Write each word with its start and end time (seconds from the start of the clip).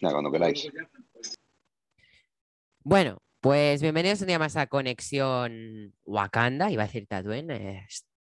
Cuando 0.00 0.30
queráis. 0.30 0.68
Bueno, 2.80 3.18
pues 3.40 3.80
bienvenidos 3.80 4.20
un 4.20 4.26
día 4.28 4.38
más 4.38 4.56
a 4.56 4.66
Conexión 4.66 5.94
Wakanda. 6.04 6.70
Iba 6.70 6.82
a 6.82 6.86
decir 6.86 7.06
Tatooine. 7.06 7.50
eh, 7.50 7.86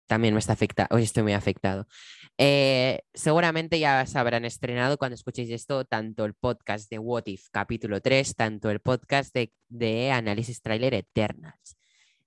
también 0.07 0.35
me 0.35 0.41
está 0.41 0.55
afectado. 0.55 0.89
Hoy 0.93 1.03
estoy 1.03 1.23
muy 1.23 1.35
afectado. 1.35 1.87
Eh, 2.39 3.01
seguramente 3.13 3.79
ya 3.79 4.07
se 4.07 4.19
habrán 4.19 4.45
estrenado 4.45 4.97
cuando 4.97 5.17
escuchéis 5.17 5.51
esto 5.51 5.85
tanto 5.85 6.25
el 6.25 6.35
podcast 6.35 6.91
de 6.91 6.99
What 6.99 7.25
If 7.27 7.49
capítulo 7.51 8.01
3, 8.01 8.35
tanto 8.35 8.71
el 8.71 8.81
podcast 8.81 9.35
de, 9.35 9.53
de 9.69 10.11
análisis 10.13 10.63
trailer 10.63 10.95
Eternals. 10.95 11.77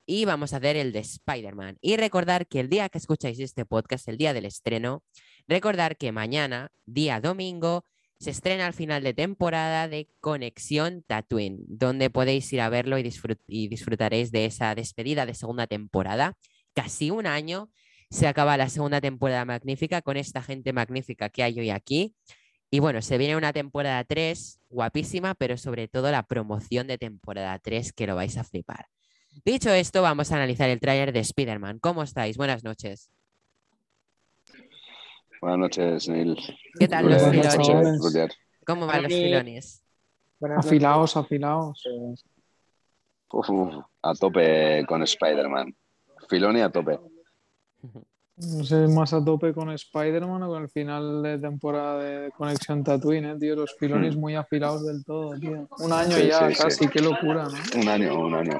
Y 0.05 0.25
vamos 0.25 0.53
a 0.53 0.57
hacer 0.57 0.75
el 0.75 0.91
de 0.91 0.99
Spider-Man. 0.99 1.77
Y 1.81 1.95
recordar 1.97 2.45
que 2.47 2.59
el 2.59 2.69
día 2.69 2.89
que 2.89 2.97
escucháis 2.97 3.39
este 3.39 3.65
podcast, 3.65 4.07
el 4.09 4.17
día 4.17 4.33
del 4.33 4.45
estreno, 4.45 5.03
recordar 5.47 5.95
que 5.97 6.11
mañana, 6.11 6.69
día 6.85 7.19
domingo, 7.21 7.85
se 8.21 8.29
estrena 8.29 8.67
al 8.67 8.73
final 8.73 9.01
de 9.01 9.15
temporada 9.15 9.87
de 9.87 10.07
Conexión 10.19 11.01
Tatooine, 11.01 11.57
donde 11.67 12.11
podéis 12.11 12.53
ir 12.53 12.61
a 12.61 12.69
verlo 12.69 12.99
y, 12.99 13.03
disfrut- 13.03 13.41
y 13.47 13.67
disfrutaréis 13.67 14.31
de 14.31 14.45
esa 14.45 14.75
despedida 14.75 15.25
de 15.25 15.33
segunda 15.33 15.65
temporada. 15.65 16.37
Casi 16.75 17.09
un 17.09 17.25
año 17.25 17.71
se 18.11 18.27
acaba 18.27 18.57
la 18.57 18.69
segunda 18.69 19.01
temporada 19.01 19.43
magnífica 19.43 20.03
con 20.03 20.17
esta 20.17 20.43
gente 20.43 20.71
magnífica 20.71 21.29
que 21.29 21.41
hay 21.41 21.59
hoy 21.59 21.71
aquí. 21.71 22.13
Y 22.69 22.77
bueno, 22.77 23.01
se 23.01 23.17
viene 23.17 23.35
una 23.35 23.53
temporada 23.53 24.03
3 24.03 24.59
guapísima, 24.69 25.33
pero 25.33 25.57
sobre 25.57 25.87
todo 25.87 26.11
la 26.11 26.21
promoción 26.27 26.85
de 26.85 26.99
temporada 26.99 27.57
3 27.57 27.91
que 27.91 28.05
lo 28.05 28.15
vais 28.15 28.37
a 28.37 28.43
flipar. 28.43 28.85
Dicho 29.43 29.71
esto, 29.71 30.03
vamos 30.03 30.31
a 30.31 30.35
analizar 30.35 30.69
el 30.69 30.79
tráiler 30.79 31.11
de 31.11 31.21
Spider-Man. 31.21 31.79
¿Cómo 31.79 32.03
estáis? 32.03 32.37
Buenas 32.37 32.63
noches. 32.63 33.09
Buenas 35.41 35.57
noches, 35.57 36.07
Neil. 36.07 36.37
¿Qué 36.77 36.87
tal 36.87 37.09
los 37.09 37.19
Buenas 37.19 37.35
Buenas 37.35 37.57
noches, 37.57 38.03
filones? 38.03 38.37
¿Cómo 38.63 38.85
van 38.85 39.01
los 39.01 39.11
filones? 39.11 39.83
Afilaos, 40.55 41.17
afilaos. 41.17 41.83
Uf, 43.31 43.49
a 44.03 44.13
tope 44.13 44.85
con 44.87 45.01
Spider-Man. 45.01 45.75
Filoni 46.29 46.61
a 46.61 46.69
tope. 46.69 46.99
No 48.37 48.63
sé 48.63 48.87
más 48.87 49.13
a 49.13 49.25
tope 49.25 49.51
con 49.51 49.71
Spider-Man 49.71 50.43
o 50.43 50.49
con 50.49 50.61
el 50.61 50.69
final 50.69 51.23
de 51.23 51.39
temporada 51.39 52.03
de 52.03 52.31
Conexión 52.31 52.83
Tatooine, 52.83 53.31
eh, 53.31 53.37
tío. 53.39 53.55
Los 53.55 53.75
filones 53.79 54.15
muy 54.15 54.35
afilados 54.35 54.85
del 54.85 55.03
todo, 55.03 55.39
tío. 55.39 55.67
Un 55.79 55.91
año 55.91 56.17
Sí, 56.17 56.27
ya 56.27 56.49
sí, 56.49 56.53
sí. 56.55 56.61
casi, 56.63 56.87
qué 56.87 57.01
locura, 57.01 57.45
¿no? 57.45 57.81
Un 57.81 57.87
año, 57.89 58.19
un 58.19 58.35
año. 58.35 58.59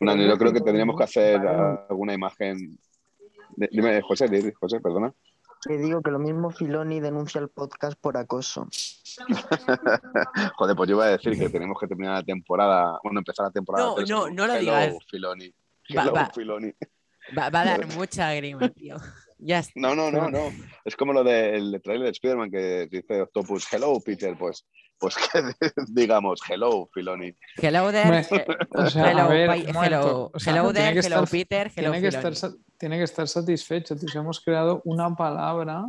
Un 0.00 0.08
año. 0.10 0.28
Yo 0.28 0.38
creo 0.38 0.52
que 0.52 0.60
tendríamos 0.60 0.96
que 0.96 1.02
hacer 1.02 1.40
alguna 1.44 2.14
imagen. 2.14 2.78
Dime, 3.56 4.00
José, 4.02 4.28
José, 4.60 4.78
perdona. 4.78 5.12
Que 5.66 5.76
digo 5.76 6.02
que 6.02 6.10
lo 6.10 6.18
mismo 6.18 6.50
Filoni 6.50 7.00
denuncia 7.00 7.40
el 7.40 7.48
podcast 7.48 7.98
por 8.00 8.16
acoso. 8.16 8.68
Joder, 10.56 10.76
pues 10.76 10.88
yo 10.88 10.96
iba 10.96 11.06
a 11.06 11.10
decir 11.10 11.38
que 11.38 11.48
tenemos 11.48 11.76
que 11.80 11.86
terminar 11.86 12.14
la 12.14 12.22
temporada, 12.22 12.98
bueno, 13.02 13.20
empezar 13.20 13.46
la 13.46 13.52
temporada. 13.52 13.86
No, 13.86 13.96
no, 14.06 14.30
no 14.30 14.46
lo 14.46 14.54
Hello, 14.54 14.60
digas. 14.60 14.94
Filoni. 15.10 15.48
Va- 15.96 16.02
Hello, 16.02 16.12
va. 16.12 16.30
Filoni. 16.34 16.72
Va, 17.36 17.50
va 17.50 17.60
a 17.60 17.64
dar 17.64 17.86
mucha 17.96 18.32
grima, 18.34 18.68
tío. 18.68 18.96
Ya 19.38 19.58
está. 19.60 19.72
No, 19.80 19.94
no, 19.94 20.10
no, 20.10 20.30
no. 20.30 20.50
Es 20.84 20.96
como 20.96 21.12
lo 21.12 21.22
del 21.24 21.80
trailer 21.82 22.04
de 22.06 22.10
Spider-Man 22.10 22.50
que 22.50 22.86
dice 22.90 23.22
Octopus, 23.22 23.72
hello, 23.72 23.98
Peter, 24.04 24.36
pues, 24.38 24.64
pues 24.98 25.14
que 25.32 25.40
digamos, 25.88 26.40
hello, 26.48 26.88
Filoni. 26.92 27.34
Hello 27.56 27.90
there. 27.92 28.04
Hombre, 28.04 28.26
O 28.70 28.86
sea, 28.90 29.10
hello, 29.10 29.28
ver, 29.28 29.50
hello, 29.50 30.30
O 30.34 30.38
sea, 30.38 30.52
hello 30.52 30.72
there, 30.72 30.88
hello 31.00 31.00
estar- 31.24 31.30
Peter, 31.30 31.72
hello 31.74 31.90
Tiene 31.92 32.00
que, 32.10 32.16
estar, 32.28 32.50
tiene 32.76 32.96
que 32.98 33.04
estar 33.04 33.28
satisfecho, 33.28 33.96
tío. 33.96 34.08
Si 34.08 34.18
hemos 34.18 34.40
creado 34.40 34.82
una 34.84 35.14
palabra 35.14 35.84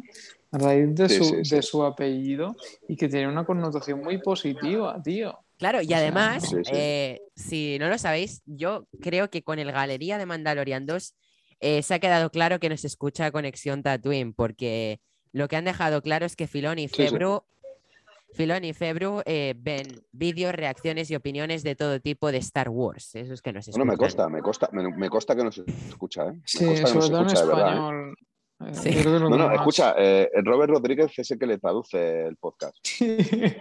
a 0.52 0.58
raíz 0.58 0.96
de, 0.96 1.10
Sí, 1.10 1.16
su, 1.18 1.24
sí, 1.26 1.46
sí. 1.46 1.56
de 1.56 1.62
su 1.62 1.84
apellido 1.84 2.56
y 2.88 2.96
que 2.96 3.08
tiene 3.08 3.28
una 3.28 3.46
connotación 3.46 4.02
muy 4.04 4.18
positiva, 4.20 5.02
tío. 5.04 5.38
Claro, 5.58 5.82
y 5.82 5.94
además, 5.94 6.44
sí, 6.50 6.56
sí. 6.64 6.72
eh, 6.74 7.22
si 7.36 7.78
no 7.80 7.90
lo 7.90 7.98
sabéis, 7.98 8.42
yo 8.46 8.88
creo 9.02 9.30
que 9.30 9.44
con 9.44 9.60
el 9.60 9.72
Galería 9.72 10.18
de 10.18 10.26
Mandalorian 10.26 10.86
2 10.86 11.16
eh, 11.60 11.84
se 11.84 11.94
ha 11.96 12.00
quedado 12.00 12.30
claro 12.30 12.60
que 12.62 12.70
nos 12.70 12.86
escucha 12.86 13.30
Conexión 13.32 13.84
Tatooine, 13.84 14.34
porque 14.34 15.02
lo 15.34 15.48
que 15.50 15.58
han 15.58 15.66
dejado 15.66 16.02
claro 16.02 16.26
es 16.26 16.38
que 16.38 16.48
Filoni 16.48 16.84
y 16.84 16.88
Sí, 16.88 16.96
sí. 16.96 17.04
Febru, 17.10 17.44
Filoni 18.34 18.70
y 18.70 18.74
Febru 18.74 19.22
eh, 19.26 19.54
ven 19.58 19.88
vídeos, 20.12 20.54
reacciones 20.54 21.10
y 21.12 21.16
opiniones 21.16 21.64
de 21.64 21.76
todo 21.76 22.00
tipo 22.00 22.32
de 22.32 22.38
Star 22.40 22.70
Wars. 22.70 23.16
Eso 23.16 23.34
es 23.34 23.42
que 23.42 23.52
nos 23.54 23.68
Bueno, 23.72 23.92
escuchan. 23.92 23.92
me 23.92 23.98
consta, 23.98 24.30
me 24.30 24.42
consta, 24.42 24.70
me, 24.72 24.98
me 24.98 25.10
consta 25.10 25.36
que 25.36 25.44
nos 25.44 25.58
escucha, 25.58 26.28
¿eh? 26.28 26.34
Me 26.34 26.42
Sí, 26.46 26.60
que 26.60 26.78
sobre 26.78 26.94
nos 26.96 27.10
todo 27.10 27.22
en 27.22 27.28
escucha, 27.28 27.46
verdad, 27.46 27.60
¿eh? 27.60 27.70
español. 27.70 28.16
Eh, 28.20 28.26
Sí. 28.74 28.92
No, 29.06 29.30
no, 29.30 29.52
escucha, 29.54 29.96
eh, 29.98 30.30
Robert 30.44 30.70
Rodríguez 30.70 31.18
es 31.18 31.32
el 31.32 31.40
que 31.40 31.46
le 31.46 31.58
traduce 31.60 32.26
el 32.28 32.36
podcast. 32.36 32.76
Te 33.00 33.58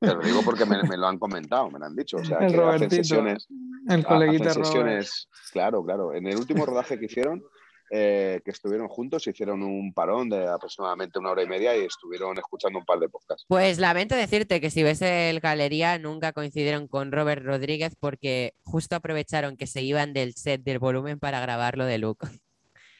lo 0.00 0.20
digo 0.22 0.40
porque 0.42 0.64
me, 0.64 0.82
me 0.84 0.96
lo 0.96 1.06
han 1.06 1.18
comentado, 1.18 1.70
me 1.70 1.78
lo 1.78 1.84
han 1.84 1.94
dicho. 1.94 2.16
O 2.16 2.24
sea, 2.24 2.38
El 2.38 2.46
que 2.52 2.54
hacen 2.54 2.60
Robertito. 2.64 2.94
sesiones, 2.96 3.46
El 3.88 4.04
coleguita 4.06 4.50
hacen 4.52 4.62
Robert. 4.64 5.06
claro, 5.52 5.84
claro. 5.84 6.14
En 6.14 6.26
el 6.26 6.36
último 6.36 6.64
rodaje 6.64 6.98
que 6.98 7.04
hicieron, 7.04 7.42
eh, 7.90 8.40
que 8.44 8.50
estuvieron 8.50 8.88
juntos, 8.88 9.26
hicieron 9.26 9.62
un 9.62 9.92
parón 9.92 10.28
de 10.28 10.46
aproximadamente 10.46 11.18
una 11.18 11.30
hora 11.30 11.42
y 11.42 11.46
media 11.46 11.76
y 11.76 11.84
estuvieron 11.84 12.36
escuchando 12.38 12.78
un 12.78 12.84
par 12.84 12.98
de 12.98 13.08
podcasts. 13.08 13.44
Pues 13.48 13.78
lamento 13.78 14.14
decirte 14.14 14.60
que 14.60 14.70
si 14.70 14.82
ves 14.82 15.02
el 15.02 15.40
Galería 15.40 15.98
nunca 15.98 16.32
coincidieron 16.32 16.88
con 16.88 17.12
Robert 17.12 17.44
Rodríguez 17.44 17.94
porque 17.98 18.54
justo 18.62 18.96
aprovecharon 18.96 19.56
que 19.56 19.66
se 19.66 19.82
iban 19.82 20.12
del 20.12 20.34
set 20.34 20.62
del 20.62 20.78
volumen 20.78 21.18
para 21.18 21.40
grabarlo 21.40 21.84
de 21.84 21.98
Luke. 21.98 22.26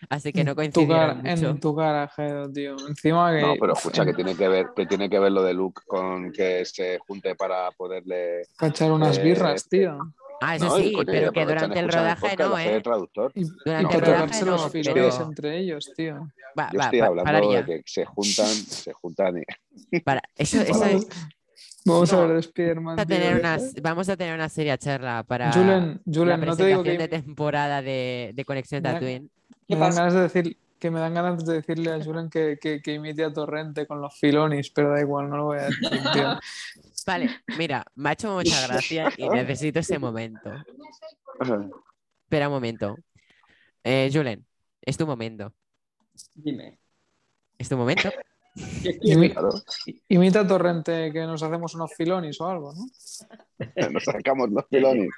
Así 0.08 0.32
que 0.32 0.44
no 0.44 0.52
tu, 0.52 0.56
coincidieron 0.56 1.22
mucho. 1.22 1.48
en 1.50 1.60
tu 1.60 1.74
cara, 1.74 2.08
Gedo, 2.08 2.52
tío. 2.52 2.76
Encima 2.86 3.32
que. 3.32 3.40
No, 3.40 3.54
pero 3.58 3.72
escucha 3.72 4.04
que 4.04 4.12
tiene 4.14 4.36
que 4.36 4.48
ver, 4.48 4.66
que 4.76 4.86
tiene 4.86 5.08
que 5.08 5.18
ver 5.18 5.32
lo 5.32 5.42
de 5.42 5.54
Luke 5.54 5.82
con 5.86 6.32
que 6.32 6.64
se 6.64 6.98
junte 6.98 7.34
para 7.34 7.70
poderle. 7.72 8.42
Para 8.58 8.70
echar 8.70 8.92
unas 8.92 9.18
eh, 9.18 9.22
birras, 9.22 9.68
tío. 9.68 9.98
Ah, 10.40 10.56
eso 10.56 10.66
No, 10.66 10.78
y, 10.78 10.82
sí, 10.84 10.92
coño, 10.92 11.02
y 11.02 11.06
pero 11.06 11.32
que 11.32 11.46
durante 11.46 11.78
el 11.78 11.88
rodaje 11.88 12.28
podcast, 12.28 12.50
no, 12.50 12.58
¿eh? 12.58 12.74
el 12.76 12.82
traductor. 12.82 13.32
Y, 13.34 13.40
y 13.42 13.48
Durante 13.64 13.94
para 13.98 14.06
el 14.06 14.12
rodaje 14.20 14.44
los 14.44 14.62
no, 14.62 14.68
filones 14.70 15.14
pero- 15.14 15.24
entre 15.28 15.58
ellos, 15.58 15.92
tío. 15.96 16.28
Va, 16.58 16.70
Yo 16.72 16.78
va, 16.78 16.84
estoy 16.84 17.00
hablando 17.00 17.24
pararía. 17.24 17.62
de 17.62 17.76
que 17.76 17.82
se 17.86 18.04
juntan, 18.04 18.46
se 18.46 18.92
juntan 18.92 19.42
y. 19.92 20.00
Para- 20.00 20.22
Eso, 20.36 20.60
eso 20.60 20.78
Vamos, 20.80 21.02
es- 21.04 21.08
vamos 21.84 22.12
no, 22.12 22.18
a 22.18 22.26
ver 22.26 22.32
de 22.34 22.40
Spider-Man. 22.40 22.96
vamos 22.96 23.02
a 23.02 23.06
tío. 23.06 23.16
tener 23.16 23.40
una, 23.40 23.58
vamos 23.82 24.08
a 24.08 24.16
tener 24.16 24.34
una 24.34 24.48
seria 24.48 24.76
charla 24.78 25.22
para 25.22 25.52
Julen, 25.52 26.00
la 26.04 26.14
Julen, 26.18 26.40
no 26.40 26.56
te 26.56 26.66
digo 26.66 26.82
presentación 26.82 26.84
que 26.84 26.98
de 26.98 27.08
temporada 27.08 27.82
de, 27.82 28.32
de 28.34 28.44
Conexión 28.44 28.82
Me 28.82 28.92
Tatooine. 28.92 29.30
me 29.68 29.76
dan 29.76 29.94
ganas 29.94 30.14
de 30.14 30.20
decir 30.22 30.56
que 30.78 30.90
me 30.90 31.00
dan 31.00 31.14
ganas 31.14 31.46
de 31.46 31.54
decirle 31.54 31.90
a 31.92 32.04
Julen 32.04 32.28
que, 32.28 32.58
que, 32.60 32.82
que 32.82 32.92
imite 32.94 33.24
a 33.24 33.32
Torrente 33.32 33.86
con 33.86 34.00
los 34.02 34.14
filonis, 34.18 34.70
pero 34.70 34.90
da 34.90 35.00
igual, 35.00 35.30
no 35.30 35.38
lo 35.38 35.44
voy 35.46 35.58
a 35.58 35.62
decir, 35.62 35.88
tío. 36.12 36.38
Vale, 37.06 37.30
mira, 37.56 37.84
me 37.94 38.08
ha 38.08 38.12
hecho 38.12 38.32
mucha 38.32 38.66
gracia 38.66 39.12
y 39.16 39.28
necesito 39.28 39.78
ese 39.78 39.98
momento. 39.98 40.50
Espera 42.24 42.48
un 42.48 42.54
momento. 42.54 42.96
Eh, 43.84 44.10
Julen, 44.12 44.44
es 44.82 44.96
tu 44.96 45.06
momento. 45.06 45.54
Dime. 46.34 46.80
¿Es 47.56 47.68
tu 47.68 47.76
momento? 47.76 48.10
Imita 50.08 50.40
a 50.40 50.46
Torrente 50.46 51.12
que 51.12 51.20
nos 51.20 51.42
hacemos 51.42 51.74
unos 51.74 51.94
filonis 51.94 52.40
o 52.40 52.48
algo, 52.48 52.72
¿no? 52.74 52.86
nos 53.92 54.02
sacamos 54.02 54.50
los 54.50 54.66
filones. 54.68 55.10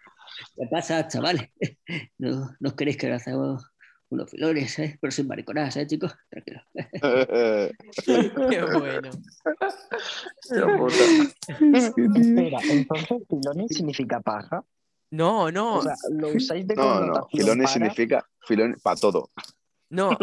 ¿Qué 0.57 0.67
pasa, 0.71 1.09
chavales? 1.09 1.49
No, 2.19 2.51
no 2.61 2.77
queréis 2.77 2.99
que 2.99 3.11
hagamos 3.11 3.65
unos 4.11 4.31
filones, 4.31 4.79
¿eh? 4.79 4.99
Pero 5.01 5.11
sin 5.11 5.27
mariconadas, 5.29 5.77
¿eh, 5.77 5.87
chicos? 5.87 6.15
Tranquilo. 6.31 6.63
Qué 8.51 8.65
bueno. 8.79 9.11
Espera, 11.69 12.59
entonces 12.71 13.19
Filoni 13.29 13.69
significa 13.69 14.21
paja. 14.21 14.65
No, 15.11 15.51
no, 15.51 15.77
O 15.77 15.83
sea, 15.83 15.95
lo 16.11 16.29
usáis 16.29 16.67
de 16.67 16.75
No, 16.75 17.01
no, 17.07 17.27
filones 17.29 17.65
para- 17.65 17.73
significa 17.73 18.27
filón 18.47 18.77
para 18.83 18.97
todo. 19.01 19.31
no. 19.91 20.17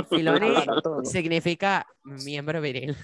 Todo. 0.84 1.03
significa 1.06 1.88
miembro 2.03 2.62
viril. 2.62 2.96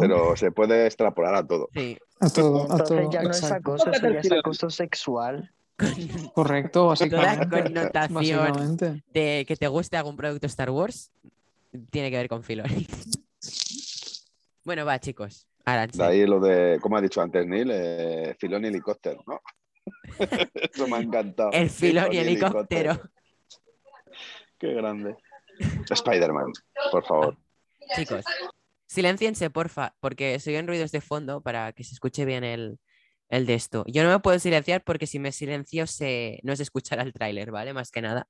Pero 0.00 0.36
se 0.36 0.50
puede 0.52 0.86
extrapolar 0.86 1.34
a 1.34 1.46
todo. 1.46 1.68
Sí. 1.74 1.98
A 2.20 2.30
todo, 2.30 2.60
a 2.60 2.62
Entonces 2.78 2.88
todo. 3.00 3.10
ya 3.10 3.22
no 3.22 3.30
es 3.30 3.42
acoso, 3.50 3.90
eso 3.90 4.08
ya 4.10 4.20
es 4.20 4.32
acoso 4.32 4.70
sexual. 4.70 5.50
Correcto, 6.34 6.86
básicamente. 6.88 7.62
connotación. 7.62 8.14
Básicamente. 8.14 9.02
De 9.12 9.44
que 9.46 9.56
te 9.56 9.68
guste 9.68 9.96
algún 9.96 10.16
producto 10.16 10.46
Star 10.46 10.70
Wars, 10.70 11.12
tiene 11.90 12.10
que 12.10 12.16
ver 12.16 12.28
con 12.28 12.42
Filoni. 12.42 12.86
Bueno, 14.62 14.84
va, 14.84 15.00
chicos. 15.00 15.48
Arancha. 15.64 16.04
De 16.04 16.08
ahí 16.10 16.26
lo 16.26 16.38
de, 16.38 16.78
como 16.80 16.96
ha 16.96 17.00
dicho 17.00 17.22
antes 17.22 17.46
Neil, 17.46 17.70
eh, 17.72 18.36
filón 18.38 18.62
y 18.64 18.68
helicóptero, 18.68 19.24
¿no? 19.26 19.40
Eso 20.54 20.86
me 20.86 20.98
ha 20.98 21.00
encantado. 21.00 21.50
El 21.52 21.70
Filoni 21.70 22.18
helicóptero. 22.18 23.00
Qué 24.58 24.74
grande. 24.74 25.16
Spider-Man, 25.90 26.52
por 26.92 27.04
favor. 27.04 27.36
Chicos, 27.96 28.24
silenciense, 28.86 29.50
porfa, 29.50 29.94
porque 30.00 30.38
se 30.38 30.50
oyen 30.50 30.66
ruidos 30.66 30.92
de 30.92 31.00
fondo 31.00 31.40
para 31.40 31.72
que 31.72 31.82
se 31.82 31.94
escuche 31.94 32.24
bien 32.24 32.44
el, 32.44 32.78
el 33.30 33.46
de 33.46 33.54
esto. 33.54 33.84
Yo 33.86 34.02
no 34.04 34.10
me 34.10 34.20
puedo 34.20 34.38
silenciar 34.38 34.84
porque 34.84 35.06
si 35.06 35.18
me 35.18 35.32
silencio 35.32 35.86
se, 35.86 36.40
no 36.42 36.54
se 36.56 36.64
escuchará 36.64 37.02
el 37.02 37.12
tráiler, 37.12 37.50
¿vale? 37.50 37.72
Más 37.72 37.90
que 37.90 38.02
nada. 38.02 38.28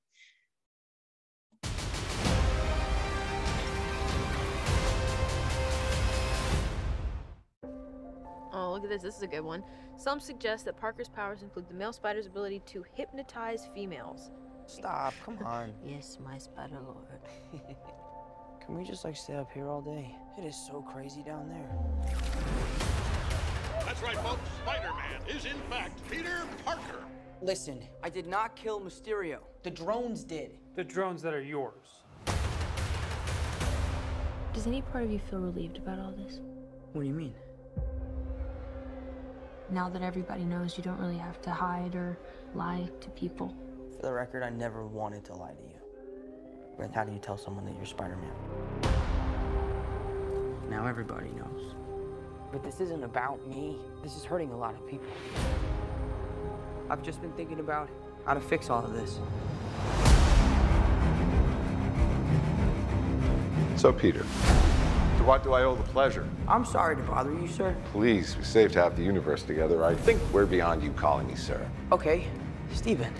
look 8.81 8.83
at 8.85 8.89
this. 8.89 9.03
This 9.03 9.17
is 9.17 9.23
a 9.23 9.27
good 9.27 9.41
one. 9.41 9.63
Some 9.97 10.19
suggest 10.19 10.65
that 10.65 10.79
Parker's 10.79 11.09
powers 11.09 11.43
include 11.43 11.67
the 11.67 11.75
male 11.75 11.93
spider's 11.93 12.25
ability 12.25 12.61
to 12.67 12.83
hypnotize 12.95 13.69
females. 13.73 14.31
Stop, 14.65 15.13
come 15.23 15.37
on. 15.45 15.73
Yes, 15.85 16.17
my 16.23 16.37
spider 16.37 16.79
lord. 16.85 17.19
Can 18.65 18.77
we 18.77 18.83
just 18.83 19.03
like 19.03 19.17
stay 19.17 19.35
up 19.35 19.51
here 19.51 19.67
all 19.67 19.81
day? 19.81 20.15
It 20.37 20.45
is 20.45 20.55
so 20.55 20.81
crazy 20.81 21.23
down 21.23 21.49
there. 21.49 22.60
That's 23.91 24.03
right, 24.03 24.17
folks. 24.19 24.49
Spider-Man 24.63 25.21
is 25.27 25.43
in 25.43 25.57
fact 25.69 25.99
Peter 26.09 26.43
Parker. 26.63 27.03
Listen, 27.41 27.83
I 28.01 28.09
did 28.09 28.25
not 28.25 28.55
kill 28.55 28.79
Mysterio. 28.79 29.39
The 29.63 29.69
drones 29.69 30.23
did. 30.23 30.57
The 30.75 30.83
drones 30.85 31.21
that 31.23 31.33
are 31.33 31.41
yours. 31.41 31.73
Does 34.53 34.65
any 34.65 34.81
part 34.81 35.03
of 35.03 35.11
you 35.11 35.19
feel 35.19 35.39
relieved 35.39 35.75
about 35.75 35.99
all 35.99 36.13
this? 36.13 36.39
What 36.93 37.01
do 37.01 37.07
you 37.09 37.13
mean? 37.13 37.33
Now 39.69 39.89
that 39.89 40.01
everybody 40.01 40.45
knows 40.45 40.77
you 40.77 40.85
don't 40.85 40.99
really 40.99 41.17
have 41.17 41.41
to 41.41 41.49
hide 41.49 41.93
or 41.93 42.17
lie 42.55 42.89
to 43.01 43.09
people. 43.09 43.53
For 43.97 44.03
the 44.03 44.13
record, 44.13 44.41
I 44.41 44.51
never 44.51 44.87
wanted 44.87 45.25
to 45.25 45.33
lie 45.33 45.51
to 45.51 45.63
you. 45.63 45.81
But 46.77 46.93
how 46.93 47.03
do 47.03 47.11
you 47.11 47.19
tell 47.19 47.37
someone 47.37 47.65
that 47.65 47.75
you're 47.75 47.85
Spider-Man? 47.85 48.31
Now 50.69 50.87
everybody 50.87 51.31
knows. 51.31 51.75
But 52.51 52.63
this 52.63 52.81
isn't 52.81 53.03
about 53.03 53.45
me. 53.47 53.77
This 54.03 54.17
is 54.17 54.25
hurting 54.25 54.51
a 54.51 54.57
lot 54.57 54.73
of 54.73 54.85
people. 54.87 55.07
I've 56.89 57.01
just 57.01 57.21
been 57.21 57.31
thinking 57.33 57.59
about 57.59 57.89
how 58.25 58.33
to 58.33 58.41
fix 58.41 58.69
all 58.69 58.83
of 58.83 58.93
this. 58.93 59.19
So, 63.77 63.93
Peter, 63.93 64.19
to 64.19 65.23
what 65.23 65.43
do 65.43 65.53
I 65.53 65.63
owe 65.63 65.75
the 65.75 65.83
pleasure? 65.83 66.27
I'm 66.47 66.65
sorry 66.65 66.97
to 66.97 67.01
bother 67.03 67.33
you, 67.33 67.47
sir. 67.47 67.75
Please, 67.93 68.35
we 68.35 68.43
saved 68.43 68.75
half 68.75 68.95
the 68.95 69.03
universe 69.03 69.43
together. 69.43 69.85
I 69.85 69.95
think 69.95 70.21
we're 70.33 70.45
beyond 70.45 70.83
you 70.83 70.91
calling 70.91 71.27
me 71.27 71.35
sir. 71.35 71.65
Okay, 71.91 72.27
Steven. 72.73 73.11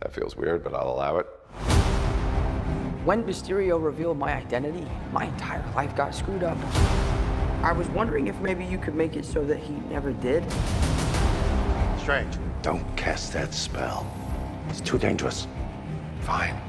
That 0.00 0.12
feels 0.12 0.36
weird, 0.36 0.62
but 0.62 0.74
I'll 0.74 0.90
allow 0.90 1.16
it. 1.16 1.26
When 3.06 3.22
Mysterio 3.22 3.80
revealed 3.80 4.18
my 4.18 4.34
identity, 4.34 4.84
my 5.12 5.26
entire 5.26 5.64
life 5.76 5.94
got 5.94 6.12
screwed 6.12 6.42
up. 6.42 6.58
I 7.62 7.70
was 7.70 7.86
wondering 7.90 8.26
if 8.26 8.36
maybe 8.40 8.64
you 8.64 8.78
could 8.78 8.96
make 8.96 9.14
it 9.14 9.24
so 9.24 9.44
that 9.44 9.58
he 9.58 9.74
never 9.88 10.12
did. 10.12 10.42
Strange. 12.00 12.34
Don't 12.62 12.84
cast 12.96 13.32
that 13.32 13.54
spell. 13.54 14.12
It's 14.68 14.80
too 14.80 14.98
dangerous. 14.98 15.46
Fine. 16.22 16.60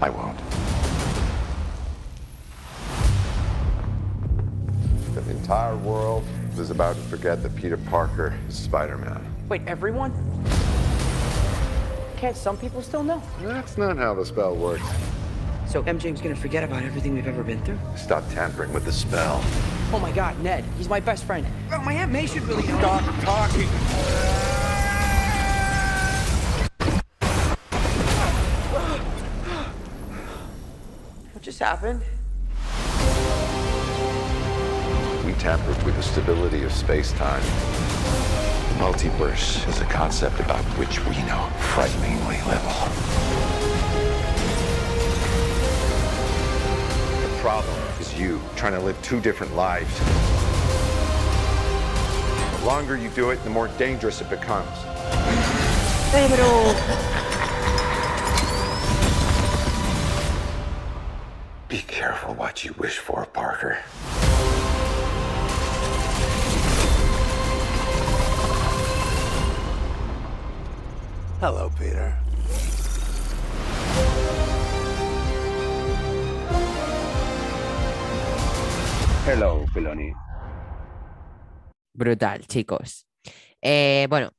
I 0.00 0.08
won't. 0.08 0.38
The 5.14 5.30
entire 5.32 5.76
world 5.76 6.24
is 6.56 6.70
about 6.70 6.96
to 6.96 7.02
forget 7.02 7.42
that 7.42 7.54
Peter 7.56 7.76
Parker 7.76 8.32
is 8.48 8.58
Spider-Man. 8.58 9.22
Wait, 9.50 9.60
everyone? 9.66 10.14
Can't 12.16 12.38
some 12.38 12.56
people 12.56 12.80
still 12.80 13.02
know? 13.02 13.22
That's 13.42 13.76
not 13.76 13.98
how 13.98 14.14
the 14.14 14.24
spell 14.24 14.56
works. 14.56 14.82
So 15.72 15.82
MJ's 15.84 16.20
gonna 16.20 16.36
forget 16.36 16.62
about 16.64 16.82
everything 16.82 17.14
we've 17.14 17.26
ever 17.26 17.42
been 17.42 17.64
through? 17.64 17.78
Stop 17.96 18.28
tampering 18.28 18.74
with 18.74 18.84
the 18.84 18.92
spell. 18.92 19.40
Oh 19.90 19.98
my 20.02 20.12
god, 20.12 20.38
Ned, 20.42 20.64
he's 20.76 20.86
my 20.86 21.00
best 21.00 21.24
friend. 21.24 21.46
Oh, 21.72 21.80
my 21.80 21.94
Aunt 21.94 22.12
May 22.12 22.26
should 22.26 22.42
really 22.42 22.66
know. 22.66 22.78
Stop 22.78 23.02
talking! 23.22 23.68
What 31.32 31.42
just 31.42 31.58
happened? 31.58 32.02
We 35.24 35.32
tampered 35.40 35.82
with 35.84 35.96
the 35.96 36.02
stability 36.02 36.64
of 36.64 36.72
space-time. 36.72 37.40
The 37.40 38.78
multiverse 38.78 39.66
is 39.70 39.80
a 39.80 39.86
concept 39.86 40.38
about 40.38 40.62
which 40.76 41.02
we 41.06 41.16
know 41.22 41.48
frighteningly 41.72 42.36
little. 42.46 43.31
Problem 47.42 47.76
is 47.98 48.16
you 48.16 48.40
trying 48.54 48.72
to 48.72 48.78
live 48.78 48.96
two 49.02 49.20
different 49.20 49.52
lives. 49.56 49.98
The 52.60 52.64
longer 52.64 52.96
you 52.96 53.08
do 53.08 53.30
it, 53.30 53.42
the 53.42 53.50
more 53.50 53.66
dangerous 53.78 54.20
it 54.20 54.30
becomes. 54.30 54.70
Blame 56.12 56.30
it 56.30 56.38
all. 56.38 56.72
Be 61.66 61.78
careful 61.78 62.34
what 62.34 62.64
you 62.64 62.74
wish 62.78 62.98
for, 62.98 63.26
Parker. 63.26 63.78
Hello, 71.40 71.72
Peter. 71.76 72.21
Hello, 79.24 79.64
Filoni. 79.72 80.12
Brutal, 81.94 82.44
chicos. 82.48 83.06
Eh, 83.60 84.08
bueno, 84.10 84.32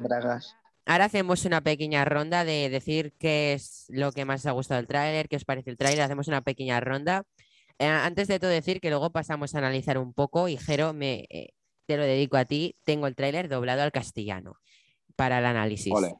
Bragas. 0.00 0.56
ahora 0.84 1.04
hacemos 1.04 1.44
una 1.44 1.60
pequeña 1.60 2.04
ronda 2.04 2.44
de 2.44 2.68
decir 2.68 3.14
qué 3.20 3.52
es 3.52 3.86
lo 3.88 4.10
que 4.10 4.24
más 4.24 4.40
os 4.40 4.46
ha 4.46 4.50
gustado 4.50 4.78
del 4.78 4.88
tráiler, 4.88 5.28
qué 5.28 5.36
os 5.36 5.44
parece 5.44 5.70
el 5.70 5.76
tráiler. 5.76 6.02
Hacemos 6.02 6.26
una 6.26 6.40
pequeña 6.40 6.80
ronda. 6.80 7.22
Eh, 7.78 7.86
antes 7.86 8.26
de 8.26 8.40
todo 8.40 8.50
decir 8.50 8.80
que 8.80 8.90
luego 8.90 9.10
pasamos 9.10 9.54
a 9.54 9.58
analizar 9.58 9.96
un 9.96 10.12
poco 10.12 10.48
y 10.48 10.56
Jero, 10.56 10.92
me, 10.92 11.26
eh, 11.30 11.50
te 11.86 11.96
lo 11.96 12.02
dedico 12.02 12.36
a 12.36 12.46
ti. 12.46 12.74
Tengo 12.82 13.06
el 13.06 13.14
tráiler 13.14 13.48
doblado 13.48 13.82
al 13.82 13.92
castellano 13.92 14.56
para 15.14 15.38
el 15.38 15.44
análisis. 15.46 15.92
Ole. 15.92 16.14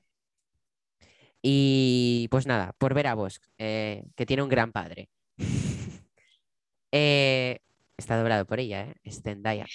Y 1.42 2.28
pues 2.30 2.46
nada, 2.46 2.72
por 2.78 2.94
ver 2.94 3.08
a 3.08 3.14
vos, 3.14 3.40
eh, 3.58 4.04
que 4.14 4.26
tiene 4.26 4.44
un 4.44 4.48
gran 4.48 4.70
padre. 4.70 5.08
Eh, 6.92 7.58
está 7.96 8.18
doblado 8.18 8.44
por 8.44 8.60
ella, 8.60 8.82
¿eh? 8.82 8.94
Es 9.04 9.22
Zendaya. 9.22 9.66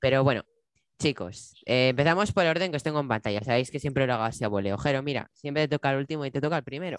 Pero 0.00 0.24
bueno, 0.24 0.42
chicos, 0.98 1.62
eh, 1.66 1.88
empezamos 1.90 2.32
por 2.32 2.44
el 2.44 2.50
orden 2.50 2.70
que 2.70 2.76
os 2.76 2.82
tengo 2.82 3.00
en 3.00 3.08
pantalla. 3.08 3.42
Sabéis 3.42 3.70
que 3.70 3.80
siempre 3.80 4.06
lo 4.06 4.14
hago 4.14 4.24
así 4.24 4.44
a 4.44 4.48
voleo. 4.48 4.78
Jero, 4.78 5.02
mira, 5.02 5.30
siempre 5.32 5.68
te 5.68 5.76
toca 5.76 5.90
el 5.92 5.98
último 5.98 6.24
y 6.24 6.30
te 6.30 6.40
toca 6.40 6.56
el 6.56 6.64
primero. 6.64 6.98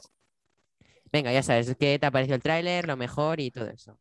Venga, 1.11 1.31
ya 1.31 1.41
sabes, 1.41 1.75
¿qué 1.79 1.97
te 1.99 2.05
ha 2.05 2.11
parecido 2.11 2.35
el 2.35 2.41
tráiler, 2.41 2.87
lo 2.87 2.97
mejor 2.97 3.39
y 3.39 3.49
todo 3.49 3.69
eso? 3.69 3.97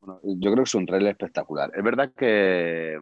Bueno, 0.00 0.20
yo 0.22 0.52
creo 0.52 0.64
que 0.64 0.68
es 0.68 0.74
un 0.74 0.86
tráiler 0.86 1.10
espectacular. 1.10 1.70
Es 1.74 1.82
verdad 1.82 2.12
que, 2.16 2.98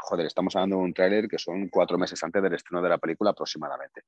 joder, 0.00 0.26
estamos 0.26 0.54
hablando 0.56 0.76
de 0.76 0.82
un 0.82 0.94
tráiler 0.94 1.28
que 1.28 1.38
son 1.38 1.68
cuatro 1.68 1.98
meses 1.98 2.22
antes 2.24 2.42
del 2.42 2.54
estreno 2.54 2.80
de 2.82 2.88
la 2.88 2.98
película 2.98 3.30
aproximadamente. 3.30 4.02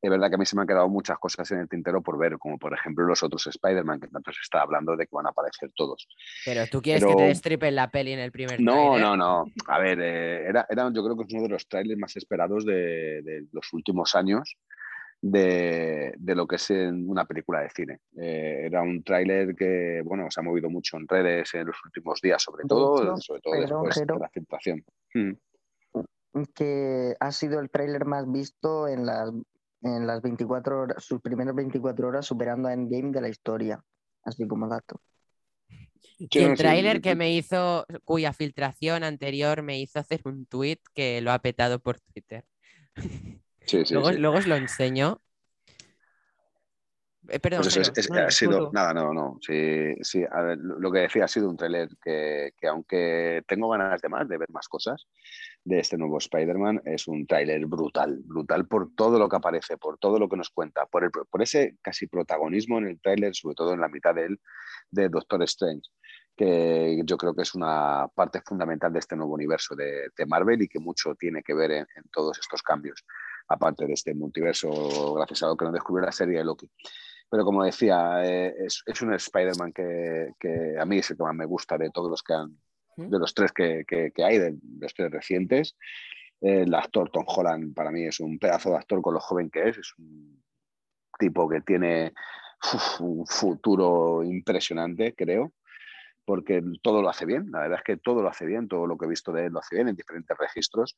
Es 0.00 0.10
verdad 0.10 0.28
que 0.28 0.34
a 0.34 0.38
mí 0.38 0.44
se 0.46 0.54
me 0.56 0.62
han 0.62 0.68
quedado 0.68 0.88
muchas 0.88 1.18
cosas 1.18 1.50
en 1.52 1.60
el 1.60 1.68
tintero 1.68 2.02
por 2.02 2.18
ver, 2.18 2.38
como 2.38 2.58
por 2.58 2.74
ejemplo 2.74 3.04
los 3.06 3.22
otros 3.22 3.46
Spider-Man, 3.46 4.00
que 4.00 4.08
tanto 4.08 4.32
se 4.32 4.40
está 4.42 4.60
hablando 4.62 4.96
de 4.96 5.06
que 5.06 5.14
van 5.16 5.26
a 5.26 5.30
aparecer 5.30 5.70
todos. 5.74 6.06
Pero 6.44 6.66
tú 6.66 6.82
quieres 6.82 7.02
Pero- 7.02 7.16
que 7.16 7.22
te 7.22 7.28
destripen 7.28 7.74
la 7.74 7.90
peli 7.90 8.12
en 8.12 8.18
el 8.18 8.32
primer 8.32 8.60
No, 8.60 8.72
tráiler? 8.72 9.00
no, 9.00 9.16
no. 9.16 9.44
A 9.68 9.78
ver, 9.78 9.98
eh, 10.00 10.46
era, 10.48 10.66
era, 10.68 10.90
yo 10.92 11.02
creo 11.04 11.16
que 11.16 11.24
es 11.24 11.32
uno 11.32 11.42
de 11.44 11.48
los 11.50 11.66
trailers 11.68 11.98
más 11.98 12.16
esperados 12.16 12.66
de, 12.66 13.22
de 13.22 13.46
los 13.52 13.72
últimos 13.72 14.14
años 14.14 14.56
de, 15.22 16.12
de 16.18 16.34
lo 16.34 16.48
que 16.48 16.56
es 16.56 16.70
en 16.70 17.08
una 17.08 17.24
película 17.24 17.60
de 17.60 17.70
cine. 17.70 18.00
Eh, 18.16 18.64
era 18.66 18.82
un 18.82 19.04
tráiler 19.04 19.54
que, 19.54 20.02
bueno, 20.04 20.28
se 20.30 20.40
ha 20.40 20.42
movido 20.42 20.68
mucho 20.68 20.96
en 20.96 21.06
redes 21.06 21.54
en 21.54 21.68
los 21.68 21.76
últimos 21.84 22.20
días, 22.20 22.42
sobre 22.42 22.64
De 22.64 22.68
todo, 22.68 23.02
hecho, 23.02 23.16
sobre 23.18 23.40
todo 23.40 23.54
después 23.54 24.06
de 24.06 24.18
la 24.18 24.26
aceptación. 24.26 24.84
Mm. 25.14 25.32
que 26.54 27.14
ha 27.20 27.30
sido 27.30 27.60
el 27.60 27.70
tráiler 27.70 28.04
más 28.04 28.30
visto 28.30 28.88
en 28.88 29.06
las, 29.06 29.30
en 29.82 30.06
las 30.06 30.20
24 30.22 30.80
horas, 30.80 31.04
sus 31.04 31.20
primeras 31.20 31.54
24 31.54 32.08
horas, 32.08 32.26
superando 32.26 32.68
a 32.68 32.72
Endgame 32.72 33.12
de 33.12 33.20
la 33.20 33.28
historia, 33.28 33.80
así 34.24 34.48
como 34.48 34.68
dato. 34.68 35.00
Y 36.18 36.38
el 36.38 36.56
tráiler 36.56 37.00
que 37.00 37.14
me 37.14 37.32
hizo, 37.32 37.86
cuya 38.04 38.32
filtración 38.32 39.04
anterior 39.04 39.62
me 39.62 39.78
hizo 39.80 40.00
hacer 40.00 40.20
un 40.24 40.46
tweet 40.46 40.78
que 40.94 41.20
lo 41.20 41.30
ha 41.30 41.38
petado 41.38 41.78
por 41.78 42.00
Twitter. 42.00 42.44
Sí, 43.72 43.86
sí, 43.86 43.94
luego, 43.94 44.10
sí. 44.12 44.18
luego 44.18 44.36
os 44.36 44.46
lo 44.46 44.56
enseño. 44.56 45.18
Eh, 47.28 47.38
perdón, 47.38 47.62
Pues 47.62 47.76
eso 47.76 47.80
es- 47.80 47.88
Jero. 47.88 48.00
es- 48.00 48.10
No, 48.10 48.26
ha 48.26 48.30
sido, 48.30 48.66
tú, 48.66 48.70
nada, 48.72 48.92
no, 48.92 49.14
no, 49.14 49.38
sí, 49.40 49.94
sí, 50.02 50.24
a 50.30 50.42
ver, 50.42 50.58
lo 50.58 50.90
que 50.90 50.98
decía 51.00 51.24
ha 51.24 51.28
sido 51.28 51.48
un 51.48 51.56
tráiler 51.56 51.88
que, 52.02 52.52
que 52.58 52.66
aunque 52.66 53.42
tengo 53.46 53.68
ganas 53.70 54.02
de 54.02 54.08
más, 54.08 54.28
de 54.28 54.38
ver 54.38 54.50
más 54.50 54.66
cosas 54.68 55.06
de 55.64 55.78
este 55.78 55.96
nuevo 55.96 56.18
Spider-Man, 56.18 56.82
es 56.84 57.06
un 57.06 57.24
tráiler 57.26 57.64
brutal, 57.66 58.20
brutal 58.24 58.66
por 58.66 58.92
todo 58.96 59.18
lo 59.18 59.28
que 59.28 59.36
aparece, 59.36 59.76
por 59.78 59.98
todo 59.98 60.18
lo 60.18 60.28
que 60.28 60.36
nos 60.36 60.50
cuenta, 60.50 60.84
por, 60.86 61.04
el, 61.04 61.10
por 61.10 61.40
ese 61.40 61.76
casi 61.80 62.08
protagonismo 62.08 62.78
en 62.78 62.88
el 62.88 63.00
tráiler, 63.00 63.34
sobre 63.36 63.54
todo 63.54 63.72
en 63.72 63.80
la 63.80 63.88
mitad 63.88 64.14
de 64.14 64.24
él, 64.24 64.40
de 64.90 65.08
Doctor 65.08 65.42
Strange, 65.44 65.88
que 66.36 67.00
yo 67.04 67.16
creo 67.16 67.34
que 67.34 67.42
es 67.42 67.54
una 67.54 68.08
parte 68.14 68.42
fundamental 68.44 68.92
de 68.92 68.98
este 68.98 69.14
nuevo 69.14 69.34
universo 69.34 69.76
de, 69.76 70.08
de 70.16 70.26
Marvel 70.26 70.62
y 70.62 70.68
que 70.68 70.80
mucho 70.80 71.14
tiene 71.14 71.42
que 71.44 71.54
ver 71.54 71.70
en, 71.70 71.86
en 71.94 72.04
todos 72.12 72.38
estos 72.40 72.60
cambios, 72.62 73.04
aparte 73.48 73.86
de 73.86 73.92
este 73.94 74.14
multiverso, 74.14 75.14
gracias 75.14 75.42
a 75.42 75.46
lo 75.48 75.56
que 75.56 75.64
nos 75.64 75.74
descubrió 75.74 76.06
la 76.06 76.12
serie 76.12 76.38
de 76.38 76.44
Loki. 76.44 76.70
Pero 77.30 77.44
como 77.44 77.64
decía, 77.64 78.22
eh, 78.24 78.54
es, 78.66 78.82
es 78.84 79.00
un 79.02 79.14
Spider-Man 79.14 79.72
que, 79.72 80.32
que 80.38 80.76
a 80.78 80.84
mí 80.84 80.98
es 80.98 81.10
el 81.10 81.16
que 81.16 81.22
más 81.22 81.34
me 81.34 81.46
gusta 81.46 81.78
de 81.78 81.90
todos 81.90 82.10
los 82.10 82.22
que 82.22 82.34
han 82.34 82.56
de 82.94 83.18
los 83.18 83.32
tres 83.32 83.52
que, 83.52 83.84
que- 83.86 84.12
que 84.14 84.22
hay, 84.22 84.38
de 84.38 84.54
los 84.78 84.92
tres 84.92 85.10
recientes. 85.10 85.76
El 86.40 86.74
actor 86.74 87.08
Tom 87.10 87.24
Holland 87.26 87.74
para 87.74 87.90
mí 87.90 88.04
es 88.04 88.20
un 88.20 88.38
pedazo 88.38 88.70
de 88.70 88.76
actor 88.76 89.00
con 89.00 89.14
lo 89.14 89.20
joven 89.20 89.48
que 89.48 89.68
es, 89.68 89.78
es 89.78 89.94
un 89.96 90.42
tipo 91.18 91.48
que 91.48 91.62
tiene 91.62 92.12
uf, 92.74 93.00
un 93.00 93.26
futuro 93.26 94.22
impresionante, 94.22 95.14
creo, 95.14 95.54
porque 96.24 96.62
todo 96.82 97.02
lo 97.02 97.08
hace 97.08 97.26
bien, 97.26 97.46
la 97.50 97.60
verdad 97.60 97.78
es 97.78 97.84
que 97.84 97.96
todo 97.96 98.22
lo 98.22 98.28
hace 98.28 98.46
bien, 98.46 98.68
todo 98.68 98.86
lo 98.86 98.96
que 98.96 99.06
he 99.06 99.08
visto 99.08 99.32
de 99.32 99.46
él 99.46 99.52
lo 99.52 99.58
hace 99.60 99.74
bien 99.76 99.88
en 99.88 99.96
diferentes 99.96 100.36
registros 100.38 100.96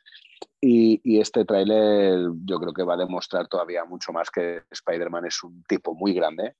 y, 0.61 1.00
y 1.04 1.21
este 1.21 1.45
tráiler 1.45 2.28
yo 2.45 2.59
creo 2.61 2.73
que 2.73 2.83
va 2.83 2.95
a 2.95 2.99
demostrar 2.99 3.49
todavía 3.49 3.85
mucho 3.85 4.12
más 4.12 4.31
que 4.31 4.62
Spider-Man 4.71 5.26
es 5.26 5.43
un 5.43 5.62
tipo 5.64 5.95
muy 5.95 6.12
grande 6.14 6.57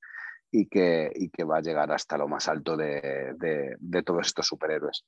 y 0.51 0.67
que, 0.67 1.11
y 1.15 1.31
que 1.31 1.45
va 1.45 1.59
a 1.59 1.63
llegar 1.63 1.91
hasta 1.93 2.17
lo 2.17 2.29
más 2.29 2.49
alto 2.49 2.77
de, 2.77 3.35
de- 3.39 3.77
de 3.79 4.03
todos 4.03 4.27
estos 4.27 4.47
superhéroes. 4.47 5.05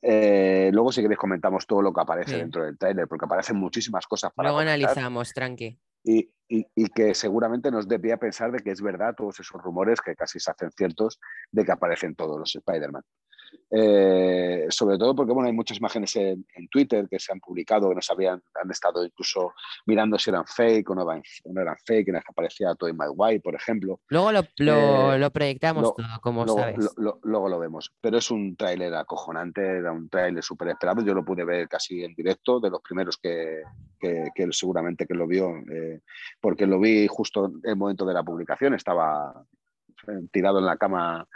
Eh, 0.00 0.70
luego, 0.72 0.92
si 0.92 1.02
queréis, 1.02 1.18
comentamos 1.18 1.66
todo 1.66 1.82
lo 1.82 1.92
que 1.92 2.00
aparece 2.00 2.30
Sí. 2.32 2.38
dentro 2.38 2.64
del 2.64 2.78
tráiler, 2.78 3.06
porque 3.08 3.26
aparecen 3.26 3.56
muchísimas 3.56 4.06
cosas 4.06 4.32
para 4.32 4.48
Luego 4.48 4.58
comentar 4.60 4.74
analizamos, 4.80 5.34
tranqui. 5.34 5.78
Y, 6.04 6.30
que 6.94 7.14
seguramente 7.14 7.70
nos 7.70 7.86
dé 7.86 7.98
pie 7.98 8.12
a 8.12 8.18
pensar 8.18 8.50
de 8.50 8.60
que 8.60 8.70
es 8.70 8.80
verdad 8.80 9.14
todos 9.14 9.38
esos 9.40 9.60
rumores 9.62 10.00
que 10.00 10.16
casi 10.16 10.40
se 10.40 10.50
hacen 10.50 10.70
ciertos 10.70 11.20
de 11.52 11.64
que 11.64 11.72
aparecen 11.72 12.14
todos 12.14 12.38
los 12.38 12.54
Spider-Man. 12.54 13.02
Eh, 13.70 14.66
sobre 14.70 14.96
todo 14.96 15.14
porque 15.14 15.32
bueno, 15.32 15.46
hay 15.48 15.52
muchas 15.54 15.78
imágenes 15.78 16.16
en, 16.16 16.46
en 16.54 16.68
Twitter 16.68 17.06
que 17.08 17.18
se 17.18 17.32
han 17.32 17.40
publicado, 17.40 17.88
que 17.90 17.94
no 17.96 18.00
sabían, 18.02 18.42
han 18.62 18.70
estado 18.70 19.04
incluso 19.04 19.52
mirando 19.86 20.18
si 20.18 20.30
eran 20.30 20.46
fake 20.46 20.88
o 20.90 20.94
no, 20.94 21.02
eran- 21.02 21.22
o 21.44 21.52
no 21.52 21.60
eran 21.60 21.76
fake, 21.84 22.08
en 22.08 22.14
las 22.14 22.24
que 22.24 22.30
aparecía 22.32 22.74
Tobey 22.74 22.94
Maguire, 22.94 23.40
por 23.40 23.54
ejemplo. 23.54 24.00
Luego 24.08 24.32
lo, 24.32 24.40
lo- 24.58 25.14
Eh, 25.14 25.18
lo 25.18 25.30
proyectamos 25.30 25.82
lo- 25.82 25.92
todo, 25.92 26.06
como 26.22 26.44
luego, 26.44 26.60
sabes. 26.60 26.90
luego 27.22 27.48
lo 27.48 27.58
vemos. 27.58 27.92
Pero 28.00 28.18
es 28.18 28.30
un 28.30 28.56
tráiler 28.56 28.94
acojonante, 28.94 29.60
era 29.78 29.92
un 29.92 30.08
tráiler 30.08 30.42
súper 30.42 30.68
esperado. 30.68 31.02
Yo 31.02 31.14
lo 31.14 31.24
pude 31.24 31.44
ver 31.44 31.68
casi 31.68 32.02
en 32.04 32.14
directo, 32.14 32.60
de 32.60 32.70
los 32.70 32.80
primeros 32.80 33.16
que, 33.18 33.62
que- 34.00 34.30
que 34.34 34.48
seguramente 34.52 35.06
que 35.06 35.14
lo 35.14 35.26
vio, 35.26 35.50
eh, 35.70 36.00
porque 36.40 36.66
lo 36.66 36.80
vi 36.80 37.06
justo 37.06 37.46
en 37.46 37.60
el 37.64 37.76
momento 37.76 38.06
de 38.06 38.14
la 38.14 38.22
publicación. 38.22 38.74
Estaba 38.74 39.44
eh, 40.06 40.26
tirado 40.32 40.58
en 40.60 40.66
la 40.66 40.76
cama 40.76 41.26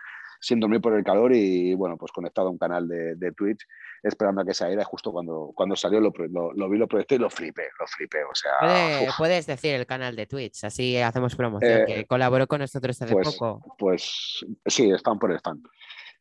sin 0.42 0.58
dormir 0.58 0.80
por 0.80 0.92
el 0.94 1.04
calor 1.04 1.32
y 1.32 1.72
bueno, 1.74 1.96
pues 1.96 2.10
conectado 2.10 2.48
a 2.48 2.50
un 2.50 2.58
canal 2.58 2.88
de, 2.88 3.14
de 3.14 3.32
Twitch 3.32 3.64
esperando 4.02 4.40
a 4.40 4.44
que 4.44 4.52
saliera 4.52 4.82
y 4.82 4.84
justo 4.84 5.12
cuando, 5.12 5.52
cuando 5.54 5.76
salió 5.76 6.00
lo, 6.00 6.12
lo, 6.30 6.52
lo 6.52 6.68
vi, 6.68 6.76
lo 6.76 6.88
proyecté 6.88 7.14
y 7.14 7.18
lo 7.18 7.30
flipé, 7.30 7.62
lo 7.78 7.86
flipé. 7.86 8.24
O 8.24 8.34
sea, 8.34 9.06
puedes 9.16 9.46
decir 9.46 9.74
el 9.76 9.86
canal 9.86 10.16
de 10.16 10.26
Twitch, 10.26 10.64
así 10.64 10.96
hacemos 10.98 11.36
promoción, 11.36 11.82
Eh, 11.82 11.84
que 11.86 12.04
colaboró 12.06 12.48
con 12.48 12.58
nosotros 12.58 13.00
hace 13.00 13.12
pues, 13.12 13.36
poco. 13.36 13.76
Pues 13.78 14.44
sí, 14.66 14.90
fan 15.04 15.18
por 15.18 15.30
el 15.30 15.40
fan. 15.40 15.62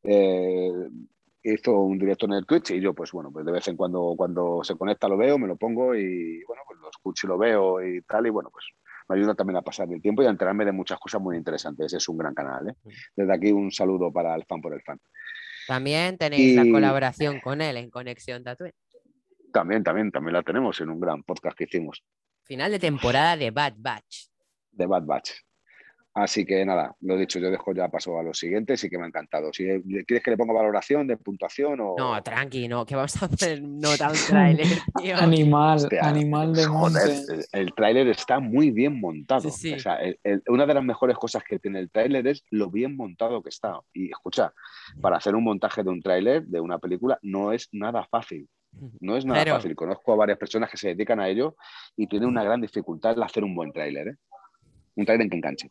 Eh, 0.03 0.71
hizo 1.43 1.79
un 1.79 1.97
directo 1.97 2.27
en 2.27 2.33
el 2.33 2.45
Twitch 2.45 2.71
y 2.71 2.79
yo, 2.79 2.93
pues 2.93 3.11
bueno, 3.11 3.31
pues 3.31 3.43
de 3.43 3.51
vez 3.51 3.67
en 3.67 3.75
cuando 3.75 4.13
cuando 4.15 4.63
se 4.63 4.75
conecta 4.75 5.07
lo 5.07 5.17
veo, 5.17 5.39
me 5.39 5.47
lo 5.47 5.55
pongo 5.55 5.95
y 5.95 6.43
bueno, 6.43 6.61
pues 6.67 6.79
lo 6.79 6.89
escucho 6.89 7.25
y 7.25 7.29
lo 7.29 7.37
veo 7.39 7.83
y 7.83 8.01
tal. 8.03 8.27
Y 8.27 8.29
bueno, 8.29 8.51
pues 8.51 8.65
me 9.11 9.19
ayuda 9.19 9.35
también 9.35 9.57
a 9.57 9.61
pasar 9.61 9.91
el 9.91 10.01
tiempo 10.01 10.23
y 10.23 10.25
a 10.25 10.29
enterarme 10.29 10.63
de 10.63 10.71
muchas 10.71 10.97
cosas 10.99 11.21
muy 11.21 11.35
interesantes. 11.35 11.93
Es 11.93 12.07
un 12.07 12.17
gran 12.17 12.33
canal. 12.33 12.69
¿eh? 12.69 12.75
Desde 13.15 13.33
aquí 13.33 13.51
un 13.51 13.71
saludo 13.71 14.11
para 14.11 14.33
el 14.35 14.45
fan 14.45 14.61
por 14.61 14.73
el 14.73 14.81
fan. 14.81 14.99
También 15.67 16.17
tenéis 16.17 16.55
la 16.55 16.63
colaboración 16.71 17.39
con 17.41 17.61
él 17.61 17.77
en 17.77 17.89
Conexión 17.89 18.43
Tatooine. 18.43 18.73
También, 19.51 19.83
también, 19.83 20.11
también 20.11 20.33
la 20.33 20.43
tenemos 20.43 20.79
en 20.79 20.89
un 20.89 20.99
gran 20.99 21.23
podcast 21.23 21.57
que 21.57 21.65
hicimos 21.65 22.03
Final 22.43 22.71
de 22.71 22.79
temporada 22.79 23.35
de 23.35 23.51
Bad 23.51 23.73
Batch. 23.77 24.27
de 24.71 24.85
Bad 24.85 25.03
Batch. 25.03 25.31
Así 26.13 26.45
que 26.45 26.65
nada, 26.65 26.93
lo 26.99 27.15
dicho, 27.15 27.39
yo 27.39 27.49
dejo 27.49 27.73
ya 27.73 27.87
paso 27.87 28.19
a 28.19 28.23
los 28.23 28.37
siguientes 28.37 28.83
y 28.83 28.89
que 28.89 28.97
me 28.97 29.05
ha 29.05 29.07
encantado. 29.07 29.53
Si 29.53 29.63
quieres 30.05 30.21
que 30.21 30.31
le 30.31 30.35
ponga 30.37 30.51
valoración 30.51 31.07
de 31.07 31.15
puntuación 31.15 31.79
o. 31.79 31.95
No, 31.97 32.21
tranqui, 32.21 32.67
no, 32.67 32.85
que 32.85 32.95
vamos 32.97 33.21
a 33.23 33.27
hacer 33.27 33.61
nota 33.63 34.09
un 34.11 34.17
tráiler, 34.27 34.67
tío. 35.01 35.15
Animal, 35.15 35.77
Hostia, 35.77 36.01
animal 36.01 36.53
de 36.53 36.65
Joder, 36.65 37.07
monte. 37.07 37.33
el, 37.33 37.45
el 37.61 37.73
tráiler 37.73 38.07
está 38.09 38.41
muy 38.41 38.71
bien 38.71 38.99
montado. 38.99 39.49
Sí, 39.49 39.69
sí. 39.69 39.73
O 39.75 39.79
sea, 39.79 39.95
el- 40.01 40.19
el- 40.23 40.43
una 40.49 40.65
de 40.65 40.73
las 40.73 40.83
mejores 40.83 41.17
cosas 41.17 41.43
que 41.47 41.59
tiene 41.59 41.79
el 41.79 41.89
tráiler 41.89 42.27
es 42.27 42.43
lo 42.49 42.69
bien 42.69 42.97
montado 42.97 43.41
que 43.41 43.47
está. 43.49 43.79
Y 43.93 44.09
escucha, 44.09 44.53
para 44.99 45.15
hacer 45.15 45.33
un 45.33 45.45
montaje 45.45 45.81
de 45.81 45.89
un 45.91 46.01
tráiler, 46.01 46.43
de 46.45 46.59
una 46.59 46.77
película, 46.77 47.17
no 47.21 47.53
es 47.53 47.69
nada 47.71 48.05
fácil. 48.11 48.49
No 48.99 49.15
es 49.15 49.25
nada 49.25 49.43
Pero- 49.45 49.55
fácil. 49.55 49.75
Conozco 49.75 50.11
a 50.11 50.17
varias 50.17 50.37
personas 50.37 50.69
que 50.69 50.75
se 50.75 50.89
dedican 50.89 51.21
a 51.21 51.29
ello 51.29 51.55
y 51.95 52.07
tienen 52.07 52.27
una 52.27 52.43
gran 52.43 52.59
dificultad 52.59 53.13
en 53.17 53.23
hacer 53.23 53.45
un 53.45 53.55
buen 53.55 53.71
tráiler. 53.71 54.09
¿eh? 54.09 54.15
Un 54.95 55.05
tráiler 55.05 55.29
que 55.29 55.35
enganche. 55.37 55.67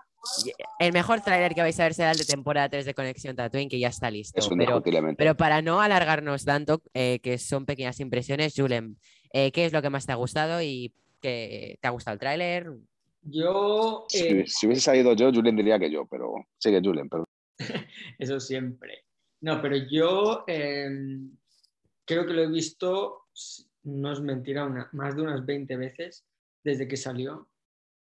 El 0.78 0.92
mejor 0.92 1.20
tráiler 1.20 1.54
que 1.54 1.60
vais 1.60 1.78
a 1.78 1.84
ver 1.84 1.94
será 1.94 2.12
el 2.12 2.18
de 2.18 2.24
temporada 2.24 2.68
3 2.68 2.84
de 2.86 2.94
Conexión 2.94 3.36
Tatooine, 3.36 3.68
que 3.68 3.78
ya 3.78 3.88
está 3.88 4.10
listo. 4.10 4.38
Eso 4.38 4.50
pero, 4.50 4.62
indiscutiblemente. 4.62 5.16
pero 5.18 5.36
para 5.36 5.60
no 5.62 5.80
alargarnos 5.80 6.44
tanto, 6.44 6.82
eh, 6.94 7.18
que 7.22 7.36
son 7.38 7.66
pequeñas 7.66 8.00
impresiones, 8.00 8.54
Julem, 8.56 8.96
eh, 9.32 9.52
¿qué 9.52 9.66
es 9.66 9.72
lo 9.72 9.82
que 9.82 9.90
más 9.90 10.06
te 10.06 10.12
ha 10.12 10.16
gustado 10.16 10.62
y 10.62 10.94
que 11.20 11.78
te 11.80 11.86
ha 11.88 11.90
gustado 11.90 12.14
el 12.14 12.18
tráiler? 12.20 12.66
Yo, 13.22 14.06
Si, 14.08 14.26
eh, 14.26 14.44
si 14.46 14.66
hubiese 14.66 14.80
salido 14.82 15.14
yo, 15.14 15.30
Julen 15.30 15.54
diría 15.56 15.78
que 15.78 15.90
yo, 15.90 16.06
pero 16.06 16.32
sigue 16.58 16.80
Julen. 16.82 17.08
Pero... 17.10 17.24
eso 18.18 18.40
siempre. 18.40 19.04
No, 19.42 19.60
pero 19.60 19.76
yo 19.76 20.44
eh, 20.46 20.88
creo 22.06 22.26
que 22.26 22.32
lo 22.32 22.42
he 22.42 22.48
visto, 22.48 23.26
no 23.82 24.12
es 24.12 24.20
mentira, 24.20 24.64
una- 24.64 24.88
más 24.92 25.14
de 25.14 25.22
unas 25.22 25.44
20 25.44 25.76
veces 25.76 26.24
desde 26.64 26.88
que 26.88 26.96
salió. 26.96 27.49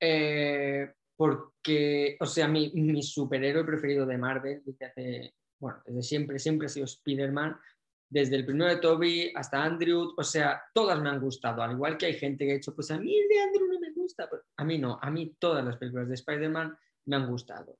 Eh, 0.01 0.91
porque, 1.21 2.17
o 2.19 2.25
sea, 2.25 2.49
mi, 2.49 2.73
mi 2.73 3.03
superhéroe 3.03 3.63
preferido 3.65 4.07
de 4.07 4.17
Marvel 4.17 4.63
desde 4.65 4.87
hace, 4.87 5.35
bueno, 5.59 5.83
desde 5.85 6.03
siempre, 6.03 6.39
siempre 6.39 6.67
ha 6.67 6.71
sido 6.71 6.87
Spider-Man. 6.87 7.61
Desde 8.09 8.37
el 8.37 8.47
primero 8.47 8.71
de 8.71 8.81
Toby 8.81 9.31
hasta 9.37 9.63
Andrew, 9.63 10.15
o 10.17 10.25
sea, 10.25 10.63
todas 10.73 11.01
me 11.01 11.11
han 11.11 11.21
gustado. 11.21 11.63
Al 11.63 11.73
igual 11.73 11.99
que 11.99 12.07
hay 12.07 12.15
gente 12.15 12.47
que 12.47 12.53
ha 12.53 12.55
dicho, 12.55 12.75
pues 12.75 12.91
a 12.91 12.99
mí 12.99 13.15
el 13.15 13.29
de 13.29 13.39
Andrew 13.39 13.69
no 13.69 13.79
me 13.79 13.93
gusta. 13.93 14.29
pero 14.31 14.43
a 14.57 14.65
mí 14.65 14.79
no, 14.79 14.99
a 15.01 15.11
mí 15.11 15.37
todas 15.39 15.63
las 15.63 15.77
películas 15.77 16.09
de 16.09 16.15
Spider-Man 16.15 16.77
me 17.05 17.17
han 17.17 17.29
gustado. 17.29 17.79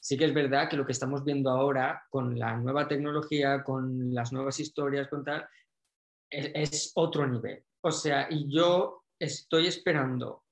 Sí 0.00 0.16
que 0.16 0.26
es 0.26 0.32
verdad 0.32 0.70
que 0.70 0.76
lo 0.76 0.86
que 0.86 0.92
estamos 0.92 1.24
viendo 1.24 1.50
ahora 1.50 2.06
con 2.08 2.38
la 2.38 2.56
nueva 2.56 2.86
tecnología, 2.86 3.64
con 3.64 4.14
las 4.14 4.32
nuevas 4.32 4.60
historias, 4.60 5.08
con 5.08 5.24
tal, 5.24 5.48
es, 6.30 6.52
es 6.54 6.92
otro 6.94 7.26
nivel. 7.26 7.64
O 7.82 7.90
sea, 7.90 8.28
y 8.30 8.48
yo 8.48 9.02
estoy 9.18 9.66
esperando 9.66 10.45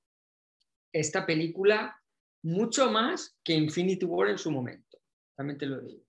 esta 0.95 1.27
película 1.27 2.01
mucho 2.45 2.91
más 2.91 3.37
que 3.43 3.55
Infinity 3.55 4.07
War 4.07 4.29
en 4.29 4.39
su 4.39 4.51
momento. 4.51 4.99
También 5.37 5.59
te 5.59 5.67
lo 5.67 5.81
digo. 5.81 6.05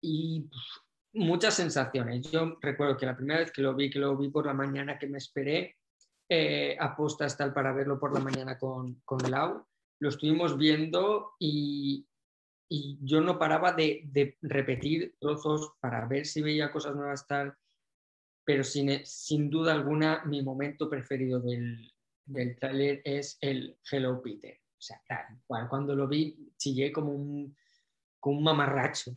Y 0.00 0.42
pff, 0.42 1.14
muchas 1.14 1.54
sensaciones. 1.54 2.30
Yo 2.30 2.56
recuerdo 2.60 2.96
que 2.96 3.06
la 3.06 3.16
primera 3.16 3.40
vez 3.40 3.50
que 3.50 3.62
lo 3.62 3.74
vi, 3.74 3.90
que 3.90 3.98
lo 3.98 4.16
vi 4.16 4.28
por 4.28 4.46
la 4.46 4.54
mañana, 4.54 4.98
que 4.98 5.08
me 5.08 5.18
esperé 5.18 5.76
eh, 6.30 6.76
a 6.78 6.94
postas 6.96 7.36
tal 7.36 7.52
para 7.52 7.72
verlo 7.72 7.98
por 7.98 8.14
la 8.14 8.20
mañana 8.20 8.58
con, 8.58 9.00
con 9.04 9.18
Lau, 9.28 9.66
lo 10.00 10.08
estuvimos 10.08 10.56
viendo 10.56 11.32
y, 11.40 12.06
y 12.70 12.98
yo 13.02 13.20
no 13.20 13.38
paraba 13.40 13.72
de, 13.72 14.02
de 14.04 14.38
repetir 14.42 15.16
trozos 15.18 15.72
para 15.80 16.06
ver 16.06 16.26
si 16.26 16.42
veía 16.42 16.70
cosas 16.70 16.94
nuevas 16.94 17.26
tal, 17.26 17.56
pero 18.44 18.62
sin, 18.62 19.04
sin 19.04 19.50
duda 19.50 19.72
alguna 19.72 20.22
mi 20.26 20.42
momento 20.42 20.88
preferido 20.88 21.40
del, 21.40 21.90
del 22.28 22.56
tráiler 22.56 23.00
es 23.04 23.38
el 23.40 23.78
Hello 23.90 24.20
Peter. 24.22 24.60
O 24.78 24.80
sea, 24.80 25.02
tal 25.08 25.40
cual, 25.46 25.68
cuando 25.68 25.94
lo 25.94 26.06
vi 26.06 26.52
chillé 26.56 26.92
como 26.92 27.12
un, 27.12 27.56
como 28.20 28.38
un 28.38 28.44
mamarracho. 28.44 29.16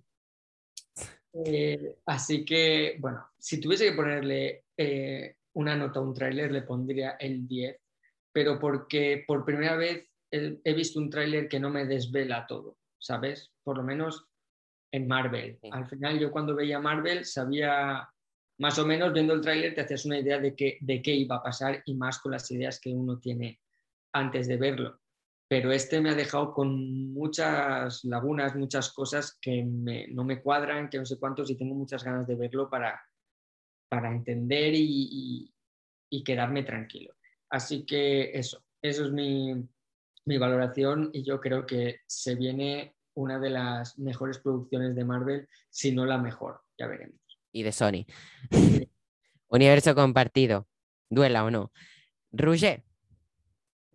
Eh, 1.33 1.97
así 2.05 2.43
que, 2.43 2.97
bueno, 2.99 3.29
si 3.37 3.61
tuviese 3.61 3.89
que 3.89 3.95
ponerle 3.95 4.65
eh, 4.75 5.37
una 5.53 5.75
nota 5.75 5.99
a 5.99 6.03
un 6.03 6.13
tráiler, 6.13 6.51
le 6.51 6.63
pondría 6.63 7.11
el 7.11 7.47
10, 7.47 7.77
pero 8.31 8.59
porque 8.59 9.23
por 9.27 9.45
primera 9.45 9.75
vez 9.75 10.07
he, 10.31 10.59
he 10.63 10.73
visto 10.73 10.99
un 10.99 11.09
tráiler 11.09 11.47
que 11.47 11.59
no 11.59 11.69
me 11.69 11.85
desvela 11.85 12.47
todo, 12.47 12.77
¿sabes? 12.97 13.51
Por 13.63 13.77
lo 13.77 13.83
menos 13.83 14.27
en 14.91 15.07
Marvel. 15.07 15.59
Al 15.71 15.87
final 15.87 16.19
yo 16.19 16.31
cuando 16.31 16.55
veía 16.55 16.79
Marvel 16.79 17.25
sabía 17.25 18.09
más 18.61 18.77
o 18.77 18.85
menos 18.85 19.11
viendo 19.11 19.33
el 19.33 19.41
tráiler 19.41 19.73
te 19.73 19.81
hacías 19.81 20.05
una 20.05 20.19
idea 20.19 20.39
de, 20.39 20.55
qué 20.55 20.77
de 20.81 21.01
qué 21.01 21.15
iba 21.15 21.37
a 21.37 21.43
pasar 21.43 21.81
y 21.85 21.95
más 21.95 22.19
con 22.19 22.31
las 22.31 22.49
ideas 22.51 22.79
que 22.79 22.91
uno 22.91 23.19
tiene 23.19 23.59
antes 24.13 24.47
de 24.47 24.57
verlo. 24.57 25.01
Pero 25.47 25.71
este 25.71 25.99
me 25.99 26.11
ha 26.11 26.15
dejado 26.15 26.53
con 26.53 27.11
muchas 27.11 28.03
lagunas, 28.05 28.55
muchas 28.55 28.93
cosas 28.93 29.37
que 29.41 29.63
no 29.63 30.23
me 30.23 30.41
cuadran, 30.41 30.89
que 30.89 30.99
no 30.99 31.05
sé 31.05 31.17
cuántos, 31.19 31.49
y 31.49 31.57
tengo 31.57 31.73
muchas 31.75 32.03
ganas 32.03 32.27
de 32.27 32.35
verlo 32.35 32.69
para, 32.69 33.01
para 33.89 34.11
entender 34.11 34.73
y, 34.75 35.09
y- 35.11 35.53
y 36.13 36.23
quedarme 36.23 36.63
tranquilo. 36.63 37.15
Así 37.49 37.85
que 37.85 38.31
eso, 38.37 38.63
eso 38.81 39.05
es 39.05 39.11
mi, 39.11 39.53
mi 40.25 40.37
valoración 40.37 41.09
y 41.13 41.23
yo 41.23 41.39
creo 41.39 41.65
que 41.65 42.01
se 42.05 42.35
viene 42.35 42.95
una 43.15 43.39
de 43.39 43.49
las 43.49 43.97
mejores 43.97 44.39
producciones 44.39 44.95
de 44.95 45.05
Marvel, 45.05 45.49
si 45.69 45.91
no 45.93 46.05
la 46.05 46.17
mejor, 46.17 46.61
ya 46.77 46.87
veremos. 46.87 47.20
Y 47.51 47.63
de 47.63 47.71
Sony. 47.71 48.05
Universo 49.49 49.93
compartido, 49.95 50.67
duela 51.09 51.43
o 51.43 51.51
no. 51.51 51.71
Roger, 52.31 52.83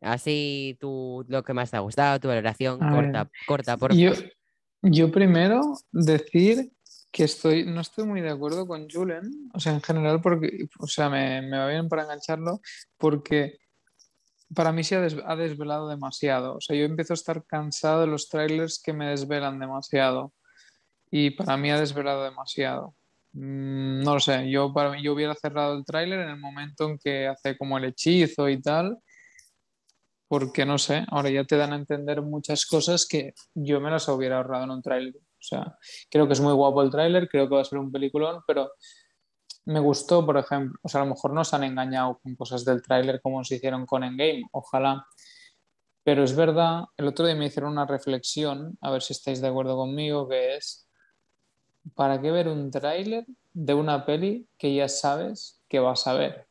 así 0.00 0.76
tú 0.80 1.24
lo 1.28 1.42
que 1.42 1.54
más 1.54 1.70
te 1.70 1.76
ha 1.76 1.80
gustado, 1.80 2.20
tu 2.20 2.28
valoración, 2.28 2.82
A 2.82 2.90
corta, 2.90 3.24
ver, 3.24 3.32
corta, 3.46 3.76
por 3.76 3.94
Yo, 3.94 4.12
yo 4.82 5.10
primero 5.10 5.62
decir 5.90 6.70
que 7.10 7.24
estoy, 7.24 7.64
no 7.64 7.80
estoy 7.80 8.04
muy 8.04 8.20
de 8.20 8.30
acuerdo 8.30 8.66
con 8.66 8.88
Julen, 8.90 9.48
o 9.54 9.60
sea, 9.60 9.72
en 9.72 9.80
general, 9.80 10.20
porque, 10.20 10.66
o 10.78 10.86
sea, 10.86 11.08
me, 11.08 11.40
me 11.40 11.56
va 11.56 11.68
bien 11.68 11.88
para 11.88 12.02
engancharlo, 12.02 12.60
porque 12.98 13.56
para 14.54 14.70
mí 14.72 14.84
se 14.84 14.96
ha, 14.96 15.00
des- 15.00 15.16
ha 15.24 15.34
desvelado 15.34 15.88
demasiado. 15.88 16.56
O 16.56 16.60
sea, 16.60 16.76
yo 16.76 16.84
empiezo 16.84 17.14
a 17.14 17.16
estar 17.16 17.44
cansado 17.46 18.02
de 18.02 18.06
los 18.08 18.28
trailers 18.28 18.80
que 18.82 18.92
me 18.92 19.06
desvelan 19.08 19.58
demasiado. 19.58 20.34
Y 21.10 21.30
para 21.30 21.56
mí 21.56 21.70
ha 21.70 21.80
desvelado 21.80 22.22
demasiado. 22.24 22.94
Mm, 23.36 24.02
no 24.02 24.14
lo 24.14 24.20
sé, 24.20 24.50
yo, 24.50 24.72
yo 25.02 25.12
hubiera 25.12 25.34
cerrado 25.34 25.76
el 25.76 25.84
tráiler 25.84 26.20
en 26.20 26.30
el 26.30 26.38
momento 26.38 26.88
en 26.88 26.98
que 26.98 27.26
hace 27.26 27.56
como 27.58 27.76
el 27.76 27.84
hechizo 27.84 28.48
y 28.48 28.62
tal, 28.62 28.98
porque 30.26 30.64
no 30.64 30.78
sé, 30.78 31.04
ahora 31.08 31.28
ya 31.30 31.44
te 31.44 31.56
dan 31.58 31.74
a 31.74 31.76
entender 31.76 32.22
muchas 32.22 32.64
cosas 32.64 33.06
que 33.06 33.34
yo 33.54 33.78
me 33.80 33.90
las 33.90 34.08
hubiera 34.08 34.38
ahorrado 34.38 34.64
en 34.64 34.70
un 34.70 34.82
tráiler. 34.82 35.14
O 35.16 35.42
sea, 35.42 35.76
creo 36.10 36.26
que 36.26 36.32
es 36.32 36.40
muy 36.40 36.54
guapo 36.54 36.82
el 36.82 36.90
tráiler, 36.90 37.28
creo 37.28 37.46
que 37.48 37.54
va 37.56 37.60
a 37.60 37.64
ser 37.64 37.78
un 37.78 37.92
peliculón, 37.92 38.40
pero 38.46 38.72
me 39.66 39.80
gustó, 39.80 40.24
por 40.24 40.38
ejemplo, 40.38 40.78
o 40.82 40.88
sea, 40.88 41.02
a 41.02 41.04
lo 41.04 41.10
mejor 41.10 41.32
nos 41.34 41.52
han 41.52 41.64
engañado 41.64 42.18
con 42.22 42.36
cosas 42.36 42.64
del 42.64 42.82
tráiler 42.82 43.20
como 43.20 43.44
se 43.44 43.56
hicieron 43.56 43.84
con 43.84 44.02
Endgame, 44.02 44.44
ojalá. 44.52 45.06
Pero 46.04 46.24
es 46.24 46.34
verdad, 46.34 46.84
el 46.96 47.08
otro 47.08 47.26
día 47.26 47.34
me 47.34 47.46
hicieron 47.46 47.72
una 47.72 47.86
reflexión, 47.86 48.78
a 48.80 48.90
ver 48.90 49.02
si 49.02 49.12
estáis 49.12 49.42
de 49.42 49.48
acuerdo 49.48 49.76
conmigo, 49.76 50.28
que 50.28 50.56
es, 50.56 50.85
¿para 51.94 52.20
qué 52.20 52.30
ver 52.30 52.48
un 52.48 52.70
tráiler 52.70 53.24
de 53.52 53.74
una 53.74 54.04
peli 54.04 54.48
que 54.58 54.74
ya 54.74 54.88
sabes 54.88 55.62
que 55.68 55.78
vas 55.78 56.06
a 56.06 56.14
ver? 56.14 56.46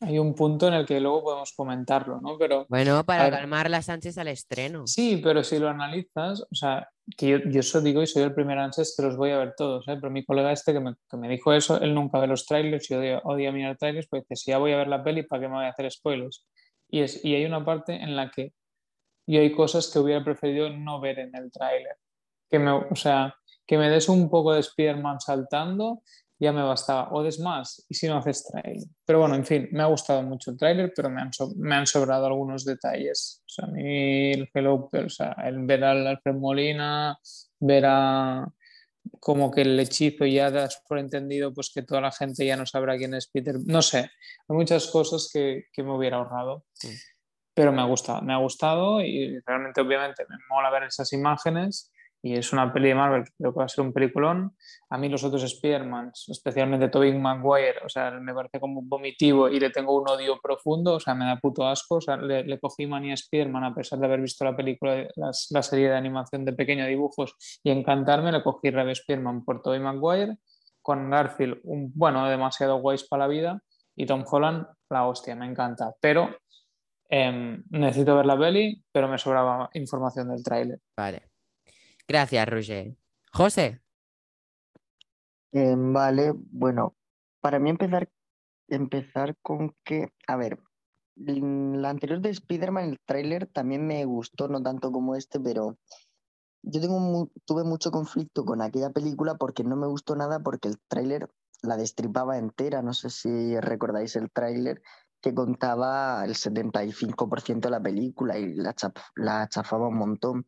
Hay 0.00 0.18
un 0.18 0.34
punto 0.34 0.68
en 0.68 0.74
el 0.74 0.84
que 0.84 1.00
luego 1.00 1.22
podemos 1.22 1.52
comentarlo, 1.52 2.20
¿no? 2.20 2.36
Pero 2.36 2.66
Bueno, 2.68 3.04
para 3.04 3.24
ver, 3.24 3.32
calmar 3.32 3.70
las 3.70 3.88
ansias 3.88 4.18
al 4.18 4.28
estreno. 4.28 4.86
Sí, 4.86 5.20
pero 5.22 5.42
si 5.42 5.58
lo 5.58 5.68
analizas, 5.68 6.42
o 6.42 6.54
sea, 6.54 6.90
que 7.16 7.28
yo, 7.28 7.38
yo 7.38 7.60
eso 7.60 7.80
digo 7.80 8.02
y 8.02 8.06
soy 8.06 8.22
el 8.22 8.34
primer 8.34 8.58
ansias 8.58 8.94
que 8.96 9.02
los 9.02 9.16
voy 9.16 9.30
a 9.30 9.38
ver 9.38 9.54
todos, 9.56 9.88
¿eh? 9.88 9.96
Pero 9.98 10.10
mi 10.10 10.24
colega 10.24 10.52
este 10.52 10.72
que 10.72 10.80
me, 10.80 10.94
que 11.10 11.16
me 11.16 11.28
dijo 11.28 11.52
eso, 11.52 11.80
él 11.80 11.94
nunca 11.94 12.18
ve 12.18 12.26
los 12.26 12.44
trailers 12.44 12.90
y 12.90 12.94
odia, 12.94 13.20
odia 13.24 13.52
mirar 13.52 13.78
trailers, 13.78 14.06
pues 14.08 14.24
dice, 14.24 14.36
si 14.36 14.50
ya 14.50 14.58
voy 14.58 14.72
a 14.72 14.76
ver 14.76 14.88
la 14.88 15.02
peli, 15.02 15.22
¿para 15.22 15.42
qué 15.42 15.48
me 15.48 15.54
voy 15.54 15.64
a 15.64 15.70
hacer 15.70 15.90
spoilers? 15.90 16.46
Y, 16.90 17.00
es, 17.00 17.24
y 17.24 17.34
hay 17.34 17.44
una 17.46 17.64
parte 17.64 17.94
en 17.94 18.14
la 18.14 18.30
que 18.30 18.52
yo 19.26 19.40
hay 19.40 19.52
cosas 19.52 19.90
que 19.90 19.98
hubiera 19.98 20.22
preferido 20.22 20.68
no 20.70 21.00
ver 21.00 21.18
en 21.18 21.34
el 21.34 21.50
tráiler. 21.50 21.96
Que 22.50 22.58
me, 22.58 22.72
o 22.72 22.94
sea, 22.94 23.34
que 23.66 23.78
me 23.78 23.88
des 23.90 24.08
un 24.08 24.28
poco 24.28 24.52
de 24.52 24.60
Spider-Man 24.60 25.20
saltando, 25.20 26.02
ya 26.38 26.52
me 26.52 26.62
bastaba. 26.62 27.08
O 27.12 27.22
des 27.22 27.38
más, 27.40 27.84
y 27.88 27.94
si 27.94 28.06
no 28.08 28.18
haces 28.18 28.44
tráiler. 28.44 28.88
Pero 29.06 29.20
bueno, 29.20 29.34
en 29.36 29.46
fin, 29.46 29.68
me 29.72 29.82
ha 29.82 29.86
gustado 29.86 30.22
mucho 30.22 30.50
el 30.50 30.56
tráiler, 30.58 30.92
pero 30.94 31.08
me 31.10 31.22
han, 31.22 31.32
so- 31.32 31.52
me 31.56 31.74
han 31.76 31.86
sobrado 31.86 32.26
algunos 32.26 32.64
detalles. 32.64 33.42
O 33.46 33.48
sea, 33.48 33.64
a 33.66 33.68
mí 33.68 34.32
el 34.32 34.50
Hello, 34.52 34.88
o 34.92 35.08
sea, 35.08 35.32
el 35.44 35.64
ver 35.64 35.84
al 35.84 36.06
Alfred 36.06 36.34
Molina, 36.34 37.18
ver 37.60 37.84
a 37.86 38.46
como 39.20 39.50
que 39.50 39.62
el 39.62 39.78
hechizo 39.78 40.24
ya 40.24 40.50
das 40.50 40.82
por 40.88 40.98
entendido, 40.98 41.52
pues 41.52 41.70
que 41.74 41.82
toda 41.82 42.00
la 42.00 42.10
gente 42.10 42.44
ya 42.46 42.56
no 42.56 42.64
sabrá 42.66 42.96
quién 42.96 43.14
es 43.14 43.28
Peter. 43.28 43.56
No 43.66 43.80
sé, 43.82 43.98
hay 43.98 44.56
muchas 44.56 44.86
cosas 44.88 45.30
que, 45.32 45.64
que 45.72 45.82
me 45.82 45.94
hubiera 45.96 46.16
ahorrado. 46.16 46.64
Pero 47.54 47.70
me 47.70 47.82
ha 47.82 47.84
gustado, 47.84 48.20
me 48.22 48.32
ha 48.32 48.38
gustado 48.38 49.00
y 49.00 49.38
realmente 49.46 49.80
obviamente 49.80 50.24
me 50.28 50.36
mola 50.50 50.70
ver 50.70 50.84
esas 50.84 51.12
imágenes 51.12 51.92
y 52.24 52.32
es 52.38 52.54
una 52.54 52.72
peli 52.72 52.88
de 52.88 52.94
Marvel 52.94 53.24
creo 53.36 53.52
que 53.52 53.58
va 53.58 53.66
a 53.66 53.68
ser 53.68 53.84
un 53.84 53.92
peliculón. 53.92 54.56
A 54.88 54.96
mí 54.96 55.10
los 55.10 55.22
otros 55.24 55.42
Spider-Man, 55.42 56.12
especialmente 56.28 56.88
Tobey 56.88 57.12
Maguire, 57.12 57.80
o 57.84 57.88
sea, 57.90 58.12
me 58.12 58.32
parece 58.32 58.58
como 58.58 58.80
vomitivo 58.80 59.50
y 59.50 59.60
le 59.60 59.68
tengo 59.68 59.94
un 60.00 60.08
odio 60.08 60.40
profundo, 60.42 60.94
o 60.94 61.00
sea, 61.00 61.14
me 61.14 61.26
da 61.26 61.36
puto 61.36 61.68
asco, 61.68 61.96
o 61.96 62.00
sea, 62.00 62.16
le, 62.16 62.42
le 62.44 62.58
cogí 62.58 62.86
manía 62.86 63.10
a 63.12 63.14
Spider-Man 63.14 63.64
a 63.64 63.74
pesar 63.74 63.98
de 63.98 64.06
haber 64.06 64.22
visto 64.22 64.42
la 64.42 64.56
película, 64.56 65.06
las- 65.16 65.48
la, 65.50 65.62
serie 65.62 65.90
de 65.90 65.96
animación 65.96 66.46
de 66.46 66.54
pequeño 66.54 66.86
dibujos 66.86 67.36
y 67.62 67.70
encantarme, 67.70 68.32
le 68.32 68.42
cogí 68.42 68.70
Rebe 68.70 68.92
Spider-Man 68.92 69.44
por 69.44 69.60
Tobey 69.60 69.80
Maguire, 69.80 70.38
con 70.80 71.10
Garfield, 71.10 71.60
un, 71.64 71.92
bueno, 71.94 72.26
demasiado 72.26 72.78
guays 72.78 73.06
para 73.06 73.24
la 73.24 73.28
vida 73.28 73.60
y 73.94 74.06
Tom 74.06 74.24
Holland, 74.26 74.66
la 74.88 75.06
hostia, 75.06 75.36
me 75.36 75.44
encanta, 75.46 75.92
pero 76.00 76.34
em, 77.10 77.62
necesito 77.68 78.16
ver 78.16 78.24
la 78.24 78.38
peli, 78.38 78.82
pero 78.90 79.08
me 79.08 79.18
sobraba 79.18 79.68
información 79.74 80.30
del 80.30 80.42
tráiler. 80.42 80.78
Vale. 80.96 81.33
Gracias, 82.08 82.48
Roger. 82.48 82.96
José, 83.32 83.80
Eh, 85.52 85.74
vale, 85.76 86.32
bueno, 86.34 86.96
para 87.40 87.58
mí 87.58 87.70
empezar, 87.70 88.10
empezar 88.68 89.36
con 89.42 89.74
que, 89.84 90.08
a 90.26 90.36
ver, 90.36 90.58
la 91.16 91.90
anterior 91.90 92.20
de 92.20 92.30
Spider-Man, 92.30 92.84
el 92.90 93.00
tráiler 93.06 93.46
también 93.46 93.86
me 93.86 94.04
gustó, 94.04 94.48
no 94.48 94.60
tanto 94.62 94.90
como 94.90 95.14
este, 95.14 95.38
pero 95.38 95.78
yo 96.62 96.80
tengo 96.80 97.30
tuve 97.44 97.62
mucho 97.62 97.90
conflicto 97.92 98.44
con 98.44 98.62
aquella 98.62 98.90
película 98.90 99.36
porque 99.36 99.62
no 99.64 99.76
me 99.76 99.86
gustó 99.86 100.16
nada 100.16 100.40
porque 100.40 100.68
el 100.68 100.80
tráiler 100.88 101.28
la 101.62 101.76
destripaba 101.76 102.36
entera, 102.38 102.82
no 102.82 102.92
sé 102.94 103.10
si 103.10 103.58
recordáis 103.60 104.16
el 104.16 104.30
tráiler 104.30 104.82
que 105.20 105.34
contaba 105.34 106.24
el 106.24 106.34
75% 106.34 107.68
de 107.68 107.72
la 107.72 107.80
película 107.82 108.38
y 108.38 108.54
la, 108.54 108.74
chaf- 108.74 109.00
la 109.14 109.48
chafaba 109.48 109.88
un 109.88 109.96
montón. 109.98 110.46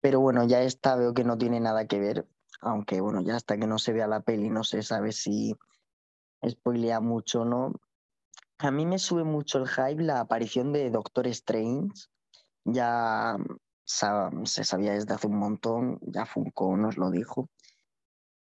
Pero 0.00 0.20
bueno, 0.20 0.46
ya 0.46 0.62
esta 0.62 0.96
veo 0.96 1.14
que 1.14 1.24
no 1.24 1.38
tiene 1.38 1.60
nada 1.60 1.86
que 1.86 1.98
ver, 1.98 2.26
aunque 2.60 3.00
bueno, 3.00 3.22
ya 3.22 3.36
hasta 3.36 3.56
que 3.58 3.66
no 3.66 3.78
se 3.78 3.92
vea 3.92 4.06
la 4.06 4.20
peli 4.20 4.50
no 4.50 4.64
se 4.64 4.82
sabe 4.82 5.12
si 5.12 5.54
spoilea 6.46 7.00
mucho 7.00 7.42
o 7.42 7.44
no. 7.44 7.72
A 8.58 8.70
mí 8.70 8.86
me 8.86 8.98
sube 8.98 9.24
mucho 9.24 9.58
el 9.58 9.68
hype 9.68 10.02
la 10.02 10.20
aparición 10.20 10.72
de 10.72 10.90
Doctor 10.90 11.26
Strange. 11.28 12.08
Ya 12.64 13.36
sa- 13.84 14.30
se 14.44 14.64
sabía 14.64 14.92
desde 14.92 15.14
hace 15.14 15.26
un 15.26 15.38
montón, 15.38 15.98
ya 16.02 16.26
Funko 16.26 16.76
nos 16.76 16.96
lo 16.96 17.10
dijo. 17.10 17.48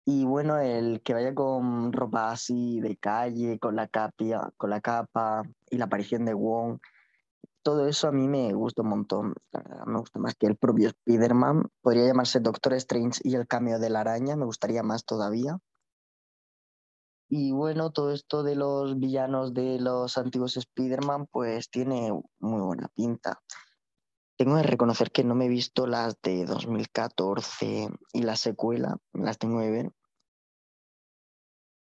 Y 0.05 0.23
bueno, 0.25 0.59
el 0.59 1.01
que 1.01 1.13
vaya 1.15 1.33
con 1.33 1.91
ropa 1.91 2.31
así 2.31 2.79
de 2.79 2.95
calle, 2.95 3.57
con 3.59 3.75
la 3.75 3.87
capia, 3.87 4.51
con 4.55 4.69
la 4.69 4.79
capa 4.79 5.41
y 5.69 5.77
la 5.77 5.85
aparición 5.85 6.25
de 6.25 6.33
Wong, 6.35 6.79
todo 7.65 7.87
eso 7.87 8.07
a 8.07 8.11
mí 8.11 8.27
me 8.27 8.53
gusta 8.53 8.83
un 8.83 8.89
montón. 8.89 9.33
Me 9.87 9.97
gusta 9.97 10.19
más 10.19 10.35
que 10.35 10.45
el 10.45 10.55
propio 10.55 10.89
Spider-Man. 10.89 11.63
Podría 11.81 12.05
llamarse 12.05 12.39
Doctor 12.39 12.73
Strange 12.75 13.21
y 13.23 13.33
el 13.33 13.47
cameo 13.47 13.79
de 13.79 13.89
la 13.89 14.01
araña, 14.01 14.35
me 14.35 14.45
gustaría 14.45 14.83
más 14.83 15.03
todavía. 15.03 15.57
Y 17.27 17.53
bueno, 17.53 17.91
todo 17.91 18.11
esto 18.11 18.43
de 18.43 18.53
los 18.55 18.99
villanos 18.99 19.55
de 19.55 19.79
los 19.79 20.15
antiguos 20.19 20.57
Spider-Man, 20.57 21.25
pues 21.31 21.71
tiene 21.71 22.11
muy 22.37 22.61
buena 22.61 22.87
pinta. 22.89 23.41
Tengo 24.37 24.57
que 24.57 24.63
reconocer 24.63 25.09
que 25.09 25.23
no 25.23 25.33
me 25.33 25.45
he 25.45 25.49
visto 25.49 25.87
las 25.87 26.21
de 26.21 26.45
2014 26.45 27.89
y 28.13 28.21
la 28.21 28.35
secuela, 28.35 28.97
las 29.11 29.39
tengo 29.39 29.59
que 29.61 29.71
ver. 29.71 29.91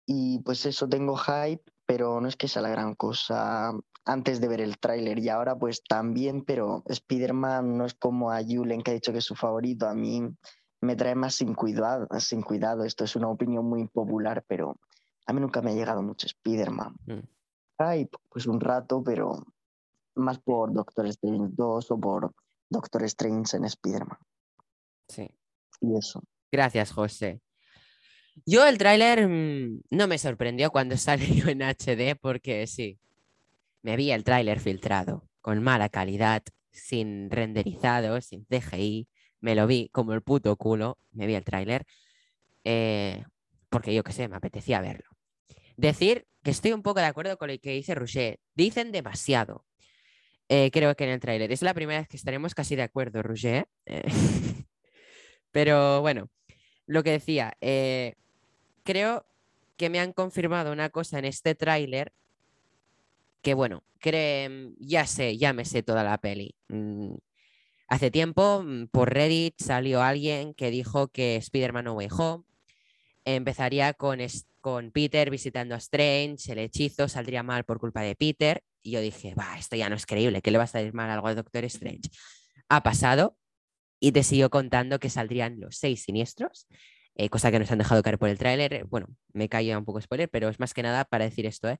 Y 0.06 0.38
pues 0.44 0.64
eso, 0.64 0.88
tengo 0.88 1.16
hype, 1.16 1.64
pero 1.86 2.20
no 2.20 2.28
es 2.28 2.36
que 2.36 2.46
sea 2.46 2.62
la 2.62 2.68
gran 2.68 2.94
cosa 2.94 3.72
antes 4.06 4.40
de 4.40 4.48
ver 4.48 4.60
el 4.60 4.78
tráiler. 4.78 5.18
Y 5.18 5.28
ahora 5.28 5.58
pues 5.58 5.82
también, 5.82 6.42
pero 6.42 6.82
Spider-Man 6.86 7.76
no 7.76 7.84
es 7.84 7.94
como 7.94 8.30
a 8.30 8.42
Julen 8.42 8.82
que 8.82 8.92
ha 8.92 8.94
dicho 8.94 9.12
que 9.12 9.18
es 9.18 9.24
su 9.24 9.34
favorito. 9.34 9.86
A 9.86 9.94
mí 9.94 10.22
me 10.80 10.96
trae 10.96 11.14
más 11.14 11.34
sin 11.34 11.54
cuidado, 11.54 12.06
sin 12.18 12.40
cuidado. 12.40 12.84
Esto 12.84 13.04
es 13.04 13.16
una 13.16 13.28
opinión 13.28 13.66
muy 13.68 13.80
impopular, 13.80 14.44
pero 14.48 14.76
a 15.26 15.32
mí 15.32 15.40
nunca 15.40 15.60
me 15.60 15.72
ha 15.72 15.74
llegado 15.74 16.02
mucho 16.02 16.26
Spider-Man. 16.26 16.96
Mm. 17.06 17.20
Hype, 17.78 18.16
pues 18.30 18.46
un 18.46 18.60
rato, 18.60 19.02
pero 19.04 19.44
más 20.14 20.38
por 20.38 20.72
Doctor 20.72 21.06
Strange 21.08 21.52
2 21.56 21.90
o 21.90 22.00
por 22.00 22.32
Doctor 22.70 23.02
Strange 23.04 23.56
en 23.56 23.64
Spider-Man. 23.64 24.18
sí. 25.08 25.30
Y 25.78 25.94
eso. 25.94 26.22
Gracias, 26.50 26.90
José. 26.90 27.42
Yo 28.46 28.66
el 28.66 28.78
tráiler 28.78 29.28
mm, 29.28 29.82
no 29.90 30.06
me 30.08 30.16
sorprendió 30.18 30.70
cuando 30.70 30.96
salió 30.96 31.48
en 31.48 31.60
HD 31.60 32.18
porque 32.20 32.66
sí, 32.66 32.98
me 33.86 33.94
vi 33.94 34.10
el 34.10 34.24
tráiler 34.24 34.58
filtrado, 34.58 35.28
con 35.40 35.62
mala 35.62 35.88
calidad, 35.88 36.42
sin 36.72 37.30
renderizado, 37.30 38.20
sin 38.20 38.44
CGI, 38.44 39.06
me 39.38 39.54
lo 39.54 39.68
vi 39.68 39.90
como 39.90 40.12
el 40.12 40.22
puto 40.22 40.56
culo, 40.56 40.98
me 41.12 41.28
vi 41.28 41.36
el 41.36 41.44
tráiler, 41.44 41.86
eh, 42.64 43.22
porque 43.68 43.94
yo 43.94 44.02
qué 44.02 44.10
sé, 44.10 44.26
me 44.26 44.34
apetecía 44.34 44.80
verlo. 44.80 45.08
Decir 45.76 46.26
que 46.42 46.50
estoy 46.50 46.72
un 46.72 46.82
poco 46.82 46.98
de 46.98 47.06
acuerdo 47.06 47.38
con 47.38 47.48
lo 47.48 47.56
que 47.60 47.74
dice 47.74 47.94
Roger, 47.94 48.40
dicen 48.56 48.90
demasiado. 48.90 49.64
eh, 50.48 50.72
creo 50.72 50.96
que 50.96 51.04
en 51.04 51.10
el 51.10 51.20
tráiler. 51.20 51.52
Es 51.52 51.62
la 51.62 51.72
primera 51.72 52.00
vez 52.00 52.08
que 52.08 52.16
estaremos 52.16 52.56
casi 52.56 52.74
de 52.74 52.82
acuerdo, 52.82 53.22
Roger. 53.22 53.68
eh, 53.86 54.02
Pero 55.52 56.00
bueno, 56.00 56.28
lo 56.86 57.04
que 57.04 57.12
decía, 57.12 57.56
creo 58.82 59.26
que 59.76 59.90
me 59.90 60.00
han 60.00 60.12
confirmado 60.12 60.72
una 60.72 60.90
cosa 60.90 61.20
en 61.20 61.24
este 61.24 61.54
tráiler 61.54 62.12
que 63.46 63.54
bueno, 63.54 63.84
ya 64.80 65.06
sé, 65.06 65.38
ya 65.38 65.52
me 65.52 65.64
sé 65.64 65.84
toda 65.84 66.02
la 66.02 66.18
peli. 66.18 66.56
Mm, 66.66 67.14
Hace 67.86 68.10
tiempo 68.10 68.64
mm, 68.64 68.88
por 68.88 69.14
Reddit 69.14 69.54
salió 69.62 70.02
alguien 70.02 70.52
que 70.52 70.72
dijo 70.72 71.06
que 71.12 71.36
Spider-Man 71.36 71.84
No 71.84 71.92
Way 71.92 72.08
Home 72.10 72.44
empezaría 73.24 73.92
con, 73.92 74.18
con 74.60 74.90
Peter 74.90 75.30
visitando 75.30 75.76
a 75.76 75.78
Strange, 75.78 76.50
el 76.50 76.58
hechizo 76.58 77.06
saldría 77.06 77.44
mal 77.44 77.62
por 77.62 77.78
culpa 77.78 78.00
de 78.00 78.16
Peter 78.16 78.64
y 78.82 78.90
yo 78.90 79.00
dije, 79.00 79.32
va, 79.36 79.56
esto 79.56 79.76
ya 79.76 79.88
no 79.88 79.94
es 79.94 80.06
creíble, 80.06 80.42
¿qué 80.42 80.50
le 80.50 80.58
va 80.58 80.64
a 80.64 80.66
salir 80.66 80.92
mal 80.92 81.08
algo 81.08 81.28
a 81.28 81.36
Doctor 81.36 81.64
Strange? 81.66 82.10
Ha 82.68 82.82
pasado 82.82 83.38
y 84.00 84.10
te 84.10 84.24
sigo 84.24 84.50
contando 84.50 84.98
que 84.98 85.08
saldrían 85.08 85.60
los 85.60 85.76
seis 85.76 86.02
siniestros 86.02 86.66
eh, 87.16 87.30
cosa 87.30 87.50
que 87.50 87.58
nos 87.58 87.70
han 87.72 87.78
dejado 87.78 88.02
caer 88.02 88.18
por 88.18 88.28
el 88.28 88.38
tráiler. 88.38 88.84
Bueno, 88.84 89.08
me 89.32 89.48
caía 89.48 89.78
un 89.78 89.84
poco 89.84 90.00
spoiler, 90.00 90.28
pero 90.28 90.48
es 90.48 90.60
más 90.60 90.74
que 90.74 90.82
nada 90.82 91.04
para 91.06 91.24
decir 91.24 91.46
esto, 91.46 91.68
¿eh? 91.68 91.78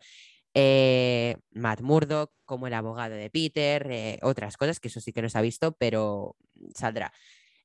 Eh, 0.58 1.36
Matt 1.50 1.82
Murdock 1.82 2.32
como 2.46 2.66
el 2.66 2.72
abogado 2.72 3.14
de 3.14 3.28
Peter, 3.28 3.86
eh, 3.90 4.18
otras 4.22 4.56
cosas 4.56 4.80
que 4.80 4.88
eso 4.88 5.00
sí 5.00 5.12
que 5.12 5.20
no 5.20 5.28
se 5.28 5.36
ha 5.36 5.42
visto, 5.42 5.72
pero 5.72 6.34
saldrá. 6.74 7.12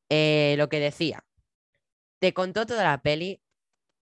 Eh, 0.10 0.56
lo 0.58 0.68
que 0.68 0.82
decía, 0.82 1.24
te 2.20 2.34
contó 2.34 2.66
toda 2.66 2.84
la 2.84 3.02
peli 3.02 3.42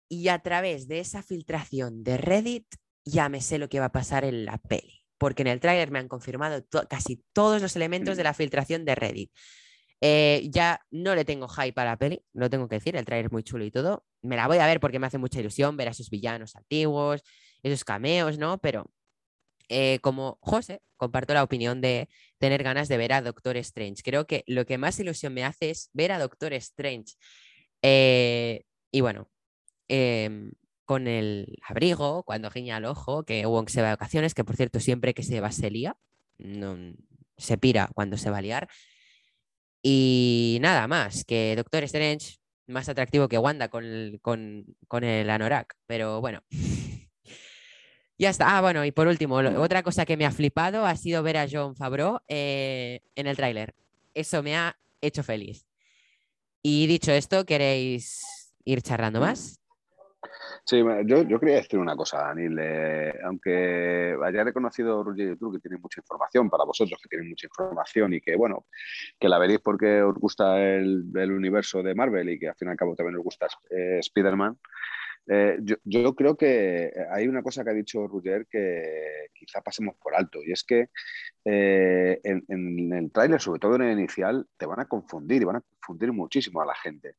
y 0.08 0.28
a 0.28 0.38
través 0.38 0.88
de 0.88 1.00
esa 1.00 1.24
filtración 1.24 2.04
de 2.04 2.18
Reddit 2.18 2.68
ya 3.04 3.28
me 3.28 3.42
sé 3.42 3.58
lo 3.58 3.70
que 3.70 3.80
va 3.80 3.88
a 3.88 3.92
pasar 3.92 4.24
en 4.24 4.46
la 4.46 4.60
peli, 4.60 5.02
porque 5.18 5.42
en 5.42 5.48
el 5.48 5.60
tráiler 5.60 5.90
me 5.90 5.98
han 5.98 6.08
confirmado 6.08 6.64
to- 6.64 6.88
casi 6.88 7.24
todos 7.34 7.64
los 7.64 7.76
elementos 7.76 8.18
de 8.18 8.24
la 8.24 8.36
filtración 8.36 8.86
de 8.86 8.94
Reddit. 8.94 9.32
Eh, 10.02 10.48
ya 10.52 10.80
no 10.92 11.16
le 11.16 11.26
tengo 11.26 11.48
hype 11.48 11.82
a 11.82 11.86
la 11.86 11.98
peli, 11.98 12.24
lo 12.34 12.52
tengo 12.52 12.68
que 12.68 12.76
decir, 12.76 12.96
el 12.96 13.06
tráiler 13.06 13.28
es 13.28 13.32
muy 13.32 13.42
chulo 13.42 13.66
y 13.66 13.72
todo. 13.72 14.06
Me 14.22 14.36
la 14.36 14.48
voy 14.48 14.60
a 14.60 14.68
ver 14.68 14.80
porque 14.80 15.00
me 15.00 15.08
hace 15.08 15.18
mucha 15.18 15.40
ilusión 15.40 15.76
ver 15.76 15.88
a 15.88 15.92
esos 15.92 16.12
villanos 16.12 16.56
antiguos, 16.56 17.24
esos 17.66 17.84
cameos, 17.84 18.38
¿no? 18.38 18.58
Pero 18.60 18.86
eh, 19.70 20.00
como 20.02 20.38
José, 20.42 20.82
comparto 20.98 21.34
la 21.34 21.44
opinión 21.44 21.82
de 21.82 22.10
tener 22.38 22.64
ganas 22.64 22.88
de 22.88 22.98
ver 22.98 23.14
a 23.14 23.22
Doctor 23.22 23.58
Strange. 23.58 24.04
Creo 24.04 24.28
que 24.28 24.44
lo 24.48 24.66
que 24.66 24.78
más 24.78 25.00
ilusión 25.00 25.34
me 25.34 25.44
hace 25.44 25.72
es 25.72 25.90
ver 25.94 26.12
a 26.12 26.20
Doctor 26.20 26.54
Strange. 26.54 27.16
Eh, 27.82 28.64
y 28.92 29.02
bueno, 29.02 29.30
em, 29.88 30.52
con 30.86 31.08
el 31.08 31.58
abrigo, 31.68 32.24
cuando 32.24 32.50
guiña 32.52 32.78
el 32.78 32.86
ojo, 32.86 33.24
que 33.26 33.46
Wong 33.46 33.70
se 33.70 33.82
va 33.82 33.90
de 33.90 33.94
vacaciones, 33.96 34.34
que 34.36 34.44
por 34.44 34.56
cierto, 34.56 34.80
siempre 34.80 35.14
que 35.14 35.24
se 35.24 35.42
va 35.42 35.52
se 35.52 35.72
lía, 35.72 35.98
no, 36.38 36.78
se 37.38 37.58
pira 37.58 37.90
cuando 37.96 38.18
se 38.18 38.30
va 38.30 38.38
a 38.40 38.42
liar. 38.42 38.70
Y 39.82 40.60
nada 40.62 40.88
más, 40.88 41.26
que 41.26 41.56
Doctor 41.56 41.84
Strange 41.84 42.38
más 42.68 42.90
atractivo 42.90 43.28
que 43.28 43.38
Wanda 43.38 43.70
con 43.70 43.84
el, 43.86 44.20
con, 44.22 44.66
con 44.88 45.04
el 45.04 45.30
anorak, 45.30 45.76
pero 45.88 46.22
bueno. 46.22 46.44
Ya 48.18 48.30
está. 48.30 48.58
Ah, 48.58 48.62
bueno, 48.62 48.86
y 48.86 48.92
por 48.92 49.08
último, 49.08 49.36
otra 49.36 49.84
cosa 49.84 50.06
que 50.06 50.16
me 50.16 50.26
ha 50.26 50.32
flipado 50.32 50.86
ha 50.86 50.96
sido 50.96 51.22
ver 51.22 51.38
a 51.38 51.48
John 51.52 51.76
Favreau 51.76 52.20
eh, 52.28 53.02
en 53.16 53.28
el 53.28 53.36
tráiler. 53.36 53.76
Eso 54.14 54.42
me 54.42 54.56
ha 54.56 54.78
hecho 55.02 55.22
feliz. 55.22 55.66
Y 56.62 56.88
dicho 56.88 57.12
esto, 57.12 57.46
¿queréis 57.46 58.54
ir 58.64 58.82
charlando 58.82 59.20
más? 59.20 59.60
Sí, 60.64 60.82
yo, 61.06 61.22
yo 61.22 61.40
quería 61.40 61.58
decir 61.58 61.78
una 61.78 61.96
cosa, 61.96 62.18
Daniel. 62.20 62.58
aunque 63.24 64.18
haya 64.24 64.44
reconocido 64.44 65.04
Roger 65.04 65.34
y 65.34 65.38
tú 65.38 65.52
que 65.52 65.60
tienen 65.60 65.80
mucha 65.80 66.02
información 66.02 66.50
para 66.50 66.64
vosotros, 66.64 67.00
que 67.04 67.10
tienen 67.10 67.30
mucha 67.30 67.46
información 67.46 68.14
y 68.16 68.22
que, 68.22 68.36
bueno, 68.36 68.66
que 69.20 69.30
la 69.30 69.38
veréis 69.38 69.60
porque 69.60 70.02
os 70.02 70.16
gusta 70.16 70.60
el, 70.60 71.12
el 71.14 71.32
universo 71.32 71.84
de 71.84 71.94
Marvel 71.94 72.30
y 72.30 72.40
que 72.40 72.48
al 72.48 72.56
fin 72.56 72.70
y 72.70 72.72
al 72.72 72.78
cabo 72.78 72.96
también 72.96 73.18
os 73.18 73.24
gusta 73.24 73.46
eh, 73.70 74.00
Spider-Man, 74.00 74.58
eh, 75.28 75.58
yo, 75.62 75.76
yo 75.84 76.16
creo 76.16 76.36
que 76.38 76.92
hay 77.12 77.28
una 77.28 77.42
cosa 77.44 77.64
que 77.64 77.72
ha 77.72 77.74
dicho 77.74 78.08
Roger 78.08 78.46
que 78.48 79.28
quizá 79.34 79.62
pasemos 79.62 79.96
por 79.96 80.16
alto 80.16 80.40
y 80.44 80.52
es 80.52 80.64
que 80.64 80.90
eh, 81.44 82.20
en, 82.24 82.94
el 82.94 83.12
tráiler, 83.12 83.42
sobre 83.42 83.60
todo 83.60 83.76
en 83.76 83.84
el 83.84 84.00
inicial, 84.00 84.48
te 84.58 84.66
van 84.66 84.80
a 84.80 84.86
confundir 84.86 85.42
y 85.42 85.46
van 85.46 85.58
a 85.58 85.62
confundir 85.62 86.12
muchísimo 86.14 86.62
a 86.62 86.66
la 86.66 86.76
gente. 86.76 87.16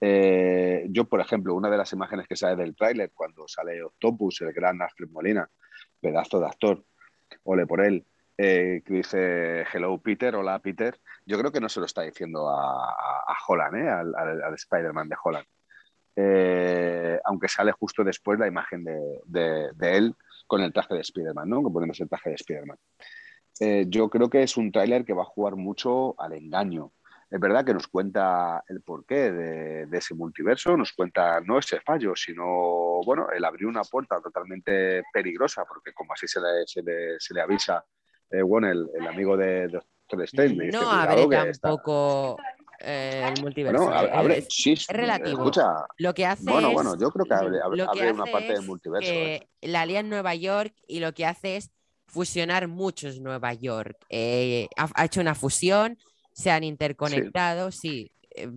Eh, 0.00 0.86
yo, 0.90 1.06
por 1.08 1.20
ejemplo, 1.20 1.54
una 1.54 1.70
de 1.70 1.76
las 1.76 1.92
imágenes 1.92 2.28
que 2.28 2.36
sale 2.36 2.56
del 2.56 2.76
tráiler, 2.76 3.10
cuando 3.14 3.48
sale 3.48 3.82
Octopus, 3.82 4.42
el 4.42 4.52
gran 4.52 4.80
Alfred 4.80 5.08
Molina, 5.10 5.48
pedazo 6.00 6.38
de 6.40 6.46
actor, 6.46 6.84
ole 7.44 7.66
por 7.66 7.80
él, 7.84 8.06
eh, 8.36 8.82
que 8.84 8.94
dice 8.94 9.64
Hello 9.72 9.98
Peter, 10.00 10.36
hola 10.36 10.60
Peter, 10.60 11.00
yo 11.26 11.36
creo 11.38 11.50
que 11.50 11.60
no 11.60 11.68
se 11.68 11.80
lo 11.80 11.86
está 11.86 12.02
diciendo 12.02 12.48
a 12.48 13.36
Holland, 13.48 13.76
¿eh? 13.76 13.88
al, 13.88 14.14
al- 14.14 14.42
al 14.42 14.54
Spider-Man 14.54 15.08
de 15.08 15.16
Holland. 15.22 15.46
Eh, 16.20 17.20
aunque 17.24 17.46
sale 17.48 17.70
justo 17.70 18.02
después 18.02 18.40
la 18.40 18.48
imagen 18.48 18.82
de, 18.82 19.20
de- 19.24 19.70
de 19.72 19.96
él 19.96 20.14
con 20.48 20.60
el 20.62 20.72
traje 20.72 20.94
de 20.94 21.00
Spider-Man, 21.02 21.48
¿no? 21.48 21.62
Que 21.62 21.70
ponemos 21.72 22.00
el 22.00 22.08
traje 22.08 22.30
de 22.30 22.34
Spider-Man. 22.34 22.76
Eh, 23.60 23.84
yo 23.88 24.08
creo 24.10 24.28
que 24.28 24.42
es 24.42 24.56
un 24.56 24.72
tráiler 24.72 25.04
que 25.04 25.12
va 25.12 25.22
a 25.22 25.26
jugar 25.26 25.54
mucho 25.54 26.20
al 26.20 26.32
engaño. 26.32 26.90
Es 27.30 27.38
verdad 27.38 27.64
que 27.64 27.74
nos 27.74 27.86
cuenta 27.86 28.64
el 28.68 28.80
porqué 28.80 29.30
de, 29.30 29.86
de 29.86 29.98
ese 29.98 30.14
multiverso, 30.14 30.76
nos 30.76 30.92
cuenta 30.92 31.40
no 31.40 31.58
ese 31.58 31.78
fallo, 31.80 32.16
sino 32.16 33.00
bueno, 33.04 33.28
el 33.30 33.44
abrir 33.44 33.66
una 33.66 33.82
puerta 33.82 34.20
totalmente 34.20 35.04
peligrosa, 35.12 35.64
porque 35.66 35.92
como 35.92 36.14
así 36.14 36.26
se 36.26 36.40
le, 36.40 36.66
se 36.66 36.82
le, 36.82 37.20
se 37.20 37.34
le 37.34 37.42
avisa 37.42 37.84
eh, 38.30 38.42
bueno, 38.42 38.68
el, 38.68 38.88
el 38.98 39.06
amigo 39.06 39.36
de 39.36 39.68
Doctor 39.68 40.22
Strange. 40.22 40.54
No 40.72 40.78
"Cuidado 40.88 41.10
abre 41.12 41.28
que 41.28 41.50
está-". 41.50 41.68
Tampoco 42.78 42.90
eh, 42.90 43.32
el 43.36 43.42
multiverso. 43.42 43.84
Bueno, 43.86 43.96
abre, 44.12 44.34
eh, 44.34 44.38
es, 44.38 44.46
sí, 44.50 44.72
es 44.72 44.86
relativo. 44.88 45.38
Escucha, 45.42 45.86
Lo 45.98 46.14
que 46.14 46.26
hace 46.26 46.44
bueno, 46.50 46.68
es- 46.68 46.74
bueno, 46.74 46.96
yo 46.98 47.10
creo 47.10 47.26
que 47.26 47.34
abre, 47.34 47.60
abre- 47.60 47.76
lo 47.76 47.90
que 47.90 48.00
abre 48.00 48.12
una 48.12 48.24
parte 48.26 48.52
del 48.54 48.62
multiverso. 48.66 49.10
¿eh? 49.10 49.48
la 49.62 49.84
lía 49.86 50.00
en 50.00 50.08
Nueva 50.08 50.34
York 50.34 50.74
y 50.86 51.00
lo 51.00 51.12
que 51.12 51.26
hace 51.26 51.56
es 51.56 51.70
fusionar 52.06 52.68
muchos 52.68 53.20
Nueva 53.20 53.52
York. 53.54 53.96
Eh, 54.08 54.68
ha, 54.76 54.88
ha 54.94 55.04
hecho 55.04 55.20
una 55.20 55.34
fusión, 55.34 55.98
se 56.32 56.50
han 56.50 56.64
interconectado, 56.64 57.70
sí, 57.72 58.10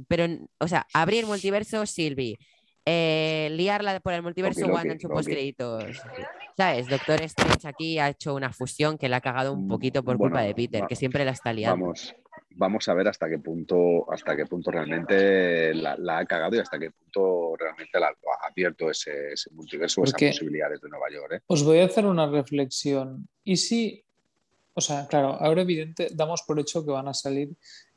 pero, 0.07 0.25
o 0.60 0.67
sea, 0.67 0.86
abrir 0.93 1.25
multiverso, 1.25 1.86
Sylvie. 1.86 2.38
Liarla 2.86 3.99
por 3.99 4.13
el 4.13 4.21
multiverso, 4.23 4.65
Wanda 4.67 4.93
en 4.93 4.99
sus 4.99 5.10
postcréditos. 5.10 5.84
¿Sabes? 6.57 6.88
Doctor 6.89 7.21
Strange 7.23 7.67
aquí 7.67 7.97
ha 7.99 8.10
hecho 8.10 8.36
una 8.36 8.51
fusión 8.53 8.97
que 8.97 9.10
la 9.10 9.17
ha 9.17 9.21
cagado 9.21 9.53
un 9.53 9.67
poquito 9.67 10.03
por 10.03 10.17
culpa 10.17 10.41
Mm, 10.41 10.45
de 10.45 10.55
Peter, 10.55 10.84
va- 10.84 10.88
que 10.88 10.95
siempre 10.95 11.25
la 11.25 11.31
está 11.31 11.53
liando. 11.53 11.86
Vamos, 11.86 12.13
vamos 12.56 12.88
a 12.88 12.94
ver 12.94 13.08
hasta 13.08 13.30
qué 13.30 13.40
punto, 13.40 14.12
hasta 14.12 14.36
qué 14.36 14.46
punto 14.46 14.72
realmente 14.72 15.74
la, 15.74 15.96
la 15.98 16.20
ha 16.20 16.26
cagado 16.26 16.56
y 16.56 16.60
hasta 16.60 16.78
qué 16.80 16.92
punto 16.92 17.56
realmente 17.58 18.00
la, 18.00 18.10
lo 18.12 18.32
ha 18.32 18.48
abierto 18.48 18.90
ese, 18.90 19.34
ese 19.34 19.50
multiverso, 19.52 20.04
esas 20.04 20.20
posibilidades 20.20 20.82
de 20.82 20.90
Nueva 20.90 21.08
York. 21.12 21.34
¿eh? 21.34 21.40
Os 21.48 21.64
voy 21.64 21.80
a 21.80 21.86
hacer 21.86 22.06
una 22.06 22.28
reflexión. 22.28 23.28
¿Y 23.44 23.58
si, 23.58 24.04
o 24.74 24.82
sea, 24.82 25.08
claro, 25.08 25.30
ahora 25.40 25.62
evidente, 25.62 26.10
damos 26.14 26.44
por 26.44 26.60
hecho 26.60 26.86
que 26.86 26.92
van 26.92 27.08
a 27.08 27.14
salir 27.14 27.50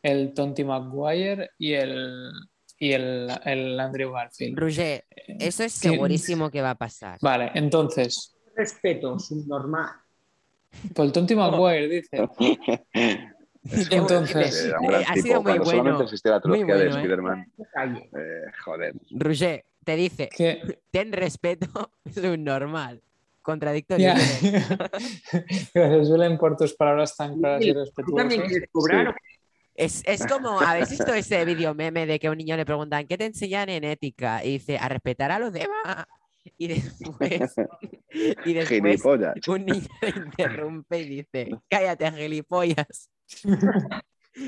el 0.03 0.33
Tonty 0.35 0.64
Maguire 0.64 1.51
y 1.59 1.73
el, 1.73 2.31
y 2.79 2.93
el, 2.93 3.29
el 3.45 3.81
Andrew 3.81 4.12
Garfield? 4.12 4.59
Roger, 4.59 5.05
eso 5.40 5.64
es 5.64 5.73
segurísimo 5.73 6.51
que 6.51 6.62
va 6.62 6.71
a 6.71 6.75
pasar. 6.77 7.19
Vale, 7.21 7.51
entonces, 7.55 8.35
Respeto, 8.57 9.19
subnormal. 9.19 9.90
por 10.95 11.07
el 11.07 11.12
Tonty 11.12 11.35
Maguire 11.35 11.88
dice. 11.88 12.29
Entonces, 13.90 14.64
Era 14.66 14.79
un 14.81 14.85
Eh, 14.85 14.88
gran 14.88 15.03
ha 15.09 15.14
tipo. 15.14 15.27
sido 15.27 15.42
muy 15.42 15.53
Cuando 15.53 15.64
bueno, 15.64 15.79
solamente 15.81 16.03
existía 16.05 16.31
la 16.33 16.40
trilogía 16.40 16.64
de 16.66 16.72
bueno, 16.74 16.85
¿eh? 16.85 16.98
Spider-Man, 17.00 17.46
eh, 18.16 18.53
joder. 18.64 18.94
Roger, 19.11 19.64
te 19.85 19.96
dice, 19.96 20.29
que 20.29 20.79
ten 20.90 21.12
respeto, 21.12 21.90
es 22.05 22.16
un 22.18 22.44
normal. 22.44 23.00
Contradictorio. 23.42 24.12
Pero- 24.72 24.88
Gracias, 25.74 26.11
Belén, 26.11 26.38
por 26.38 26.57
tus 26.57 26.74
palabras 26.74 27.14
tan 27.16 27.38
claras 27.38 27.62
y 27.62 27.72
¿Tú 27.74 27.85
también 28.14 28.40
respetuosas. 28.40 28.48
quieres 28.48 28.68
cobrar? 28.72 29.14
Es, 29.74 30.03
es 30.07 30.24
como, 30.27 30.61
¿habéis 30.61 30.90
visto 30.90 31.12
ese 31.12 31.44
video 31.44 31.74
meme 31.74 32.07
de 32.07 32.18
que 32.18 32.29
a 32.29 32.31
un 32.31 32.38
niño 32.38 32.57
le 32.57 32.64
preguntan 32.64 33.07
¿qué 33.07 33.18
te 33.18 33.27
enseñan 33.27 33.68
en 33.68 33.85
ética? 33.85 34.42
Y 34.44 34.53
dice, 34.53 34.79
a 34.79 34.88
respetar 34.88 35.31
a 35.33 35.38
los 35.38 35.53
demás. 35.53 36.07
Y 36.59 36.68
después, 36.68 37.55
y 38.44 38.53
después 38.55 38.68
Gilipollas. 38.68 39.35
un 39.48 39.64
niño 39.66 39.88
le 40.03 40.09
interrumpe 40.11 40.98
y 41.00 41.09
dice, 41.09 41.50
cállate, 41.68 42.12
gilipollas. 42.12 43.11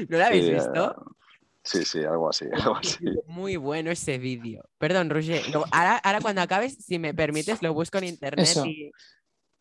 ¿No 0.08 0.18
lo 0.18 0.24
habéis 0.24 0.44
Sí, 0.46 0.52
visto? 0.52 0.90
eh, 0.90 1.12
Sí, 1.62 1.84
sí, 1.84 1.98
algo 2.04 2.28
así, 2.30 2.44
algo 2.52 2.76
así. 2.76 3.04
Muy 3.26 3.56
bueno 3.56 3.90
ese 3.90 4.18
vídeo. 4.18 4.64
Perdón, 4.78 5.10
Roger. 5.10 5.48
lo- 5.48 5.64
ahora, 5.72 5.96
ahora 5.96 6.20
cuando 6.20 6.40
acabes, 6.40 6.76
si 6.76 6.98
me 7.00 7.12
permites, 7.12 7.60
lo 7.60 7.74
busco 7.74 7.98
en 7.98 8.04
internet 8.04 8.46
Eso. 8.46 8.66
y... 8.66 8.92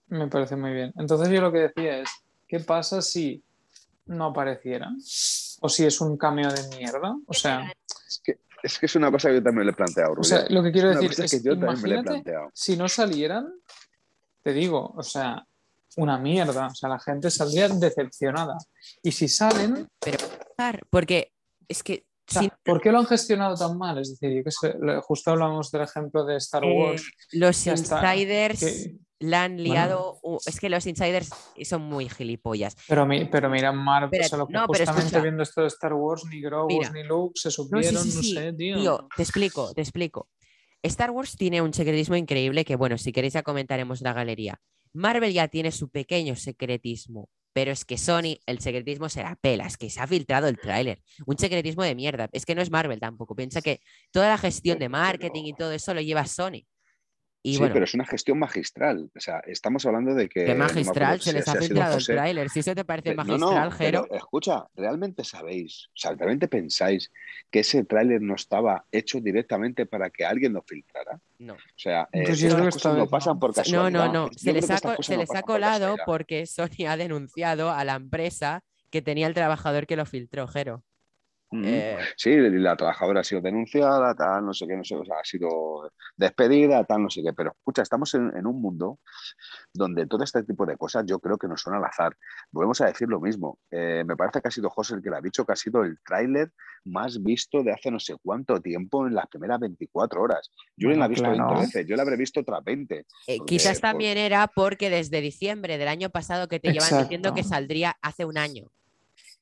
Me 0.08 0.28
parece 0.28 0.56
muy 0.56 0.72
bien. 0.72 0.94
Entonces 0.98 1.30
yo 1.30 1.42
lo 1.42 1.52
que 1.52 1.60
decía 1.74 2.02
es, 2.02 2.10
¿qué 2.48 2.60
pasa 2.60 3.02
si 3.02 3.44
no 4.06 4.26
apareciera? 4.26 4.92
¿O 5.62 5.68
si 5.70 5.84
es 5.86 6.00
un 6.00 6.16
cameo 6.16 6.52
de 6.52 6.78
mierda? 6.78 7.16
O 7.26 7.34
sea, 7.34 7.74
Es 8.08 8.22
que, 8.24 8.38
es 8.62 8.78
que 8.78 8.86
es 8.86 8.96
una 8.96 9.10
cosa 9.10 9.30
que 9.30 9.36
yo 9.36 9.44
también 9.44 9.66
le 9.66 9.72
he 9.72 9.76
planteado, 9.76 10.14
o 10.16 10.24
sea 10.24 10.46
lo 10.50 10.62
que 10.62 10.72
quiero 10.72 10.90
Es 10.92 10.98
una 10.98 11.02
decir 11.02 11.10
cosa 11.10 11.26
es, 11.26 11.32
que 11.32 11.42
yo 11.50 11.58
también 11.60 11.82
me 11.82 11.90
le 11.90 11.96
he 11.96 12.04
planteado. 12.04 12.52
si 12.54 12.78
no 12.78 12.88
salieran, 12.88 13.52
te 14.44 14.54
digo, 14.54 14.94
o 14.96 15.02
sea, 15.02 15.44
una 15.98 16.18
mierda. 16.18 16.68
O 16.68 16.76
sea, 16.76 16.90
la 16.90 17.00
gente 17.00 17.30
saldría 17.32 17.68
decepcionada. 17.70 18.58
Y 19.04 19.12
si 19.12 19.28
salen, 19.28 19.88
Porque 20.90 21.32
es 21.68 21.84
que... 21.84 22.06
o 22.30 22.32
sea, 22.34 22.42
si- 22.44 22.52
¿por 22.64 22.82
qué 22.82 22.92
lo 22.92 23.00
han 23.00 23.06
gestionado 23.06 23.56
tan 23.56 23.78
mal? 23.78 23.98
Es 24.00 24.10
decir, 24.18 24.38
yo 24.38 24.44
que 24.44 24.52
sé, 24.52 24.76
justo 25.02 25.32
hablamos 25.32 25.72
del 25.72 25.82
ejemplo 25.84 26.26
de 26.26 26.38
Star 26.38 26.64
Eh, 26.64 26.74
Wars. 26.78 27.04
los 27.32 27.68
insiders 27.68 28.60
que- 28.60 28.96
la 29.20 29.44
han 29.46 29.64
liado. 29.64 30.20
es 30.46 30.60
que 30.60 30.70
los 30.70 30.86
insiders 30.86 31.30
son 31.64 31.84
muy 31.84 32.10
gilipollas. 32.10 32.76
Pero, 32.88 33.06
mi- 33.06 33.26
pero 33.26 33.50
mira, 33.50 33.72
Marvel, 33.72 34.10
Espera, 34.22 34.26
o 34.26 34.30
sea, 34.30 34.38
lo 34.40 34.48
que 34.48 34.54
no, 34.54 34.68
pero 34.68 34.86
justamente 34.86 35.22
viendo 35.22 35.42
esto 35.44 35.62
de 35.62 35.68
Star 35.68 35.94
Wars, 35.94 36.24
ni 36.30 36.42
Grogu 36.42 36.82
ni 36.94 37.04
Luke 37.04 37.40
se 37.40 37.48
No, 37.48 37.52
sí, 37.52 37.56
subieron, 37.56 38.04
sí, 38.04 38.16
no, 38.34 38.42
sé, 38.42 38.54
tío. 38.54 38.78
tío, 38.78 39.08
te 39.16 39.24
explico, 39.24 39.74
te 39.74 39.82
explico. 39.82 40.28
Star 40.84 41.12
Wars 41.12 41.36
tiene 41.38 41.62
un 41.62 41.74
secretismo 41.74 42.16
increíble 42.16 42.66
que, 42.66 42.76
bueno, 42.76 42.98
si 42.98 43.12
queréis 43.12 43.34
ya 43.34 43.42
comentaremos 43.42 44.02
la 44.02 44.14
galería. 44.14 44.60
Marvel 44.96 45.34
ya 45.34 45.48
tiene 45.48 45.72
su 45.72 45.90
pequeño 45.90 46.36
secretismo 46.36 47.30
Pero 47.54 47.72
es 47.72 47.86
que 47.86 47.98
Sony, 47.98 48.38
el 48.46 48.60
secretismo 48.60 49.10
se 49.10 49.24
la 49.24 49.36
pela, 49.36 49.66
es 49.68 49.78
que 49.78 49.90
se 49.90 50.02
ha 50.02 50.08
filtrado 50.08 50.48
el 50.48 50.58
tráiler. 50.58 51.02
Un 51.26 51.38
secretismo 51.38 51.84
de 51.84 51.96
mierda. 51.96 52.30
Es 52.34 52.46
que 52.46 52.56
no 52.56 52.62
es 52.62 52.70
Marvel 52.72 53.00
tampoco. 53.00 53.36
Piensa 53.36 53.62
que 53.62 53.80
toda 54.12 54.30
la 54.30 54.38
gestión 54.38 54.80
de 54.80 54.90
marketing 54.90 55.46
y 55.46 55.54
todo 55.54 55.72
eso 55.72 55.94
lo 55.94 56.02
lleva 56.02 56.26
Sony. 56.26 56.66
Y 57.48 57.54
sí, 57.54 57.60
bueno, 57.60 57.74
pero 57.74 57.86
es 57.86 57.94
una 57.94 58.06
gestión 58.06 58.40
magistral. 58.40 59.12
O 59.16 59.20
sea, 59.20 59.40
estamos 59.46 59.86
hablando 59.86 60.16
de 60.16 60.28
que. 60.28 60.46
no 60.46 60.52
acuerdo 60.64 60.74
magistral, 60.74 61.22
se 61.22 61.34
les 61.34 61.46
si 61.46 61.52
ha 61.52 61.56
filtrado 61.56 61.92
el 61.94 62.00
José, 62.00 62.14
tráiler. 62.14 62.50
Si 62.50 62.60
eso 62.62 62.74
te 62.74 62.84
parece 62.86 63.14
no, 63.14 63.24
magistral, 63.24 63.70
no, 63.70 63.72
Jero. 63.72 64.06
pero 64.10 64.16
escucha, 64.18 64.66
¿realmente 64.76 65.24
sabéis, 65.24 65.88
o 65.90 65.98
sea, 65.98 66.14
realmente 66.14 66.48
pensáis 66.48 67.12
que 67.52 67.60
ese 67.60 67.84
tráiler 67.84 68.22
no 68.22 68.34
estaba 68.34 68.86
hecho 68.92 69.20
directamente 69.22 69.86
para 69.86 70.10
que 70.10 70.26
alguien 70.26 70.54
lo 70.54 70.64
filtrara? 70.64 71.20
No. 71.38 71.54
O 71.54 71.58
sea, 71.76 72.10
eh, 72.12 72.24
Pues 72.26 72.42
estas 72.42 72.60
que 72.62 72.70
cosas 72.72 72.98
no 72.98 73.08
pasan 73.08 73.34
no. 73.36 73.40
por 73.40 73.54
Se- 73.54 73.60
No, 73.72 73.84
casualidad. 73.84 74.06
no, 74.08 74.14
no. 74.14 74.32
Yo 74.32 74.38
Se 74.40 74.52
les 74.54 74.66
que 74.66 74.74
ha, 74.74 74.78
se 74.78 75.14
no 75.16 75.20
les 75.22 75.36
ha 75.36 75.42
colado 75.44 75.96
porque 76.06 76.46
Sony 76.48 76.88
ha 76.88 76.98
denunciado 76.98 77.70
a 77.70 77.84
la 77.84 77.94
empresa 77.94 78.64
que 78.90 79.02
tenía 79.02 79.28
el 79.28 79.34
trabajador 79.34 79.86
que 79.86 79.96
lo 79.96 80.06
filtró, 80.06 80.48
Jero. 80.48 80.84
Eh, 81.64 81.98
Sí, 82.18 82.36
la 82.36 82.76
trabajadora 82.76 83.22
ha 83.22 83.24
sido 83.24 83.42
denunciada, 83.42 84.14
tal, 84.16 84.46
no 84.46 84.54
sé 84.54 84.66
qué, 84.68 84.76
no 84.76 84.84
sé, 84.84 84.96
o 84.96 85.06
sea, 85.06 85.16
ha 85.22 85.24
sido 85.24 85.92
despedida, 86.18 86.84
tal, 86.84 87.04
no 87.04 87.10
sé 87.10 87.22
qué. 87.24 87.34
Pero 87.34 87.52
escucha, 87.52 87.82
estamos 87.84 88.14
en, 88.16 88.36
en 88.36 88.46
un 88.48 88.60
mundo 88.62 89.00
donde 89.74 90.08
todo 90.08 90.24
este 90.24 90.44
tipo 90.44 90.66
de 90.66 90.78
cosas 90.78 91.06
yo 91.06 91.20
creo 91.20 91.38
que 91.38 91.48
no 91.48 91.56
son 91.58 91.76
al 91.76 91.86
azar. 91.86 92.18
Volvemos 92.52 92.82
a 92.82 92.88
decir 92.88 93.08
lo 93.08 93.20
mismo. 93.22 93.60
Eh, 93.72 94.04
me 94.06 94.16
parece 94.16 94.42
que 94.42 94.48
ha 94.48 94.52
sido 94.52 94.70
José 94.70 94.96
el 94.96 95.02
que 95.02 95.10
lo 95.10 95.18
ha 95.18 95.22
dicho, 95.22 95.46
que 95.46 95.54
ha 95.54 95.56
sido 95.56 95.84
el 95.84 96.00
tráiler 96.04 96.52
más 96.86 97.22
visto 97.22 97.64
de 97.64 97.72
hace 97.72 97.90
no 97.90 98.00
sé 98.00 98.16
cuánto 98.22 98.62
tiempo 98.62 99.08
en 99.08 99.16
las 99.16 99.28
primeras 99.28 99.60
24 99.60 100.22
horas. 100.22 100.52
Yo 100.78 100.88
Bueno, 100.90 101.00
la 101.00 101.06
he 101.06 101.10
visto 101.10 101.24
claro. 101.24 101.48
20 101.50 101.62
veces, 101.62 101.88
yo 101.88 101.96
la 101.96 102.04
habré 102.04 102.16
visto 102.18 102.40
otras 102.42 102.64
20. 102.64 103.06
eh, 103.28 103.38
Porque, 103.38 103.46
quizás 103.46 103.80
por- 103.80 103.90
también 103.92 104.18
era 104.18 104.48
porque 104.48 104.90
desde 104.90 105.22
diciembre 105.22 105.78
del 105.78 105.88
año 105.88 106.10
pasado 106.10 106.48
que 106.48 106.60
te 106.60 106.72
llevan 106.72 106.98
diciendo 107.02 107.34
que 107.34 107.44
saldría 107.44 107.96
hace 108.02 108.26
un 108.26 108.38
año. 108.38 108.68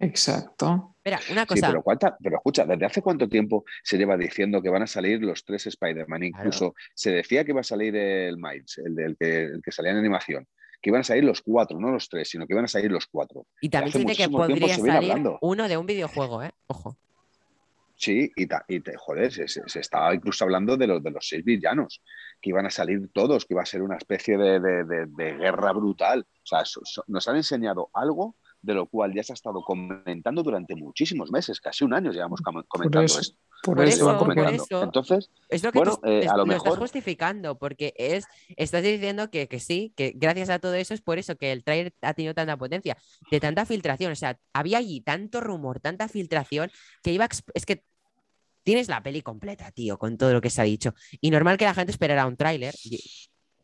Exacto. 0.04 0.96
Una 1.32 1.46
Sí, 1.50 1.60
pero, 1.62 1.82
cuánta, 1.84 2.18
pero 2.22 2.38
escucha, 2.38 2.66
¿desde 2.66 2.86
hace 2.86 3.02
cuánto 3.02 3.28
tiempo 3.28 3.66
se 3.84 3.98
lleva 3.98 4.16
diciendo 4.16 4.62
que 4.62 4.70
van 4.70 4.84
a 4.84 4.88
salir 4.88 5.22
los 5.22 5.44
tres 5.44 5.68
Spider-Man? 5.68 6.24
Incluso 6.24 6.76
se 6.94 7.12
decía 7.12 7.44
que 7.44 7.52
iba 7.52 7.60
a 7.62 7.64
salir 7.64 7.96
el 7.96 8.38
Miles, 8.38 8.78
el, 8.78 8.96
del 8.96 9.18
que, 9.18 9.44
el 9.44 9.62
que 9.62 9.72
salía 9.72 9.92
en 9.92 9.98
animación, 9.98 10.48
que 10.82 10.90
iban 10.90 11.02
a 11.02 11.04
salir 11.04 11.26
los 11.26 11.42
cuatro, 11.42 11.78
no 11.80 11.92
los 11.92 12.08
tres, 12.08 12.30
sino 12.30 12.48
que 12.48 12.54
iban 12.54 12.66
a 12.66 12.70
salir 12.70 12.90
los 12.92 13.06
cuatro. 13.08 13.46
Y 13.60 13.68
también 13.70 14.06
dice 14.08 14.24
que 14.24 14.30
podría 14.30 14.76
salir 14.76 14.92
hablando. 14.92 15.38
uno 15.42 15.68
de 15.68 15.76
un 15.78 15.86
videojuego, 15.86 16.42
¿eh? 16.44 16.52
Ojo. 16.68 16.96
Sí, 17.96 18.32
y, 18.36 18.48
ta- 18.48 18.66
y 18.68 18.80
te- 18.80 18.98
joder, 18.98 19.32
se, 19.32 19.48
se- 19.48 19.62
se 19.68 19.80
estaba 19.80 20.14
incluso 20.14 20.44
hablando 20.44 20.76
de 20.78 20.88
los, 20.88 21.02
de 21.04 21.12
los 21.12 21.28
seis 21.28 21.44
villanos, 21.46 22.02
que 22.42 22.50
iban 22.50 22.66
a 22.66 22.70
salir 22.70 23.10
todos, 23.14 23.46
que 23.46 23.54
iba 23.54 23.62
a 23.62 23.66
ser 23.66 23.82
una 23.82 23.98
especie 23.98 24.38
de, 24.38 24.60
de- 24.60 24.84
de- 24.84 25.06
de 25.06 25.34
guerra 25.38 25.72
brutal. 25.74 26.26
O 26.30 26.46
sea, 26.46 26.66
so- 26.66 26.82
so- 26.84 27.04
nos 27.08 27.28
han 27.28 27.36
enseñado 27.38 27.90
algo 27.94 28.36
de 28.64 28.74
lo 28.74 28.88
cual 28.88 29.14
ya 29.14 29.22
se 29.22 29.34
ha 29.34 29.36
estado 29.36 29.62
comentando 29.62 30.42
durante 30.42 30.74
muchísimos 30.76 31.30
meses, 31.32 31.60
casi 31.60 31.84
un 31.84 31.94
año 31.94 32.12
llevamos 32.12 32.42
com- 32.42 32.64
comentando 32.68 33.06
eso, 33.06 33.20
esto. 33.20 33.38
por 33.62 33.76
Por 33.76 33.86
eso, 33.86 33.98
Llevan 33.98 34.18
por 34.18 34.28
comentando. 34.30 34.64
eso. 34.64 34.84
Entonces, 34.84 35.30
Es 35.50 35.64
lo 35.64 35.72
que 35.72 35.80
bueno, 35.80 36.00
eh, 36.06 36.26
a 36.28 36.38
lo 36.38 36.44
estás 36.44 36.64
mejor 36.64 36.80
justificando, 36.80 37.60
porque 37.60 37.94
es, 37.98 38.26
estás 38.56 38.82
diciendo 38.82 39.30
que, 39.30 39.48
que 39.50 39.60
sí, 39.60 39.94
que 39.98 40.14
gracias 40.16 40.50
a 40.50 40.60
todo 40.60 40.74
eso 40.76 40.94
es 40.94 41.02
por 41.02 41.20
eso 41.20 41.36
que 41.36 41.52
el 41.52 41.64
trailer 41.64 41.94
ha 42.02 42.14
tenido 42.14 42.34
tanta 42.34 42.56
potencia, 42.58 42.98
de 43.30 43.40
tanta 43.40 43.66
filtración. 43.66 44.14
O 44.14 44.16
sea, 44.16 44.40
había 44.54 44.78
allí 44.80 45.02
tanto 45.02 45.42
rumor, 45.42 45.80
tanta 45.82 46.08
filtración, 46.08 46.72
que 47.04 47.12
iba 47.12 47.26
a 47.26 47.30
es 47.54 47.66
que 47.66 47.84
tienes 48.64 48.88
la 48.88 49.04
peli 49.04 49.22
completa, 49.22 49.72
tío, 49.72 49.98
con 50.00 50.18
todo 50.18 50.32
lo 50.32 50.40
que 50.40 50.50
se 50.50 50.62
ha 50.62 50.64
dicho. 50.64 50.94
Y 51.20 51.32
normal 51.32 51.58
que 51.58 51.66
la 51.66 51.74
gente 51.74 51.92
esperara 51.92 52.26
un 52.26 52.38
tráiler. 52.38 52.74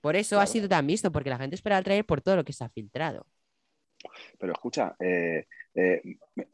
Por 0.01 0.17
eso 0.17 0.39
ha 0.41 0.45
sido 0.45 0.67
tan 0.67 0.85
visto, 0.87 1.09
porque 1.11 1.29
la 1.29 1.37
gente 1.37 1.55
espera 1.55 1.77
el 1.77 1.83
tráiler 1.85 2.05
por 2.05 2.21
todo 2.21 2.35
lo 2.35 2.43
que 2.43 2.51
se 2.53 2.65
ha 2.65 2.69
filtrado. 2.69 3.25
Pero 4.39 4.53
escucha, 4.53 4.95
eh, 4.99 5.45
eh, 5.75 6.01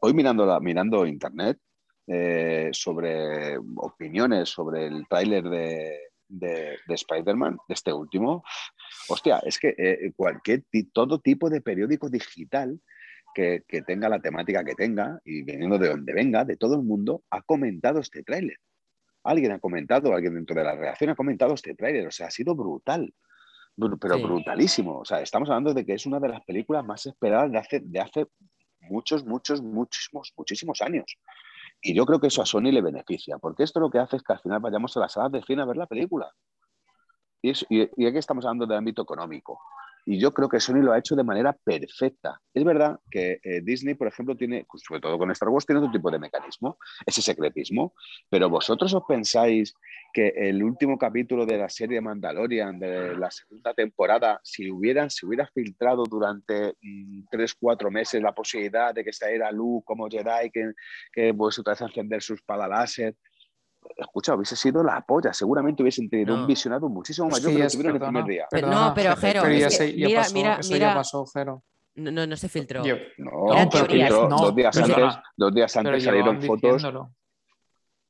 hoy 0.00 0.14
mirando, 0.14 0.60
mirando 0.60 1.06
internet 1.06 1.58
eh, 2.06 2.70
sobre 2.72 3.56
opiniones 3.76 4.48
sobre 4.48 4.86
el 4.86 5.06
tráiler 5.08 5.44
de, 5.44 5.98
de- 6.28 6.78
de 6.86 6.94
Spider-Man, 6.94 7.58
de 7.68 7.74
este 7.74 7.92
último, 7.92 8.44
hostia, 9.08 9.38
es 9.44 9.58
que 9.58 10.12
cualquier 10.16 10.64
todo 10.92 11.20
tipo 11.20 11.48
de 11.50 11.60
periódico 11.60 12.08
digital 12.08 12.80
que, 13.34 13.64
que 13.68 13.82
tenga 13.82 14.08
la 14.08 14.20
temática 14.20 14.64
que 14.64 14.74
tenga 14.74 15.20
y 15.24 15.42
viniendo 15.42 15.78
de 15.78 15.88
donde 15.88 16.12
venga, 16.14 16.44
de 16.44 16.56
todo 16.56 16.74
el 16.74 16.82
mundo, 16.82 17.22
ha 17.30 17.42
comentado 17.42 18.00
este 18.00 18.22
tráiler. 18.22 18.56
Alguien 19.24 19.52
ha 19.52 19.58
comentado, 19.58 20.14
alguien 20.14 20.34
dentro 20.34 20.54
de 20.56 20.64
la 20.64 20.74
redacción 20.76 21.10
ha 21.10 21.16
comentado 21.16 21.54
este 21.54 21.74
tráiler, 21.74 22.06
o 22.06 22.10
sea, 22.10 22.28
ha 22.28 22.30
sido 22.30 22.54
brutal. 22.54 23.12
Pero 23.78 24.16
Sí. 24.16 24.22
brutalísimo. 24.22 24.98
O 24.98 25.04
sea, 25.04 25.20
estamos 25.20 25.48
hablando 25.50 25.74
de 25.74 25.84
que 25.84 25.94
es 25.94 26.06
una 26.06 26.18
de 26.18 26.28
las 26.28 26.44
películas 26.44 26.84
más 26.84 27.04
esperadas 27.06 27.50
de 27.52 27.58
hace, 27.58 27.80
de 27.80 28.00
hace 28.00 28.26
muchos, 28.80 29.24
muchos, 29.24 29.62
muchísimos, 29.62 30.32
muchísimos 30.36 30.80
años. 30.80 31.04
Y 31.82 31.94
yo 31.94 32.06
creo 32.06 32.18
que 32.18 32.28
eso 32.28 32.40
a 32.42 32.46
Sony 32.46 32.72
le 32.72 32.80
beneficia, 32.80 33.36
porque 33.38 33.64
esto 33.64 33.80
lo 33.80 33.90
que 33.90 33.98
hace 33.98 34.16
es 34.16 34.22
que 34.22 34.32
al 34.32 34.40
final 34.40 34.60
vayamos 34.60 34.96
a 34.96 35.00
las 35.00 35.12
salas 35.12 35.32
de 35.32 35.42
cine 35.42 35.62
a 35.62 35.66
ver 35.66 35.76
la 35.76 35.86
película. 35.86 36.30
Y, 37.42 37.50
es- 37.50 37.66
y- 37.68 37.88
y 37.96 38.06
aquí 38.06 38.16
estamos 38.18 38.44
hablando 38.46 38.66
del 38.66 38.78
ámbito 38.78 39.02
económico. 39.02 39.60
Y 40.08 40.20
yo 40.20 40.32
creo 40.32 40.48
que 40.48 40.60
Sony 40.60 40.82
lo 40.82 40.92
ha 40.92 40.98
hecho 40.98 41.16
de 41.16 41.24
manera 41.24 41.52
perfecta. 41.52 42.40
Es 42.54 42.62
verdad 42.62 43.00
que 43.10 43.40
eh, 43.42 43.60
Disney, 43.60 43.94
por 43.94 44.06
ejemplo, 44.06 44.36
tiene, 44.36 44.64
pues, 44.70 44.84
sobre 44.86 45.00
todo 45.00 45.18
con 45.18 45.32
Star 45.32 45.48
Wars, 45.48 45.66
tiene 45.66 45.80
otro 45.80 45.90
tipo 45.90 46.12
de 46.12 46.20
mecanismo, 46.20 46.78
ese 47.04 47.22
secretismo. 47.22 47.92
Pero 48.30 48.48
vosotros 48.48 48.94
os 48.94 49.02
pensáis 49.08 49.74
que 50.12 50.28
el 50.28 50.62
último 50.62 50.96
capítulo 50.96 51.44
de 51.44 51.58
la 51.58 51.68
serie 51.68 52.00
Mandalorian, 52.00 52.78
de 52.78 53.16
la 53.16 53.32
segunda 53.32 53.74
temporada, 53.74 54.40
si 54.44 54.70
hubieran, 54.70 55.10
si 55.10 55.26
hubiera 55.26 55.48
filtrado 55.48 56.04
durante 56.04 56.76
mm, 56.80 57.24
tres, 57.28 57.56
cuatro 57.58 57.90
meses 57.90 58.22
la 58.22 58.32
posibilidad 58.32 58.94
de 58.94 59.02
que 59.02 59.12
saliera 59.12 59.50
Luke 59.50 59.84
como 59.84 60.08
Jedi, 60.08 60.50
que, 60.52 60.72
que 61.12 61.34
pues 61.34 61.58
otra 61.58 61.72
vez 61.72 61.80
encender 61.80 62.22
su 62.22 62.34
espada 62.34 62.68
láser, 62.68 63.16
escucha, 63.96 64.34
hubiese 64.34 64.56
sido 64.56 64.82
la 64.82 65.00
polla. 65.02 65.32
Seguramente 65.32 65.82
hubiesen 65.82 66.08
tenido 66.08 66.34
No. 66.34 66.42
un 66.42 66.46
visionado 66.46 66.88
muchísimo 66.88 67.28
mayor 67.28 67.52
que 67.54 67.64
es- 67.64 67.72
tuvieron 67.72 67.94
el 67.96 68.00
perdona, 68.00 68.18
primer 68.20 68.30
día. 68.36 68.46
Pero 68.50 68.66
perdona, 68.68 68.88
no, 68.88 68.94
pero, 68.94 69.16
Jero, 69.16 69.42
pero 69.42 69.54
es 69.54 69.60
ya, 69.60 69.68
que 69.68 69.74
se- 69.74 69.96
ya 69.96 70.06
mira, 70.06 70.20
pasó, 70.20 70.34
mira, 70.34 70.56
eso 70.60 70.72
mira- 70.72 70.88
ya 70.88 70.94
pasó, 70.94 71.26
Jero. 71.26 71.62
No, 71.96 72.10
no, 72.10 72.26
no 72.26 72.36
se 72.36 72.48
filtró. 72.48 72.84
Yo- 72.84 72.96
No, 73.18 73.30
pero 73.48 73.70
teorías. 73.70 74.08
filtró 74.10 74.28
No, 74.28 74.36
dos 74.36 74.54
días 74.56 74.76
perdona. 74.76 75.04
antes, 75.06 75.22
dos 75.36 75.54
días 75.54 75.72
pero 75.74 75.88
antes 75.88 76.04
salieron 76.04 76.42
fotos. 76.42 76.82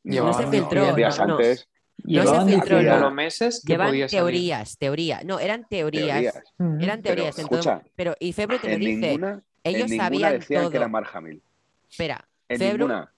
No 0.04 0.32
se 0.32 0.46
filtró, 0.46 0.86
dos 0.86 0.96
días 0.96 1.18
no, 1.18 1.26
no. 1.26 1.34
antes. 1.36 1.68
No 2.04 2.22
se 2.24 2.44
filtró, 2.52 2.82
no. 3.00 3.10
meses 3.10 3.62
que 3.66 3.72
Llevan 3.72 3.92
teorías, 4.08 4.76
teoría. 4.78 5.20
No, 5.24 5.38
eran 5.40 5.66
teorías. 5.68 6.06
Teorías. 6.06 6.34
Eran 6.58 7.02
Pero, 7.02 7.14
teorías. 7.14 7.38
en 7.38 7.46
todo- 7.48 7.58
escucha, 7.60 7.82
pero, 7.96 8.14
y 8.20 8.32
Febro 8.32 8.58
te 8.60 8.68
lo 8.70 8.76
dice. 8.78 8.92
ninguna, 9.00 9.42
ellos 9.64 9.90
en 9.90 9.98
sabían 9.98 10.32
decían 10.32 10.62
todo. 10.62 10.70
que 10.70 10.76
era 10.76 10.88
Mark 10.88 11.08
Hamill. 11.14 11.42
Espera, 11.90 12.28
En 12.48 12.58
ninguna. 12.60 13.12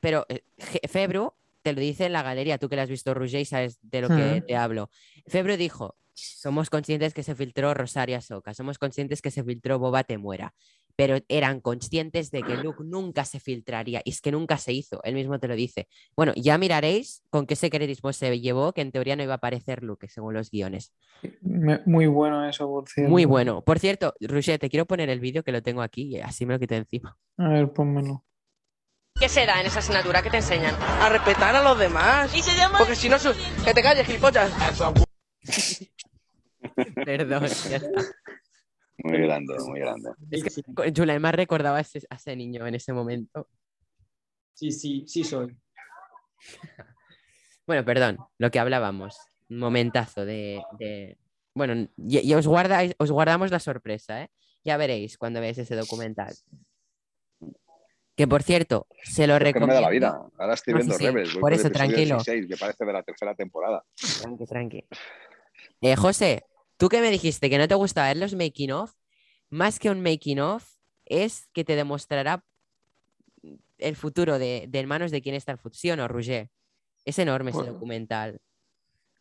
pero 0.00 0.26
eh, 0.28 0.42
Febro 0.88 1.34
te 1.64 1.72
lo 1.72 1.80
dice 1.80 2.04
en 2.04 2.12
la 2.12 2.22
galería, 2.22 2.58
tú 2.58 2.68
que 2.68 2.76
le 2.76 2.82
has 2.82 2.90
visto 2.90 3.14
Roger 3.14 3.40
y 3.40 3.44
sabes 3.46 3.78
de 3.80 4.02
lo 4.02 4.08
que 4.08 4.44
te 4.46 4.54
hablo. 4.54 4.90
Febro 5.26 5.56
dijo, 5.56 5.96
somos 6.12 6.68
conscientes 6.68 7.14
que 7.14 7.22
se 7.22 7.34
filtró 7.34 7.72
Rosaria 7.72 8.20
Soca, 8.20 8.52
somos 8.52 8.78
conscientes 8.78 9.22
que 9.22 9.30
se 9.30 9.42
filtró 9.42 9.78
Boba 9.78 10.04
Te 10.04 10.18
Muera, 10.18 10.54
pero 10.94 11.16
eran 11.26 11.60
conscientes 11.60 12.30
de 12.30 12.44
que 12.44 12.58
Luke 12.58 12.84
nunca 12.84 13.24
se 13.24 13.40
filtraría 13.40 14.02
y 14.04 14.10
es 14.10 14.20
que 14.20 14.30
nunca 14.30 14.58
se 14.58 14.74
hizo, 14.74 15.00
él 15.04 15.14
mismo 15.14 15.40
te 15.40 15.48
lo 15.48 15.56
dice. 15.56 15.88
Bueno, 16.14 16.34
ya 16.36 16.58
miraréis 16.58 17.22
con 17.30 17.46
qué 17.46 17.56
secretismo 17.56 18.12
se 18.12 18.38
llevó, 18.38 18.74
que 18.74 18.82
en 18.82 18.92
teoría 18.92 19.16
no 19.16 19.22
iba 19.22 19.32
a 19.32 19.36
aparecer 19.36 19.82
Luke, 19.82 20.06
según 20.10 20.34
los 20.34 20.50
guiones. 20.50 20.92
Muy 21.86 22.06
bueno 22.06 22.46
eso, 22.46 22.68
por 22.68 22.86
cierto. 22.90 23.10
Muy 23.10 23.24
bueno. 23.24 23.64
Por 23.64 23.78
cierto, 23.78 24.14
Roger, 24.20 24.58
te 24.58 24.68
quiero 24.68 24.84
poner 24.84 25.08
el 25.08 25.18
vídeo 25.18 25.42
que 25.42 25.52
lo 25.52 25.62
tengo 25.62 25.80
aquí, 25.80 26.16
y 26.16 26.20
así 26.20 26.44
me 26.44 26.52
lo 26.52 26.60
quito 26.60 26.74
encima. 26.74 27.16
A 27.38 27.48
ver, 27.48 27.72
pónmelo. 27.72 28.22
¿Qué 29.18 29.28
se 29.28 29.46
da 29.46 29.60
en 29.60 29.66
esa 29.66 29.78
asignatura? 29.78 30.22
¿Qué 30.22 30.30
te 30.30 30.38
enseñan? 30.38 30.74
A 31.00 31.08
respetar 31.08 31.54
a 31.54 31.62
los 31.62 31.78
demás. 31.78 32.34
¿Y 32.34 32.42
se 32.42 32.54
llama? 32.56 32.78
Porque 32.78 32.96
si 32.96 33.08
no, 33.08 33.16
su- 33.18 33.32
que 33.64 33.72
te 33.72 33.80
calles, 33.80 34.04
gilipollas. 34.06 34.50
Perdón, 37.04 37.46
ya 37.70 37.76
está. 37.76 38.02
Muy 39.04 39.18
grande, 39.20 39.54
muy 39.60 39.78
grande. 39.80 40.10
Es 40.32 40.42
que 40.42 41.18
más 41.20 41.34
recordaba 41.34 41.78
a 41.78 41.80
ese, 41.82 42.00
a 42.10 42.16
ese 42.16 42.34
niño 42.34 42.66
en 42.66 42.74
ese 42.74 42.92
momento. 42.92 43.48
Sí, 44.54 44.72
sí, 44.72 45.04
sí 45.06 45.22
soy. 45.24 45.56
Bueno, 47.66 47.82
perdón, 47.82 48.18
lo 48.36 48.50
que 48.50 48.58
hablábamos. 48.58 49.16
Un 49.48 49.58
momentazo 49.58 50.26
de. 50.26 50.62
de- 50.78 51.16
Bueno, 51.54 51.88
y, 51.96 52.18
y 52.18 52.34
os, 52.34 52.46
guardáis, 52.46 52.94
os 52.98 53.10
guardamos 53.10 53.50
la 53.50 53.58
sorpresa, 53.58 54.22
¿eh? 54.22 54.30
Ya 54.64 54.76
veréis 54.76 55.16
cuando 55.16 55.40
veáis 55.40 55.56
ese 55.56 55.74
documental. 55.74 56.34
Que 58.16 58.28
por 58.28 58.42
cierto, 58.42 58.86
se 59.02 59.26
lo 59.26 59.36
Es 59.36 59.52
que 59.52 59.58
no 59.58 59.66
me 59.66 59.72
recomiendo. 59.72 59.74
da 59.74 59.80
la 59.80 59.90
vida. 59.90 60.22
Ahora 60.38 60.54
estoy 60.54 60.72
No, 60.74 60.78
viendo 60.78 60.94
sí, 60.94 60.98
sí, 61.00 61.06
Rebels. 61.06 61.32
voy 61.34 61.40
por 61.40 61.52
eso, 61.52 61.70
tranquilo. 61.70 62.16
16, 62.16 62.46
que 62.48 62.56
parece 62.56 62.84
de 62.84 62.92
la 62.92 63.02
tercera 63.02 63.34
temporada. 63.34 63.84
Tranqui, 64.20 64.46
tranqui. 64.46 64.84
Eh, 65.80 65.96
José, 65.96 66.44
tú 66.76 66.88
que 66.88 67.00
me 67.00 67.10
dijiste 67.10 67.50
que 67.50 67.58
no 67.58 67.66
te 67.66 67.74
gustaba 67.74 68.08
ver 68.08 68.18
los 68.18 68.34
making 68.34 68.70
of, 68.72 68.92
más 69.50 69.78
que 69.78 69.90
un 69.90 70.00
making 70.00 70.38
of, 70.40 70.64
es 71.04 71.48
que 71.52 71.64
te 71.64 71.74
demostrará 71.76 72.44
el 73.78 73.96
futuro 73.96 74.38
de, 74.38 74.66
de 74.68 74.78
en 74.78 74.86
manos 74.86 75.10
de 75.10 75.20
quién 75.20 75.34
está 75.34 75.52
el 75.52 75.58
futuro. 75.58 75.74
¿Sí 75.78 75.90
o 75.90 75.96
no, 75.96 76.06
Roger? 76.06 76.50
Es 77.04 77.18
enorme 77.18 77.50
ese 77.50 77.64
documental. 77.64 78.40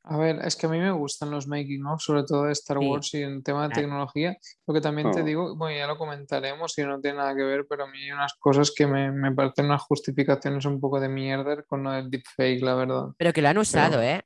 A 0.06 0.18
ver, 0.18 0.40
es 0.44 0.58
que 0.58 0.66
a 0.66 0.70
mí 0.70 0.80
me 0.80 0.92
gustan 0.92 1.32
los 1.32 1.48
making 1.48 1.86
of, 1.86 2.02
sobre 2.02 2.24
todo 2.24 2.44
de 2.44 2.52
Star 2.52 2.78
Sí. 2.78 2.86
Wars 2.86 3.14
y 3.14 3.22
en 3.24 3.42
tema 3.42 3.64
de 3.64 3.70
Claro. 3.70 3.82
tecnología. 3.88 4.38
Lo 4.68 4.74
que 4.74 4.82
también 4.82 5.12
te 5.12 5.22
Oh. 5.22 5.24
digo, 5.24 5.56
bueno, 5.56 5.78
ya 5.78 5.88
lo 5.88 5.98
comentaremos 5.98 6.78
y 6.78 6.84
no 6.84 7.00
tiene 7.00 7.18
nada 7.20 7.34
que 7.34 7.44
ver, 7.44 7.66
pero 7.70 7.86
a 7.86 7.88
mí 7.88 8.00
hay 8.04 8.12
unas 8.12 8.34
cosas 8.34 8.74
que 8.76 8.86
me, 8.86 9.12
me 9.14 9.32
parecen 9.32 9.66
unas 9.68 9.82
justificaciones 9.84 10.66
un 10.66 10.82
poco 10.82 11.00
de 11.00 11.08
mierda 11.08 11.64
con 11.64 11.84
lo 11.84 11.92
del 11.92 12.10
deepfake, 12.10 12.62
la 12.62 12.76
verdad. 12.76 13.04
Pero 13.18 13.32
que 13.32 13.42
lo 13.42 13.48
han 13.48 13.58
usado, 13.58 13.92
Pero- 14.00 14.04
¿eh? 14.04 14.22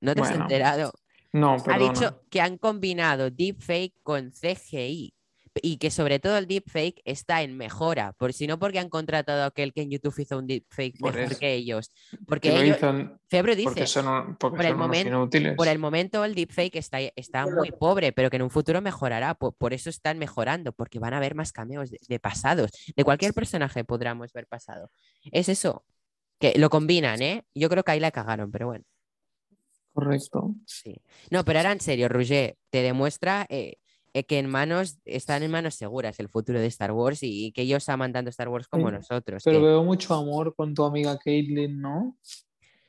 ¿No 0.00 0.14
te 0.14 0.22
has 0.22 0.30
enterado? 0.30 0.92
No, 1.34 1.52
Ha 1.54 1.62
perdona. 1.62 1.92
dicho 1.92 2.22
que 2.30 2.40
han 2.40 2.56
combinado 2.56 3.30
deepfake 3.30 3.94
con 4.02 4.32
CGI 4.32 5.12
y 5.62 5.78
que 5.78 5.90
sobre 5.90 6.18
todo 6.20 6.38
el 6.38 6.46
deepfake 6.46 7.02
está 7.04 7.42
en 7.42 7.56
mejora, 7.56 8.12
por 8.12 8.32
si 8.32 8.46
no 8.46 8.58
porque 8.58 8.78
han 8.78 8.88
contratado 8.88 9.42
a 9.42 9.46
aquel 9.46 9.72
que 9.72 9.82
en 9.82 9.90
YouTube 9.90 10.14
hizo 10.18 10.38
un 10.38 10.46
deepfake 10.46 10.98
Por 10.98 11.14
mejor 11.14 11.32
eso. 11.32 11.40
que 11.40 11.54
ellos. 11.54 11.90
Que 12.10 12.18
Porque 12.26 12.48
lo 12.52 12.60
ellos, 12.60 12.76
dicen 12.76 13.20
Febro 13.28 13.52
porque 13.62 13.80
dice, 13.80 13.86
son, 13.86 14.08
un- 14.08 14.36
porque 14.36 14.56
por 14.56 14.64
el 14.66 14.72
son 14.72 14.78
momento- 14.78 15.08
inútiles. 15.08 15.56
por 15.56 15.68
el 15.68 15.78
momento 15.78 16.24
el 16.24 16.34
deepfake 16.34 16.76
está, 16.76 17.00
está 17.16 17.46
muy 17.46 17.72
pobre, 17.72 18.12
pero 18.12 18.30
que 18.30 18.36
en 18.36 18.42
un 18.42 18.50
futuro 18.50 18.80
mejorará. 18.80 19.34
Por, 19.34 19.54
por 19.54 19.72
eso 19.72 19.90
están 19.90 20.18
mejorando, 20.18 20.72
porque 20.72 20.98
van 20.98 21.14
a 21.14 21.16
haber 21.16 21.34
más 21.34 21.52
cameos 21.52 21.90
de, 21.90 21.98
de 22.08 22.18
pasados. 22.20 22.70
De 22.94 23.02
cualquier 23.04 23.34
personaje 23.34 23.82
podremos 23.84 24.32
ver 24.32 24.46
pasado. 24.46 24.90
Es 25.32 25.48
eso, 25.48 25.84
que 26.38 26.54
lo 26.58 26.70
combinan, 26.70 27.20
¿eh? 27.22 27.44
Yo 27.54 27.68
creo 27.68 27.82
que 27.82 27.90
ahí 27.92 28.00
la 28.00 28.10
cagaron, 28.12 28.50
pero 28.52 28.66
bueno. 28.68 28.84
Correcto. 29.92 30.54
Sí. 30.66 30.96
No, 31.30 31.44
pero 31.44 31.58
ahora 31.58 31.72
en 31.72 31.80
serio, 31.80 32.08
Roger, 32.08 32.56
te 32.70 32.82
demuestra 32.82 33.46
eh, 33.48 33.78
que 34.12 34.38
en 34.38 34.48
manos, 34.50 34.98
están 35.04 35.42
en 35.42 35.50
manos 35.50 35.74
seguras 35.74 36.18
el 36.20 36.28
futuro 36.28 36.58
de 36.60 36.66
Star 36.66 36.92
Wars 36.92 37.22
y, 37.22 37.46
y 37.46 37.52
que 37.52 37.62
ellos 37.62 37.88
aman 37.88 38.12
tanto 38.12 38.30
Star 38.30 38.48
Wars 38.48 38.66
como 38.68 38.88
Sí, 38.88 38.94
nosotros. 38.96 39.42
Pero 39.44 39.58
que- 39.60 39.66
veo 39.66 39.84
mucho 39.84 40.14
amor 40.14 40.54
con 40.54 40.74
tu 40.74 40.84
amiga 40.84 41.18
Caitlyn, 41.18 41.80
¿no? 41.80 42.16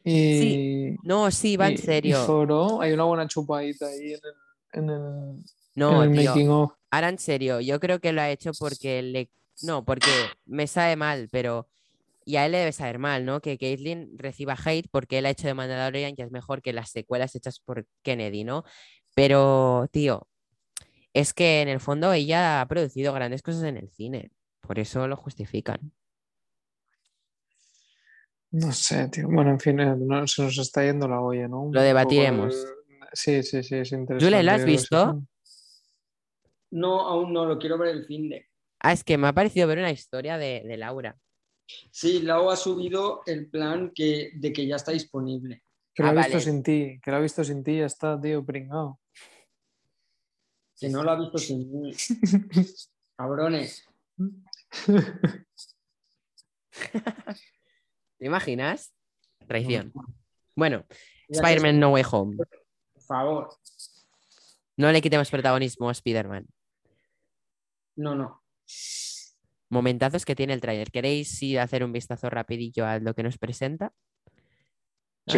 Y, 0.04 0.96
No, 1.04 1.30
sí, 1.32 1.58
va 1.58 1.68
y- 1.70 1.74
en 1.74 1.76
y 1.76 1.82
serio. 1.82 2.26
Zoro, 2.26 2.82
hay 2.82 2.92
una 2.94 3.04
buena 3.04 3.28
chupadita 3.28 3.88
ahí 3.88 4.14
en 4.14 4.20
el, 4.24 4.34
en 4.74 4.90
el, 4.90 5.44
No, 5.76 6.04
en 6.04 6.12
el 6.12 6.18
tío, 6.18 6.32
making 6.32 6.50
of. 6.50 6.72
ahora 6.90 7.10
en 7.10 7.20
serio, 7.20 7.60
yo 7.62 7.80
creo 7.80 8.00
que 8.00 8.12
lo 8.12 8.22
ha 8.22 8.30
hecho 8.32 8.52
porque 8.58 9.02
le... 9.02 9.30
No, 9.64 9.86
porque 9.86 10.10
me 10.46 10.66
sabe 10.68 10.96
mal, 10.96 11.30
pero... 11.32 11.68
Y 12.24 12.36
a 12.36 12.46
él 12.46 12.52
le 12.52 12.60
debe 12.60 12.72
saber 12.72 13.00
mal, 13.00 13.26
¿no? 13.26 13.42
Que 13.42 13.58
Caitlyn 13.58 14.12
reciba 14.18 14.56
hate 14.64 14.88
porque 14.92 15.18
él 15.18 15.26
ha 15.26 15.32
hecho 15.32 15.48
de 15.48 15.56
Mandalorian 15.56 16.16
que 16.16 16.22
es 16.22 16.32
mejor 16.32 16.62
que 16.62 16.72
las 16.72 16.92
secuelas 16.92 17.36
hechas 17.36 17.60
por 17.60 17.86
Kennedy, 18.04 18.44
¿no? 18.44 18.64
Pero, 19.16 19.88
tío, 19.92 20.28
es 21.14 21.34
que 21.34 21.62
en 21.62 21.68
el 21.68 21.80
fondo 21.80 22.14
ella 22.14 22.62
ha 22.62 22.68
producido 22.68 23.14
grandes 23.14 23.42
cosas 23.42 23.64
en 23.64 23.78
el 23.78 23.90
cine. 23.90 24.32
Por 24.62 24.80
eso 24.80 25.08
lo 25.08 25.16
justifican. 25.18 25.92
No 28.52 28.72
sé, 28.72 29.08
tío. 29.10 29.28
Bueno, 29.30 29.52
en 29.52 29.60
fin, 29.60 29.80
eh, 29.80 29.96
no- 29.98 30.28
se 30.28 30.42
nos 30.44 30.58
está 30.58 30.84
yendo 30.84 31.08
la 31.08 31.22
olla, 31.22 31.48
¿no? 31.48 31.62
Un 31.64 31.74
Lo 31.74 31.82
debatiremos. 31.82 32.66
Sí, 33.14 33.44
sí, 33.44 33.64
sí, 33.64 33.76
es 33.76 33.92
interesante. 33.92 34.26
Julen, 34.26 34.46
¿lo 34.46 34.52
has 34.54 34.66
visto? 34.66 35.24
No, 36.72 37.02
aún 37.02 37.34
no, 37.34 37.46
lo 37.46 37.60
quiero 37.60 37.78
ver 37.78 37.90
el 37.96 38.06
fin 38.06 38.30
de. 38.30 38.48
Ah, 38.80 38.94
es 38.94 39.04
que 39.04 39.18
me 39.18 39.28
ha 39.28 39.34
parecido 39.34 39.68
ver 39.68 39.80
una 39.80 39.92
historia 39.92 40.38
de, 40.38 40.64
de 40.66 40.78
Laura. 40.78 41.18
Sí, 41.92 42.22
Lau 42.22 42.50
ha 42.50 42.56
subido 42.56 43.22
el 43.26 43.50
plan 43.50 43.92
que, 43.94 44.32
de 44.36 44.54
que 44.54 44.66
ya 44.66 44.78
está 44.78 44.92
disponible. 44.92 45.64
Que 45.94 46.04
lo 46.04 46.10
Ah, 46.10 46.12
ha 46.12 46.16
visto 46.16 46.34
vale. 46.34 46.44
sin 46.44 46.64
ti, 46.64 47.00
que 47.04 47.12
lo 47.12 47.18
ha 47.18 47.20
visto 47.20 47.44
sin 47.44 47.64
ti, 47.64 47.78
ya 47.80 47.86
está, 47.86 48.20
tío, 48.20 48.46
pringao. 48.46 49.00
Que 50.82 50.90
no 50.90 51.04
lo 51.04 51.12
ha 51.12 51.16
visto 51.16 51.38
sin 51.38 51.72
mí. 51.72 51.94
Cabrones. 53.16 53.86
¿Te 58.18 58.26
imaginas? 58.26 58.92
Traición. 59.48 59.94
Bueno, 60.56 60.84
Spider-Man 61.30 61.80
No 61.80 61.90
Way 61.92 62.04
Home. 62.12 62.36
Por 62.36 63.04
favor. 63.04 63.50
No 64.76 64.92
le 64.92 65.04
quitemos 65.04 65.30
protagonismo 65.30 65.88
a 65.88 65.92
Spider-Man. 65.92 66.48
No, 67.98 68.16
no. 68.16 68.44
Momentazos 69.70 70.26
que 70.26 70.36
tiene 70.36 70.54
el 70.54 70.62
tráiler. 70.62 70.90
¿Queréis 70.90 71.44
ir 71.44 71.60
a 71.60 71.64
hacer 71.64 71.84
un 71.84 71.94
vistazo 71.94 72.28
rapidillo 72.32 72.88
a 72.88 72.98
lo 72.98 73.14
que 73.14 73.22
nos 73.22 73.38
presenta? 73.38 73.94
Sí. 75.28 75.38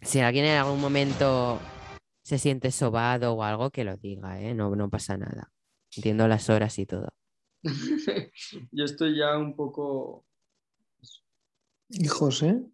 Si 0.00 0.18
alguien 0.18 0.46
en 0.46 0.58
algún 0.58 0.80
momento 0.80 1.60
se 2.24 2.38
siente 2.38 2.72
sobado 2.72 3.34
o 3.34 3.42
algo, 3.44 3.70
que 3.70 3.84
lo 3.84 3.96
diga, 3.96 4.40
¿eh? 4.40 4.54
No, 4.54 4.74
no 4.74 4.90
pasa 4.90 5.16
nada. 5.16 5.52
Entiendo 5.96 6.26
las 6.26 6.50
horas 6.50 6.78
y 6.78 6.86
todo. 6.86 7.14
Yo 8.72 8.84
estoy 8.84 9.16
ya 9.18 9.38
un 9.38 9.54
poco. 9.54 10.24
Y 11.90 12.08
José, 12.08 12.64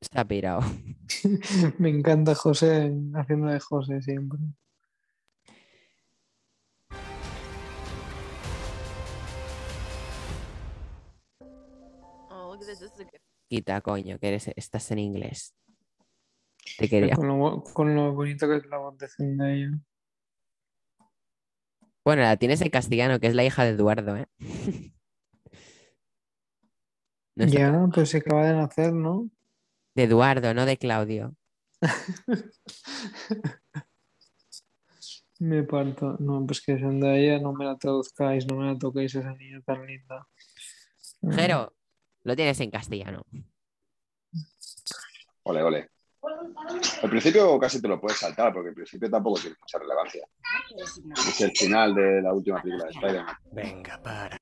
Está 0.00 0.24
pirado. 0.24 0.60
me 1.78 1.88
encanta 1.88 2.34
José 2.34 2.92
haciendo 3.14 3.48
de 3.48 3.60
José 3.60 4.02
siempre. 4.02 4.38
Oh. 12.30 12.58
Quita, 13.48 13.80
coño, 13.80 14.18
que 14.18 14.28
eres, 14.28 14.48
estás 14.56 14.90
en 14.90 14.98
inglés. 14.98 15.54
Te 16.78 16.88
quería. 16.88 17.14
Con 17.16 17.28
lo, 17.28 17.36
bo- 17.36 17.62
con 17.64 17.94
lo 17.94 18.12
bonito 18.12 18.48
que 18.48 18.56
es 18.56 18.66
la 18.66 18.78
voz 18.78 18.96
de 18.98 19.08
Zendaya. 19.08 19.70
Bueno, 22.04 22.22
la 22.22 22.36
tienes 22.36 22.60
en 22.60 22.70
castellano, 22.70 23.18
que 23.18 23.26
es 23.26 23.34
la 23.34 23.44
hija 23.44 23.64
de 23.64 23.70
Eduardo, 23.70 24.16
¿eh? 24.16 24.26
No 27.36 27.46
Ya, 27.46 27.72
tan 27.72 27.90
pues 27.90 28.10
se 28.10 28.18
acaba 28.18 28.46
de 28.46 28.54
nacer, 28.54 28.92
¿no? 28.92 29.28
De 29.94 30.04
Eduardo, 30.04 30.54
no 30.54 30.66
de 30.66 30.76
Claudio. 30.76 31.34
Me 35.38 35.62
parto. 35.64 36.16
No, 36.18 36.46
pues 36.46 36.62
que 36.62 36.78
Zendaya 36.78 37.38
no 37.38 37.52
me 37.52 37.64
la 37.66 37.76
traduzcáis, 37.76 38.46
no 38.46 38.56
me 38.56 38.72
la 38.72 38.78
toquéis 38.78 39.14
esa 39.14 39.34
niña 39.34 39.60
tan 39.66 39.86
linda. 39.86 40.26
Jero, 41.30 41.74
lo 42.22 42.34
tienes 42.36 42.58
en 42.60 42.70
castellano. 42.70 43.22
Ole, 45.42 45.62
ole. 45.62 45.90
Al 47.02 47.10
principio 47.10 47.58
casi 47.58 47.80
te 47.80 47.88
lo 47.88 48.00
puedes 48.00 48.18
saltar, 48.18 48.52
porque 48.52 48.70
al 48.70 48.74
principio 48.74 49.10
tampoco 49.10 49.40
tiene 49.40 49.56
mucha 49.60 49.78
relevancia. 49.78 50.26
Es 51.16 51.40
el 51.40 51.52
final 51.56 51.94
de 51.94 52.22
la 52.22 52.32
última 52.32 52.60
película 52.60 52.86
de 52.86 52.90
Spider-Man. 52.92 53.36
Venga, 53.52 54.00
para. 54.02 54.36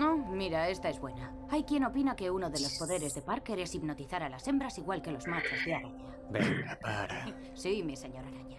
Oh, 0.00 0.16
mira, 0.30 0.68
esta 0.68 0.88
es 0.88 1.00
buena. 1.00 1.32
Hay 1.50 1.64
quien 1.64 1.84
opina 1.84 2.14
que 2.14 2.30
uno 2.30 2.50
de 2.50 2.60
los 2.60 2.78
poderes 2.78 3.14
de 3.14 3.22
Parker 3.22 3.58
es 3.58 3.74
hipnotizar 3.74 4.22
a 4.22 4.28
las 4.28 4.46
hembras 4.46 4.78
igual 4.78 5.02
que 5.02 5.10
los 5.10 5.26
machos 5.26 5.64
de 5.64 5.74
araña. 5.74 6.16
Venga, 6.30 6.78
para. 6.80 7.26
Sí, 7.54 7.82
mi 7.82 7.96
señor 7.96 8.24
araña. 8.24 8.58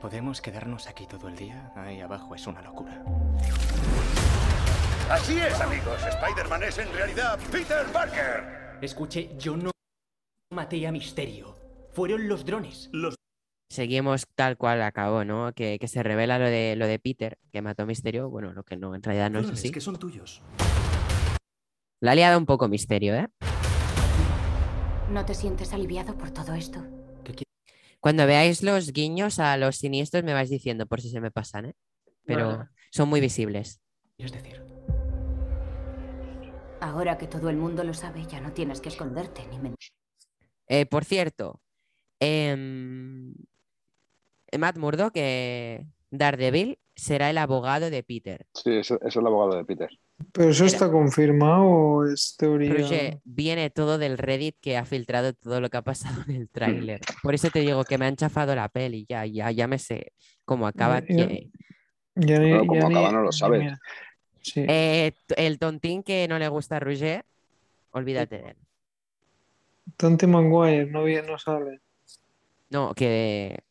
¿Podemos 0.00 0.40
quedarnos 0.40 0.88
aquí 0.88 1.06
todo 1.06 1.28
el 1.28 1.36
día? 1.36 1.72
Ahí 1.74 2.00
abajo 2.00 2.34
es 2.34 2.46
una 2.46 2.62
locura. 2.62 3.02
Así 5.10 5.38
es, 5.38 5.60
amigos. 5.60 6.04
Spider-Man 6.04 6.62
es 6.64 6.78
en 6.78 6.92
realidad 6.92 7.38
Peter 7.50 7.86
Parker. 7.92 8.78
Escuche, 8.82 9.30
yo 9.38 9.56
no 9.56 9.70
maté 10.56 10.86
a 10.86 10.90
Misterio. 10.90 11.54
Fueron 11.92 12.28
los 12.28 12.44
drones. 12.44 12.88
Los 12.92 13.14
Seguimos 13.70 14.26
tal 14.34 14.56
cual 14.56 14.80
acabó, 14.82 15.24
¿no? 15.24 15.52
Que, 15.52 15.78
que 15.78 15.86
se 15.86 16.02
revela 16.02 16.38
lo 16.38 16.46
de, 16.46 16.76
lo 16.76 16.86
de 16.86 16.98
Peter, 16.98 17.36
que 17.52 17.62
mató 17.62 17.82
a 17.82 17.86
Misterio. 17.86 18.30
Bueno, 18.30 18.52
lo 18.52 18.64
que 18.64 18.76
no, 18.76 18.94
en 18.94 19.02
realidad 19.02 19.30
no 19.30 19.40
es 19.40 19.50
así. 19.50 19.70
que 19.70 19.80
son 19.80 19.98
tuyos. 19.98 20.42
La 22.00 22.12
ha 22.12 22.14
liado 22.14 22.38
un 22.38 22.46
poco 22.46 22.68
Misterio, 22.68 23.14
¿eh? 23.14 23.28
¿No 25.12 25.24
te 25.24 25.34
sientes 25.34 25.72
aliviado 25.72 26.16
por 26.16 26.30
todo 26.30 26.54
esto? 26.54 26.84
Cuando 28.00 28.26
veáis 28.26 28.62
los 28.62 28.92
guiños 28.92 29.38
a 29.40 29.56
los 29.56 29.76
siniestros 29.76 30.22
me 30.22 30.32
vais 30.32 30.48
diciendo 30.48 30.86
por 30.86 31.00
si 31.00 31.10
se 31.10 31.20
me 31.20 31.30
pasan, 31.30 31.66
¿eh? 31.66 31.74
Pero 32.24 32.68
son 32.92 33.08
muy 33.08 33.20
visibles. 33.20 33.80
Es 34.18 34.32
decir, 34.32 34.62
Ahora 36.80 37.18
que 37.18 37.26
todo 37.26 37.50
el 37.50 37.56
mundo 37.56 37.82
lo 37.82 37.94
sabe, 37.94 38.24
ya 38.26 38.40
no 38.40 38.52
tienes 38.52 38.80
que 38.80 38.90
esconderte 38.90 39.44
ni 39.48 39.58
mentir. 39.58 39.90
Eh, 40.68 40.86
por 40.86 41.04
cierto, 41.04 41.60
em, 42.20 43.34
Matt 44.58 44.76
Murdock, 44.78 45.12
que 45.12 45.86
Daredevil, 46.10 46.78
será 46.94 47.30
el 47.30 47.38
abogado 47.38 47.90
de 47.90 48.02
Peter. 48.02 48.46
Sí, 48.54 48.72
eso, 48.76 48.94
eso 48.96 49.06
es 49.08 49.16
el 49.16 49.26
abogado 49.26 49.56
de 49.58 49.64
Peter. 49.64 49.90
¿Pero 50.32 50.48
eso 50.50 50.64
está 50.64 50.90
confirmado 50.90 51.64
o 51.64 52.06
es 52.06 52.36
teoría? 52.38 52.72
Roger, 52.72 53.18
viene 53.24 53.68
todo 53.68 53.98
del 53.98 54.16
Reddit 54.16 54.56
que 54.62 54.78
ha 54.78 54.86
filtrado 54.86 55.34
todo 55.34 55.60
lo 55.60 55.68
que 55.68 55.76
ha 55.76 55.82
pasado 55.82 56.22
en 56.28 56.36
el 56.36 56.48
tráiler. 56.48 57.00
Por 57.22 57.34
eso 57.34 57.50
te 57.50 57.60
digo 57.60 57.84
que 57.84 57.98
me 57.98 58.06
han 58.06 58.16
chafado 58.16 58.54
la 58.54 58.68
peli, 58.70 59.04
ya, 59.08 59.26
ya, 59.26 59.50
ya 59.50 59.66
me 59.68 59.78
sé 59.78 60.12
cómo 60.46 60.66
acaba. 60.66 61.00
Ya- 61.00 61.28
que- 61.28 61.50
Ya 62.14 62.38
ni- 62.38 62.52
acaba 62.78 63.12
no 63.12 63.20
lo 63.22 63.32
sabes. 63.32 63.74
Sí. 64.40 64.64
Eh, 64.66 65.12
el 65.36 65.58
tontín 65.58 66.02
que 66.02 66.26
no 66.28 66.38
le 66.38 66.48
gusta 66.48 66.76
a 66.76 66.80
Roger, 66.80 67.26
olvídate 67.90 68.38
de 68.38 68.48
él. 68.50 68.56
Tonty 69.96 70.26
Maguire 70.26 70.86
no, 70.86 71.04
vi- 71.04 71.22
no 71.22 71.38
sale. 71.38 71.80
No, 72.70 72.92
que 72.94 73.62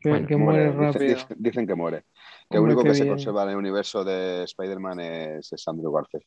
Que, 0.00 0.10
Bueno, 0.10 0.28
que 0.28 0.36
muere 0.36 0.66
Dicen- 0.70 0.78
rápido. 0.80 1.14
Dicen, 1.14 1.36
dicen 1.38 1.66
que 1.66 1.74
muere. 1.74 2.04
Que 2.48 2.56
el 2.56 2.60
Hombre, 2.60 2.74
único 2.74 2.82
qué 2.84 2.88
que 2.90 2.94
se 2.94 3.02
bien. 3.02 3.14
conserva 3.16 3.42
en 3.42 3.48
el 3.50 3.56
universo 3.56 4.04
de 4.04 4.44
Spider-Man 4.44 5.00
es, 5.00 5.52
es 5.52 5.68
Andrew 5.68 5.90
Garfield. 5.92 6.24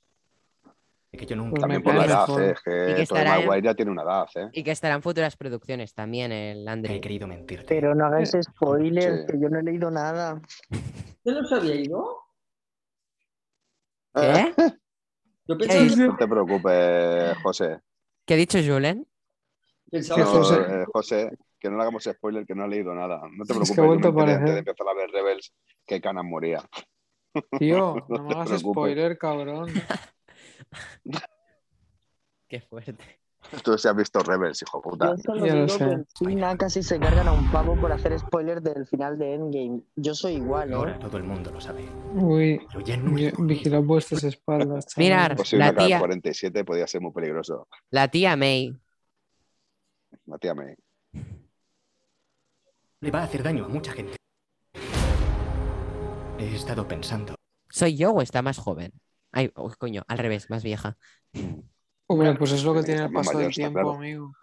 Que 1.11 1.25
yo 1.25 1.35
nunca... 1.35 1.51
Pues 1.51 1.61
También 1.61 1.83
por 1.83 1.93
la 1.95 2.05
edad, 2.05 2.25
eh, 2.41 2.53
Y 2.57 2.63
que, 2.63 2.95
que 2.95 3.01
estará 3.03 3.39
en- 3.39 3.45
Maguire 3.47 3.65
ya 3.67 3.73
tiene 3.75 3.91
una 3.91 4.03
edad, 4.03 4.27
¿eh? 4.35 4.49
Y 4.53 4.63
que 4.63 4.71
estarán 4.71 5.01
futuras 5.01 5.35
producciones 5.37 5.93
también, 5.93 6.31
el 6.33 6.67
Andrew. 6.67 6.93
He 6.95 7.01
querido 7.01 7.27
mentirte. 7.27 7.65
Pero 7.67 7.95
no 7.95 8.05
hagáis 8.07 8.31
spoilers, 8.41 9.21
Sí. 9.21 9.27
que 9.27 9.39
yo 9.41 9.49
no 9.49 9.59
he 9.59 9.63
leído 9.63 9.89
nada. 9.91 10.41
¿Yo 11.23 11.33
no 11.33 11.45
se 11.47 11.55
había 11.55 11.75
ido? 11.75 12.17
¿Qué? 14.13 14.53
Yo 15.47 15.57
¿Qué 15.57 15.65
pensaba 15.65 15.83
dices? 15.83 15.97
que 15.99 16.07
No 16.07 16.17
te 16.17 16.27
preocupes, 16.27 17.37
José. 17.43 17.79
¿Qué 18.25 18.33
ha 18.33 18.37
dicho 18.37 18.57
Julen? 18.65 19.07
Pensaba 19.91 20.19
No, 20.21 20.25
que- 20.25 20.31
José. 20.37 20.55
eh, 20.61 20.85
José, 20.91 21.29
que 21.59 21.69
no 21.69 21.75
le 21.75 21.81
hagamos 21.83 22.03
spoiler, 22.03 22.45
que 22.45 22.55
no 22.55 22.63
ha 22.63 22.67
leído 22.67 22.93
nada. 22.95 23.21
No 23.31 23.43
te 23.45 23.53
Es 23.53 23.57
preocupes, 23.59 23.71
que 23.75 23.81
ha 23.81 23.83
yo 23.83 23.87
vuelto 23.87 24.13
me 24.13 24.21
antes 24.33 24.53
de 24.53 24.59
empezar 24.59 24.87
a 24.87 24.93
ver 24.95 25.09
Rebels 25.11 25.53
que 25.85 26.01
Canan 26.01 26.27
moría. 26.29 26.67
Tío, 27.59 27.95
No 28.09 28.17
no 28.17 28.23
me 28.23 28.33
hagas 28.33 28.47
preocupes. 28.47 28.71
spoiler, 28.73 29.17
cabrón. 29.17 29.69
Qué 32.47 32.61
fuerte. 32.61 33.03
Tú 33.63 33.75
se 33.77 33.89
has 33.89 33.95
visto 33.95 34.19
Rebels, 34.19 34.61
hijo 34.61 34.77
de 34.77 34.81
puta. 34.83 35.15
Yo 35.15 35.17
solo 35.23 35.43
digo 35.43 35.67
sé. 35.67 35.77
que 35.79 35.83
en 35.85 36.05
China 36.13 36.57
casi 36.57 36.83
se 36.83 36.99
cargan 36.99 37.27
a 37.27 37.31
un 37.33 37.51
pavo 37.51 37.75
por 37.75 37.91
hacer 37.91 38.17
spoilers 38.19 38.63
del 38.63 38.85
final 38.85 39.17
de 39.17 39.33
Endgame. 39.33 39.81
Yo 39.95 40.13
soy 40.13 40.33
igual, 40.33 40.71
Ahora 40.73 40.91
¿eh? 40.95 40.99
todo 41.01 41.17
el 41.17 41.23
mundo 41.23 41.51
lo 41.51 41.59
sabe. 41.59 41.83
Uy, 42.13 42.61
no 43.01 43.17
es 43.17 43.33
vigilad 43.39 43.81
vuestras 43.81 44.23
espaldas. 44.25 44.85
Mirar. 44.95 45.35
La 45.53 45.73
tía- 45.73 45.99
K-47 45.99 46.63
podía 46.63 46.85
ser 46.87 47.01
muy 47.01 47.11
peligroso. 47.11 47.67
La 47.89 48.07
tía 48.09 48.35
May. 48.35 48.77
May. 50.55 50.75
Le 53.01 53.11
va 53.11 53.19
a 53.21 53.23
hacer 53.23 53.43
daño 53.43 53.65
a 53.65 53.67
mucha 53.67 53.91
gente. 53.91 54.15
He 56.37 56.55
estado 56.55 56.87
pensando. 56.87 57.35
¿Soy 57.69 57.95
yo 57.95 58.11
o 58.11 58.21
está 58.21 58.41
más 58.41 58.57
joven? 58.57 58.91
Ay, 59.31 59.51
oh, 59.55 59.71
coño, 59.77 60.03
al 60.07 60.17
revés, 60.17 60.49
más 60.49 60.63
vieja. 60.63 60.97
Hombre, 62.07 62.33
pues 62.35 62.51
es 62.51 62.63
lo 62.63 62.73
que 62.73 62.83
Tiene 62.83 63.03
el 63.03 63.11
paso 63.11 63.31
mayor, 63.31 63.43
del 63.43 63.53
tiempo, 63.53 63.79
claro. 63.79 63.91
amigo. 63.93 64.33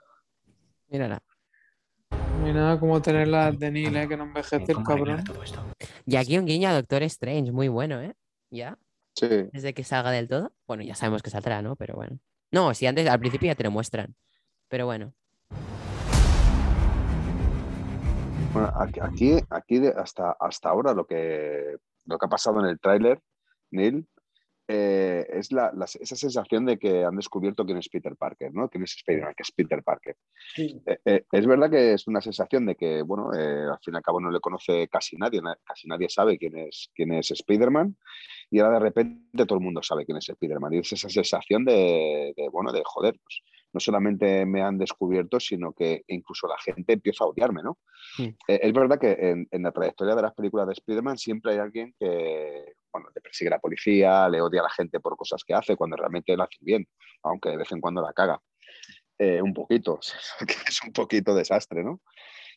Mírala. 0.88 1.22
No 2.10 2.46
hay 2.46 2.52
nada 2.54 2.80
como 2.80 3.02
tener 3.02 3.28
la 3.28 3.50
de 3.52 3.70
Neil, 3.70 3.96
¿eh? 3.96 4.08
Que 4.08 4.16
no 4.16 4.24
envejece 4.24 4.72
el 4.72 4.74
¿Cómo 4.76 4.90
arreglar 4.92 5.24
cabrón. 5.24 5.44
Y 6.06 6.16
aquí 6.16 6.38
un 6.38 6.46
guiño 6.46 6.68
a 6.68 6.72
Doctor 6.74 7.02
Strange, 7.02 7.52
muy 7.52 7.68
bueno, 7.68 8.00
¿eh? 8.00 8.14
Ya, 8.50 8.78
Sí. 9.14 9.26
desde 9.52 9.74
que 9.74 9.84
salga 9.84 10.10
del 10.10 10.28
todo. 10.28 10.52
Bueno, 10.66 10.84
ya 10.84 10.94
sabemos 10.94 11.22
que 11.22 11.30
saldrá, 11.30 11.60
¿no? 11.60 11.76
Pero 11.76 11.96
bueno. 11.96 12.18
No, 12.50 12.72
si 12.72 12.86
antes, 12.86 13.06
al 13.08 13.18
principio 13.18 13.48
ya 13.48 13.54
te 13.56 13.64
lo 13.64 13.70
muestran. 13.70 14.14
Pero 14.68 14.86
bueno. 14.86 15.12
Bueno, 18.52 18.72
aquí, 18.74 19.38
aquí, 19.50 19.86
hasta, 19.86 20.32
hasta 20.32 20.68
ahora 20.68 20.94
lo 20.94 21.06
que, 21.06 21.76
lo 22.06 22.18
que 22.18 22.26
ha 22.26 22.28
pasado 22.28 22.60
en 22.60 22.66
el 22.66 22.80
tráiler, 22.80 23.20
Neil, 23.70 24.08
eh, 24.68 25.26
es 25.32 25.50
la, 25.50 25.72
la- 25.74 25.86
esa 25.86 26.14
sensación 26.14 26.66
de 26.66 26.78
que 26.78 27.02
han 27.04 27.16
descubierto 27.16 27.64
quién 27.64 27.78
es 27.78 27.88
Peter 27.88 28.14
Parker, 28.16 28.52
¿no? 28.54 28.68
Quién 28.68 28.84
es 28.84 28.94
Spider-Man, 28.96 29.34
que 29.36 29.42
es 29.42 29.50
Peter 29.52 29.82
Parker. 29.82 30.16
Sí. 30.54 30.80
Eh, 30.86 30.98
eh, 31.04 31.24
es 31.32 31.46
verdad 31.46 31.70
que 31.70 31.94
es 31.94 32.06
una 32.06 32.20
sensación 32.20 32.66
de 32.66 32.76
que, 32.76 33.02
bueno, 33.02 33.32
eh, 33.34 33.64
al 33.70 33.78
fin 33.82 33.94
y 33.94 33.96
al 33.96 34.02
cabo 34.02 34.20
no 34.20 34.30
le 34.30 34.40
conoce 34.40 34.86
casi 34.88 35.16
nadie, 35.16 35.40
na- 35.42 35.58
casi 35.64 35.88
nadie 35.88 36.08
sabe 36.08 36.38
quién 36.38 36.56
es, 36.58 36.90
quién 36.94 37.12
es 37.12 37.30
Spider-Man, 37.30 37.96
y 38.50 38.60
ahora 38.60 38.74
de 38.74 38.84
repente 38.84 39.46
todo 39.46 39.58
el 39.58 39.64
mundo 39.64 39.82
sabe 39.82 40.04
quién 40.04 40.18
es 40.18 40.28
Spider-Man. 40.28 40.74
Y 40.74 40.78
es 40.78 40.92
esa 40.92 41.08
sensación 41.08 41.64
de, 41.64 42.34
de, 42.36 42.48
bueno, 42.50 42.70
de 42.70 42.82
joder, 42.84 43.18
pues, 43.22 43.40
no 43.72 43.80
solamente 43.80 44.46
me 44.46 44.62
han 44.62 44.78
descubierto, 44.78 45.38
sino 45.40 45.72
que 45.72 46.02
incluso 46.06 46.46
la 46.48 46.56
gente 46.58 46.94
empieza 46.94 47.24
a 47.24 47.26
odiarme, 47.26 47.62
¿no? 47.62 47.78
Sí. 48.16 48.34
Eh, 48.48 48.60
es 48.62 48.72
verdad 48.72 48.98
que 48.98 49.12
en, 49.12 49.46
en 49.50 49.62
la 49.62 49.72
trayectoria 49.72 50.14
de 50.14 50.22
las 50.22 50.32
películas 50.34 50.66
de 50.66 50.72
Spider-Man 50.72 51.18
siempre 51.18 51.52
hay 51.52 51.58
alguien 51.58 51.94
que, 51.98 52.76
bueno, 52.92 53.08
le 53.14 53.20
persigue 53.20 53.50
la 53.50 53.58
policía, 53.58 54.28
le 54.28 54.40
odia 54.40 54.60
a 54.60 54.64
la 54.64 54.70
gente 54.70 55.00
por 55.00 55.16
cosas 55.16 55.44
que 55.44 55.54
hace, 55.54 55.76
cuando 55.76 55.96
realmente 55.96 56.36
lo 56.36 56.42
hace 56.44 56.58
bien, 56.60 56.86
aunque 57.22 57.50
de 57.50 57.56
vez 57.58 57.70
en 57.72 57.80
cuando 57.80 58.02
la 58.02 58.12
caga. 58.12 58.40
Eh, 59.18 59.42
un 59.42 59.52
poquito, 59.52 59.98
es 60.68 60.82
un 60.84 60.92
poquito 60.92 61.34
desastre, 61.34 61.82
¿no? 61.84 62.00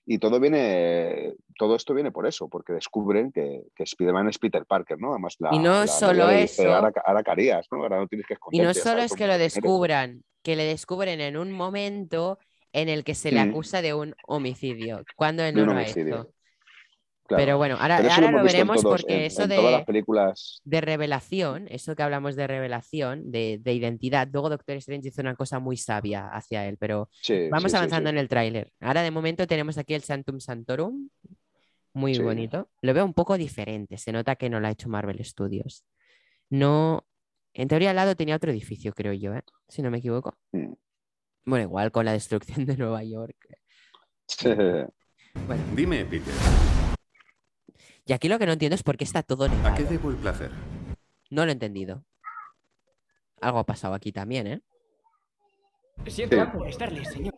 Y 0.05 0.17
todo 0.17 0.39
viene, 0.39 1.35
todo 1.57 1.75
esto 1.75 1.93
viene 1.93 2.11
por 2.11 2.25
eso, 2.25 2.49
porque 2.49 2.73
descubren 2.73 3.31
que, 3.31 3.63
que 3.75 3.83
Spider-Man 3.83 4.29
es 4.29 4.39
Peter 4.39 4.65
Parker, 4.65 4.99
¿no? 4.99 5.11
Además, 5.11 5.35
la, 5.39 5.51
Y 5.53 5.59
no 5.59 5.85
la 5.85 5.87
solo 5.87 6.29
dice, 6.29 6.65
eso. 6.65 6.75
ahora, 6.75 7.23
harías, 7.27 7.67
¿no? 7.71 7.83
Ahora 7.83 7.97
no 7.97 8.07
tienes 8.07 8.25
que 8.27 8.35
Y 8.51 8.59
no 8.59 8.73
solo 8.73 9.01
es 9.01 9.13
que 9.13 9.27
lo 9.27 9.33
eres". 9.33 9.53
descubran, 9.53 10.23
que 10.43 10.55
le 10.55 10.65
descubren 10.65 11.21
en 11.21 11.37
un 11.37 11.51
momento 11.51 12.39
en 12.73 12.89
el 12.89 13.03
que 13.03 13.13
se 13.15 13.31
le 13.31 13.39
Mm. 13.39 13.49
acusa 13.49 13.81
de 13.81 13.93
un 13.93 14.15
homicidio, 14.27 15.05
cuando 15.15 15.43
él 15.43 15.55
no 15.55 15.65
lo 15.65 15.73
ha 15.73 15.83
hecho. 15.87 16.31
Claro. 17.27 17.41
Pero 17.45 17.57
bueno, 17.57 17.77
ahora, 17.79 17.97
Pero 17.97 18.09
eso 18.09 18.15
ahora 18.21 18.31
lo 18.37 18.43
veremos 18.43 18.81
todos- 18.81 19.01
porque 19.01 19.15
en- 19.15 19.21
eso 19.21 19.43
en 19.43 19.49
de, 19.49 19.55
todas 19.55 19.71
las 19.71 19.85
películas 19.85 20.61
de 20.65 20.81
revelación, 20.81 21.67
eso 21.69 21.95
que 21.95 22.03
hablamos 22.03 22.35
de 22.35 22.45
revelación, 22.47 23.31
de, 23.31 23.57
de 23.61 23.73
identidad, 23.73 24.27
luego 24.31 24.49
Doctor 24.49 24.75
Strange 24.77 25.07
hizo 25.07 25.21
una 25.21 25.35
cosa 25.35 25.59
muy 25.59 25.77
sabia 25.77 26.27
hacia 26.27 26.67
él, 26.67 26.77
pero 26.77 27.09
Sí, 27.21 27.47
vamos 27.49 27.71
sí, 27.71 27.77
avanzando 27.77 28.09
sí. 28.09 28.15
en 28.15 28.19
el 28.19 28.27
tráiler. 28.27 28.73
Ahora 28.81 29.01
de 29.01 29.11
momento 29.11 29.47
tenemos 29.47 29.77
aquí 29.77 29.93
el 29.93 30.01
Santum 30.01 30.39
Santorum, 30.41 31.09
muy 31.93 32.15
Sí. 32.15 32.21
bonito. 32.21 32.69
Lo 32.81 32.93
veo 32.93 33.05
un 33.05 33.13
poco 33.13 33.37
diferente, 33.37 33.97
se 33.97 34.11
nota 34.11 34.35
que 34.35 34.49
no 34.49 34.59
lo 34.59 34.67
ha 34.67 34.71
hecho 34.71 34.89
Marvel 34.89 35.23
Studios. 35.23 35.85
No, 36.49 37.05
en 37.53 37.67
teoría 37.69 37.91
al 37.91 37.95
lado 37.95 38.15
tenía 38.15 38.35
otro 38.35 38.51
edificio, 38.51 38.91
creo 38.93 39.13
yo, 39.13 39.33
¿eh? 39.35 39.43
si 39.69 39.81
no 39.81 39.89
me 39.91 39.99
equivoco. 39.99 40.35
Mm. 40.51 40.73
Bueno, 41.45 41.63
igual 41.63 41.91
con 41.91 42.03
la 42.05 42.11
destrucción 42.11 42.65
de 42.65 42.75
Nueva 42.75 43.03
York. 43.05 43.37
Bueno, 45.47 45.63
Dime, 45.77 46.03
Peter, 46.03 46.33
y 48.05 48.13
aquí 48.13 48.27
lo 48.27 48.39
que 48.39 48.45
no 48.45 48.53
entiendo 48.53 48.75
es 48.75 48.83
por 48.83 48.97
qué 48.97 49.03
está 49.03 49.23
todo 49.23 49.45
¿a 49.45 49.47
nevado. 49.47 49.75
qué 49.75 49.83
debo 49.83 50.09
el 50.09 50.17
placer? 50.17 50.51
No 51.29 51.45
lo 51.45 51.49
he 51.49 51.53
entendido. 51.53 52.03
Algo 53.41 53.59
ha 53.59 53.65
pasado 53.65 53.93
aquí 53.93 54.11
también, 54.11 54.47
¿eh? 54.47 54.61
Siento 56.07 56.45
molestarle, 56.53 57.05
señor. 57.05 57.33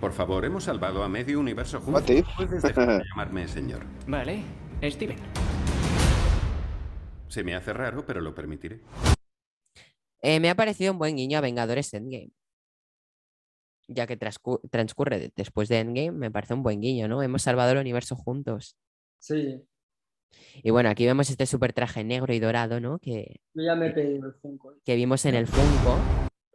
Por 0.00 0.12
favor, 0.12 0.44
hemos 0.44 0.64
salvado 0.64 1.02
a 1.02 1.08
medio 1.08 1.38
universo 1.40 1.80
juntos. 1.80 2.04
Puedes 2.36 2.62
dejar 2.62 2.86
de 2.98 3.04
llamarme 3.10 3.48
señor. 3.48 3.84
Vale, 4.06 4.42
Steven. 4.82 5.18
Se 7.28 7.42
me 7.44 7.54
hace 7.54 7.72
raro, 7.72 8.04
pero 8.06 8.20
lo 8.20 8.34
permitiré. 8.34 8.80
Eh, 10.22 10.40
me 10.40 10.48
ha 10.50 10.54
parecido 10.54 10.92
un 10.92 10.98
buen 10.98 11.16
guiño 11.16 11.38
a 11.38 11.40
Vengadores 11.42 11.92
Endgame. 11.92 12.30
Ya 13.88 14.06
que 14.06 14.18
transcu- 14.18 14.60
transcurre 14.70 15.18
de- 15.18 15.32
después 15.36 15.68
de 15.68 15.80
Endgame, 15.80 16.12
me 16.12 16.30
parece 16.30 16.54
un 16.54 16.62
buen 16.62 16.80
guiño, 16.80 17.08
¿no? 17.08 17.22
Hemos 17.22 17.42
salvado 17.42 17.72
el 17.72 17.78
universo 17.78 18.16
juntos. 18.16 18.76
Sí, 19.18 19.66
Y 20.62 20.70
bueno, 20.70 20.88
aquí 20.88 21.06
vemos 21.06 21.30
este 21.30 21.46
super 21.46 21.72
traje 21.72 22.04
negro 22.04 22.32
y 22.32 22.38
dorado, 22.38 22.80
¿no? 22.80 22.98
Que, 22.98 23.40
yo 23.54 23.62
ya 23.64 23.74
me 23.74 23.88
he 23.88 23.90
pedido 23.90 24.26
el 24.28 24.34
Funko. 24.34 24.74
que 24.84 24.94
vimos 24.94 25.24
en 25.24 25.34
el 25.34 25.46
Funko. 25.46 25.98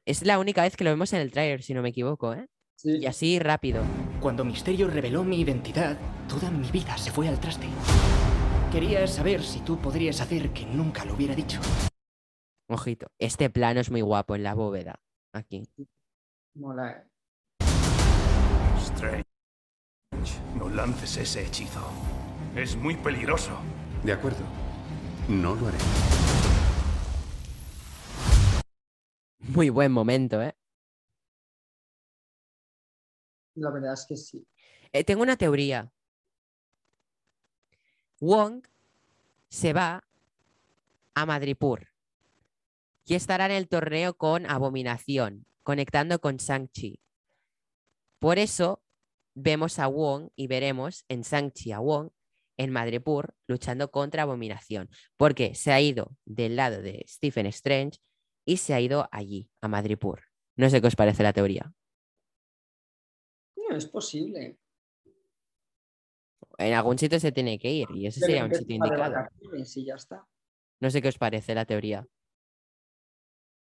Es 0.06 0.26
la 0.26 0.40
única 0.40 0.64
vez 0.64 0.76
que 0.76 0.84
lo 0.84 0.90
vemos 0.90 1.14
en 1.14 1.22
el 1.22 1.32
tráiler, 1.32 1.64
si 1.64 1.74
no 1.74 1.82
me 1.82 1.90
equivoco, 1.90 2.34
¿eh? 2.34 2.48
Sí. 2.76 2.98
Y 2.98 3.06
así 3.06 3.40
rápido. 3.40 3.84
Cuando 4.20 4.44
Misterio 4.44 4.88
reveló 4.88 5.24
mi 5.24 5.42
identidad, 5.42 5.98
toda 6.28 6.50
mi 6.50 6.70
vida 6.72 6.98
se 6.98 7.12
fue 7.12 7.28
al 7.28 7.40
traste. 7.40 7.68
Quería 8.72 9.06
saber 9.06 9.44
si 9.44 9.60
tú 9.60 9.78
podrías 9.78 10.22
hacer 10.22 10.52
que 10.52 10.66
nunca 10.66 11.06
lo 11.06 11.14
hubiera 11.14 11.36
dicho. 11.36 11.60
Ojito, 12.70 13.08
este 13.20 13.50
plano 13.50 13.82
es 13.82 13.92
muy 13.92 14.02
guapo 14.02 14.36
en 14.36 14.44
la 14.44 14.54
bóveda. 14.54 15.02
Aquí. 15.34 15.68
Mola, 16.56 16.92
eh. 16.92 17.12
Strange, 18.80 19.26
no 20.58 20.70
lances 20.70 21.18
ese 21.18 21.46
hechizo. 21.46 21.82
Es 22.56 22.76
muy 22.76 22.98
peligroso. 22.98 23.58
De 24.04 24.12
acuerdo. 24.12 24.44
No 25.30 25.56
lo 25.56 25.68
haré. 25.68 25.78
Muy 29.40 29.70
buen 29.70 29.92
momento, 29.94 30.42
¿eh? 30.42 30.54
La 33.56 33.72
verdad 33.72 33.94
es 33.94 34.06
que 34.06 34.18
sí. 34.18 34.46
Eh, 34.92 35.06
tengo 35.06 35.22
una 35.22 35.38
teoría. 35.38 35.94
Wong 38.20 38.64
se 39.48 39.72
va 39.72 40.04
a 41.14 41.26
Madripur 41.26 41.88
y 43.06 43.16
estará 43.16 43.46
en 43.46 43.52
el 43.52 43.70
torneo 43.70 44.14
con 44.14 44.46
Abominación, 44.46 45.46
conectando 45.64 46.20
con 46.20 46.36
Shang-Chi. 46.36 47.00
Por 48.20 48.40
eso 48.40 48.84
vemos 49.36 49.80
a 49.80 49.88
Wong 49.88 50.30
y 50.36 50.48
veremos 50.48 51.06
en 51.08 51.22
Shang-Chi 51.22 51.72
a 51.72 51.80
Wong 51.80 52.12
en 52.62 52.72
Madripur 52.72 53.34
luchando 53.48 53.90
contra 53.90 54.24
Abominación, 54.24 54.90
porque 55.18 55.56
se 55.56 55.72
ha 55.72 55.82
ido 55.82 56.16
del 56.26 56.56
lado 56.56 56.82
de 56.82 57.04
Stephen 57.08 57.48
Strange 57.48 58.00
y 58.46 58.58
se 58.58 58.74
ha 58.74 58.80
ido 58.80 59.08
allí, 59.12 59.50
a 59.62 59.68
Madripur. 59.68 60.22
No 60.56 60.70
sé 60.70 60.80
qué 60.80 60.88
os 60.88 60.96
parece 60.96 61.24
la 61.24 61.34
teoría. 61.34 61.74
No, 63.56 63.76
es 63.76 63.88
posible. 63.88 64.58
En 66.58 66.74
algún 66.74 66.98
sitio 66.98 67.20
se 67.20 67.32
tiene 67.32 67.58
que 67.58 67.72
ir 67.72 67.88
y 67.94 68.06
ese 68.06 68.20
sería 68.20 68.46
un 68.46 68.54
sitio 68.54 68.76
indicado. 68.76 69.28
y 69.54 69.86
ya 69.86 69.96
está. 69.96 70.28
No 70.80 70.90
sé 70.92 71.02
qué 71.02 71.08
os 71.08 71.18
parece 71.18 71.56
la 71.56 71.66
teoría. 71.66 72.08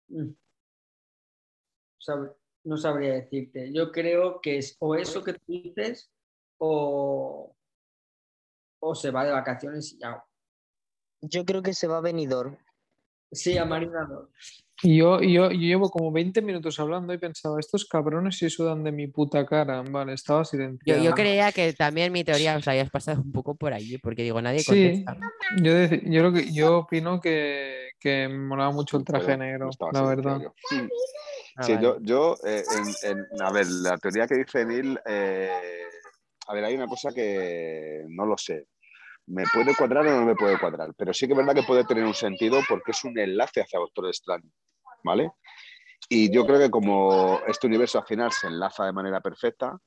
Mm. 0.07 0.31
No 2.63 2.77
sabría 2.77 3.13
decirte. 3.13 3.71
Yo 3.73 3.91
creo 3.91 4.39
que 4.41 4.57
es 4.57 4.77
o 4.79 4.95
eso 4.95 5.23
que 5.23 5.33
tú 5.33 5.41
dices 5.47 6.11
o, 6.57 7.54
o 8.87 8.95
se 8.95 9.11
va 9.11 9.25
de 9.25 9.31
vacaciones 9.31 9.93
y 9.93 9.99
ya. 9.99 10.23
Yo 11.21 11.43
creo 11.45 11.61
que 11.63 11.73
se 11.73 11.87
va 11.87 11.97
a 11.97 12.01
venidor. 12.01 12.57
Sí, 13.31 13.57
a 13.57 13.65
Marinador. 13.65 14.29
Y 14.83 14.97
yo, 14.99 15.19
yo, 15.21 15.49
yo 15.49 15.57
llevo 15.57 15.89
como 15.89 16.11
20 16.11 16.41
minutos 16.41 16.79
hablando 16.79 17.13
y 17.13 17.17
pensaba, 17.17 17.59
estos 17.59 17.85
cabrones 17.85 18.37
sí 18.37 18.49
sudan 18.49 18.83
de 18.83 18.91
mi 18.91 19.07
puta 19.07 19.45
cara. 19.45 19.81
Vale, 19.81 20.13
estaba 20.13 20.41
Yo, 20.41 20.45
silenciado. 20.45 21.03
yo 21.03 21.13
creía 21.13 21.51
que 21.51 21.73
también 21.73 22.11
mi 22.11 22.23
teoría 22.23 22.55
os 22.57 22.67
habías 22.67 22.91
pasado 22.91 23.21
un 23.21 23.31
poco 23.31 23.55
por 23.55 23.73
allí, 23.73 23.97
porque 23.97 24.21
digo, 24.23 24.41
nadie 24.41 24.59
Sí, 24.59 25.03
contesta. 25.03 25.17
yo, 25.63 25.71
dec- 25.71 26.03
yo, 26.11 26.21
lo 26.23 26.31
que, 26.33 26.53
yo 26.53 26.77
opino 26.79 27.19
que, 27.19 27.89
que 27.99 28.27
me 28.27 28.37
molaba 28.37 28.71
mucho 28.71 28.97
el 28.97 29.05
traje 29.05 29.25
Pero 29.25 29.37
negro, 29.37 29.69
la 29.91 30.01
verdad. 30.03 30.39
yo. 30.41 30.53
Ah, 31.57 31.63
Sí, 31.63 31.73
vale. 31.73 31.81
yo, 31.83 31.97
yo 32.01 32.37
eh, 32.45 32.63
en, 33.03 33.17
en- 33.33 33.41
a 33.41 33.51
ver, 33.51 33.65
la 33.67 33.97
teoría 33.97 34.27
que 34.27 34.35
dice 34.35 34.65
Neil, 34.65 34.99
eh, 35.05 35.49
a 36.47 36.53
ver, 36.53 36.65
hay 36.65 36.75
una 36.75 36.87
cosa 36.87 37.11
que 37.13 38.03
no 38.09 38.25
lo 38.25 38.37
sé. 38.37 38.67
¿Me 39.27 39.43
puede 39.53 39.75
cuadrar 39.75 40.05
o 40.07 40.11
no 40.19 40.25
me 40.25 40.35
puede 40.35 40.59
cuadrar? 40.59 40.93
Pero 40.95 41.13
sí 41.13 41.25
que 41.27 41.33
es 41.33 41.37
verdad 41.37 41.55
que 41.55 41.63
puede 41.63 41.83
tener 41.85 42.03
un 42.05 42.13
sentido 42.13 42.59
porque 42.69 42.91
es 42.91 43.03
un 43.03 43.17
enlace 43.17 43.61
hacia 43.61 43.79
Doctor 43.79 44.07
Strange, 44.09 44.47
¿vale? 45.03 45.31
Y 46.09 46.31
yo 46.33 46.45
creo 46.45 46.59
que 46.59 46.69
como 46.71 47.39
este 47.47 47.67
universo 47.67 47.99
al 47.99 48.05
final 48.05 48.31
se 48.31 48.47
enlaza 48.47 48.85
de 48.85 48.93
manera 48.93 49.21
perfecta, 49.21 49.77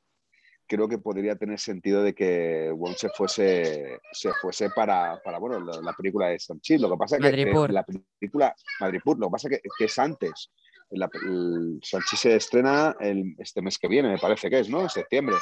creo 0.66 0.89
que 0.89 0.99
podría 0.99 1.36
tener 1.36 1.59
sentido 1.59 2.03
de 2.03 2.14
que 2.14 2.70
Wong 2.76 2.95
se 2.97 3.09
fuese, 3.11 4.01
se 4.12 4.32
fuese 4.34 4.70
para, 4.70 5.20
para 5.22 5.39
bueno, 5.39 5.61
la, 5.61 5.80
la 5.80 5.93
película 5.95 6.28
de 6.28 6.39
Shang-Chi. 6.39 6.78
Lo 6.78 6.91
que 6.91 6.97
pasa 6.97 7.16
es 7.16 7.22
que, 7.22 7.24
Madripoor. 7.24 7.70
la 7.72 7.84
película 7.84 8.55
Madripoor, 8.80 9.18
lo 9.18 9.28
que 9.28 9.32
pasa 9.32 9.49
es 9.49 9.61
que, 9.62 9.68
que 9.78 9.84
es 9.86 9.99
antes. 9.99 10.51
La, 10.91 11.11
el 11.14 11.80
Shang-Chi 11.82 12.16
se 12.16 12.36
estrena 12.36 12.97
el- 13.01 13.34
este 13.39 13.62
mes 13.62 13.78
que 13.78 13.89
viene, 13.89 14.09
me 14.11 14.18
parece 14.18 14.51
que 14.51 14.61
es, 14.61 14.68
¿no? 14.68 14.82
En 14.82 14.89
septiembre. 14.91 15.36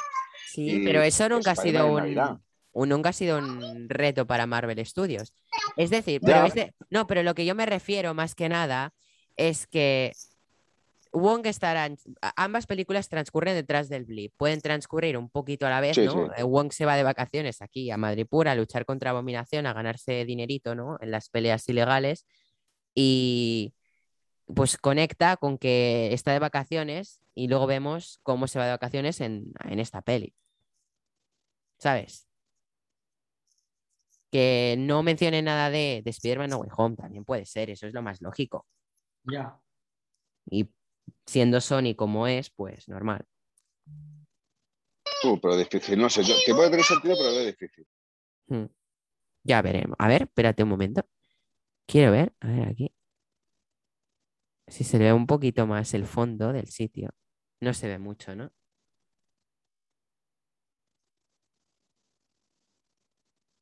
Sí, 0.47 0.71
Y 0.71 0.85
pero 0.85 1.01
eso 1.01 1.27
nunca 1.29 1.51
ha 1.51 1.55
sido 1.55 1.87
un, 1.87 1.97
Navidad. 1.97 2.37
Un- 2.77 2.89
nunca 2.89 3.09
ha 3.09 3.13
sido 3.13 3.37
un 3.39 3.89
reto 3.89 4.27
para 4.27 4.45
Marvel 4.45 4.85
Studios. 4.85 5.33
Es 5.75 5.89
decir, 5.89 6.21
pero 6.21 6.45
este- 6.45 6.73
no, 6.89 7.07
pero 7.07 7.23
lo 7.23 7.33
que 7.33 7.45
yo 7.45 7.55
me 7.55 7.65
refiero 7.65 8.13
más 8.13 8.35
que 8.35 8.49
nada 8.49 8.93
es 9.35 9.67
que 9.67 10.13
Wong 11.11 11.45
estará, 11.47 11.89
ambas 12.35 12.67
películas 12.67 13.09
transcurren 13.09 13.55
detrás 13.55 13.89
del 13.89 14.05
blip, 14.05 14.33
pueden 14.37 14.61
transcurrir 14.61 15.17
un 15.17 15.29
poquito 15.29 15.65
a 15.65 15.69
la 15.69 15.79
vez, 15.81 15.95
Sí, 15.95 16.05
¿no? 16.05 16.11
sí. 16.27 16.31
Eh, 16.37 16.43
Wong 16.43 16.71
se 16.71 16.85
va 16.85 16.95
de 16.95 17.03
vacaciones 17.03 17.61
aquí 17.61 17.89
a 17.89 17.97
Madrid 17.97 18.27
pura 18.29 18.51
a 18.51 18.55
luchar 18.55 18.85
contra 18.85 19.09
Abominación, 19.11 19.65
a 19.65 19.73
ganarse 19.73 20.25
dinerito, 20.25 20.75
¿no? 20.75 20.97
En 21.01 21.09
las 21.11 21.29
peleas 21.29 21.67
ilegales 21.69 22.25
y 22.93 23.73
pues 24.53 24.77
conecta 24.77 25.37
con 25.37 25.57
que 25.57 26.13
está 26.13 26.31
de 26.33 26.39
vacaciones 26.39 27.21
y 27.33 27.47
luego 27.47 27.65
vemos 27.67 28.19
cómo 28.23 28.47
se 28.47 28.59
va 28.59 28.65
de 28.65 28.71
vacaciones 28.71 29.19
en, 29.21 29.51
en 29.67 29.79
esta 29.79 30.01
peli. 30.01 30.33
¿Sabes? 31.79 32.26
Que 34.31 34.75
no 34.77 35.03
mencione 35.03 35.41
nada 35.41 35.69
de, 35.69 36.01
de 36.03 36.09
Spider-Man 36.09 36.49
No 36.49 36.57
Way 36.57 36.69
Home, 36.75 36.95
también 36.95 37.23
puede 37.23 37.45
ser, 37.45 37.69
eso 37.69 37.87
es 37.87 37.93
lo 37.93 38.01
más 38.01 38.21
lógico. 38.21 38.65
Ya. 39.23 39.59
Y 40.49 40.69
siendo 41.25 41.61
Sony 41.61 41.95
como 41.95 42.27
es, 42.27 42.49
pues 42.49 42.87
normal. 42.87 43.25
Uh, 45.23 45.39
pero 45.39 45.57
difícil, 45.57 45.99
no 45.99 46.09
sé. 46.09 46.23
Yo, 46.23 46.35
que 46.45 46.53
puede 46.53 46.69
tener 46.69 46.85
sentido, 46.85 47.15
pero 47.17 47.31
veo 47.31 47.45
difícil. 47.45 47.87
Hmm. 48.47 48.65
Ya 49.43 49.61
veremos. 49.61 49.95
A 49.99 50.07
ver, 50.07 50.23
espérate 50.23 50.63
un 50.63 50.69
momento. 50.69 51.05
Quiero 51.87 52.11
ver, 52.11 52.33
a 52.41 52.47
ver 52.47 52.67
aquí. 52.67 52.93
Si 54.67 54.83
se 54.83 54.97
le 54.97 55.05
ve 55.05 55.13
un 55.13 55.25
poquito 55.25 55.65
más 55.65 55.93
el 55.93 56.05
fondo 56.05 56.51
del 56.51 56.67
sitio. 56.67 57.11
No 57.61 57.73
se 57.73 57.87
ve 57.87 57.97
mucho, 57.97 58.35
¿no? 58.35 58.51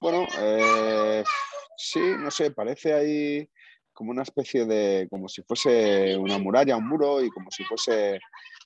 Bueno, 0.06 0.28
eh, 0.38 1.24
sí, 1.76 2.00
no 2.20 2.30
sé, 2.30 2.52
parece 2.52 2.94
ahí 2.94 3.50
como 3.92 4.12
una 4.12 4.22
especie 4.22 4.64
de, 4.68 5.08
como 5.10 5.28
si 5.28 5.42
fuese 5.42 6.16
una 6.16 6.38
muralla, 6.38 6.78
un 6.78 6.88
muro, 6.88 7.24
y 7.24 7.32
como 7.32 7.50
si 7.50 7.64
fuese 7.64 8.20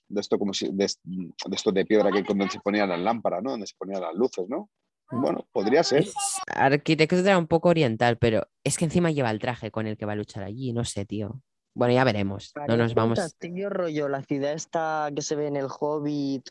de 0.09 0.19
esto, 0.19 0.37
como 0.37 0.51
si, 0.51 0.67
de, 0.73 0.91
de 1.05 1.55
esto 1.55 1.71
de 1.71 1.85
piedra 1.85 2.11
que 2.11 2.23
donde 2.23 2.49
se 2.49 2.59
ponían 2.59 2.89
las 2.89 2.99
lámparas, 2.99 3.41
¿no? 3.41 3.51
Donde 3.51 3.67
se 3.67 3.75
ponían 3.77 4.01
las 4.01 4.13
luces, 4.15 4.49
¿no? 4.49 4.69
Bueno, 5.11 5.47
podría 5.53 5.81
ser. 5.81 5.99
Es 5.99 6.13
arquitectura 6.53 7.37
un 7.37 7.47
poco 7.47 7.69
oriental, 7.69 8.17
pero 8.17 8.45
es 8.65 8.77
que 8.77 8.83
encima 8.83 9.09
lleva 9.11 9.31
el 9.31 9.39
traje 9.39 9.71
con 9.71 9.87
el 9.87 9.95
que 9.95 10.05
va 10.05 10.11
a 10.11 10.17
luchar 10.17 10.43
allí. 10.43 10.73
No 10.73 10.83
sé, 10.83 11.05
tío. 11.05 11.41
Bueno, 11.73 11.93
ya 11.93 12.03
veremos. 12.03 12.51
No 12.67 12.75
nos 12.75 12.93
vamos. 12.93 13.17
castillo 13.17 13.69
rollo, 13.69 14.09
la 14.09 14.23
ciudad 14.23 14.51
esta 14.51 15.09
que 15.15 15.21
se 15.21 15.37
ve 15.37 15.47
en 15.47 15.55
el 15.55 15.67
Hobbit 15.69 16.49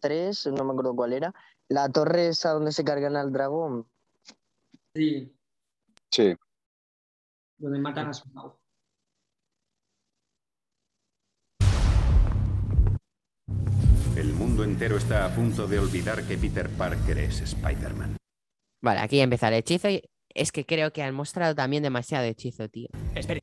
3, 0.00 0.48
no 0.48 0.64
me 0.64 0.72
acuerdo 0.72 0.96
cuál 0.96 1.12
era. 1.12 1.32
La 1.68 1.88
torre 1.88 2.26
esa 2.26 2.50
donde 2.50 2.72
se 2.72 2.82
cargan 2.82 3.14
al 3.14 3.32
dragón. 3.32 3.86
Sí, 4.94 5.36
Sí. 6.10 6.34
donde 7.58 7.78
matan 7.80 8.08
a 8.08 8.14
Smaug. 8.14 8.56
El 14.16 14.32
mundo 14.34 14.64
entero 14.64 14.96
está 14.96 15.24
a 15.26 15.34
punto 15.34 15.66
de 15.66 15.78
olvidar 15.78 16.26
que 16.26 16.36
Peter 16.38 16.68
Parker 16.70 17.18
es 17.18 17.40
Spider-Man. 17.40 18.16
Vale, 18.82 19.00
aquí 19.00 19.20
empieza 19.20 19.48
el 19.48 19.54
hechizo 19.54 19.88
y 19.90 20.02
es 20.32 20.52
que 20.52 20.64
creo 20.64 20.92
que 20.92 21.02
han 21.02 21.14
mostrado 21.14 21.54
también 21.54 21.82
demasiado 21.82 22.24
hechizo, 22.24 22.68
tío. 22.68 22.88
Espere. 23.14 23.40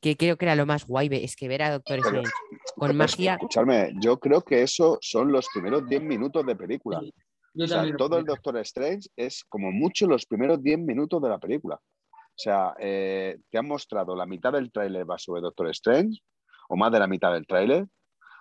Que 0.00 0.16
creo 0.16 0.36
que 0.36 0.44
era 0.44 0.54
lo 0.54 0.66
más 0.66 0.86
guay, 0.86 1.08
es 1.10 1.34
que 1.34 1.48
ver 1.48 1.62
a 1.62 1.70
Doctor 1.72 1.98
Pero- 2.02 2.20
Strange 2.20 2.30
con 2.76 2.96
magia. 2.96 3.32
Escuchadme, 3.34 3.92
yo 4.02 4.18
creo 4.20 4.42
que 4.42 4.62
eso 4.62 4.98
son 5.00 5.32
los 5.32 5.48
primeros 5.52 5.88
10 5.88 6.02
minutos 6.02 6.44
de 6.44 6.54
película. 6.54 7.00
Yo 7.54 7.64
O 7.64 7.68
sea, 7.68 7.76
también 7.78 7.96
todo 7.96 8.18
el. 8.18 8.24
Doctor 8.24 8.56
Strange 8.58 9.08
es 9.16 9.44
como 9.44 9.70
mucho 9.70 10.06
los 10.06 10.26
primeros 10.26 10.62
10 10.62 10.78
minutos 10.80 11.22
de 11.22 11.28
la 11.28 11.38
película. 11.38 11.76
O 11.76 12.36
sea, 12.36 12.74
eh, 12.80 13.38
te 13.48 13.58
han 13.58 13.66
mostrado 13.68 14.16
la 14.16 14.26
mitad 14.26 14.52
del 14.52 14.72
tráiler 14.72 15.08
va 15.08 15.18
sobre 15.18 15.40
Doctor 15.40 15.70
Strange, 15.70 16.18
o 16.68 16.76
más 16.76 16.90
de 16.90 16.98
la 16.98 17.06
mitad 17.06 17.32
del 17.32 17.46
tráiler, 17.46 17.86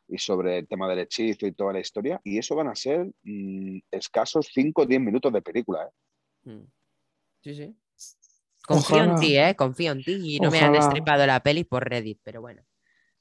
y 0.07 0.17
sobre 0.17 0.57
el 0.59 0.67
tema 0.67 0.89
del 0.89 0.99
hechizo 0.99 1.45
y 1.45 1.53
toda 1.53 1.73
la 1.73 1.79
historia, 1.79 2.19
y 2.23 2.37
eso 2.39 2.55
van 2.55 2.67
a 2.69 2.75
ser 2.75 3.05
mm, 3.21 3.77
escasos 3.91 4.49
5 4.51 4.81
o 4.81 4.85
10 4.87 4.99
minutos 4.99 5.31
de 5.31 5.41
película. 5.43 5.83
¿eh? 5.85 6.49
Mm. 6.49 6.65
Sí, 7.43 7.53
sí. 7.55 7.75
Confío 8.65 8.97
en 8.97 9.03
Ojalá. 9.11 9.19
ti, 9.19 9.37
¿eh? 9.37 9.55
Confío 9.55 9.91
en 9.91 10.03
ti 10.03 10.35
y 10.35 10.39
no 10.39 10.49
me 10.49 10.59
han 10.59 10.71
Ojalá. 10.71 10.85
destripado 10.85 11.25
la 11.27 11.39
peli 11.43 11.63
por 11.65 11.87
Reddit, 11.87 12.19
pero 12.23 12.41
bueno. 12.41 12.63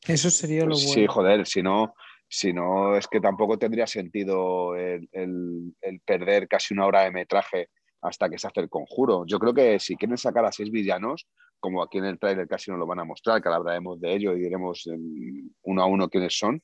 Eso 0.07 0.31
sería 0.31 0.63
lo 0.63 0.71
Pues 0.71 0.87
bueno. 0.87 0.95
sí, 1.03 1.07
joder, 1.07 1.47
si 1.47 1.63
no, 1.63 1.95
si 2.35 2.51
no, 2.55 2.97
es 2.97 3.07
que 3.09 3.21
tampoco 3.21 3.59
tendría 3.59 3.87
sentido 3.87 4.75
el, 4.75 5.07
el- 5.13 5.75
el 5.83 6.01
perder 6.01 6.49
casi 6.49 6.73
una 6.73 6.87
hora 6.87 7.03
de 7.03 7.11
metraje 7.11 7.69
hasta 8.01 8.31
que 8.31 8.39
se 8.39 8.47
hace 8.47 8.61
el 8.61 8.71
conjuro. 8.71 9.25
Yo 9.27 9.39
creo 9.39 9.53
que 9.53 9.79
si 9.79 9.97
quieren 9.97 10.17
sacar 10.17 10.45
a 10.47 10.51
seis 10.51 10.71
villanos, 10.71 11.29
como 11.61 11.83
aquí 11.83 11.99
en 11.99 12.07
el 12.07 12.19
tráiler 12.19 12.49
casi 12.49 12.71
nos 12.71 12.81
lo 12.81 12.87
van 12.87 13.01
a 13.01 13.05
mostrar, 13.05 13.43
que 13.43 13.51
hablaremos 13.51 14.01
de 14.01 14.15
ello 14.15 14.35
y 14.35 14.41
diremos 14.41 14.87
em, 14.87 15.51
uno 15.63 15.83
a 15.83 15.87
uno 15.87 16.09
quiénes 16.09 16.37
son. 16.39 16.61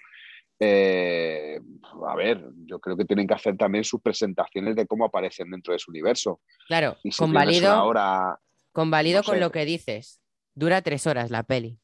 eh, 0.58 1.60
a 2.08 2.16
ver, 2.16 2.42
yo 2.66 2.80
creo 2.80 2.96
que 2.96 3.04
tienen 3.04 3.26
que 3.26 3.34
hacer 3.34 3.56
también 3.56 3.84
sus 3.84 4.00
presentaciones 4.00 4.74
de 4.74 4.86
cómo 4.86 5.04
aparecen 5.04 5.50
dentro 5.50 5.72
de 5.74 5.78
su 5.78 5.90
universo. 5.90 6.40
Claro, 6.66 6.96
si 7.02 7.10
convalido, 7.10 7.84
hora, 7.84 8.40
convalido 8.72 9.20
no 9.20 9.24
con 9.24 9.38
lo 9.38 9.50
que 9.52 9.64
dices. 9.66 10.20
Dura 10.54 10.80
tres 10.82 11.06
horas 11.06 11.30
la 11.30 11.42
peli. 11.42 11.78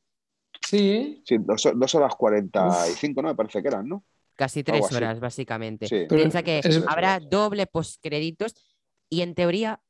Sí, 0.67 1.23
sí, 1.27 1.37
dos, 1.41 1.63
dos 1.75 1.95
horas 1.95 2.15
45, 2.17 3.23
¿no? 3.23 3.29
Me 3.29 3.35
parece 3.35 3.63
que 3.63 3.69
eran, 3.69 3.89
¿no? 3.89 4.05
Casi 4.37 4.61
Algo 4.61 4.73
tres 4.73 4.85
así. 4.87 4.95
horas, 4.97 5.21
básicamente. 5.21 5.87
Sí. 5.87 6.07
Piensa 6.09 6.43
que 6.43 6.59
es- 6.59 6.83
habrá 6.89 7.21
doble 7.21 7.67
postcréditos 7.67 8.55
y 9.09 9.21
en 9.23 9.35
teoría 9.35 9.81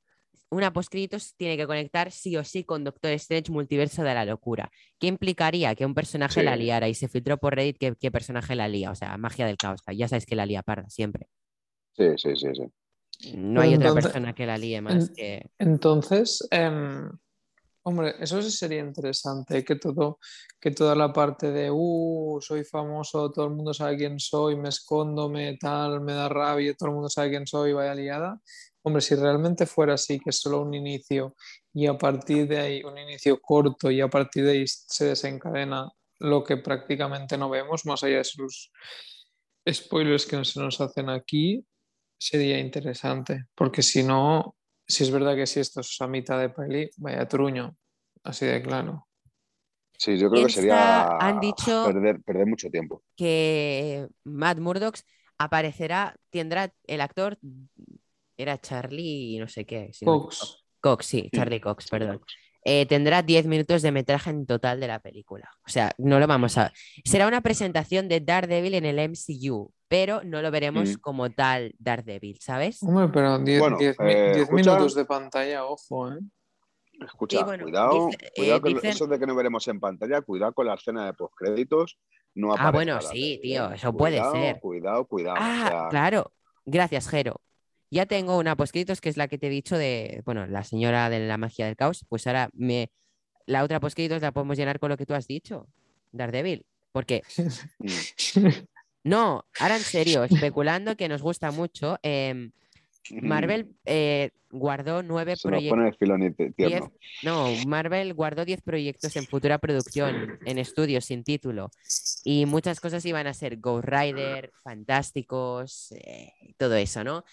una 0.51 0.73
postcréditos 0.73 1.35
tiene 1.37 1.57
que 1.57 1.67
conectar 1.67 2.13
sí 2.13 2.37
o 2.37 2.45
sí 2.45 2.63
con 2.65 2.85
Doctor 2.85 3.11
Strange 3.13 3.51
Multiverso 3.51 4.03
de 4.05 4.15
la 4.15 4.25
Locura. 4.25 4.71
¿Qué 5.01 5.07
implicaría 5.09 5.75
que 5.75 5.87
un 5.87 5.95
personaje 5.95 6.41
Sí. 6.41 6.47
la 6.47 6.55
liara? 6.57 6.89
Y 6.89 6.95
se 6.95 7.09
filtró 7.09 7.39
por 7.39 7.55
Reddit 7.57 7.79
que, 7.79 7.95
qué 7.99 8.11
personaje 8.13 8.55
la 8.55 8.69
lía. 8.69 8.91
O 8.91 8.95
sea, 8.95 9.17
magia 9.17 9.47
del 9.47 9.57
caos. 9.57 9.81
Ya 9.97 10.07
sabes 10.07 10.27
que 10.27 10.37
la 10.37 10.47
lía 10.47 10.63
parda 10.63 10.89
siempre. 10.91 11.27
Sí, 11.97 12.05
sí, 12.19 12.37
sí, 12.37 12.49
sí. 12.55 13.37
No 13.37 13.63
hay 13.63 13.75
otra 13.75 13.95
persona 13.95 14.35
que 14.35 14.47
la 14.47 14.59
líe 14.59 14.81
más 14.81 15.09
en- 15.09 15.15
que... 15.15 15.51
Entonces, 15.59 16.47
em, 16.51 17.11
hombre, 17.85 18.15
eso 18.19 18.41
sí 18.43 18.51
sería 18.51 18.81
interesante, 18.81 19.65
que 19.65 19.77
todo, 19.77 20.19
que 20.61 20.71
toda 20.71 20.95
la 20.95 21.13
parte 21.13 21.51
de, 21.53 21.71
uh, 21.71 22.39
soy 22.41 22.65
famoso, 22.65 23.31
todo 23.31 23.47
el 23.47 23.53
mundo 23.53 23.75
sabe 23.75 23.97
quién 23.97 24.19
soy, 24.19 24.57
me 24.57 24.71
escondo, 24.71 25.29
me 25.29 25.57
tal, 25.59 26.01
me 26.01 26.15
da 26.15 26.29
rabia, 26.29 26.75
todo 26.75 26.89
el 26.89 26.95
mundo 26.95 27.09
sabe 27.11 27.31
quién 27.31 27.47
soy, 27.47 27.73
vaya 27.75 27.95
liada. 27.95 28.41
Hombre, 28.83 29.03
si 29.03 29.15
realmente 29.15 29.67
fuera 29.67 29.95
así, 29.95 30.19
que 30.19 30.31
es 30.31 30.41
solo 30.41 30.63
un 30.63 30.75
inicio 30.75 31.35
y 31.73 31.87
a 31.87 31.97
partir 31.97 32.49
de 32.49 32.59
ahí, 32.59 32.83
un 32.83 32.99
inicio 32.99 33.41
corto 33.41 33.91
y 33.91 34.01
a 34.01 34.09
partir 34.09 34.45
de 34.45 34.53
ahí 34.53 34.65
se 34.67 35.07
desencadena 35.07 35.91
lo 36.21 36.43
que 36.43 36.57
prácticamente 36.57 37.37
no 37.37 37.51
vemos, 37.51 37.85
más 37.87 38.03
allá 38.03 38.19
de 38.19 38.25
sus 38.25 38.73
spoilers 39.71 40.27
que 40.27 40.43
se 40.45 40.61
nos 40.61 40.81
hacen 40.81 41.11
aquí, 41.11 41.67
sería 42.19 42.59
interesante, 42.59 43.47
porque 43.55 43.83
si 43.83 44.03
no, 44.03 44.57
si 44.87 45.03
es 45.05 45.11
verdad 45.11 45.35
que 45.37 45.47
si 45.47 45.61
esto 45.61 45.81
es 45.81 46.01
a 46.01 46.07
mitad 46.07 46.39
de 46.41 46.49
peli, 46.51 46.91
vaya 46.99 47.27
truño, 47.29 47.77
así 48.23 48.47
de 48.47 48.63
claro. 48.63 49.07
Sí, 49.97 50.19
yo 50.19 50.29
creo 50.31 50.47
que 50.47 50.53
sería 50.53 51.17
han 51.19 51.41
dicho- 51.41 51.85
perder, 51.87 52.21
perder 52.23 52.47
mucho 52.47 52.69
tiempo. 52.71 53.03
que 53.17 54.07
Matt 54.25 54.59
Murdock 54.59 54.97
aparecerá, 55.39 56.17
tendrá 56.31 56.73
el 56.87 57.01
actor, 57.01 57.39
era 58.37 58.61
Charlie 58.61 59.39
no 59.39 59.49
sé 59.49 59.65
qué. 59.65 59.91
si 59.93 60.05
no 60.05 60.21
Cox. 60.21 60.37
equivoco. 60.43 60.61
Cox, 60.81 61.07
sí, 61.07 61.31
Charlie 61.33 61.61
Cox, 61.61 61.89
perdón. 61.89 62.21
eh, 62.67 62.87
tendrá 62.87 63.23
10 63.23 63.47
minutos 63.47 63.83
de 63.83 63.93
metraje 63.93 64.31
en 64.31 64.47
total 64.47 64.81
de 64.81 64.89
la 64.89 64.99
película. 64.99 65.49
O 65.67 65.71
sea, 65.71 65.93
no 65.99 66.19
lo 66.19 66.27
vamos 66.27 66.57
a... 66.59 66.73
Será 67.05 67.27
una 67.29 67.41
presentación 67.43 68.09
de 68.09 68.21
Daredevil 68.21 68.75
en 68.75 68.85
el 68.87 68.99
MCU, 68.99 69.73
pero 69.97 70.25
no 70.25 70.43
lo 70.43 70.51
veremos 70.51 70.89
Mm. 70.91 70.95
como 71.01 71.31
tal 71.31 71.73
Daredevil, 71.79 72.39
¿sabes? 72.41 72.83
Hombre, 72.83 73.09
pero 73.13 73.39
10 73.39 73.61
Bueno, 73.61 73.79
eh, 73.81 74.45
minutos 74.51 74.95
de 74.97 75.05
pantalla, 75.05 75.65
ojo, 75.65 76.11
¿eh? 76.13 76.19
Escucha, 77.05 77.39
Sí, 77.39 77.45
bueno, 77.45 77.65
cuidado, 77.65 78.07
dice- 78.07 78.33
cuidado 78.37 78.57
eh, 78.57 78.61
con 78.61 78.73
dicen- 78.75 78.91
eso 78.91 79.07
de 79.07 79.19
que 79.21 79.27
no 79.27 79.35
veremos 79.37 79.67
en 79.69 79.79
pantalla, 79.79 80.21
cuidado 80.23 80.53
con 80.53 80.67
la 80.67 80.75
escena 80.75 81.07
de 81.07 81.13
postcréditos. 81.13 81.97
No 82.35 82.53
Ah, 82.57 82.73
bueno, 82.73 83.01
sí, 83.01 83.07
Daredevil, 83.07 83.41
tío, 83.41 83.71
¿eh? 83.71 83.75
eso 83.77 83.93
puede 83.97 84.21
ser. 84.33 84.59
Cuidado, 84.61 85.05
cuidado. 85.07 85.37
o 85.37 85.41
Ah, 85.41 85.67
sea, 85.69 85.89
claro. 85.91 86.33
Gracias, 86.65 87.09
Jero. 87.09 87.41
Ya 87.91 88.07
tengo 88.07 88.37
una 88.39 88.57
poscritos 88.57 89.01
que 89.01 89.09
es 89.09 89.17
la 89.17 89.29
que 89.29 89.39
te 89.39 89.47
he 89.47 89.51
dicho 89.51 89.77
de, 89.79 90.23
bueno, 90.25 90.47
la 90.49 90.65
señora 90.65 91.09
de 91.11 91.21
la 91.21 91.37
magia 91.37 91.67
del 91.67 91.77
caos. 91.77 92.05
Pues 92.09 92.27
ahora 92.27 92.49
me, 92.53 92.91
la 93.47 93.63
otra 93.63 93.79
poscritos 93.79 94.21
la 94.23 94.33
podemos 94.33 94.57
llenar 94.57 94.81
con 94.81 94.89
lo 94.89 94.97
que 94.97 95.07
tú 95.07 95.15
has 95.15 95.27
dicho, 95.29 95.69
Daredevil. 96.11 96.65
Porque, 96.93 97.23
no, 99.05 99.45
ahora 99.61 99.77
en 99.77 99.83
serio, 99.83 100.25
especulando 100.25 100.97
que 100.97 101.09
nos 101.09 101.23
gusta 101.23 101.51
mucho, 101.51 101.99
em, 102.03 102.51
Marvel 103.11 103.69
eh, 103.85 104.31
guardó 104.51 105.03
nueve 105.03 105.35
proyectos. 105.43 106.91
No, 107.23 107.57
Marvel 107.67 108.15
guardó 108.15 108.45
10 108.45 108.63
proyectos 108.63 109.15
en 109.17 109.27
futura 109.27 109.59
producción, 109.59 110.39
en 110.45 110.59
estudios 110.59 111.05
sin 111.05 111.23
título. 111.23 111.71
Y 112.25 112.47
muchas 112.47 112.81
cosas 112.81 113.05
iban 113.05 113.27
a 113.27 113.35
ser 113.35 113.59
Ghost 113.59 113.87
Rider, 113.87 114.51
Fantásticos, 114.63 115.93
eh, 115.93 116.33
todo 116.57 116.77
eso, 116.77 117.05
¿no? 117.05 117.25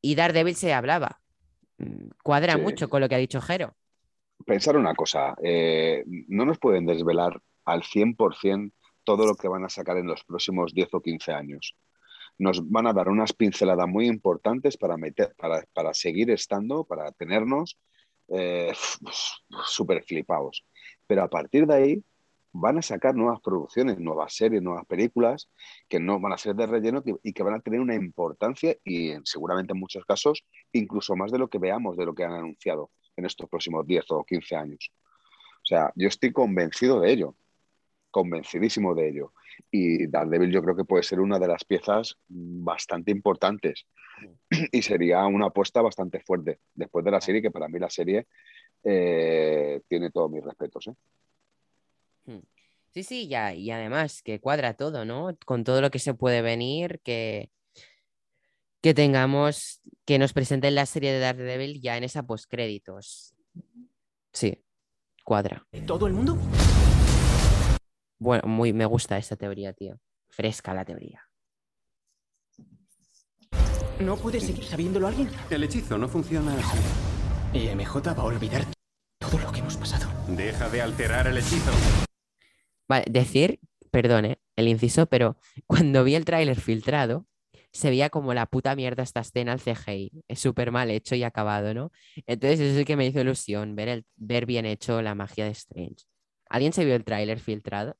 Y 0.00 0.14
Daredevil 0.14 0.54
se 0.54 0.72
hablaba. 0.72 1.20
Mm, 1.78 2.10
Cuadra 2.22 2.54
Sí. 2.54 2.60
mucho 2.60 2.88
con 2.88 3.00
lo 3.00 3.08
que 3.08 3.14
ha 3.16 3.18
dicho 3.18 3.40
Jero. 3.40 3.74
Pensar 4.46 4.76
una 4.76 4.94
cosa, 4.94 5.34
eh, 5.42 6.04
no 6.28 6.44
nos 6.44 6.58
pueden 6.58 6.86
desvelar 6.86 7.40
al 7.64 7.82
100% 7.82 8.72
todo 9.08 9.24
lo 9.24 9.34
que 9.36 9.48
van 9.48 9.64
a 9.64 9.70
sacar 9.70 9.96
en 9.96 10.06
los 10.06 10.22
próximos 10.22 10.74
10 10.74 10.92
o 10.92 11.00
15 11.00 11.32
años. 11.32 11.74
Nos 12.36 12.60
van 12.68 12.86
a 12.88 12.92
dar 12.92 13.08
unas 13.08 13.32
pinceladas 13.32 13.88
muy 13.88 14.06
importantes 14.06 14.76
para, 14.76 14.98
meter, 14.98 15.34
para, 15.38 15.64
para 15.72 15.94
seguir 15.94 16.30
estando, 16.30 16.84
para 16.84 17.10
tenernos 17.12 17.78
eh, 18.28 18.70
súper 19.64 20.04
flipados. 20.04 20.62
Pero 21.06 21.22
a 21.22 21.28
partir 21.30 21.66
de 21.66 21.74
ahí 21.74 22.04
van 22.52 22.76
a 22.76 22.82
sacar 22.82 23.14
nuevas 23.14 23.40
producciones, 23.40 23.98
nuevas 23.98 24.34
series, 24.34 24.60
nuevas 24.60 24.84
películas 24.84 25.48
que 25.88 25.98
no 25.98 26.20
van 26.20 26.34
a 26.34 26.38
ser 26.38 26.54
de 26.54 26.66
relleno 26.66 27.02
y 27.22 27.32
que 27.32 27.42
van 27.42 27.54
a 27.54 27.60
tener 27.60 27.80
una 27.80 27.94
importancia 27.94 28.76
y 28.84 29.12
en- 29.12 29.24
seguramente 29.24 29.72
en 29.72 29.80
muchos 29.80 30.04
casos 30.04 30.44
incluso 30.72 31.16
más 31.16 31.32
de 31.32 31.38
lo 31.38 31.48
que 31.48 31.58
veamos, 31.58 31.96
de 31.96 32.04
lo 32.04 32.14
que 32.14 32.24
han 32.24 32.32
anunciado 32.32 32.90
en 33.16 33.24
estos 33.24 33.48
próximos 33.48 33.86
10 33.86 34.04
o 34.10 34.22
15 34.22 34.54
años. 34.54 34.92
O 35.64 35.66
sea, 35.68 35.92
yo 35.96 36.08
estoy 36.08 36.30
convencido 36.30 37.00
de 37.00 37.10
ello, 37.10 37.34
convencidísimo 38.10 38.94
de 38.94 39.08
ello. 39.08 39.32
Y 39.70 40.06
Daredevil 40.06 40.50
yo 40.50 40.62
creo 40.62 40.76
que 40.76 40.84
puede 40.84 41.02
ser 41.02 41.20
una 41.20 41.38
de 41.38 41.48
las 41.48 41.64
piezas 41.64 42.16
bastante 42.28 43.10
importantes 43.10 43.86
y 44.72 44.82
sería 44.82 45.26
una 45.26 45.46
apuesta 45.46 45.82
bastante 45.82 46.20
fuerte 46.20 46.60
después 46.74 47.04
de 47.04 47.10
la 47.10 47.20
serie, 47.20 47.42
que 47.42 47.50
para 47.50 47.68
mí 47.68 47.78
la 47.78 47.90
serie 47.90 48.26
eh, 48.84 49.80
tiene 49.88 50.10
todos 50.10 50.30
mis 50.30 50.44
respetos. 50.44 50.88
¿eh? 50.88 50.94
Mm. 52.26 52.42
Sí, 52.94 53.02
sí, 53.02 53.28
ya, 53.28 53.54
y 53.54 53.70
además 53.70 54.22
que 54.22 54.40
cuadra 54.40 54.74
todo, 54.74 55.04
¿no? 55.04 55.36
Con 55.44 55.62
todo 55.62 55.80
lo 55.80 55.90
que 55.90 55.98
se 55.98 56.14
puede 56.14 56.42
venir, 56.42 57.00
que, 57.04 57.50
que 58.80 58.94
tengamos, 58.94 59.80
que 60.04 60.18
nos 60.18 60.32
presenten 60.32 60.74
la 60.74 60.86
serie 60.86 61.12
de 61.12 61.20
Daredevil 61.20 61.80
ya 61.80 61.96
en 61.96 62.04
esa 62.04 62.24
postcréditos. 62.24 63.34
Sí, 64.32 64.62
cuadra. 65.22 65.66
¿Todo 65.86 66.06
el 66.06 66.14
mundo? 66.14 66.38
Bueno, 68.18 68.48
muy, 68.48 68.72
me 68.72 68.84
gusta 68.84 69.16
esa 69.16 69.36
teoría, 69.36 69.72
tío. 69.72 70.00
Fresca 70.28 70.74
la 70.74 70.84
teoría. 70.84 71.22
¿No 74.00 74.16
puede 74.16 74.40
seguir 74.40 74.64
sabiéndolo 74.64 75.06
alguien? 75.06 75.28
El 75.50 75.64
hechizo 75.64 75.98
no 75.98 76.08
funciona 76.08 76.54
así. 76.54 76.78
Y 77.52 77.68
MJ 77.68 78.14
va 78.14 78.22
a 78.22 78.24
olvidar 78.24 78.64
todo 79.18 79.38
lo 79.38 79.50
que 79.52 79.60
hemos 79.60 79.76
pasado. 79.76 80.08
Deja 80.28 80.68
de 80.68 80.82
alterar 80.82 81.26
el 81.26 81.38
hechizo. 81.38 81.72
Vale, 82.88 83.04
decir, 83.08 83.60
perdone, 83.90 84.38
el 84.56 84.68
inciso, 84.68 85.06
pero 85.06 85.36
cuando 85.66 86.04
vi 86.04 86.14
el 86.14 86.24
tráiler 86.24 86.60
filtrado, 86.60 87.26
se 87.72 87.90
veía 87.90 88.10
como 88.10 88.34
la 88.34 88.46
puta 88.46 88.74
mierda 88.74 89.02
esta 89.02 89.20
escena 89.20 89.52
al 89.52 89.60
CGI. 89.60 90.24
Es 90.26 90.40
súper 90.40 90.70
mal 90.72 90.90
hecho 90.90 91.14
y 91.14 91.22
acabado, 91.22 91.74
¿no? 91.74 91.92
Entonces 92.26 92.60
eso 92.60 92.72
es 92.72 92.78
el 92.78 92.84
que 92.84 92.96
me 92.96 93.06
hizo 93.06 93.20
ilusión, 93.20 93.76
ver, 93.76 93.88
el, 93.88 94.06
ver 94.16 94.46
bien 94.46 94.66
hecho 94.66 95.02
la 95.02 95.14
magia 95.14 95.44
de 95.44 95.52
Strange. 95.52 96.04
¿Alguien 96.48 96.72
se 96.72 96.84
vio 96.84 96.94
el 96.94 97.04
tráiler 97.04 97.40
filtrado? 97.40 97.96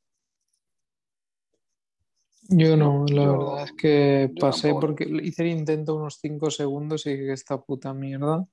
Yo 2.51 2.76
no, 2.78 3.05
la 3.07 3.24
Yo- 3.24 3.38
verdad 3.38 3.64
es 3.64 3.72
que 3.72 4.30
pasé 4.40 4.68
tampoco. 4.68 4.86
porque 4.86 5.05
hice 5.22 5.42
el 5.42 5.49
intento 5.49 5.96
unos 5.96 6.18
5 6.20 6.51
segundos 6.51 7.05
y 7.07 7.11
dije 7.14 7.32
esta 7.32 7.61
puta 7.61 7.92
mierda. 7.92 8.46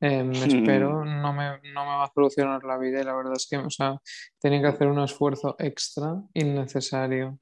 eh, 0.00 0.22
me 0.24 0.32
espero, 0.46 1.04
no 1.04 1.32
me, 1.32 1.60
no 1.72 1.84
me 1.84 1.96
va 1.96 2.04
a 2.04 2.12
solucionar 2.12 2.62
la 2.64 2.76
vida 2.76 3.00
y 3.00 3.04
la 3.04 3.14
verdad 3.14 3.34
es 3.36 3.46
que, 3.48 3.56
o 3.56 3.70
sea, 3.70 3.98
tenía 4.40 4.60
que 4.60 4.66
hacer 4.66 4.88
un 4.88 4.98
esfuerzo 5.00 5.56
extra 5.58 6.22
innecesario. 6.34 7.38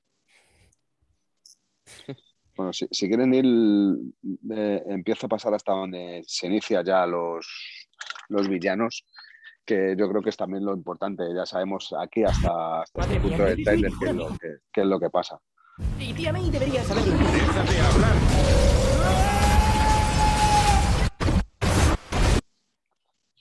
Bueno, 2.56 2.74
si, 2.74 2.86
si 2.90 3.08
quieren 3.08 3.32
ir, 3.32 3.46
eh, 4.50 4.82
empieza 4.88 5.26
a 5.26 5.30
pasar 5.30 5.54
hasta 5.54 5.72
donde 5.72 6.22
se 6.26 6.46
inicia 6.46 6.82
ya 6.84 7.06
los, 7.06 7.46
los 8.28 8.48
villanos, 8.48 9.06
que 9.64 9.94
yo 9.96 10.06
creo 10.10 10.20
que 10.20 10.28
es 10.28 10.36
también 10.36 10.66
lo 10.66 10.74
importante. 10.74 11.24
Ya 11.34 11.46
sabemos 11.46 11.94
aquí 11.98 12.22
hasta, 12.22 12.82
hasta 12.82 13.00
este 13.00 13.20
punto 13.20 13.44
del 13.44 13.62
trailer 13.64 13.90
David, 13.92 13.98
qué 13.98 14.06
es, 14.10 14.14
lo 14.14 14.28
que, 14.38 14.48
qué 14.70 14.80
es 14.82 14.86
lo 14.86 15.00
que 15.00 15.08
pasa. 15.08 15.40
Y 15.98 16.12
tía 16.14 16.32
May 16.32 16.50
debería 16.50 16.82
saberlo. 16.84 17.16
Deja 17.16 17.62
de 17.64 17.80
hablar. 17.80 19.20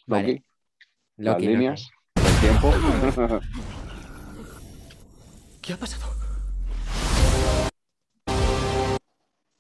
Vale. 0.08 0.28
Loki, 0.28 0.44
las 1.18 1.34
Loki, 1.36 1.48
líneas, 1.48 1.90
el 2.16 2.40
tiempo. 2.40 2.74
¿Qué 5.62 5.74
ha 5.74 5.78
pasado? 5.78 6.08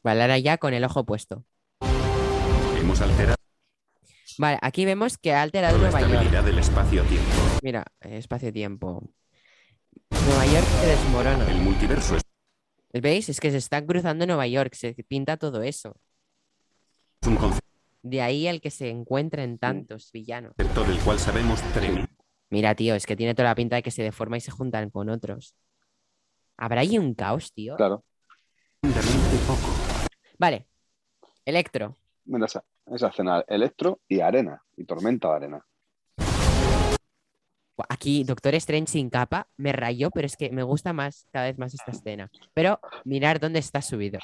Vale, 0.01 0.21
ahora 0.21 0.37
ya 0.39 0.57
con 0.57 0.73
el 0.73 0.83
ojo 0.83 1.05
puesto. 1.05 1.43
Hemos 2.79 3.01
alterado 3.01 3.35
Vale, 4.37 4.57
aquí 4.61 4.85
vemos 4.85 5.17
que 5.17 5.33
ha 5.33 5.41
alterado 5.41 5.77
la 5.77 5.83
Nueva 5.83 5.99
York. 5.99 6.11
estabilidad 6.13 6.43
del 6.45 6.59
espacio-tiempo. 6.59 7.31
Mira, 7.61 7.83
espacio-tiempo. 7.99 9.03
Nueva 10.09 10.45
York 10.45 10.65
se 10.79 10.87
desmorona. 10.87 11.51
El 11.51 11.57
multiverso 11.59 12.15
es 12.15 12.23
¿Veis? 12.91 13.29
Es 13.29 13.39
que 13.39 13.51
se 13.51 13.57
está 13.57 13.85
cruzando 13.85 14.25
Nueva 14.25 14.47
York, 14.47 14.73
se 14.73 14.93
pinta 15.07 15.37
todo 15.37 15.61
eso. 15.61 15.95
De 18.01 18.21
ahí 18.21 18.47
el 18.47 18.61
que 18.61 18.71
se 18.71 18.89
encuentren 18.89 19.57
tantos 19.57 20.11
villanos. 20.11 20.55
del 20.57 20.99
cual 21.03 21.19
sabemos. 21.19 21.61
Mira, 22.49 22.73
tío, 22.73 22.95
es 22.95 23.05
que 23.05 23.15
tiene 23.15 23.35
toda 23.35 23.49
la 23.49 23.55
pinta 23.55 23.75
de 23.75 23.83
que 23.83 23.91
se 23.91 24.03
deforma 24.03 24.37
y 24.37 24.41
se 24.41 24.51
juntan 24.51 24.89
con 24.89 25.09
otros. 25.09 25.55
¿Habrá 26.57 26.81
ahí 26.81 26.97
un 26.97 27.13
caos, 27.13 27.53
tío? 27.53 27.75
Claro. 27.75 28.03
Vale. 30.37 30.65
Electro. 31.45 31.95
Mira 32.25 32.45
esa, 32.45 32.63
esa 32.87 33.07
escena, 33.09 33.43
Electro 33.47 34.01
y 34.07 34.19
Arena, 34.19 34.63
y 34.77 34.85
Tormenta 34.85 35.29
de 35.29 35.35
Arena. 35.35 35.65
Aquí 37.87 38.23
Doctor 38.23 38.55
Strange 38.55 38.91
sin 38.91 39.09
capa 39.09 39.47
me 39.57 39.71
rayó, 39.71 40.11
pero 40.11 40.25
es 40.27 40.35
que 40.35 40.49
me 40.51 40.63
gusta 40.63 40.91
más 40.93 41.27
cada 41.31 41.45
vez 41.45 41.57
más 41.57 41.73
esta 41.73 41.91
escena. 41.91 42.29
Pero 42.53 42.79
mirar 43.05 43.39
dónde 43.39 43.59
está 43.59 43.81
subido. 43.81 44.19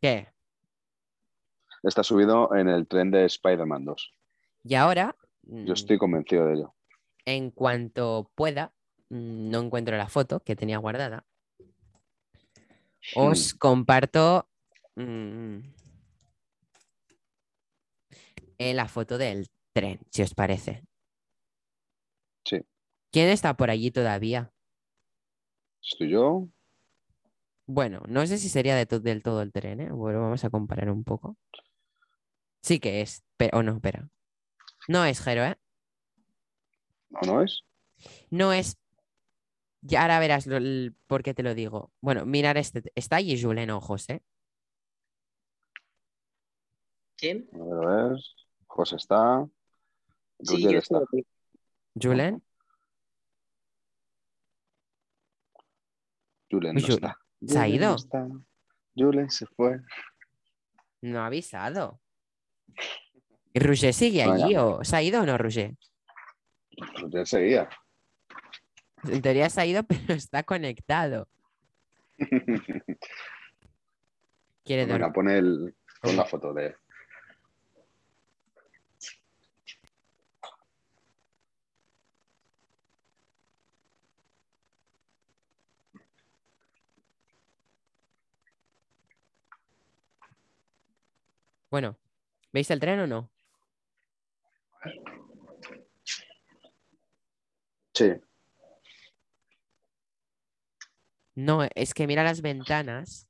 ¿Qué? 0.00 0.28
Está 1.82 2.02
subido 2.02 2.54
en 2.54 2.68
el 2.68 2.86
tren 2.86 3.10
de 3.10 3.24
Spider-Man 3.24 3.84
2. 3.84 4.14
Y 4.64 4.74
ahora, 4.74 5.16
Yo 5.42 5.72
mm, 5.72 5.72
estoy 5.72 5.98
convencido 5.98 6.46
de 6.46 6.54
ello. 6.54 6.74
en 7.24 7.50
cuanto 7.50 8.30
pueda, 8.34 8.72
mm, 9.10 9.50
no 9.50 9.60
encuentro 9.60 9.96
la 9.96 10.08
foto 10.08 10.40
que 10.40 10.56
tenía 10.56 10.78
guardada. 10.78 11.24
Os 13.16 13.54
comparto 13.54 14.48
mm, 14.96 15.58
eh, 18.58 18.74
la 18.74 18.88
foto 18.88 19.18
del 19.18 19.48
tren, 19.72 20.00
si 20.10 20.22
os 20.22 20.34
parece. 20.34 20.84
Sí. 22.44 22.58
¿Quién 23.12 23.28
está 23.28 23.56
por 23.56 23.70
allí 23.70 23.90
todavía? 23.90 24.52
Estoy 25.82 26.10
yo. 26.10 26.48
Bueno, 27.66 28.00
no 28.08 28.26
sé 28.26 28.38
si 28.38 28.48
sería 28.48 28.74
de 28.76 28.86
to- 28.86 29.00
del 29.00 29.22
todo 29.22 29.42
el 29.42 29.52
tren, 29.52 29.80
¿eh? 29.80 29.90
Bueno, 29.92 30.20
vamos 30.22 30.44
a 30.44 30.50
comparar 30.50 30.90
un 30.90 31.04
poco. 31.04 31.36
Sí 32.62 32.78
que 32.80 33.00
es, 33.02 33.24
pero 33.36 33.58
o 33.58 33.62
no, 33.62 33.74
espera. 33.76 34.08
No 34.88 35.04
es 35.04 35.20
Jero, 35.20 35.44
¿eh? 35.44 35.56
¿No, 37.10 37.20
no 37.26 37.42
es? 37.42 37.62
No 38.30 38.52
es. 38.52 38.76
Ya 39.80 40.02
ahora 40.02 40.18
verás 40.20 40.46
lo- 40.46 40.56
el- 40.56 40.94
por 41.06 41.22
qué 41.22 41.34
te 41.34 41.42
lo 41.42 41.54
digo. 41.54 41.92
Bueno, 42.00 42.26
mirar 42.26 42.56
este. 42.58 42.82
Está 42.94 43.16
allí 43.16 43.40
Julen 43.40 43.70
Ojos, 43.70 44.08
¿eh? 44.10 44.22
¿Quién? 47.16 47.48
A 47.52 47.58
ver, 47.58 47.74
a 47.88 48.08
ver. 48.08 48.18
José 48.78 48.94
está. 48.94 49.44
Sí, 50.40 50.54
Roger 50.54 50.70
yo 50.70 50.78
está. 50.78 50.98
estoy 51.02 51.20
aquí. 51.20 51.28
¿Julen? 52.00 52.40
Julen 56.48 56.74
no 56.76 56.80
está. 56.80 57.18
¿Se 57.44 57.58
ha 57.58 57.66
ido? 57.66 57.88
no 57.90 57.96
está. 57.96 58.28
Julen 58.94 59.30
se 59.30 59.46
fue. 59.46 59.80
No 61.00 61.18
ha 61.22 61.26
avisado. 61.26 62.00
¿Y 63.52 63.58
Roger 63.58 63.92
sigue 63.92 64.24
Vaya. 64.24 64.44
allí 64.44 64.56
o 64.56 64.84
se 64.84 64.94
ha 64.94 65.02
ido 65.02 65.22
o 65.22 65.26
no, 65.26 65.36
Roger? 65.36 65.74
Roger 67.02 67.26
seguía. 67.26 67.68
En 69.08 69.20
teoría 69.20 69.50
se 69.50 69.60
ha 69.60 69.66
ido, 69.66 69.82
pero 69.88 70.14
está 70.14 70.44
conectado. 70.44 71.26
Quiere 74.64 74.86
Venga, 74.86 75.08
dormir. 75.08 75.12
pon, 75.14 75.28
el, 75.30 75.76
pon 76.00 76.16
la 76.16 76.24
foto 76.26 76.52
de. 76.54 76.76
Bueno, 91.70 91.98
¿veis 92.52 92.70
el 92.70 92.80
tren 92.80 93.00
o 93.00 93.06
no? 93.06 93.30
Sí. 97.94 98.12
No, 101.34 101.62
es 101.74 101.94
que 101.94 102.06
mira 102.06 102.24
las 102.24 102.40
ventanas. 102.42 103.28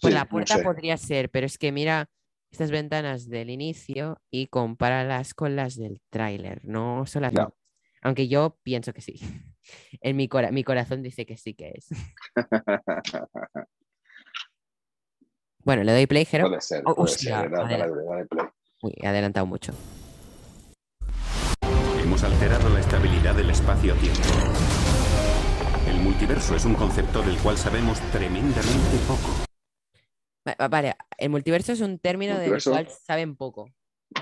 Pues 0.00 0.12
Sí, 0.12 0.14
la 0.14 0.24
no 0.24 0.30
puerta 0.30 0.56
sé. 0.56 0.62
podría 0.62 0.96
ser, 0.96 1.30
pero 1.30 1.46
es 1.46 1.58
que 1.58 1.72
mira 1.72 2.08
estas 2.50 2.70
ventanas 2.70 3.28
del 3.28 3.50
inicio 3.50 4.20
y 4.30 4.48
compáralas 4.48 5.34
con 5.34 5.56
las 5.56 5.76
del 5.76 6.00
tráiler. 6.10 6.64
No 6.64 7.06
son 7.06 7.22
las 7.22 7.32
mismas. 7.32 7.52
Aunque 8.02 8.28
yo 8.28 8.58
pienso 8.62 8.92
que 8.92 9.00
sí. 9.00 9.14
En 10.00 10.16
mi, 10.16 10.26
cora- 10.26 10.50
mi 10.50 10.64
corazón 10.64 11.02
dice 11.04 11.24
que 11.24 11.36
sí 11.36 11.54
que 11.54 11.72
es. 11.76 11.88
Bueno, 15.64 15.84
le 15.84 15.92
doy 15.92 16.06
play, 16.06 16.24
Jero. 16.24 16.48
Puede 16.48 16.60
ser, 16.60 16.82
Oh, 16.86 16.94
puede 16.94 17.10
hostia, 17.12 17.40
ser. 17.42 17.50
Dale, 17.50 17.74
adela- 17.74 17.86
dale, 17.88 18.04
dale 18.04 18.26
play. 18.26 18.46
Uy, 18.82 18.94
he 18.96 19.06
adelantado 19.06 19.46
mucho. 19.46 19.72
Hemos 22.02 22.22
alterado 22.24 22.68
la 22.68 22.80
estabilidad 22.80 23.34
del 23.34 23.50
espacio-tiempo. 23.50 24.20
El 25.88 25.98
multiverso 26.00 26.56
es 26.56 26.64
un 26.64 26.74
concepto 26.74 27.22
del 27.22 27.36
cual 27.38 27.56
sabemos 27.56 28.00
tremendamente 28.10 28.96
poco. 29.06 29.30
Va- 30.46 30.56
va- 30.60 30.68
Vale, 30.68 30.96
el 31.16 31.30
multiverso 31.30 31.72
es 31.72 31.80
un 31.80 31.98
término 31.98 32.38
del 32.38 32.60
cual 32.62 32.88
saben 32.88 33.36
poco. 33.36 33.70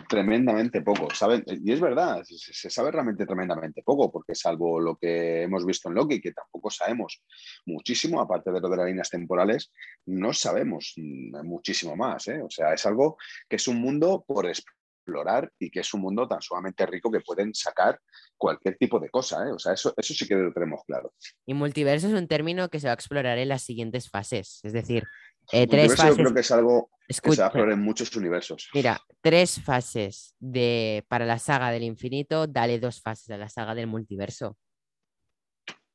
Tremendamente 0.09 0.83
poco, 0.83 1.09
¿saben? 1.15 1.45
Y 1.47 1.73
es 1.73 1.81
verdad, 1.81 2.23
se, 2.25 2.71
sabe 2.71 2.91
realmente 2.91 3.27
tremendamente 3.27 3.83
poco, 3.83 4.11
porque 4.11 4.35
salvo 4.35 4.81
lo 4.81 4.97
que 4.97 5.43
hemos 5.43 5.65
visto 5.65 5.89
en 5.89 5.95
Loki, 5.95 6.21
que 6.21 6.33
tampoco 6.33 6.71
sabemos 6.71 7.23
muchísimo, 7.67 8.21
aparte 8.21 8.53
de 8.53 8.61
lo 8.61 8.69
de 8.69 8.77
las 8.77 8.87
líneas 8.87 9.11
temporales, 9.11 9.73
no 10.07 10.33
sabemos 10.33 10.95
mm, 10.97 11.47
muchísimo 11.47 11.97
más, 11.97 12.29
¿eh? 12.29 12.43
O 12.43 12.51
sea, 12.51 12.75
es 12.75 12.85
algo 12.87 13.17
que 13.49 13.57
es 13.57 13.69
un 13.69 13.81
mundo 13.81 14.25
por 14.27 14.47
explorar 14.47 15.51
y 15.59 15.71
que 15.71 15.81
es 15.81 15.95
un 15.95 16.03
mundo 16.03 16.29
tan 16.29 16.41
sumamente 16.41 16.87
rico 16.87 17.11
que 17.11 17.21
pueden 17.21 17.55
sacar 17.55 18.01
cualquier 18.37 18.77
tipo 18.77 19.01
de 19.01 19.11
cosa, 19.11 19.47
¿eh? 19.47 19.53
O 19.53 19.59
sea, 19.59 19.73
eso, 19.73 19.93
eso 19.97 20.15
sí 20.15 20.27
que 20.27 20.35
lo 20.35 20.53
tenemos 20.53 20.83
claro. 20.87 21.13
Y 21.47 21.55
multiverso 21.55 22.09
es 22.09 22.15
un 22.15 22.29
término 22.29 22.69
que 22.69 22.81
se 22.81 22.87
va 22.87 22.93
a 22.93 22.95
explorar 22.95 23.39
en 23.39 23.49
las 23.49 23.63
siguientes 23.63 24.09
fases. 24.09 24.61
Es 24.63 24.73
decir, 24.73 25.05
eh, 25.53 25.67
tres 25.67 25.97
fases. 25.97 26.17
yo 26.17 26.23
creo 26.23 26.35
que 26.35 26.41
es 26.41 26.51
algo 26.51 26.91
que 27.07 27.15
se 27.15 27.21
va 27.21 27.33
Escucha. 27.33 27.43
a 27.43 27.47
explorar 27.47 27.73
en 27.73 27.83
muchos 27.83 28.15
universos. 28.17 28.69
Mira, 28.75 29.01
tres 29.21 29.61
fases 29.63 30.35
de, 30.39 31.05
para 31.09 31.27
la 31.27 31.39
saga 31.39 31.71
del 31.71 31.83
infinito, 31.83 32.47
dale 32.47 32.79
dos 32.79 33.01
fases 33.01 33.31
a 33.31 33.37
la 33.37 33.49
saga 33.49 33.75
del 33.75 33.87
multiverso. 33.87 34.57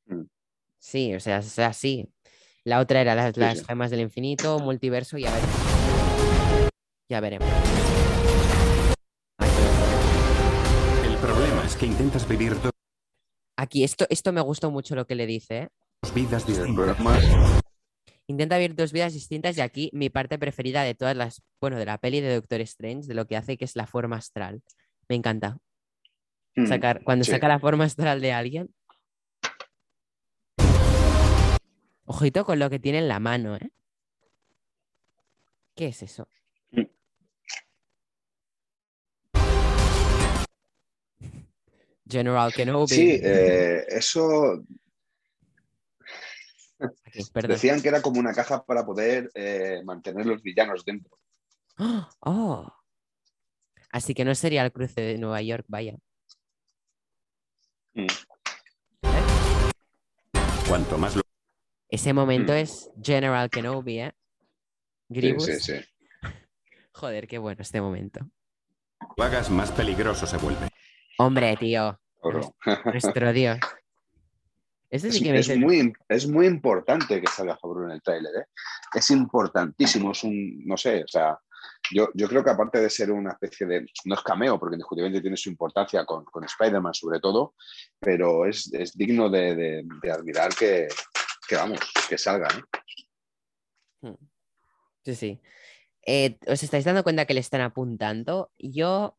Mm. 0.08 0.24
Sí, 0.80 1.16
o 1.16 1.20
sea, 1.20 1.38
es 1.40 1.58
así. 1.60 2.08
La 2.64 2.80
otra 2.80 3.02
era 3.02 3.16
las, 3.16 3.34
Sí, 3.34 3.40
las 3.40 3.60
sí. 3.60 3.66
gemas 3.66 3.92
del 3.92 4.02
infinito, 4.02 4.60
multiverso, 4.60 5.18
ya 5.18 5.32
veremos. 5.32 6.70
Ya 7.10 7.20
veremos. 7.22 7.48
El 11.04 11.16
problema 11.18 11.64
es 11.66 11.76
que 11.76 11.86
intentas 11.86 12.28
vivir 12.28 12.60
dos 12.62 12.72
Aquí, 13.58 13.84
esto, 13.84 14.06
esto 14.10 14.34
me 14.34 14.42
gustó 14.42 14.70
mucho 14.70 14.96
lo 14.96 15.06
que 15.08 15.16
le 15.16 15.26
dice. 15.26 15.58
¿eh? 15.58 15.70
vidas 16.14 16.46
distintas. 16.46 16.98
Intenta 18.28 18.58
vivir 18.58 18.76
dos 18.76 18.92
vidas 18.92 19.14
distintas 19.14 19.56
y 19.58 19.62
aquí 19.62 19.92
mi 19.94 20.10
parte 20.10 20.40
preferida 20.40 20.82
de 20.82 20.96
todas 20.96 21.16
las, 21.16 21.44
bueno, 21.62 21.78
de 21.78 21.86
la 21.86 22.00
peli 22.00 22.22
de 22.22 22.34
Doctor 22.34 22.60
Strange, 22.62 23.08
de 23.08 23.14
lo 23.14 23.28
que 23.28 23.38
hace, 23.38 23.56
que 23.56 23.66
es 23.66 23.76
la 23.76 23.86
forma 23.86 24.16
astral. 24.16 24.64
Me 25.08 25.16
encanta. 25.16 25.60
Mm, 26.56 26.66
Sacar, 26.66 27.04
cuando 27.04 27.24
sí. 27.24 27.32
saca 27.32 27.48
la 27.48 27.60
forma 27.60 27.84
astral 27.84 28.22
de 28.22 28.34
alguien. 28.34 28.74
Ojito 32.06 32.46
con 32.46 32.58
lo 32.58 32.70
que 32.70 32.80
tiene 32.80 32.98
en 33.00 33.08
la 33.08 33.20
mano, 33.20 33.58
¿eh? 33.58 33.70
¿Qué 35.76 35.88
es 35.88 36.02
eso? 36.02 36.28
Mm. 36.72 36.84
General 42.10 42.54
Kenobi. 42.54 42.88
Sí, 42.88 43.20
eh, 43.22 43.86
eso 43.88 44.64
Aquí, 46.80 47.20
decían 47.48 47.82
que 47.82 47.88
era 47.88 48.02
como 48.02 48.20
una 48.20 48.34
caja 48.34 48.64
para 48.66 48.86
poder 48.86 49.30
eh, 49.34 49.82
mantener 49.86 50.26
los 50.26 50.42
villanos 50.42 50.84
dentro. 50.86 51.18
¡Ah! 51.78 52.10
¡Oh! 52.20 52.68
Así 53.92 54.14
que 54.14 54.26
no 54.26 54.36
sería 54.36 54.64
el 54.66 54.72
cruce 54.74 55.00
de 55.02 55.18
Nueva 55.18 55.42
York, 55.42 55.66
vaya. 55.68 55.96
Mm. 57.94 58.08
Cuanto 60.68 60.98
más 60.98 61.16
lo 61.16 61.22
Ese 61.90 62.12
momento 62.14 62.52
Mm. 62.54 62.56
es 62.58 62.90
General 63.02 63.50
Kenobi, 63.50 64.00
¿eh? 64.00 64.12
Gribus. 65.08 65.46
sí, 65.46 65.60
sí. 65.60 65.74
Joder, 66.92 67.28
qué 67.28 67.38
bueno 67.38 67.62
este 67.62 67.80
momento. 67.80 68.20
hagas, 69.18 69.50
más 69.50 69.72
peligroso 69.72 70.26
se 70.26 70.38
vuelve. 70.38 70.68
Hombre, 71.18 71.56
tío. 71.58 71.98
Oro. 72.22 72.56
Nuestro 72.86 73.32
Dios. 73.34 73.60
Este 74.90 75.12
sí 75.12 75.18
Es, 75.18 75.24
que 75.24 75.32
me 75.32 75.40
es 75.40 75.48
dice. 75.48 75.60
muy, 75.60 75.94
es 76.08 76.28
muy 76.28 76.46
importante 76.48 77.20
que 77.20 77.28
salga 77.28 77.58
Favreau 77.58 77.86
en 77.86 77.92
el 77.92 78.02
tráiler, 78.02 78.32
¿eh? 78.36 78.46
Es 78.94 79.10
importantísimo, 79.12 80.12
es 80.12 80.24
un, 80.24 80.66
no 80.66 80.78
sé, 80.78 81.04
o 81.04 81.08
sea, 81.08 81.38
yo, 81.92 82.10
yo 82.14 82.28
creo 82.28 82.44
que 82.44 82.52
aparte 82.52 82.80
de 82.80 82.90
ser 82.90 83.12
una 83.12 83.32
especie 83.32 83.66
de, 83.68 83.86
no 84.06 84.16
es 84.16 84.22
cameo, 84.22 84.60
porque 84.60 84.76
indiscutiblemente 84.76 85.22
tiene 85.22 85.38
su 85.38 85.50
importancia 85.50 86.06
con, 86.06 86.24
con 86.26 86.44
Spider-Man 86.44 86.94
sobre 86.94 87.20
todo, 87.20 87.56
pero 88.00 88.46
es, 88.46 88.72
es 88.74 88.94
digno 88.96 89.30
de, 89.30 89.56
de- 89.56 89.84
de 90.02 90.12
admirar 90.12 90.54
que, 90.56 90.88
que, 91.48 91.56
vamos, 91.56 91.80
que 92.08 92.18
salga, 92.18 92.48
¿eh? 94.04 94.16
Sí, 95.04 95.16
sí. 95.16 95.42
Eh, 96.06 96.38
¿Os 96.48 96.62
estáis 96.64 96.86
dando 96.86 97.04
cuenta 97.04 97.26
que 97.26 97.34
le 97.34 97.40
están 97.40 97.62
apuntando? 97.62 98.52
Yo 98.60 99.18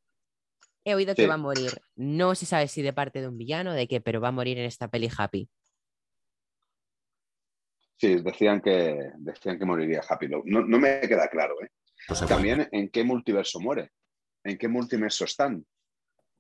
he 0.87 0.95
oído 0.95 1.15
que 1.15 1.27
va 1.27 1.35
a 1.35 1.39
morir. 1.39 1.73
No 1.97 2.35
se 2.35 2.47
sabe 2.47 2.69
si 2.69 2.81
de 2.81 2.95
parte 2.95 3.21
de 3.21 3.29
un 3.29 3.37
villano 3.37 3.73
o 3.73 3.75
de 3.75 3.87
qué, 3.87 4.01
pero 4.01 4.21
va 4.21 4.29
a 4.29 4.33
morir 4.33 4.59
en 4.59 4.65
esta 4.65 4.89
peli 4.89 5.11
Happy. 5.15 5.51
Sí, 7.99 8.17
decían 8.23 8.61
que, 8.63 9.13
decían 9.19 9.59
que 9.59 9.65
moriría 9.67 10.03
Happy. 10.09 10.29
No, 10.29 10.43
no 10.45 10.79
me 10.79 11.01
queda 11.01 11.29
claro, 11.29 11.55
¿eh? 11.63 11.71
También 12.29 12.69
en 12.73 12.89
qué 12.89 13.05
multiverso 13.05 13.61
muere, 13.61 13.91
en 14.45 14.57
qué 14.57 14.69
multiverso 14.69 15.25
están, 15.25 15.67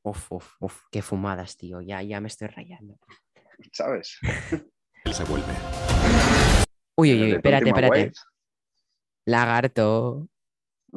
Uf, 0.06 0.30
uf, 0.30 0.54
uf, 0.60 0.82
qué 0.92 1.02
fumadas, 1.02 1.56
tío. 1.56 1.80
Ya, 1.80 2.00
ya 2.00 2.20
me 2.20 2.28
estoy 2.28 2.46
rayando. 2.46 2.96
¿sabes? 3.72 4.18
Él 5.04 5.14
se 5.14 5.24
vuelve. 5.24 5.52
Uy, 6.96 7.12
uy, 7.12 7.22
uy, 7.22 7.32
espérate, 7.32 7.68
espérate. 7.68 8.12
Lagarto. 9.24 10.28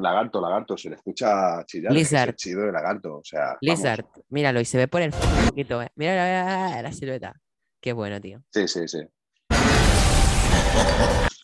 Lagarto, 0.00 0.40
lagarto, 0.40 0.76
se 0.78 0.88
le 0.90 0.96
escucha 0.96 1.64
chillar, 1.66 1.92
es 1.92 1.98
Lizard. 1.98 2.28
el 2.30 2.36
chido 2.36 2.62
de 2.62 2.72
lagarto, 2.72 3.16
o 3.18 3.24
sea, 3.24 3.40
vamos. 3.46 3.58
Lizard. 3.60 4.04
Míralo, 4.30 4.60
y 4.60 4.64
se 4.64 4.78
ve 4.78 4.88
por 4.88 5.02
el 5.02 5.12
un 5.12 5.48
poquito, 5.48 5.82
eh. 5.82 5.90
Mira, 5.96 6.80
la 6.82 6.92
silueta. 6.92 7.34
Qué 7.80 7.92
bueno, 7.92 8.20
tío. 8.20 8.42
Sí, 8.50 8.66
sí, 8.68 8.86
sí. 8.88 8.98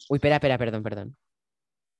Uy, 0.09 0.17
espera, 0.17 0.37
espera, 0.37 0.59
perdón, 0.59 0.83
perdón. 0.83 1.17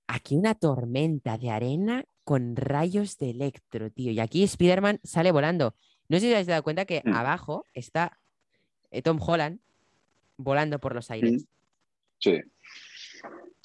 Aquí 0.07 0.37
una 0.37 0.55
tormenta 0.55 1.37
de 1.39 1.51
arena 1.51 2.05
con 2.25 2.55
rayos 2.57 3.19
de 3.19 3.31
electro, 3.31 3.91
tío. 3.91 4.13
Y 4.13 4.21
aquí 4.21 4.45
Spider-Man 4.45 5.01
sale 5.03 5.33
volando. 5.33 5.75
No 6.09 6.17
sé 6.19 6.21
si 6.21 6.27
os 6.29 6.35
habéis 6.35 6.47
dado 6.47 6.63
cuenta 6.63 6.85
que 6.85 7.03
Mm. 7.05 7.15
abajo 7.15 7.65
está 7.75 8.19
eh, 8.91 9.03
Tom 9.03 9.19
Holland 9.21 9.59
volando 10.37 10.79
por 10.79 10.95
los 10.95 11.11
aires. 11.11 11.33
Mm. 11.43 11.47
Sí. 12.19 12.41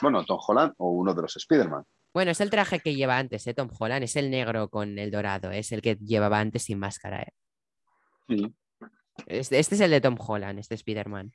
Bueno, 0.02 0.26
Tom 0.26 0.40
Holland 0.46 0.74
o 0.78 0.90
uno 0.92 1.14
de 1.14 1.22
los 1.22 1.36
Spider-Man. 1.38 1.84
Bueno, 2.14 2.32
es 2.32 2.42
el 2.42 2.50
traje 2.50 2.80
que 2.80 2.96
lleva 2.96 3.18
antes, 3.18 3.48
¿eh? 3.48 3.54
Tom 3.54 3.70
Holland. 3.78 4.04
Es 4.04 4.16
el 4.16 4.30
negro 4.30 4.70
con 4.70 5.00
el 5.00 5.12
dorado. 5.12 5.52
Es 5.52 5.72
el 5.72 5.82
que 5.82 5.96
llevaba 5.96 6.40
antes 6.40 6.64
sin 6.64 6.80
máscara, 6.80 7.22
¿eh? 7.22 7.34
Mm. 8.28 8.54
Este, 9.28 9.60
este 9.60 9.76
es 9.76 9.82
el 9.82 9.92
de 9.92 10.02
Tom 10.02 10.18
Holland, 10.20 10.60
este 10.60 10.76
Spider-Man. 10.76 11.34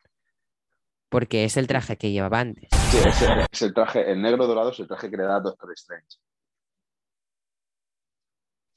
Porque 1.08 1.44
es 1.44 1.56
el 1.56 1.66
traje 1.66 1.96
que 1.96 2.10
llevaba 2.10 2.40
antes. 2.40 2.68
Sí, 2.90 2.98
es 3.06 3.22
el, 3.22 3.46
es 3.50 3.62
el 3.62 3.74
traje, 3.74 4.10
el 4.10 4.20
negro 4.20 4.46
dorado 4.46 4.70
es 4.70 4.80
el 4.80 4.88
traje 4.88 5.10
que 5.10 5.16
le 5.16 5.22
da 5.22 5.36
a 5.36 5.40
Doctor 5.40 5.72
Strange. 5.72 6.18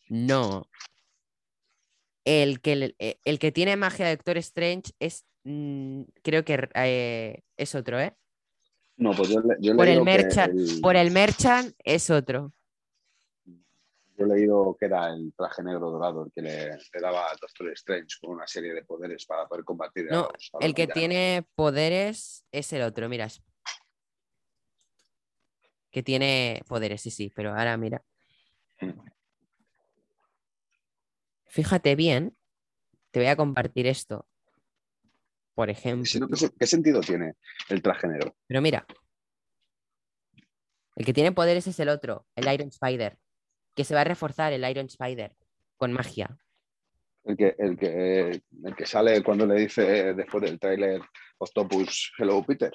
No. 0.10 0.64
El 2.26 2.62
que, 2.62 2.74
el, 2.74 2.96
eh, 3.00 3.20
el 3.26 3.40
que 3.40 3.52
tiene 3.52 3.76
magia 3.76 4.06
de 4.08 4.16
Doctor 4.16 4.38
Strange 4.38 4.92
es. 5.00 5.26
mm, 5.44 6.04
creo 6.24 6.46
que 6.46 6.70
eh, 6.76 7.42
es 7.58 7.76
otro, 7.76 8.00
¿eh? 8.00 8.16
No, 9.00 9.12
pues 9.14 9.30
yo, 9.30 9.40
le- 9.40 9.56
yo 9.62 9.76
Por 9.78 9.88
el, 9.88 10.04
merchant, 10.04 10.54
el- 10.54 10.82
por 10.82 10.96
el 10.98 11.10
Merchant 11.12 11.74
es 11.86 12.10
otro. 12.10 12.52
Yo 13.46 14.26
he 14.26 14.28
leído 14.28 14.76
que 14.78 14.88
era 14.88 15.08
el 15.14 15.34
traje 15.38 15.64
negro 15.64 15.90
dorado 15.90 16.26
el 16.26 16.32
que 16.34 16.42
le, 16.42 16.76
le 16.76 17.00
daba 17.02 17.32
a 17.32 17.36
Doctor 17.40 17.70
Strange 17.72 18.18
con 18.22 18.32
una 18.32 18.46
serie 18.46 18.74
de 18.74 18.84
poderes 18.84 19.26
para 19.26 19.48
poder 19.48 19.64
combatir. 19.64 20.10
a 20.12 20.16
No, 20.16 20.22
los- 20.34 20.50
a 20.54 20.58
los 20.58 20.66
el 20.66 20.74
que 20.74 20.82
villanos. 20.82 20.94
tiene 20.94 21.48
poderes 21.56 22.46
es 22.52 22.74
el 22.74 22.82
otro, 22.82 23.08
mira. 23.08 23.30
Que 25.92 26.04
tiene 26.04 26.62
poderes, 26.68 27.02
sí, 27.02 27.10
sí, 27.10 27.32
pero 27.34 27.52
ahora 27.58 27.78
mira. 27.78 28.04
Fíjate 31.48 31.96
bien, 31.96 32.36
te 33.12 33.22
voy 33.22 33.28
a 33.30 33.38
compartir 33.38 33.88
esto. 33.88 34.28
Por 35.60 35.70
ejemplo. 35.70 36.10
No, 36.22 36.30
¿qué, 36.30 36.36
se- 36.38 36.52
qué 36.58 36.66
sentido 36.66 37.02
tiene 37.02 37.34
el 37.68 37.82
traje 37.82 38.08
negro? 38.08 38.34
Pero 38.48 38.62
mira. 38.62 38.86
El 40.96 41.06
que 41.06 41.12
tiene 41.12 41.34
poderes 41.34 41.68
es 41.68 41.78
el 41.82 41.90
otro, 41.90 42.26
el 42.38 42.50
Iron 42.54 42.70
Spider. 42.70 43.18
Que 43.76 43.84
se 43.84 43.94
va 43.94 44.00
a 44.00 44.04
reforzar 44.06 44.54
el 44.54 44.64
Iron 44.64 44.86
Spider 44.86 45.36
con 45.76 45.92
magia. 45.92 46.40
El 47.26 47.36
que, 47.36 47.58
el 47.60 47.78
que, 47.78 48.42
el 48.64 48.76
que 48.78 48.86
sale 48.86 49.22
cuando 49.22 49.46
le 49.46 49.56
dice 49.56 50.12
eh, 50.12 50.14
después 50.14 50.44
del 50.44 50.58
tráiler 50.62 51.02
Octopus 51.40 52.14
Hello 52.18 52.42
Peter. 52.46 52.72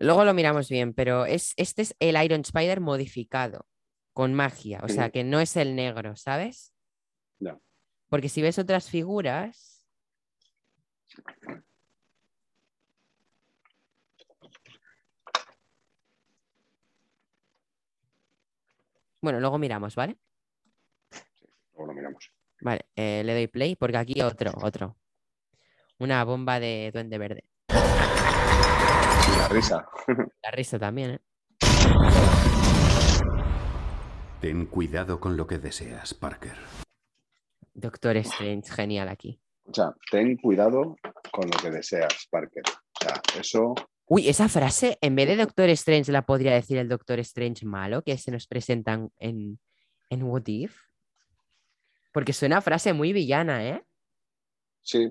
Luego 0.00 0.24
lo 0.24 0.34
miramos 0.34 0.68
bien, 0.68 0.94
pero 0.94 1.26
es, 1.26 1.52
este 1.56 1.82
es 1.82 1.94
el 2.00 2.20
Iron 2.20 2.40
Spider 2.40 2.80
modificado 2.80 3.68
con 4.12 4.34
magia. 4.34 4.80
O 4.82 4.88
sea, 4.88 5.10
que 5.10 5.22
no 5.22 5.38
es 5.38 5.56
el 5.56 5.76
negro, 5.76 6.16
¿sabes? 6.16 6.74
Ya. 7.38 7.56
Porque 8.08 8.28
si 8.28 8.42
ves 8.42 8.58
otras 8.58 8.90
figuras. 8.90 9.70
Bueno, 19.20 19.40
luego 19.40 19.58
miramos, 19.58 19.94
¿vale? 19.94 20.18
Luego 21.72 21.86
lo 21.86 21.94
miramos. 21.94 22.30
Vale, 22.60 22.86
eh, 22.94 23.22
le 23.24 23.32
doy 23.32 23.46
play 23.46 23.74
porque 23.74 23.96
aquí 23.96 24.20
otro, 24.20 24.52
otro. 24.62 24.96
Una 25.98 26.22
bomba 26.24 26.60
de 26.60 26.90
duende 26.92 27.16
verde. 27.16 27.44
Y 27.68 29.38
la 29.38 29.48
risa. 29.48 29.88
La 30.42 30.50
risa 30.50 30.78
también, 30.78 31.12
¿eh? 31.12 31.20
Ten 34.42 34.66
cuidado 34.66 35.18
con 35.18 35.38
lo 35.38 35.46
que 35.46 35.58
deseas, 35.58 36.12
Parker. 36.12 36.56
Doctor 37.72 38.18
Strange, 38.18 38.70
genial 38.70 39.08
aquí. 39.08 39.40
O 39.66 39.74
sea, 39.74 39.94
ten 40.10 40.36
cuidado 40.36 40.96
con 41.32 41.50
lo 41.50 41.56
que 41.56 41.70
deseas, 41.70 42.28
Parker. 42.30 42.62
O 42.68 43.04
sea, 43.04 43.22
eso. 43.40 43.74
Uy, 44.06 44.28
esa 44.28 44.48
frase, 44.48 44.98
en 45.00 45.16
vez 45.16 45.28
de 45.28 45.36
Doctor 45.36 45.68
Strange, 45.70 46.12
la 46.12 46.26
podría 46.26 46.52
decir 46.52 46.76
el 46.78 46.88
Doctor 46.88 47.18
Strange 47.20 47.64
malo 47.64 48.02
que 48.02 48.18
se 48.18 48.30
nos 48.30 48.46
presentan 48.46 49.10
en, 49.18 49.58
en 50.10 50.22
What 50.22 50.46
If. 50.46 50.76
Porque 52.12 52.32
suena 52.32 52.58
a 52.58 52.60
frase 52.60 52.92
muy 52.92 53.12
villana, 53.12 53.66
¿eh? 53.66 53.82
Sí. 54.82 55.10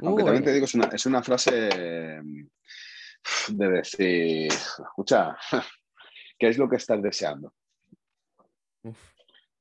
Aunque 0.00 0.22
Uy. 0.22 0.24
también 0.24 0.44
te 0.44 0.52
digo, 0.52 0.64
es 0.64 0.74
una, 0.74 0.86
es 0.86 1.06
una 1.06 1.22
frase 1.22 1.52
de 3.48 3.68
decir, 3.68 4.52
escucha, 4.52 5.36
¿qué 6.38 6.48
es 6.48 6.58
lo 6.58 6.68
que 6.68 6.76
estás 6.76 7.02
deseando? 7.02 7.54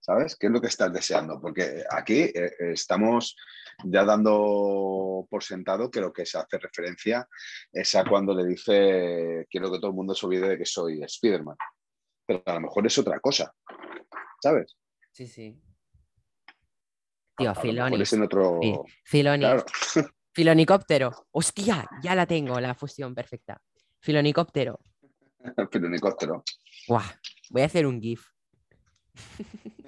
¿Sabes? 0.01 0.35
¿Qué 0.35 0.47
es 0.47 0.51
lo 0.51 0.59
que 0.59 0.67
estás 0.67 0.91
deseando? 0.91 1.39
Porque 1.39 1.83
aquí 1.89 2.21
eh, 2.21 2.51
estamos 2.59 3.35
ya 3.83 4.03
dando 4.03 5.27
por 5.29 5.43
sentado 5.43 5.91
que 5.91 6.01
lo 6.01 6.11
que 6.11 6.25
se 6.25 6.39
hace 6.39 6.57
referencia 6.57 7.27
es 7.71 7.93
a 7.95 8.03
cuando 8.03 8.33
le 8.33 8.45
dice 8.45 9.45
quiero 9.49 9.71
que 9.71 9.77
todo 9.77 9.91
el 9.91 9.95
mundo 9.95 10.15
se 10.15 10.25
olvide 10.25 10.49
de 10.49 10.57
que 10.57 10.65
soy 10.65 11.03
Spider-Man. 11.03 11.55
Pero 12.25 12.41
a 12.45 12.53
lo 12.55 12.61
mejor 12.61 12.87
es 12.87 12.97
otra 12.97 13.19
cosa, 13.19 13.53
¿sabes? 14.41 14.75
Sí, 15.11 15.27
sí. 15.27 15.61
Tío, 17.37 17.53
Filoni. 17.55 18.01
es 18.01 18.13
en 18.13 18.23
otro... 18.23 18.59
Sí, 18.61 18.75
Filoni. 19.05 19.43
Claro. 19.43 19.65
Filonicóptero. 20.33 21.27
Hostia, 21.31 21.87
ya 22.01 22.15
la 22.15 22.25
tengo, 22.25 22.59
la 22.59 22.73
fusión 22.73 23.13
perfecta. 23.13 23.61
Filonicóptero. 23.99 24.79
Helicóptero. 25.71 26.43
Guau, 26.87 27.03
voy 27.49 27.61
a 27.61 27.65
hacer 27.65 27.85
un 27.85 28.01
GIF. 28.01 28.25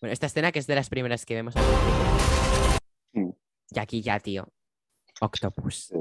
Bueno, 0.00 0.12
esta 0.12 0.26
escena 0.26 0.50
que 0.52 0.58
es 0.58 0.66
de 0.66 0.74
las 0.74 0.88
primeras 0.88 1.26
que 1.26 1.34
vemos. 1.34 1.54
Y 3.12 3.78
aquí 3.78 4.02
ya, 4.02 4.18
tío. 4.18 4.48
Octopus. 5.20 5.92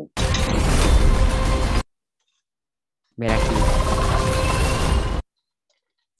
Ver 3.17 3.31
aquí. 3.31 3.55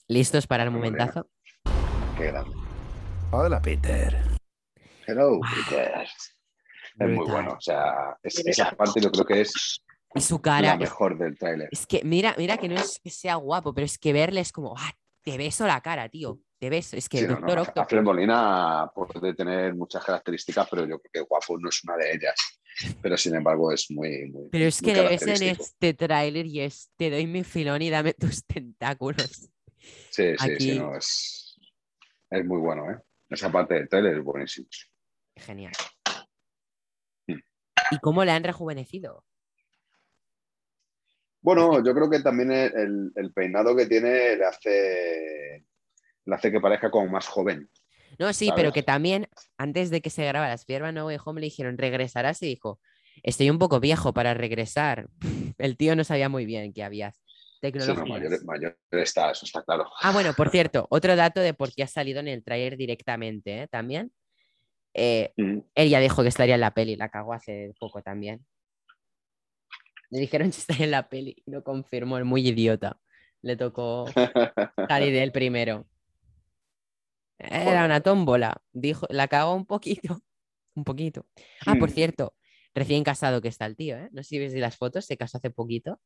¿Listos 0.08 0.46
para 0.46 0.64
el 0.64 0.70
momentazo? 0.70 1.28
Qué 2.18 2.26
grande. 2.26 2.54
Hola, 3.32 3.62
Peter. 3.62 4.16
Hello, 5.06 5.40
Peter. 5.68 6.06
Es 6.98 7.08
muy 7.08 7.26
bueno. 7.26 7.52
O 7.56 7.60
sea, 7.60 8.18
es- 8.22 8.44
esa 8.46 8.72
parte 8.72 9.00
yo 9.00 9.10
creo 9.10 9.24
que 9.24 9.40
es 9.42 9.82
Y 10.14 10.20
su 10.20 10.40
cara. 10.40 10.68
la 10.68 10.76
mejor 10.76 11.18
del 11.18 11.38
tráiler. 11.38 11.68
Es 11.70 11.86
que, 11.86 12.02
mira, 12.04 12.34
mira 12.36 12.56
que 12.56 12.68
no 12.68 12.74
es 12.76 13.00
que 13.02 13.10
sea 13.10 13.36
guapo, 13.36 13.72
pero 13.72 13.84
es 13.84 13.98
que 13.98 14.12
verle 14.12 14.40
es 14.40 14.52
como, 14.52 14.74
ah, 14.76 14.92
te 15.22 15.36
beso 15.38 15.66
la 15.66 15.80
cara, 15.80 16.08
tío. 16.08 16.40
Te 16.58 16.68
beso. 16.68 16.96
Es 16.96 17.08
que 17.08 17.18
Sí, 17.18 17.24
el 17.24 17.30
no, 17.30 17.40
no, 17.40 17.64
Doctor 17.64 18.02
Molina 18.02 18.90
puede 18.94 19.34
tener 19.34 19.74
muchas 19.74 20.04
características, 20.04 20.68
pero 20.68 20.82
yo 20.86 20.98
creo 20.98 21.10
que 21.12 21.20
guapo 21.20 21.58
no 21.58 21.68
es 21.68 21.82
una 21.84 21.96
de 21.96 22.12
ellas. 22.12 22.34
Pero 23.02 23.16
sin 23.16 23.34
embargo 23.34 23.72
es 23.72 23.90
muy, 23.90 24.30
muy 24.30 24.48
Pero 24.50 24.64
es 24.64 24.82
muy 24.82 24.92
que 24.92 25.02
le 25.02 25.08
ves 25.08 25.22
en 25.26 25.42
este 25.42 25.94
tráiler 25.94 26.46
y 26.46 26.60
es, 26.60 26.90
te 26.96 27.10
doy 27.10 27.26
mi 27.26 27.44
filón 27.44 27.82
y 27.82 27.90
dame 27.90 28.14
tus 28.14 28.44
tentáculos. 28.46 29.50
Sí, 30.10 30.36
sí, 30.36 30.56
sí, 30.58 30.78
no, 30.78 30.96
es, 30.96 31.58
es 32.30 32.44
muy 32.44 32.58
bueno, 32.58 32.90
¿eh? 32.90 32.98
Esa 33.28 33.50
parte 33.50 33.74
del 33.74 33.88
tráiler 33.88 34.18
es 34.18 34.24
buenísimo. 34.24 34.68
Genial. 35.36 35.72
Mm. 37.26 37.38
¿Y 37.92 37.98
cómo 38.00 38.24
le 38.24 38.32
han 38.32 38.44
rejuvenecido? 38.44 39.24
Bueno, 41.42 41.82
yo 41.84 41.94
creo 41.94 42.10
que 42.10 42.20
también 42.20 42.50
el, 42.52 43.32
peinado 43.34 43.74
que 43.74 43.86
tiene 43.86 44.36
le 44.36 44.44
hace, 44.44 45.64
le 46.24 46.34
hace 46.34 46.52
que 46.52 46.60
parezca 46.60 46.90
como 46.90 47.10
más 47.10 47.26
joven. 47.26 47.70
No, 48.18 48.32
sí, 48.32 48.46
¿sabes? 48.46 48.62
pero 48.62 48.72
que 48.72 48.82
también, 48.82 49.28
antes 49.56 49.90
de 49.90 50.00
que 50.00 50.10
se 50.10 50.26
grabara 50.26 50.54
Spider-Man 50.54 50.94
No 50.94 51.06
Way 51.06 51.18
Home, 51.24 51.40
le 51.40 51.46
dijeron, 51.46 51.78
regresarás 51.78 52.42
y 52.42 52.46
dijo, 52.46 52.80
estoy 53.22 53.48
un 53.48 53.58
poco 53.58 53.80
viejo 53.80 54.12
para 54.12 54.34
regresar. 54.34 55.08
El 55.58 55.76
tío 55.76 55.96
no 55.96 56.04
sabía 56.04 56.28
muy 56.28 56.44
bien 56.44 56.72
que 56.72 56.82
había 56.82 57.14
Sí, 57.60 57.66
tecnologías. 57.72 58.08
no, 58.08 58.14
mayor, 58.14 58.44
mayor 58.44 58.78
está, 58.92 59.30
eso 59.30 59.44
está 59.44 59.62
claro. 59.62 59.86
Ah, 60.00 60.12
bueno, 60.12 60.32
por 60.32 60.48
cierto, 60.48 60.86
otro 60.88 61.14
dato 61.14 61.40
de 61.40 61.52
por 61.52 61.72
qué 61.74 61.82
ha 61.82 61.86
salido 61.86 62.20
en 62.20 62.28
el 62.28 62.42
tráiler 62.42 62.78
directamente, 62.78 63.62
¿eh? 63.62 63.68
También. 63.68 64.12
Eh, 64.94 65.32
Mm. 65.36 65.58
él 65.74 65.88
ya 65.88 66.00
dijo 66.00 66.22
que 66.22 66.28
estaría 66.28 66.54
en 66.54 66.62
la 66.62 66.72
peli, 66.72 66.96
la 66.96 67.10
cagó 67.10 67.34
hace 67.34 67.74
poco 67.78 68.02
también. 68.02 68.44
Le 70.10 70.20
dijeron 70.20 70.50
que 70.50 70.58
estaría 70.58 70.84
en 70.86 70.90
la 70.90 71.08
peli 71.08 71.42
y 71.46 71.50
no 71.50 71.62
confirmó, 71.62 72.18
el 72.18 72.24
muy 72.24 72.46
idiota. 72.46 73.00
Le 73.42 73.56
tocó 73.56 74.06
salir 74.88 75.14
él 75.22 75.32
primero. 75.32 75.86
Era 77.38 77.84
una 77.86 78.00
tómbola, 78.02 78.60
dijo, 78.72 79.06
la 79.08 79.28
cagó 79.28 79.54
un 79.54 79.66
poquito. 79.66 80.20
Un 80.76 80.84
poquito. 80.84 81.26
Ah, 81.66 81.74
por 81.80 81.90
Mm. 81.90 81.92
cierto, 81.94 82.34
recién 82.74 83.02
casado 83.02 83.40
que 83.42 83.48
está 83.48 83.66
el 83.66 83.74
tío, 83.76 83.96
¿eh? 83.96 84.08
No 84.12 84.22
sé 84.22 84.28
si 84.28 84.38
ves 84.38 84.54
las 84.54 84.76
fotos, 84.76 85.04
se 85.04 85.16
casó 85.16 85.38
hace 85.38 85.50
poquito. 85.50 86.00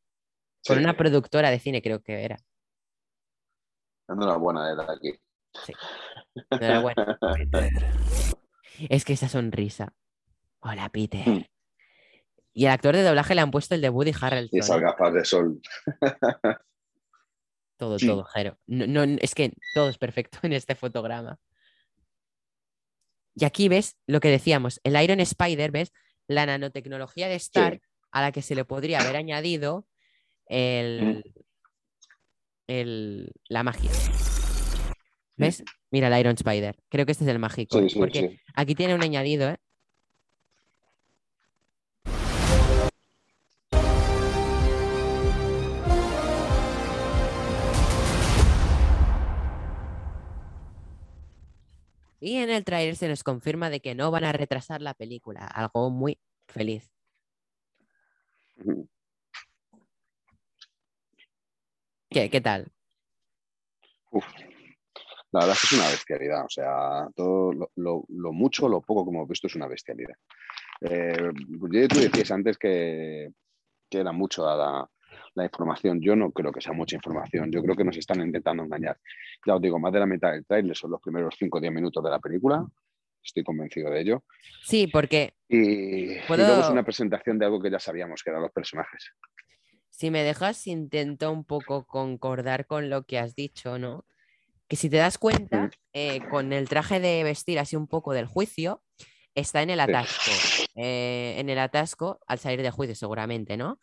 Con 0.66 0.78
Sí. 0.78 0.82
una 0.82 0.96
productora 0.96 1.50
de 1.50 1.58
cine, 1.58 1.82
creo 1.82 2.02
que 2.02 2.24
era. 2.24 2.38
Enhorabuena 4.08 4.74
de 4.74 4.82
aquí. 4.92 5.20
Enhorabuena. 6.50 7.18
Es 8.88 9.04
que 9.04 9.12
esa 9.12 9.28
sonrisa. 9.28 9.92
Hola, 10.60 10.88
Peter. 10.88 11.48
Mm. 12.54 12.58
Y 12.60 12.64
el 12.66 12.70
actor 12.72 12.94
de 12.94 13.02
doblaje 13.02 13.34
le 13.34 13.40
han 13.40 13.50
puesto 13.50 13.74
el 13.74 13.80
de 13.80 13.88
Woody 13.88 14.12
Harrelson. 14.20 14.56
Y 14.56 14.60
esas 14.60 14.78
¿eh? 14.78 14.80
gafas 14.80 15.12
de 15.14 15.24
sol. 15.24 15.60
Todo, 17.76 17.98
Sí. 17.98 18.06
todo, 18.06 18.24
Jero. 18.24 18.58
No, 18.66 18.86
no, 18.86 19.02
es 19.20 19.34
que 19.34 19.52
todo 19.74 19.88
es 19.88 19.98
perfecto 19.98 20.38
en 20.42 20.52
este 20.52 20.74
fotograma. 20.74 21.38
Y 23.34 23.44
aquí 23.44 23.68
ves 23.68 23.96
lo 24.06 24.20
que 24.20 24.28
decíamos, 24.28 24.80
el 24.84 25.00
Iron 25.02 25.18
Spider, 25.20 25.72
¿ves? 25.72 25.92
La 26.28 26.46
nanotecnología 26.46 27.28
de 27.28 27.34
Stark 27.34 27.82
a 28.12 28.22
la 28.22 28.30
que 28.30 28.42
se 28.42 28.54
le 28.54 28.64
podría 28.64 29.00
haber 29.00 29.16
añadido 29.16 29.86
el, 30.46 31.24
el- 32.68 33.32
la 33.48 33.64
magia. 33.64 33.90
¿Ves? 35.36 35.64
Mira 35.90 36.06
el 36.06 36.20
Iron 36.20 36.34
Spider. 36.36 36.76
Creo 36.88 37.04
que 37.06 37.12
este 37.12 37.24
es 37.24 37.30
el 37.30 37.40
mágico. 37.40 37.80
Sí, 37.80 37.90
sí, 37.90 37.98
porque 37.98 38.20
sí. 38.20 38.40
aquí 38.54 38.76
tiene 38.76 38.94
un 38.94 39.02
añadido, 39.02 39.48
¿eh? 39.50 39.58
Y 52.24 52.38
en 52.38 52.48
el 52.48 52.64
tráiler 52.64 52.96
se 52.96 53.06
nos 53.06 53.22
confirma 53.22 53.68
de 53.68 53.80
que 53.80 53.94
no 53.94 54.10
van 54.10 54.24
a 54.24 54.32
retrasar 54.32 54.80
la 54.80 54.94
película, 54.94 55.46
algo 55.46 55.90
muy 55.90 56.18
feliz. 56.48 56.90
¿Qué, 62.08 62.30
qué 62.30 62.40
tal? 62.40 62.72
Uf, 64.10 64.24
la 65.32 65.40
verdad 65.40 65.54
es 65.54 65.60
que 65.60 65.66
es 65.66 65.72
una 65.82 65.90
bestialidad. 65.90 66.44
O 66.46 66.48
sea, 66.48 67.08
todo 67.14 67.52
lo, 67.52 67.70
lo- 67.76 68.04
lo 68.08 68.32
mucho 68.32 68.64
o 68.64 68.68
lo 68.70 68.80
poco 68.80 69.04
que 69.04 69.10
hemos 69.14 69.28
visto 69.28 69.46
es 69.46 69.56
una 69.56 69.68
bestialidad. 69.68 70.14
Eh, 70.80 71.30
yo- 71.70 71.88
tú 71.88 71.98
decías 71.98 72.30
antes 72.30 72.56
que, 72.56 73.28
que 73.90 73.98
era 73.98 74.12
mucho 74.12 74.46
la, 74.46 74.88
la 75.34 75.44
información. 75.44 76.00
Yo 76.00 76.14
no 76.16 76.30
creo 76.30 76.52
que 76.52 76.60
sea 76.60 76.72
mucha 76.72 76.96
información. 76.96 77.50
Yo 77.50 77.62
creo 77.62 77.76
que 77.76 77.84
nos 77.84 77.96
están 77.96 78.20
intentando 78.20 78.62
engañar. 78.64 78.98
Ya 79.46 79.54
os 79.56 79.62
digo, 79.62 79.78
más 79.78 79.92
de 79.92 80.00
la 80.00 80.06
mitad 80.06 80.32
del 80.32 80.44
trailer 80.46 80.76
son 80.76 80.90
los 80.92 81.00
primeros 81.00 81.34
5 81.38 81.58
o 81.58 81.60
10 81.60 81.72
minutos 81.72 82.02
de 82.02 82.10
la 82.10 82.18
película. 82.18 82.64
Estoy 83.22 83.42
convencido 83.42 83.90
de 83.90 84.00
ello. 84.00 84.24
Sí, 84.62 84.86
porque 84.86 85.34
Y, 85.48 86.16
luego 86.28 86.60
es 86.60 86.68
una 86.68 86.84
presentación 86.84 87.38
de 87.38 87.46
algo 87.46 87.60
que 87.60 87.70
ya 87.70 87.78
sabíamos 87.78 88.22
que 88.22 88.30
eran 88.30 88.42
los 88.42 88.52
personajes. 88.52 89.12
si 89.88 90.10
me 90.10 90.22
dejas, 90.22 90.66
intento 90.66 91.30
un 91.32 91.44
poco 91.44 91.86
concordar 91.86 92.66
con 92.66 92.90
lo 92.90 93.04
que 93.04 93.18
has 93.18 93.34
dicho, 93.34 93.78
¿no? 93.78 94.04
Que 94.68 94.76
si 94.76 94.90
te 94.90 94.96
das 94.96 95.18
cuenta, 95.18 95.70
eh, 95.92 96.20
con 96.30 96.52
el 96.52 96.68
traje 96.68 96.98
de 97.00 97.22
vestir 97.22 97.58
así 97.58 97.76
un 97.76 97.86
poco 97.86 98.12
del 98.12 98.26
juicio, 98.26 98.82
está 99.34 99.62
en 99.62 99.70
el 99.70 99.80
atasco. 99.80 100.30
eh, 100.74 101.36
en 101.38 101.48
el 101.48 101.58
atasco, 101.58 102.18
al 102.26 102.38
salir 102.38 102.60
del 102.62 102.72
juicio 102.72 102.94
seguramente, 102.94 103.56
¿no? 103.56 103.78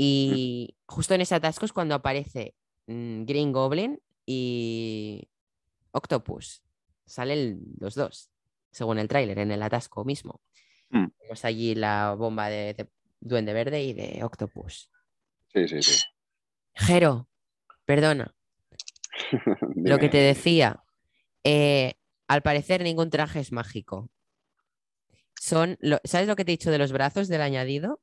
Y 0.00 0.76
justo 0.86 1.14
en 1.14 1.22
ese 1.22 1.34
atasco 1.34 1.64
es 1.64 1.72
cuando 1.72 1.96
aparece 1.96 2.54
mm, 2.86 3.24
Green 3.24 3.50
Goblin 3.50 4.00
y 4.24 5.28
Octopus. 5.90 6.62
Salen 7.04 7.60
los 7.80 7.96
dos, 7.96 8.30
según 8.70 9.00
el 9.00 9.08
tráiler, 9.08 9.40
en 9.40 9.50
el 9.50 9.60
atasco 9.60 10.04
mismo. 10.04 10.40
Mm. 10.90 11.06
Tenemos 11.18 11.44
allí 11.44 11.74
la 11.74 12.14
bomba 12.14 12.48
de, 12.48 12.74
de 12.74 12.88
Duende 13.18 13.52
Verde 13.52 13.82
y 13.82 13.92
de 13.92 14.22
Octopus. 14.22 14.88
Sí, 15.52 15.66
sí, 15.66 15.82
sí. 15.82 16.00
Jero, 16.74 17.28
perdona, 17.84 18.36
lo 19.74 19.98
que 19.98 20.08
te 20.08 20.18
decía, 20.18 20.84
eh, 21.42 21.94
al 22.28 22.42
parecer 22.42 22.84
ningún 22.84 23.10
traje 23.10 23.40
es 23.40 23.50
mágico. 23.50 24.10
Son, 25.40 25.76
lo- 25.80 25.98
¿sabes 26.04 26.28
lo 26.28 26.36
que 26.36 26.44
te 26.44 26.52
he 26.52 26.56
dicho 26.56 26.70
de 26.70 26.78
los 26.78 26.92
brazos 26.92 27.26
del 27.26 27.40
añadido? 27.40 28.00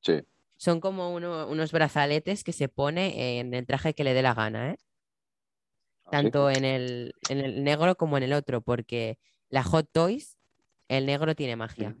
Sí. 0.00 0.20
Son 0.62 0.78
como 0.80 1.12
uno- 1.12 1.48
unos 1.48 1.72
brazaletes 1.72 2.44
que 2.44 2.52
se 2.52 2.68
pone 2.68 3.40
en 3.40 3.52
el 3.52 3.66
traje 3.66 3.94
que 3.94 4.04
le 4.04 4.14
dé 4.14 4.22
la 4.22 4.32
gana, 4.32 4.70
¿eh? 4.70 4.76
Tanto 6.08 6.50
en 6.50 6.64
el, 6.64 7.14
en 7.28 7.38
el 7.40 7.64
negro 7.64 7.96
como 7.96 8.16
en 8.16 8.22
el 8.22 8.32
otro, 8.32 8.60
porque 8.60 9.18
la 9.48 9.64
Hot 9.64 9.88
Toys, 9.90 10.38
el 10.86 11.06
negro 11.06 11.34
tiene 11.34 11.56
magia. 11.56 11.96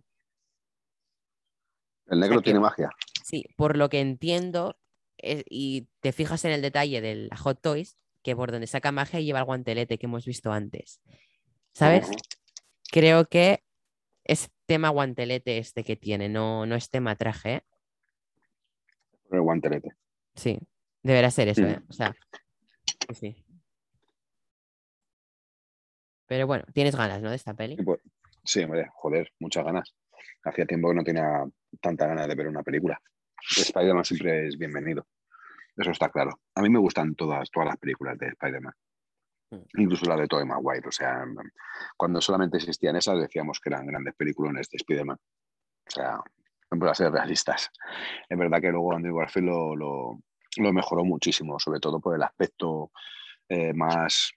El 2.06 2.20
negro 2.20 2.40
tiene 2.40 2.60
magia. 2.60 2.90
Sí, 3.24 3.44
por 3.56 3.76
lo 3.76 3.88
que 3.88 3.98
entiendo, 3.98 4.76
es- 5.16 5.42
y 5.50 5.88
te 5.98 6.12
fijas 6.12 6.44
en 6.44 6.52
el 6.52 6.62
detalle 6.62 7.00
de 7.00 7.16
la 7.16 7.36
Hot 7.38 7.60
Toys, 7.60 7.96
que 8.22 8.36
por 8.36 8.52
donde 8.52 8.68
saca 8.68 8.92
magia 8.92 9.18
lleva 9.18 9.40
el 9.40 9.44
guantelete 9.44 9.98
que 9.98 10.06
hemos 10.06 10.24
visto 10.24 10.52
antes. 10.52 11.00
¿Sabes? 11.74 12.08
Creo 12.92 13.24
que 13.24 13.64
es 14.22 14.50
tema 14.66 14.90
guantelete 14.90 15.58
este 15.58 15.82
que 15.82 15.96
tiene, 15.96 16.28
no, 16.28 16.64
no 16.64 16.76
es 16.76 16.90
tema 16.90 17.16
traje. 17.16 17.54
¿eh? 17.54 17.62
El 19.32 19.40
guantelete. 19.40 19.90
Sí, 20.34 20.58
deberá 21.02 21.30
ser 21.30 21.48
eso, 21.48 21.62
Mm. 21.62 21.66
¿eh? 21.66 21.82
O 21.88 21.92
sea, 21.92 22.14
sí. 23.14 23.44
Pero 26.26 26.46
bueno, 26.46 26.64
tienes 26.72 26.96
ganas, 26.96 27.20
¿no? 27.20 27.30
De 27.30 27.36
esta 27.36 27.54
peli. 27.54 27.76
Sí, 27.76 27.82
pues, 27.82 28.00
sí, 28.44 28.62
hombre, 28.62 28.88
joder, 28.94 29.32
muchas 29.38 29.64
ganas. 29.64 29.94
Hacía 30.44 30.66
tiempo 30.66 30.88
que 30.90 30.94
no 30.94 31.04
tenía 31.04 31.44
tanta 31.80 32.06
ganas 32.06 32.28
de 32.28 32.34
ver 32.34 32.48
una 32.48 32.62
película. 32.62 33.00
Spider-Man 33.56 34.04
siempre 34.04 34.46
es 34.46 34.56
bienvenido. 34.56 35.06
Eso 35.76 35.90
está 35.90 36.08
claro. 36.10 36.40
A 36.54 36.62
mí 36.62 36.68
me 36.68 36.78
gustan 36.78 37.14
todas, 37.14 37.50
todas 37.50 37.68
las 37.68 37.78
películas 37.78 38.18
de 38.18 38.28
Spider-Man. 38.28 38.74
Incluso 39.76 40.06
la 40.06 40.16
de 40.16 40.26
Tobey 40.26 40.46
Maguire. 40.46 40.88
O 40.88 40.92
sea, 40.92 41.24
cuando 41.96 42.20
solamente 42.20 42.56
existían 42.56 42.96
esas, 42.96 43.18
decíamos 43.20 43.60
que 43.60 43.68
eran 43.70 43.86
grandes 43.86 44.14
películas 44.14 44.54
de 44.54 44.76
Spider-Man. 44.76 45.16
O 45.18 45.90
sea, 45.90 46.18
vamos 46.78 47.00
a 47.00 47.04
ser 47.04 47.12
realistas. 47.12 47.70
Es 48.28 48.38
verdad 48.38 48.60
que 48.60 48.70
luego 48.70 48.94
Andrew 48.94 49.16
Garfield 49.16 49.48
lo, 49.48 49.76
lo, 49.76 50.18
lo 50.56 50.72
mejoró 50.72 51.04
muchísimo, 51.04 51.58
sobre 51.58 51.80
todo 51.80 52.00
por 52.00 52.14
el 52.14 52.22
aspecto 52.22 52.90
eh, 53.48 53.72
más, 53.74 54.32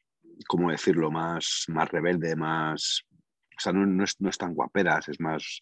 ¿cómo 0.47 0.71
decirlo? 0.71 1.11
Más, 1.11 1.65
más 1.69 1.89
rebelde, 1.89 2.35
más... 2.35 3.03
O 3.57 3.59
sea, 3.59 3.71
no, 3.71 3.85
no 3.85 4.03
es, 4.03 4.19
no 4.19 4.29
es 4.29 4.37
tan 4.37 4.53
guaperas, 4.53 5.07
es 5.07 5.19
más... 5.19 5.59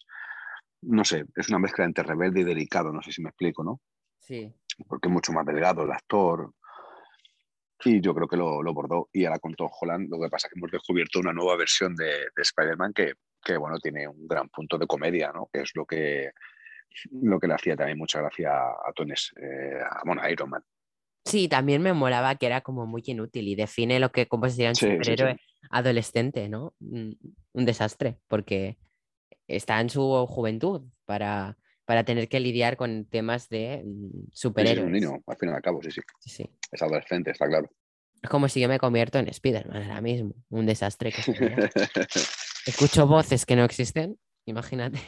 No 0.82 1.04
sé, 1.04 1.24
es 1.36 1.48
una 1.48 1.58
mezcla 1.58 1.84
entre 1.84 2.04
rebelde 2.04 2.40
y 2.40 2.44
delicado, 2.44 2.92
no 2.92 3.00
sé 3.00 3.12
si 3.12 3.22
me 3.22 3.30
explico, 3.30 3.64
¿no? 3.64 3.80
Sí. 4.18 4.52
Porque 4.86 5.08
es 5.08 5.12
mucho 5.12 5.32
más 5.32 5.46
delgado 5.46 5.82
el 5.84 5.92
actor. 5.92 6.52
Y 7.84 8.00
yo 8.00 8.14
creo 8.14 8.28
que 8.28 8.36
lo, 8.36 8.62
lo 8.62 8.74
bordó. 8.74 9.08
Y 9.12 9.24
ahora 9.24 9.38
con 9.38 9.54
Tom 9.54 9.70
Holland, 9.80 10.10
lo 10.10 10.20
que 10.20 10.28
pasa 10.28 10.46
es 10.46 10.52
que 10.52 10.58
hemos 10.58 10.70
descubierto 10.70 11.20
una 11.20 11.32
nueva 11.32 11.56
versión 11.56 11.94
de, 11.94 12.06
de 12.34 12.42
Spider-Man 12.42 12.92
que, 12.92 13.14
que, 13.42 13.56
bueno, 13.56 13.78
tiene 13.78 14.08
un 14.08 14.26
gran 14.26 14.48
punto 14.48 14.76
de 14.76 14.86
comedia, 14.86 15.32
¿no? 15.32 15.48
Que 15.52 15.60
es 15.62 15.70
lo 15.74 15.86
que, 15.86 16.30
lo 17.10 17.38
que 17.40 17.46
le 17.48 17.54
hacía 17.54 17.76
también 17.76 17.98
mucha 17.98 18.20
gracia 18.20 18.52
a 18.54 18.92
Tony, 18.94 19.12
eh, 19.12 19.80
a, 19.88 20.02
bueno, 20.04 20.22
a 20.22 20.30
Iron 20.30 20.50
Man. 20.50 20.62
Sí, 21.24 21.48
también 21.48 21.80
me 21.82 21.92
molaba 21.94 22.34
que 22.36 22.46
era 22.46 22.60
como 22.60 22.86
muy 22.86 23.02
inútil 23.06 23.48
y 23.48 23.54
define 23.54 23.98
lo 23.98 24.12
que 24.12 24.26
como 24.28 24.48
sería 24.48 24.68
un 24.68 24.74
Sí, 24.74 24.86
superhéroe 24.90 25.34
sí. 25.34 25.40
adolescente, 25.70 26.48
¿no? 26.48 26.74
Un, 26.80 27.18
un 27.52 27.64
desastre, 27.64 28.18
porque 28.28 28.76
está 29.48 29.80
en 29.80 29.88
su 29.90 30.26
juventud 30.28 30.82
para, 31.06 31.56
para 31.86 32.04
tener 32.04 32.28
que 32.28 32.40
lidiar 32.40 32.76
con 32.76 33.06
temas 33.06 33.48
de 33.48 33.82
mm, 33.86 34.10
sí, 34.10 34.18
es 34.32 34.38
superhéroes. 34.38 34.84
un 34.86 34.92
niño, 34.92 35.22
al 35.26 35.36
fin 35.36 35.48
y 35.48 35.52
al 35.52 35.62
cabo, 35.62 35.82
sí, 35.82 35.90
sí. 35.90 36.00
Sí, 36.20 36.30
sí. 36.30 36.50
Es 36.70 36.82
adolescente, 36.82 37.30
está 37.30 37.46
claro. 37.48 37.70
Es 38.22 38.28
como 38.30 38.48
si 38.48 38.60
yo 38.60 38.68
me 38.68 38.78
convierto 38.78 39.18
en 39.18 39.28
Spider-Man 39.28 39.82
ahora 39.82 40.00
mismo. 40.00 40.34
Un 40.50 40.64
desastre 40.66 41.10
que 41.12 41.22
sería. 41.22 41.56
Escucho 42.66 43.06
voces 43.06 43.44
que 43.46 43.56
no 43.56 43.64
existen, 43.64 44.18
imagínate. 44.46 44.98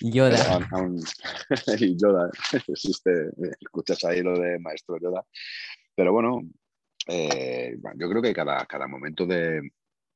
Yoda. 0.00 0.68
Y 1.78 1.96
Yoda, 1.96 2.30
existe, 2.68 3.30
escuchas 3.60 4.04
ahí 4.04 4.22
lo 4.22 4.38
de 4.38 4.58
Maestro 4.58 4.98
Yoda. 4.98 5.24
Pero 5.94 6.12
bueno, 6.12 6.42
eh, 7.06 7.76
bueno, 7.78 7.96
yo 8.00 8.08
creo 8.08 8.22
que 8.22 8.34
cada, 8.34 8.64
cada 8.66 8.88
momento 8.88 9.26
de, 9.26 9.60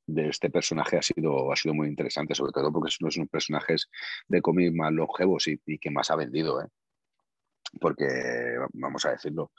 de 0.06 0.28
este 0.28 0.50
personaje 0.50 0.96
ha 0.96 1.02
sido, 1.02 1.52
ha 1.52 1.56
sido 1.56 1.74
muy 1.74 1.88
interesante, 1.88 2.34
sobre 2.34 2.52
todo 2.52 2.72
porque 2.72 2.88
es 2.88 3.00
uno 3.00 3.10
de 3.10 3.20
los 3.20 3.28
personajes 3.28 3.88
de 4.26 4.42
cómic 4.42 4.72
más 4.74 4.92
longevos 4.92 5.46
y, 5.48 5.60
y 5.66 5.78
que 5.78 5.90
más 5.90 6.10
ha 6.10 6.16
vendido, 6.16 6.62
¿eh? 6.62 6.68
Porque, 7.80 8.06
vamos 8.72 9.04
a 9.04 9.10
decirlo, 9.10 9.52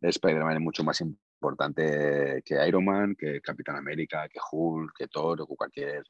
Spider-Man 0.00 0.54
es 0.54 0.60
mucho 0.60 0.82
más 0.82 1.00
importante 1.00 2.42
que 2.44 2.66
Iron 2.66 2.84
Man, 2.84 3.14
que 3.14 3.40
Capitán 3.40 3.76
América, 3.76 4.28
que 4.28 4.40
Hulk, 4.50 4.92
que 4.96 5.08
Thor 5.08 5.42
o 5.42 5.46
cualquier 5.46 6.04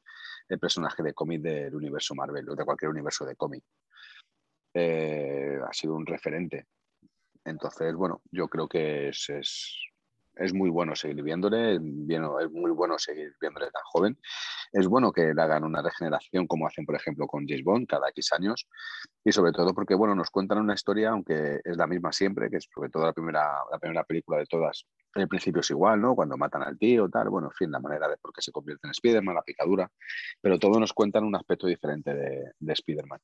eh, 0.51 0.57
personaje 0.57 1.01
de 1.01 1.13
cómic 1.13 1.41
del 1.41 1.73
universo 1.73 2.13
Marvel 2.13 2.49
o 2.49 2.55
de 2.55 2.65
cualquier 2.65 2.91
universo 2.91 3.25
de 3.25 3.35
cómic. 3.35 3.63
Eh, 4.73 5.59
ha 5.65 5.73
sido 5.73 5.95
un 5.95 6.05
referente. 6.05 6.67
Entonces, 7.45 7.93
bueno, 7.95 8.21
yo 8.31 8.47
creo 8.47 8.67
que 8.67 9.09
es, 9.09 9.90
es 10.35 10.53
muy 10.53 10.69
bueno 10.69 10.95
seguir 10.95 11.21
viéndole, 11.23 11.75
es 11.75 11.81
muy 12.51 12.71
bueno 12.71 12.97
seguir 12.97 13.33
viéndole 13.39 13.69
tan 13.71 13.83
joven. 13.83 14.17
Es 14.71 14.87
bueno 14.87 15.11
que 15.11 15.33
le 15.33 15.41
hagan 15.41 15.63
una 15.63 15.81
regeneración 15.81 16.47
como 16.47 16.67
hacen, 16.67 16.85
por 16.85 16.95
ejemplo, 16.95 17.27
con 17.27 17.45
James 17.47 17.63
Bond 17.63 17.87
cada 17.87 18.09
X 18.09 18.31
años. 18.33 18.67
Y 19.23 19.31
sobre 19.31 19.51
todo 19.51 19.73
porque, 19.73 19.93
bueno, 19.93 20.15
nos 20.15 20.29
cuentan 20.29 20.59
una 20.59 20.73
historia, 20.73 21.09
aunque 21.09 21.59
es 21.63 21.77
la 21.77 21.87
misma 21.87 22.11
siempre, 22.11 22.49
que 22.49 22.57
es 22.57 22.67
sobre 22.73 22.89
todo 22.89 23.05
la 23.05 23.13
primera, 23.13 23.51
la 23.69 23.79
primera 23.79 24.03
película 24.03 24.37
de 24.37 24.45
todas. 24.45 24.85
En 25.13 25.23
el 25.23 25.27
principio 25.27 25.59
es 25.59 25.69
igual, 25.69 25.99
¿no? 25.99 26.15
Cuando 26.15 26.37
matan 26.37 26.63
al 26.63 26.77
tío, 26.77 27.09
tal, 27.09 27.29
bueno, 27.29 27.47
en 27.47 27.53
fin, 27.53 27.71
la 27.71 27.79
manera 27.79 28.07
de 28.07 28.17
por 28.17 28.31
qué 28.31 28.41
se 28.41 28.51
convierte 28.51 28.87
en 28.87 28.91
Spider-Man, 28.91 29.35
la 29.35 29.41
picadura. 29.41 29.91
Pero 30.39 30.57
todos 30.57 30.79
nos 30.79 30.93
cuentan 30.93 31.25
un 31.25 31.35
aspecto 31.35 31.67
diferente 31.67 32.13
de, 32.13 32.51
de 32.57 32.73
Spider-Man. 32.73 33.19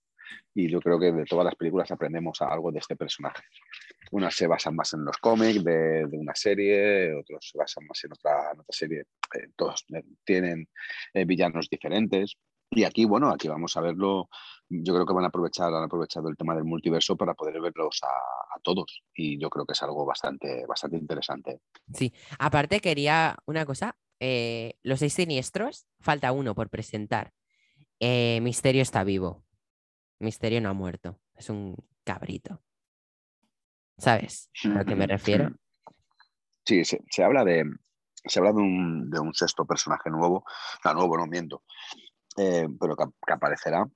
Y 0.53 0.69
yo 0.69 0.81
creo 0.81 0.99
que 0.99 1.13
de 1.13 1.23
todas 1.23 1.45
las 1.45 1.55
películas 1.55 1.89
aprendemos 1.91 2.41
algo 2.41 2.71
de 2.71 2.79
este 2.79 2.97
personaje. 2.97 3.43
Unas 4.11 4.35
se 4.35 4.47
basan 4.47 4.75
más 4.75 4.93
en 4.93 5.03
los 5.03 5.17
cómics 5.17 5.63
de, 5.63 6.07
una 6.11 6.35
serie, 6.35 7.13
otros 7.13 7.49
se 7.51 7.57
basan 7.57 7.85
más 7.85 8.03
en 8.03 8.13
otra, 8.13 8.51
otra 8.51 8.65
serie. 8.69 9.01
Eh, 9.35 9.49
todos 9.55 9.85
eh, 9.93 10.03
tienen 10.23 10.67
eh, 11.13 11.25
villanos 11.25 11.69
diferentes. 11.69 12.35
Y 12.71 12.83
aquí, 12.83 13.05
bueno, 13.05 13.29
aquí 13.29 13.47
vamos 13.47 13.75
a 13.77 13.81
verlo. 13.81 14.29
Yo 14.69 14.93
creo 14.93 15.05
que 15.05 15.13
van 15.13 15.23
a 15.23 15.27
aprovechar, 15.27 15.73
han 15.73 15.83
aprovechado 15.83 16.27
el 16.27 16.35
tema 16.35 16.53
del 16.53 16.65
multiverso 16.65 17.15
para 17.15 17.33
poder 17.33 17.61
verlos 17.61 18.01
a, 18.03 18.59
todos. 18.61 19.03
Y 19.13 19.39
yo 19.39 19.49
creo 19.49 19.65
que 19.65 19.73
es 19.73 19.83
algo 19.83 20.03
bastante, 20.05 20.65
bastante 20.65 20.97
interesante. 20.97 21.61
Sí, 21.93 22.11
aparte 22.39 22.81
quería 22.81 23.37
una 23.45 23.65
cosa, 23.65 23.95
los 24.19 24.99
seis 24.99 25.13
siniestros, 25.13 25.87
falta 25.99 26.31
uno 26.31 26.55
por 26.55 26.69
presentar. 26.69 27.31
Misterio 27.99 28.81
está 28.81 29.03
vivo. 29.03 29.45
Misterio 30.19 30.59
no 30.59 30.69
ha 30.69 30.73
muerto, 30.73 31.19
es 31.35 31.49
un 31.49 31.75
cabrito. 32.03 32.61
¿Sabes 33.97 34.49
a 34.63 34.67
lo 34.67 34.85
que 34.85 34.95
me 34.95 35.07
refiero? 35.07 35.51
Sí, 36.65 36.85
se, 36.85 37.01
se 37.09 37.23
habla 37.23 37.43
de, 37.43 37.65
se 38.25 38.39
habla 38.39 38.51
de 38.51 38.59
un, 38.59 39.09
de 39.09 39.19
un 39.19 39.33
sexto 39.33 39.65
personaje 39.65 40.09
nuevo, 40.09 40.43
no, 40.83 40.93
nuevo, 40.93 41.17
no 41.17 41.25
miento, 41.25 41.63
eh, 42.37 42.67
pero 42.79 42.95
que, 42.95 43.05
que 43.25 43.33
aparecerá 43.33 43.87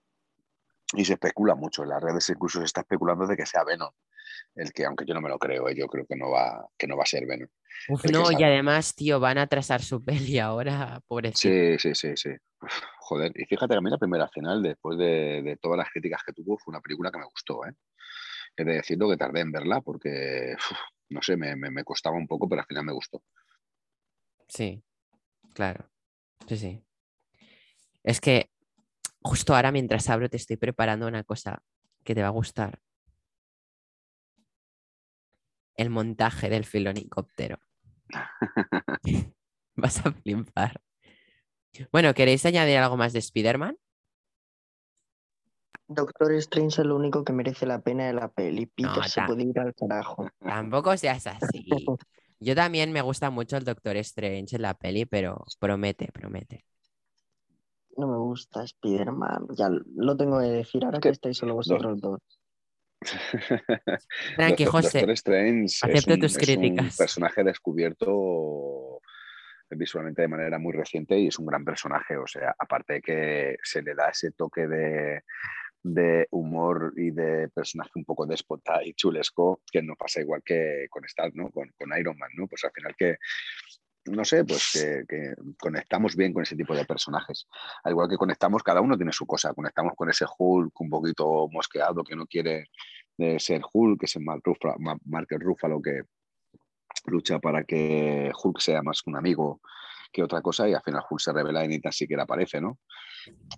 y 0.93 1.05
se 1.05 1.13
especula 1.13 1.55
mucho. 1.55 1.83
En 1.83 1.89
las 1.89 2.01
redes 2.01 2.29
incluso 2.29 2.59
se 2.59 2.65
está 2.65 2.81
especulando 2.81 3.27
de 3.27 3.37
que 3.37 3.45
sea 3.45 3.63
Venom. 3.63 3.91
El 4.55 4.73
que, 4.73 4.85
aunque 4.85 5.05
yo 5.05 5.13
no 5.13 5.21
me 5.21 5.29
lo 5.29 5.37
creo, 5.37 5.69
eh, 5.69 5.75
yo 5.75 5.87
creo 5.87 6.05
que 6.05 6.15
no 6.15 6.29
va, 6.29 6.67
que 6.77 6.87
no 6.87 6.97
va 6.97 7.03
a 7.03 7.05
ser 7.05 7.25
Venom. 7.25 7.47
Uf, 7.89 8.03
no, 8.11 8.31
y 8.31 8.43
además, 8.43 8.95
tío, 8.95 9.19
van 9.19 9.37
a 9.37 9.43
atrasar 9.43 9.81
su 9.81 10.03
peli 10.05 10.39
ahora, 10.39 11.01
pobrecito. 11.07 11.39
Sí, 11.39 11.77
sí, 11.77 11.95
sí, 11.95 12.13
sí. 12.15 12.29
Uf, 12.61 12.81
joder, 12.99 13.31
y 13.35 13.45
fíjate 13.45 13.73
que 13.73 13.77
a 13.77 13.81
mí 13.81 13.89
la 13.89 13.97
primera 13.97 14.27
final, 14.29 14.61
después 14.61 14.97
de, 14.97 15.41
de 15.41 15.57
todas 15.57 15.77
las 15.77 15.89
críticas 15.89 16.21
que 16.25 16.33
tuvo, 16.33 16.57
fue 16.57 16.71
una 16.71 16.81
película 16.81 17.11
que 17.11 17.19
me 17.19 17.25
gustó, 17.25 17.65
¿eh? 17.65 17.73
He 18.57 18.63
de 18.63 18.73
decirlo 18.73 19.09
que 19.09 19.17
tardé 19.17 19.41
en 19.41 19.51
verla 19.51 19.81
porque, 19.81 20.53
uf, 20.55 20.77
no 21.09 21.21
sé, 21.21 21.37
me, 21.37 21.55
me- 21.55 21.71
me 21.71 21.83
costaba 21.83 22.17
un 22.17 22.27
poco, 22.27 22.47
pero 22.47 22.61
al 22.61 22.67
final 22.67 22.85
me 22.85 22.93
gustó. 22.93 23.23
Sí, 24.47 24.83
claro. 25.53 25.89
Sí, 26.47 26.57
sí. 26.57 26.83
Es 28.03 28.19
que 28.19 28.49
justo 29.21 29.55
ahora 29.55 29.71
mientras 29.71 30.09
hablo 30.09 30.29
te 30.29 30.37
estoy 30.37 30.57
preparando 30.57 31.07
una 31.07 31.23
cosa 31.23 31.63
que 32.03 32.15
te 32.15 32.21
va 32.21 32.27
a 32.27 32.31
gustar. 32.31 32.79
El 35.75 35.89
montaje 35.89 36.49
del 36.49 36.65
filonicóptero. 36.65 37.59
Vas 39.75 40.05
a 40.05 40.11
flipar. 40.11 40.81
Bueno, 41.91 42.13
¿queréis 42.13 42.45
añadir 42.45 42.77
algo 42.77 42.97
más 42.97 43.13
de 43.13 43.19
Spider-Man? 43.19 43.77
Doctor 45.93 46.33
Strange 46.35 46.81
es 46.81 46.87
lo 46.87 46.95
único 46.95 47.23
que 47.23 47.33
merece 47.33 47.65
la 47.65 47.79
pena 47.81 48.07
de 48.07 48.13
la 48.13 48.27
peli. 48.29 48.65
Peter 48.65 48.97
No, 48.97 49.03
se 49.03 49.21
puede 49.23 49.43
ir 49.43 49.59
al 49.59 49.73
carajo. 49.75 50.27
Tampoco 50.39 50.95
seas 50.97 51.27
así. 51.27 51.65
Yo 52.39 52.55
también 52.55 52.91
me 52.91 53.01
gusta 53.01 53.29
mucho 53.29 53.57
el 53.57 53.63
Doctor 53.63 53.97
Strange 53.97 54.55
en 54.55 54.61
la 54.63 54.73
peli, 54.73 55.05
pero 55.05 55.43
promete, 55.59 56.09
promete. 56.11 56.65
No 57.97 58.07
me 58.07 58.17
gusta 58.17 58.63
Spider-Man. 58.63 59.47
Ya 59.57 59.69
lo 59.95 60.15
tengo 60.17 60.39
que 60.39 60.45
decir 60.47 60.83
ahora 60.85 60.99
que 60.99 61.09
estáis 61.09 61.37
solo 61.37 61.55
vosotros 61.55 61.99
dos. 61.99 62.19
Tranqui, 64.37 64.63
Doctor- 64.65 64.83
José. 64.83 64.99
Doctor 64.99 65.11
Strange 65.13 65.65
es 65.65 65.83
Acepto 65.83 66.13
un, 66.13 66.19
tus 66.19 66.31
es 66.31 66.37
un 66.37 66.43
críticas. 66.61 66.97
personaje 66.97 67.43
descubierto 67.43 69.01
visualmente 69.73 70.21
de 70.21 70.27
manera 70.27 70.59
muy 70.59 70.73
reciente 70.73 71.17
y 71.17 71.27
es 71.27 71.39
un 71.39 71.45
gran 71.45 71.63
personaje. 71.63 72.17
O 72.17 72.27
sea, 72.27 72.53
aparte 72.57 72.93
de 72.93 73.01
que 73.01 73.55
se 73.63 73.81
le 73.81 73.95
da 73.95 74.09
ese 74.09 74.31
toque 74.31 74.67
de, 74.67 75.21
de 75.83 76.27
humor 76.31 76.93
y 76.95 77.11
de 77.11 77.49
personaje 77.49 77.91
un 77.95 78.05
poco 78.05 78.25
déspota 78.25 78.83
y 78.83 78.93
chulesco, 78.93 79.61
que 79.71 79.81
no 79.81 79.95
pasa 79.95 80.21
igual 80.21 80.41
que 80.43 80.85
con 80.89 81.05
Star, 81.05 81.31
¿no? 81.33 81.49
Con, 81.49 81.71
con 81.77 81.97
Iron 81.97 82.17
Man, 82.17 82.29
¿no? 82.35 82.47
Pues 82.47 82.63
al 82.63 82.71
final 82.71 82.95
que, 82.95 83.17
no 84.05 84.23
sé, 84.23 84.45
pues 84.45 84.71
que, 84.73 85.03
que 85.07 85.33
conectamos 85.59 86.15
bien 86.15 86.33
con 86.33 86.43
ese 86.43 86.55
tipo 86.55 86.75
de 86.75 86.85
personajes. 86.85 87.47
Al 87.83 87.93
igual 87.93 88.09
que 88.09 88.17
conectamos, 88.17 88.61
cada 88.63 88.81
uno 88.81 88.95
tiene 88.95 89.11
su 89.11 89.25
cosa. 89.25 89.53
Conectamos 89.53 89.93
con 89.95 90.09
ese 90.09 90.25
Hulk 90.37 90.79
un 90.81 90.89
poquito 90.89 91.47
mosqueado 91.49 92.03
que 92.03 92.15
no 92.15 92.25
quiere 92.27 92.69
eh, 93.17 93.39
ser 93.39 93.61
Hulk, 93.71 93.99
que 93.99 94.05
es 94.05 94.15
el 94.15 94.23
Mark 94.23 94.41
Ruffalo, 94.43 94.75
Ma- 94.79 94.97
Mark 95.05 95.27
Ruffalo 95.31 95.81
que 95.81 96.03
lucha 97.05 97.39
para 97.39 97.63
que 97.63 98.31
Hulk 98.43 98.59
sea 98.59 98.83
más 98.83 99.01
un 99.07 99.15
amigo 99.17 99.61
que 100.11 100.23
otra 100.23 100.41
cosa 100.41 100.67
y 100.67 100.73
al 100.73 100.81
final 100.81 101.03
Hulk 101.09 101.19
se 101.21 101.33
revela 101.33 101.63
y 101.63 101.67
ni 101.67 101.79
tan 101.79 101.91
siquiera 101.91 102.23
aparece, 102.23 102.59
¿no? 102.61 102.79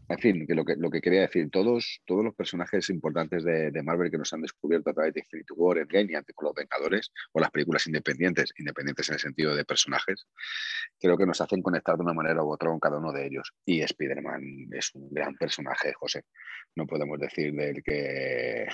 En 0.10 0.20
fin, 0.20 0.46
que 0.46 0.54
lo 0.56 0.66
que, 0.66 0.76
lo 0.76 0.90
que 0.90 1.02
quería 1.02 1.22
decir, 1.22 1.50
todos, 1.50 2.02
todos 2.06 2.24
los 2.24 2.36
personajes 2.36 2.90
importantes 2.90 3.44
de, 3.44 3.72
de 3.72 3.84
Marvel 3.84 4.12
que 4.12 4.18
nos 4.18 4.34
han 4.34 4.42
descubierto 4.42 4.90
a 4.90 4.94
través 4.94 5.14
de 5.14 5.22
Infinity 5.22 5.54
War, 5.56 5.78
Endgame 5.78 6.12
y 6.12 6.16
antes 6.16 6.36
con 6.36 6.48
los 6.48 6.54
Vengadores, 6.56 7.12
o 7.32 7.40
las 7.40 7.50
películas 7.50 7.88
independientes, 7.88 8.52
independientes 8.58 9.08
en 9.10 9.14
el 9.16 9.20
sentido 9.20 9.56
de 9.56 9.64
personajes, 9.66 10.28
creo 11.00 11.18
que 11.18 11.26
nos 11.26 11.40
hacen 11.42 11.62
conectar 11.62 11.96
de 11.96 12.04
una 12.04 12.14
manera 12.14 12.44
u 12.44 12.52
otra 12.52 12.70
con 12.70 12.80
cada 12.80 12.98
uno 12.98 13.12
de 13.12 13.26
ellos. 13.26 13.52
Y 13.66 13.82
Spider-Man 13.82 14.70
es 14.72 14.94
un 14.96 15.10
gran 15.12 15.36
personaje, 15.36 15.94
José. 15.94 16.24
No 16.76 16.86
podemos 16.86 17.20
decir 17.20 17.54
del 17.54 17.82
que, 17.84 18.68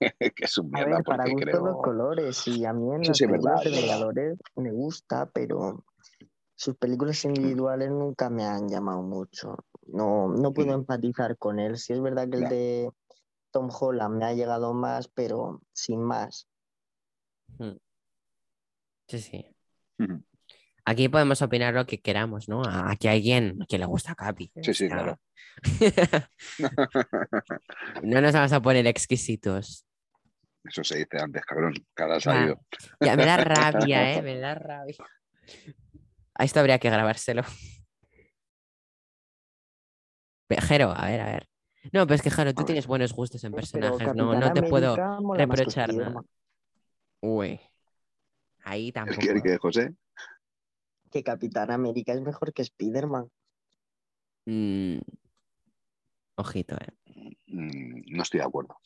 que 0.34 0.44
es 0.44 0.58
un 0.58 0.66
A 0.74 0.78
mierda 0.78 0.96
ver, 0.96 1.04
para 1.04 1.24
porque 1.24 1.32
gusto 1.32 1.50
creo... 1.50 1.64
los 1.66 1.82
colores. 1.82 2.48
Y 2.48 2.64
a 2.64 2.72
mí 2.72 2.94
en 2.94 3.04
Sí, 3.04 3.08
las 3.08 3.16
sí, 3.18 3.26
verdad, 3.26 3.62
de. 3.64 3.70
Vengadores 3.70 4.38
me 4.56 4.70
gusta, 4.70 5.30
pero 5.32 5.84
sus 6.64 6.76
películas 6.76 7.22
individuales 7.26 7.90
nunca 7.90 8.30
me 8.30 8.44
han 8.44 8.68
llamado 8.68 9.02
mucho. 9.02 9.56
No, 9.86 10.28
no 10.28 10.52
puedo 10.54 10.72
empatizar 10.72 11.36
con 11.36 11.58
él. 11.58 11.76
Sí 11.76 11.92
es 11.92 12.00
verdad 12.00 12.26
que 12.30 12.36
el 12.38 12.48
de 12.48 12.90
Tom 13.50 13.68
Holland 13.70 14.16
me 14.16 14.24
ha 14.24 14.32
llegado 14.32 14.72
más, 14.72 15.08
pero 15.08 15.60
sin 15.74 16.02
más. 16.02 16.48
Mm. 17.58 17.76
Sí, 19.08 19.18
sí. 19.20 19.54
Ujú. 19.98 20.24
Aquí 20.86 21.08
podemos 21.10 21.42
opinar 21.42 21.74
lo 21.74 21.84
que 21.86 22.00
queramos, 22.00 22.48
¿no? 22.48 22.62
A- 22.64 22.90
Aquí 22.90 23.08
hay 23.08 23.18
alguien 23.18 23.58
que 23.68 23.78
le 23.78 23.84
gusta 23.84 24.14
Capi. 24.14 24.50
Sí, 24.62 24.72
sí, 24.74 24.88
claro. 24.88 25.18
No 28.02 28.20
nos 28.20 28.32
vamos 28.32 28.52
a 28.52 28.60
poner 28.62 28.86
exquisitos. 28.86 29.84
Eso 30.64 30.82
se 30.82 30.96
dice 30.96 31.18
antes, 31.20 31.44
cabrón, 31.44 31.74
Ya, 31.98 32.20
salido. 32.20 32.60
ya, 33.00 33.16
me 33.16 33.26
da 33.26 33.36
rabia, 33.36 34.14
¿eh? 34.14 34.22
Me 34.22 34.38
da 34.38 34.54
rabia. 34.54 34.96
A 36.34 36.44
esto 36.44 36.60
habría 36.60 36.78
que 36.78 36.90
grabárselo. 36.90 37.42
Jero, 40.50 40.92
a 40.94 41.06
ver, 41.06 41.20
a 41.20 41.26
ver. 41.26 41.48
No, 41.92 42.06
pero 42.06 42.14
es 42.14 42.22
que 42.22 42.30
Jero, 42.30 42.54
tú 42.54 42.64
tienes 42.64 42.86
buenos 42.86 43.12
gustos 43.12 43.42
en 43.44 43.52
personajes, 43.52 44.14
no, 44.14 44.52
te 44.52 44.62
puedo 44.62 44.96
reprochar 45.34 45.92
nada. 45.92 46.22
Uy. 47.20 47.60
Ahí 48.62 48.88
¿El 48.88 48.92
tampoco. 48.92 49.20
que, 49.20 49.28
el 49.30 49.42
que, 49.42 49.58
José? 49.58 49.94
Que 51.10 51.22
Capitán 51.22 51.70
América 51.70 52.12
es 52.12 52.20
mejor 52.20 52.52
que 52.52 52.62
Spider-Man. 52.62 53.30
Mm, 54.46 54.98
Ojito, 56.36 56.76
eh. 56.76 57.36
Mm, 57.46 58.16
No 58.16 58.22
estoy 58.22 58.40
de 58.40 58.46
acuerdo. 58.46 58.76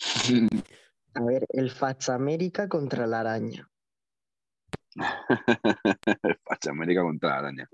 A 1.15 1.23
ver, 1.23 1.47
el 1.51 1.71
Facha 1.71 2.15
América 2.15 2.69
contra 2.69 3.07
la 3.07 3.21
araña. 3.21 3.69
Pacha 6.45 6.71
América 6.71 7.03
contra 7.03 7.31
la 7.31 7.39
araña. 7.39 7.69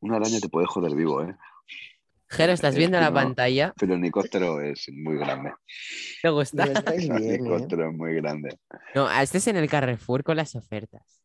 Una 0.00 0.16
araña 0.16 0.38
te 0.40 0.48
puede 0.48 0.66
joder 0.66 0.94
vivo, 0.94 1.22
¿eh? 1.22 1.34
Jero, 2.28 2.52
¿estás 2.52 2.74
viendo 2.74 2.98
la 2.98 3.12
pantalla? 3.12 3.72
Pero 3.78 3.94
el 3.94 4.00
helicóptero 4.00 4.60
es 4.60 4.86
muy 4.92 5.16
grande. 5.16 5.52
¿Te 6.20 6.28
gusta? 6.30 6.64
El 6.94 7.10
¿eh? 7.12 7.34
helicóptero 7.34 7.90
es 7.90 7.96
muy 7.96 8.14
grande. 8.14 8.58
No, 8.94 9.10
este 9.10 9.38
es 9.38 9.46
en 9.46 9.56
el 9.56 9.68
Carrefour 9.68 10.24
con 10.24 10.36
las 10.36 10.54
ofertas. 10.56 11.22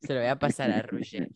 Se 0.00 0.14
lo 0.14 0.20
voy 0.20 0.28
a 0.28 0.38
pasar 0.38 0.70
a 0.70 0.82
Roger. 0.82 1.28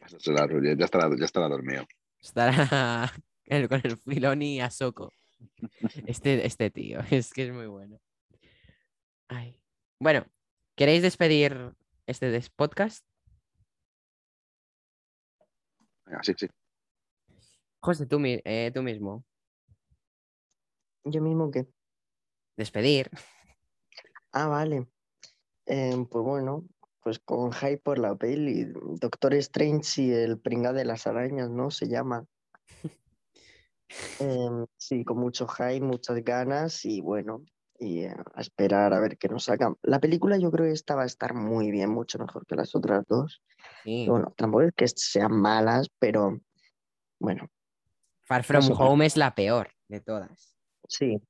Pásasela 0.00 0.42
a 0.42 0.46
Roger, 0.46 0.76
Ya 0.76 0.84
estará, 0.84 1.08
ya 1.16 1.24
estará 1.24 1.48
dormido. 1.48 1.86
Estará 2.20 3.12
el- 3.46 3.68
con 3.68 3.80
el 3.82 3.96
filón 3.96 4.42
y 4.42 4.60
a 4.60 4.70
Soco. 4.70 5.12
Este, 6.06 6.44
este 6.46 6.70
tío, 6.70 7.00
es 7.10 7.32
que 7.32 7.46
es 7.46 7.52
muy 7.52 7.66
bueno. 7.66 7.98
Ay. 9.28 9.60
Bueno, 9.98 10.26
¿queréis 10.76 11.02
despedir 11.02 11.74
este 12.06 12.30
des- 12.30 12.50
podcast? 12.50 13.04
Venga, 16.04 16.22
sí, 16.22 16.34
sí. 16.36 16.48
José, 17.80 18.06
tú, 18.06 18.18
eh, 18.24 18.70
tú 18.74 18.82
mismo. 18.82 19.24
Yo 21.04 21.22
mismo 21.22 21.50
que. 21.50 21.66
Despedir. 22.56 23.10
Ah, 24.32 24.48
vale. 24.48 24.86
Em, 25.64 26.04
pues 26.04 26.22
bueno, 26.22 26.66
pues 27.00 27.18
con 27.20 27.52
hype 27.52 27.78
por 27.78 27.98
la 27.98 28.14
peli. 28.16 28.66
Doctor 29.00 29.32
Strange 29.32 30.02
y 30.02 30.10
el 30.10 30.38
pringa 30.38 30.74
de 30.74 30.84
las 30.84 31.06
arañas, 31.06 31.48
¿no? 31.48 31.70
Se 31.70 31.88
llama. 31.88 32.26
Em, 34.20 34.66
sí, 34.76 35.06
con 35.06 35.16
mucho 35.18 35.46
hype, 35.48 35.80
muchas 35.80 36.22
ganas 36.22 36.84
y 36.84 37.00
bueno, 37.00 37.46
y 37.78 38.04
a 38.04 38.24
esperar 38.38 38.92
a 38.92 39.00
ver 39.00 39.18
qué 39.18 39.28
nos 39.28 39.44
sacan. 39.44 39.76
La 39.82 40.00
película 40.00 40.38
yo 40.38 40.50
creo 40.50 40.66
que 40.66 40.72
esta 40.72 40.94
va 40.94 41.02
a 41.02 41.06
estar 41.06 41.34
muy 41.34 41.70
bien, 41.70 41.90
mucho 41.90 42.18
mejor 42.18 42.46
que 42.46 42.56
las 42.56 42.74
otras 42.74 43.04
dos. 43.06 43.42
Sí. 43.84 44.06
Bueno, 44.08 44.32
tampoco 44.36 44.62
es 44.62 44.74
que 44.74 44.88
sean 44.88 45.32
malas, 45.32 45.88
pero 45.98 46.40
bueno, 47.18 47.48
Far 48.26 48.42
From. 48.42 48.64
Home 48.78 49.06
es 49.06 49.16
la 49.16 49.34
peor 49.34 49.70
de 49.88 50.00
todas. 50.00 50.56
sí. 50.88 51.20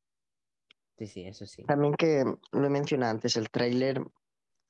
Sí, 0.99 1.07
sí, 1.07 1.27
eso 1.27 1.45
sí. 1.45 1.63
También 1.65 1.93
que 1.93 2.25
lo 2.53 2.67
he 2.67 2.71
mencionado 2.71 3.13
antes, 3.13 3.37
el 3.37 3.51
tráiler 3.51 4.03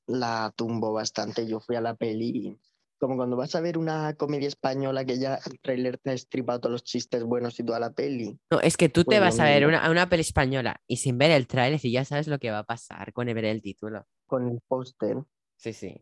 la 0.08 0.52
tumbó 0.56 0.92
bastante. 0.92 1.46
Yo 1.46 1.60
fui 1.60 1.76
a 1.76 1.80
la 1.80 1.94
peli 1.94 2.32
y 2.34 2.60
como 2.98 3.16
cuando 3.16 3.36
vas 3.36 3.54
a 3.54 3.60
ver 3.60 3.78
una 3.78 4.14
comedia 4.14 4.48
española 4.48 5.04
que 5.04 5.18
ya 5.18 5.38
el 5.46 5.60
tráiler 5.60 5.98
te 5.98 6.10
ha 6.10 6.12
estripado 6.14 6.60
todos 6.60 6.72
los 6.72 6.84
chistes 6.84 7.22
buenos 7.24 7.58
y 7.60 7.64
toda 7.64 7.80
la 7.80 7.92
peli. 7.92 8.38
No, 8.50 8.60
es 8.60 8.76
que 8.76 8.88
tú 8.88 9.02
te 9.02 9.06
Pues 9.06 9.20
vas 9.20 9.40
a 9.40 9.44
ver 9.44 9.66
una, 9.66 9.90
una 9.90 10.08
peli 10.08 10.22
española 10.22 10.80
y 10.86 10.96
sin 10.98 11.18
ver 11.18 11.30
el 11.30 11.46
tráiler 11.46 11.80
y 11.82 11.92
ya 11.92 12.04
sabes 12.04 12.28
lo 12.28 12.38
que 12.38 12.50
va 12.50 12.60
a 12.60 12.64
pasar 12.64 13.12
con 13.12 13.26
ver 13.26 13.44
el 13.44 13.60
título. 13.62 14.06
con 14.26 14.48
el 14.48 14.60
póster. 14.66 15.18
Sí, 15.56 15.72
sí. 15.72 16.00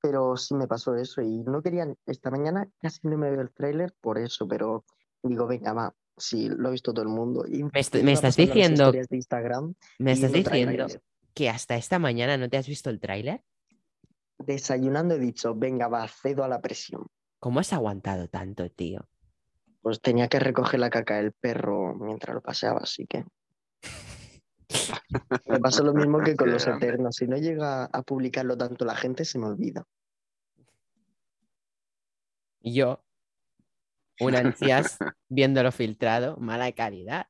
Pero 0.00 0.36
sí 0.36 0.54
me 0.54 0.66
pasó 0.68 0.94
eso 0.96 1.22
y 1.22 1.38
no 1.44 1.62
querían, 1.62 1.96
esta 2.06 2.30
mañana 2.30 2.68
casi 2.80 3.00
no 3.08 3.16
me 3.16 3.30
veo 3.30 3.40
el 3.40 3.50
tráiler 3.52 3.94
por 4.00 4.18
eso, 4.18 4.46
pero 4.46 4.84
digo, 5.22 5.46
venga, 5.46 5.72
va, 5.72 5.94
sí, 6.18 6.48
lo 6.50 6.68
ha 6.68 6.72
visto 6.72 6.92
todo 6.92 7.02
el 7.04 7.08
mundo. 7.08 7.46
Y 7.46 7.62
Me, 7.62 7.70
est- 7.80 7.94
estás 7.94 8.36
diciendo, 8.36 8.84
historias 8.84 9.08
de 9.08 9.16
Instagram 9.16 9.74
me 9.98 10.12
estás 10.12 10.32
diciendo 10.32 10.86
que 11.32 11.48
hasta 11.48 11.76
esta 11.76 11.98
mañana 11.98 12.36
no 12.36 12.48
te 12.50 12.58
has 12.58 12.68
visto 12.68 12.90
el 12.90 13.00
tráiler. 13.00 13.42
Desayunando 14.46 15.14
he 15.14 15.18
dicho, 15.18 15.54
venga, 15.54 15.88
va, 15.88 16.06
cedo 16.08 16.44
a 16.44 16.48
la 16.48 16.60
presión. 16.60 17.06
¿Cómo 17.40 17.60
has 17.60 17.72
aguantado 17.72 18.28
tanto, 18.28 18.68
tío? 18.70 19.06
Pues 19.82 20.00
tenía 20.00 20.28
que 20.28 20.38
recoger 20.38 20.80
la 20.80 20.90
caca 20.90 21.16
del 21.16 21.32
perro 21.32 21.94
mientras 21.94 22.34
lo 22.34 22.40
paseaba, 22.40 22.80
así 22.80 23.06
que. 23.06 23.24
Me 25.46 25.60
pasa 25.60 25.82
lo 25.82 25.92
mismo 25.92 26.20
que 26.22 26.36
con 26.36 26.50
los 26.50 26.66
eternos. 26.66 27.16
Si 27.16 27.26
no 27.26 27.36
llega 27.36 27.84
a 27.84 28.02
publicarlo 28.02 28.56
tanto 28.56 28.84
la 28.84 28.96
gente, 28.96 29.24
se 29.24 29.38
me 29.38 29.46
olvida. 29.46 29.84
Y 32.60 32.74
yo, 32.74 33.04
un 34.20 34.34
ansias 34.34 34.98
viéndolo 35.28 35.70
filtrado, 35.70 36.36
mala 36.38 36.72
calidad. 36.72 37.26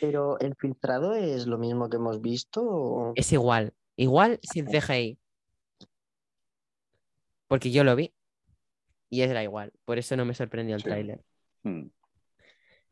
Pero 0.00 0.38
el 0.38 0.54
filtrado 0.54 1.14
es 1.14 1.46
lo 1.46 1.58
mismo 1.58 1.90
que 1.90 1.96
hemos 1.96 2.20
visto. 2.20 2.62
o- 2.64 3.12
Es 3.16 3.32
igual, 3.32 3.74
igual 3.96 4.38
sin 4.42 4.66
CGI. 4.66 5.18
Porque 7.50 7.72
yo 7.72 7.82
lo 7.82 7.96
vi 7.96 8.14
y 9.10 9.22
era 9.22 9.42
igual, 9.42 9.72
por 9.84 9.98
eso 9.98 10.16
no 10.16 10.24
me 10.24 10.34
sorprendió 10.34 10.76
el 10.76 10.82
Sí. 10.82 10.88
tráiler. 10.88 11.20
Hmm. 11.64 11.88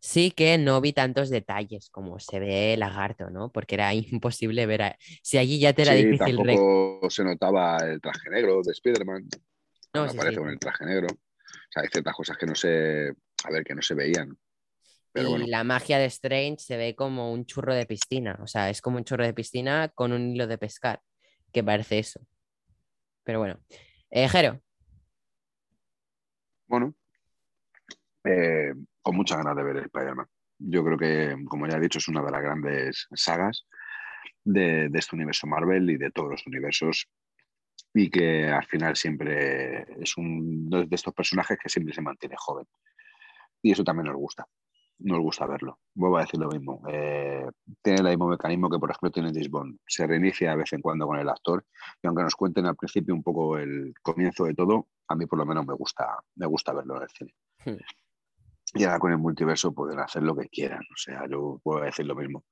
Sí 0.01 0.31
que 0.33 0.59
no 0.59 0.81
vi 0.81 0.93
tantos 0.93 1.31
detalles 1.31 1.91
como 1.91 2.19
se 2.21 2.41
ve 2.41 2.75
el 2.75 2.81
lagarto, 2.81 3.31
¿no? 3.31 3.51
Porque 3.53 3.77
era 3.77 3.95
imposible 4.21 4.67
ver. 4.67 4.83
a- 4.83 4.97
Si 5.23 5.39
allí 5.39 5.61
ya 5.61 5.73
te 5.73 5.83
era 5.83 5.95
Sí, 5.95 6.05
difícil. 6.05 6.37
tampoco 6.37 7.11
se 7.11 7.25
notaba 7.25 7.79
el 7.79 8.01
traje 8.01 8.31
negro 8.31 8.61
de 8.63 8.73
Spider-Man. 8.73 9.29
No, 9.95 10.09
sí, 10.09 10.17
aparece 10.17 10.39
con 10.41 10.49
el 10.51 10.59
traje 10.59 10.85
negro. 10.85 11.07
O 11.13 11.73
sea, 11.73 11.83
hay 11.83 11.89
ciertas 11.89 12.15
cosas 12.15 12.37
que 12.37 12.47
no 12.47 12.55
se. 12.55 13.13
A 13.45 13.51
ver, 13.53 13.65
que 13.65 13.75
no 13.77 13.83
se 13.83 13.95
veían. 13.95 14.37
Pero 15.13 15.29
y 15.29 15.31
bueno, 15.31 15.47
la 15.49 15.65
magia 15.65 15.99
de 15.99 16.07
Strange 16.07 16.59
se 16.61 16.77
ve 16.77 16.95
como 16.97 17.33
un 17.33 17.47
churro 17.47 17.75
de 17.75 17.87
piscina. 17.87 18.39
O 18.43 18.47
sea, 18.49 18.71
es 18.71 18.81
como 18.81 18.99
un 18.99 19.05
churro 19.05 19.25
de 19.25 19.35
piscina 19.35 19.89
con 19.95 20.13
un 20.13 20.31
hilo 20.35 20.47
de 20.49 20.59
pescar, 20.59 21.01
que 21.53 21.65
parece 21.65 21.99
eso. 22.01 22.21
Pero 23.25 23.39
bueno. 23.41 23.59
Eh, 24.11 24.29
Jero, 24.29 24.61
bueno. 26.67 26.95
eh, 28.25 28.73
con 29.03 29.17
muchas 29.17 29.39
ganas 29.39 29.57
de 29.57 29.63
ver 29.63 29.77
Spider-Man. 29.79 30.27
Yo 30.59 30.85
creo 30.85 30.99
que, 30.99 31.37
como 31.47 31.67
ya 31.67 31.77
he 31.77 31.81
dicho, 31.81 31.99
es 31.99 32.09
una 32.09 32.23
de 32.23 32.31
las 32.31 32.43
grandes 32.43 33.07
sagas 33.15 33.67
de, 34.45 34.89
de 34.89 34.99
este 34.99 35.15
universo 35.15 35.47
Marvel 35.47 35.91
y 35.91 35.97
de 35.97 36.11
todos 36.11 36.31
los 36.31 36.47
universos. 36.47 37.09
Y 37.95 38.11
que 38.11 38.49
al 38.49 38.65
final 38.67 38.97
siempre 38.97 39.87
es 40.03 40.17
uno 40.17 40.85
de 40.85 40.95
estos 40.95 41.15
personajes 41.15 41.59
que 41.63 41.69
siempre 41.69 41.95
se 41.95 42.03
mantiene 42.03 42.35
joven. 42.37 42.67
Y 43.63 43.73
eso 43.73 43.85
también 43.85 44.07
nos 44.07 44.17
gusta. 44.17 44.47
Nos 45.01 45.21
gusta 45.21 45.47
verlo. 45.47 45.79
Vuelvo 45.95 46.17
a 46.19 46.23
decir 46.23 46.41
lo 46.41 46.49
mismo. 46.49 46.83
eh, 46.89 47.49
tiene 47.83 48.01
el 48.01 48.07
mismo 48.09 48.29
mecanismo 48.29 48.69
que, 48.69 48.79
por 48.79 48.91
ejemplo, 48.91 49.11
tiene 49.11 49.31
James 49.31 49.49
Bond. 49.49 49.79
Se 49.87 50.07
reinicia 50.07 50.51
de 50.51 50.57
vez 50.57 50.73
en 50.73 50.81
cuando 50.81 51.07
con 51.07 51.19
el 51.19 51.29
actor. 51.29 51.65
Y 52.03 52.07
aunque 52.09 52.23
nos 52.25 52.35
cuenten 52.35 52.67
al 52.67 52.75
principio 52.77 53.15
un 53.15 53.23
poco 53.23 53.59
el 53.59 53.95
comienzo 54.03 54.45
de 54.45 54.55
todo, 54.55 54.89
a 55.09 55.15
mí 55.15 55.27
por 55.27 55.39
lo 55.39 55.47
menos 55.47 55.65
me 55.67 55.75
gusta, 55.75 56.19
me 56.35 56.47
gusta 56.47 56.73
verlo 56.73 56.97
en 56.97 57.03
el 57.03 57.09
cine. 57.11 57.35
Hmm. 57.65 57.79
Y 58.75 58.85
ahora 58.85 58.99
con 58.99 59.13
el 59.13 59.19
multiverso 59.19 59.73
pueden 59.73 60.01
hacer 60.01 60.23
lo 60.25 60.35
que 60.37 60.49
quieran. 60.49 60.81
O 60.81 60.97
sea, 60.97 61.27
yo 61.31 61.61
puedo 61.63 61.83
decir 61.85 62.05
lo 62.05 62.15
mismo. 62.17 62.45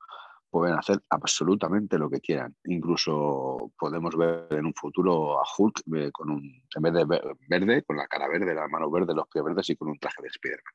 Pueden 0.49 0.77
hacer 0.79 1.01
absolutamente 1.11 1.99
lo 1.99 2.09
que 2.09 2.21
quieran. 2.21 2.55
Incluso 2.65 3.73
podemos 3.77 4.17
ver 4.17 4.47
en 4.53 4.67
un 4.67 4.75
futuro 4.75 5.39
a 5.41 5.45
Hulk 5.59 5.83
eh, 5.97 6.11
con 6.13 6.31
un, 6.31 6.43
en 6.75 6.83
vez 6.83 6.93
de 6.95 7.05
ver- 7.05 7.37
verde, 7.49 7.83
con 7.83 7.97
la 7.97 8.07
cara 8.07 8.29
verde, 8.29 8.55
las 8.55 8.71
manos 8.71 8.91
verdes, 8.93 9.15
los 9.17 9.27
pies 9.29 9.45
verdes 9.45 9.69
y 9.71 9.77
con 9.77 9.89
un 9.89 9.99
traje 9.99 10.23
de 10.23 10.29
Spider-Man. 10.29 10.75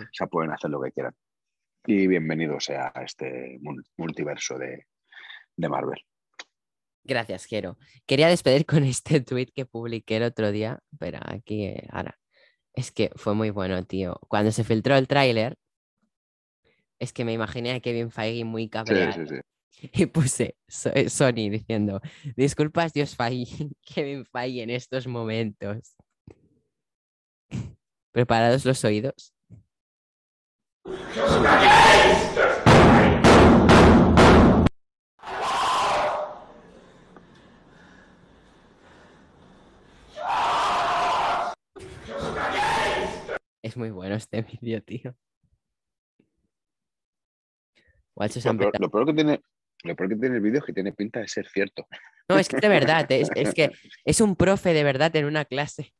O 0.00 0.08
sea, 0.12 0.26
pueden 0.26 0.50
hacer 0.52 0.70
lo 0.70 0.80
que 0.80 0.92
quieran. 0.92 1.14
Y 1.86 2.06
bienvenido 2.06 2.60
sea 2.60 2.92
a 2.94 3.02
este 3.04 3.58
mul- 3.60 3.84
multiverso 3.96 4.58
de, 4.58 4.86
de 5.56 5.68
Marvel. 5.68 6.00
gracias, 7.04 7.46
Jero. 7.46 7.78
Quería 8.06 8.28
despedir 8.28 8.66
con 8.66 8.84
este 8.84 9.20
tweet 9.20 9.46
que 9.54 9.64
publiqué 9.66 10.16
el 10.16 10.24
otro 10.24 10.50
día, 10.52 10.80
pero 10.98 11.18
aquí, 11.24 11.64
eh, 11.66 11.86
ahora. 11.90 12.18
Es 12.74 12.92
que 12.92 13.10
fue 13.16 13.34
muy 13.34 13.50
bueno, 13.50 13.84
tío. 13.84 14.20
Cuando 14.28 14.52
se 14.52 14.62
filtró 14.62 14.94
el 14.96 15.08
tráiler, 15.08 15.56
es 17.00 17.12
que 17.12 17.24
me 17.24 17.32
imaginé 17.32 17.72
a 17.72 17.80
Kevin 17.80 18.10
Feige 18.10 18.44
muy 18.44 18.68
cabreado. 18.68 19.12
sí, 19.12 19.26
sí. 19.26 19.40
Y 19.94 20.06
puse 20.06 20.56
So- 20.68 20.90
Sony 21.08 21.50
diciendo, 21.50 22.00
disculpas 22.36 22.92
Dios 22.92 23.16
Feige, 23.16 23.68
Kevin 23.82 24.24
Feige 24.26 24.62
en 24.62 24.70
estos 24.70 25.06
momentos. 25.06 25.96
¿Preparados 28.12 28.64
los 28.64 28.84
oídos? 28.84 29.32
Es 43.62 43.76
muy 43.76 43.90
bueno 43.90 44.14
este 44.14 44.42
vídeo, 44.62 44.82
tío. 44.82 45.14
Igual 48.14 48.30
se 48.30 48.38
os 48.40 48.44
Lo 48.44 48.50
han 48.50 48.58
peor, 48.58 48.72
petado. 48.72 48.86
lo 48.86 48.90
peor 48.90 49.06
que 49.06 49.14
tiene, 49.14 49.40
lo 49.84 49.96
peor 49.96 50.08
que 50.08 50.16
tiene 50.16 50.36
el 50.36 50.42
vídeo 50.42 50.58
es 50.60 50.64
que 50.64 50.72
tiene 50.72 50.92
pinta 50.92 51.20
de 51.20 51.28
ser 51.28 51.46
cierto. 51.48 51.86
No, 52.28 52.38
es 52.38 52.48
que 52.48 52.56
de 52.58 52.68
verdad, 52.68 53.10
es, 53.10 53.30
es 53.34 53.54
que 53.54 53.70
es 54.04 54.20
un 54.20 54.36
profe 54.36 54.72
de 54.72 54.84
verdad 54.84 55.14
en 55.16 55.24
una 55.26 55.44
clase. 55.44 55.92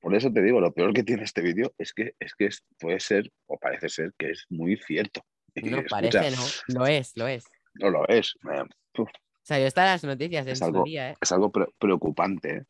Por 0.00 0.14
eso 0.14 0.32
te 0.32 0.42
digo, 0.42 0.60
lo 0.60 0.72
peor 0.72 0.92
que 0.94 1.02
tiene 1.02 1.24
este 1.24 1.42
vídeo 1.42 1.74
es 1.78 1.92
que, 1.92 2.14
es 2.18 2.34
que 2.34 2.48
puede 2.78 3.00
ser, 3.00 3.30
o 3.46 3.58
parece 3.58 3.88
ser, 3.88 4.12
que 4.18 4.30
es 4.30 4.46
muy 4.48 4.76
cierto. 4.78 5.22
Y, 5.54 5.68
No 5.68 5.78
escucha, 5.78 5.90
parece, 6.20 6.30
no. 6.30 6.44
Lo 6.68 6.86
es, 6.86 7.12
lo 7.16 7.28
es. 7.28 7.44
No 7.74 7.90
lo 7.90 8.08
es. 8.08 8.34
O 8.42 9.06
sea, 9.42 9.58
yo 9.58 9.66
estaba 9.66 9.88
en 9.88 9.92
las 9.94 10.04
noticias 10.04 10.46
en 10.46 10.52
es 10.52 10.58
su 10.58 10.64
algo, 10.64 10.84
día, 10.84 11.10
¿eh? 11.10 11.16
es 11.20 11.32
algo 11.32 11.50
pre- 11.52 11.68
preocupante. 11.78 12.56
¿eh? 12.56 12.64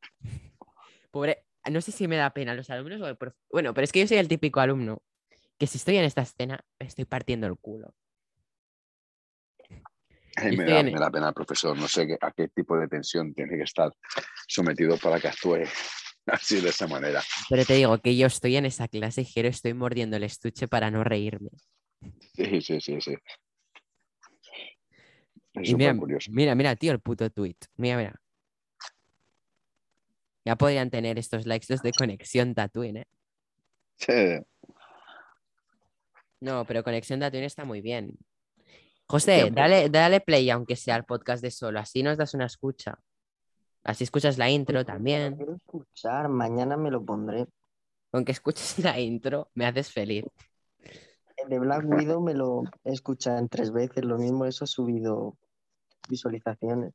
Pobre, 1.10 1.44
no 1.70 1.80
sé 1.80 1.92
si 1.92 2.08
me 2.08 2.16
da 2.16 2.30
pena 2.30 2.54
los 2.54 2.68
alumnos 2.70 3.00
o 3.00 3.06
el 3.06 3.16
profe. 3.16 3.36
Bueno, 3.50 3.74
pero 3.74 3.84
es 3.84 3.92
que 3.92 4.00
yo 4.00 4.06
soy 4.08 4.16
el 4.18 4.28
típico 4.28 4.60
alumno 4.60 5.02
que 5.58 5.66
si 5.66 5.78
estoy 5.78 5.98
en 5.98 6.04
esta 6.04 6.22
escena 6.22 6.64
me 6.78 6.86
estoy 6.86 7.04
partiendo 7.04 7.46
el 7.46 7.56
culo. 7.58 7.94
Me, 10.42 10.64
da, 10.64 10.80
en- 10.80 10.86
me 10.92 10.98
da 10.98 11.10
pena 11.10 11.28
el 11.28 11.34
profesor. 11.34 11.76
No 11.76 11.86
sé 11.86 12.16
a 12.20 12.32
qué 12.32 12.48
tipo 12.48 12.76
de 12.78 12.88
tensión 12.88 13.34
tiene 13.34 13.56
que 13.56 13.64
estar 13.64 13.92
sometido 14.48 14.96
para 14.96 15.20
que 15.20 15.28
actúe 15.28 15.64
así 16.26 16.60
de 16.60 16.68
esa 16.70 16.86
manera. 16.86 17.22
Pero 17.48 17.64
te 17.64 17.74
digo 17.74 17.98
que 17.98 18.16
yo 18.16 18.26
estoy 18.26 18.56
en 18.56 18.66
esa 18.66 18.88
clase 18.88 19.22
y 19.22 19.24
Jero 19.24 19.48
estoy 19.48 19.74
mordiendo 19.74 20.16
el 20.16 20.24
estuche 20.24 20.68
para 20.68 20.90
no 20.90 21.04
reírme. 21.04 21.50
Sí, 22.34 22.60
sí, 22.60 22.80
sí, 22.80 23.00
sí. 23.00 23.14
Es 25.54 25.70
Y 25.70 25.74
mira, 25.74 25.96
curioso. 25.96 26.30
mira, 26.32 26.54
mira, 26.54 26.76
tío, 26.76 26.92
el 26.92 27.00
puto 27.00 27.28
tweet. 27.30 27.56
Mira, 27.76 27.96
mira. 27.96 28.14
Ya 30.44 30.56
podrían 30.56 30.90
tener 30.90 31.18
estos 31.18 31.46
likes 31.46 31.66
los 31.68 31.82
de 31.82 31.92
conexión 31.92 32.54
Tatooine, 32.54 32.98
¿eh? 32.98 33.06
Sí. 33.98 34.40
No, 36.40 36.64
pero 36.64 36.82
conexión 36.82 37.20
Tatooine 37.20 37.44
está 37.46 37.64
muy 37.64 37.80
bien. 37.82 38.16
José, 39.06 39.50
dale, 39.52 39.90
dale 39.90 40.20
play, 40.20 40.48
aunque 40.50 40.76
sea 40.76 40.94
al 40.94 41.04
podcast 41.04 41.42
de 41.42 41.50
solo. 41.50 41.80
Así 41.80 42.02
nos 42.02 42.16
das 42.16 42.32
una 42.32 42.46
escucha. 42.46 42.98
Así 43.84 44.04
escuchas 44.04 44.38
la 44.38 44.50
intro 44.50 44.84
también. 44.84 45.36
Quiero 45.36 45.54
escuchar, 45.54 46.28
mañana 46.28 46.76
me 46.76 46.90
lo 46.90 47.04
pondré. 47.04 47.46
Aunque 48.12 48.32
escuches 48.32 48.78
la 48.78 48.98
intro, 49.00 49.50
me 49.54 49.66
haces 49.66 49.90
feliz. 49.92 50.24
El 51.36 51.48
de 51.48 51.58
Black 51.58 51.84
Widow 51.86 52.20
me 52.20 52.34
lo 52.34 52.62
he 52.84 52.92
escuchado 52.92 53.38
en 53.38 53.48
tres 53.48 53.72
veces, 53.72 54.04
lo 54.04 54.16
mismo 54.18 54.44
eso 54.44 54.64
ha 54.64 54.66
subido 54.68 55.36
visualizaciones. 56.08 56.92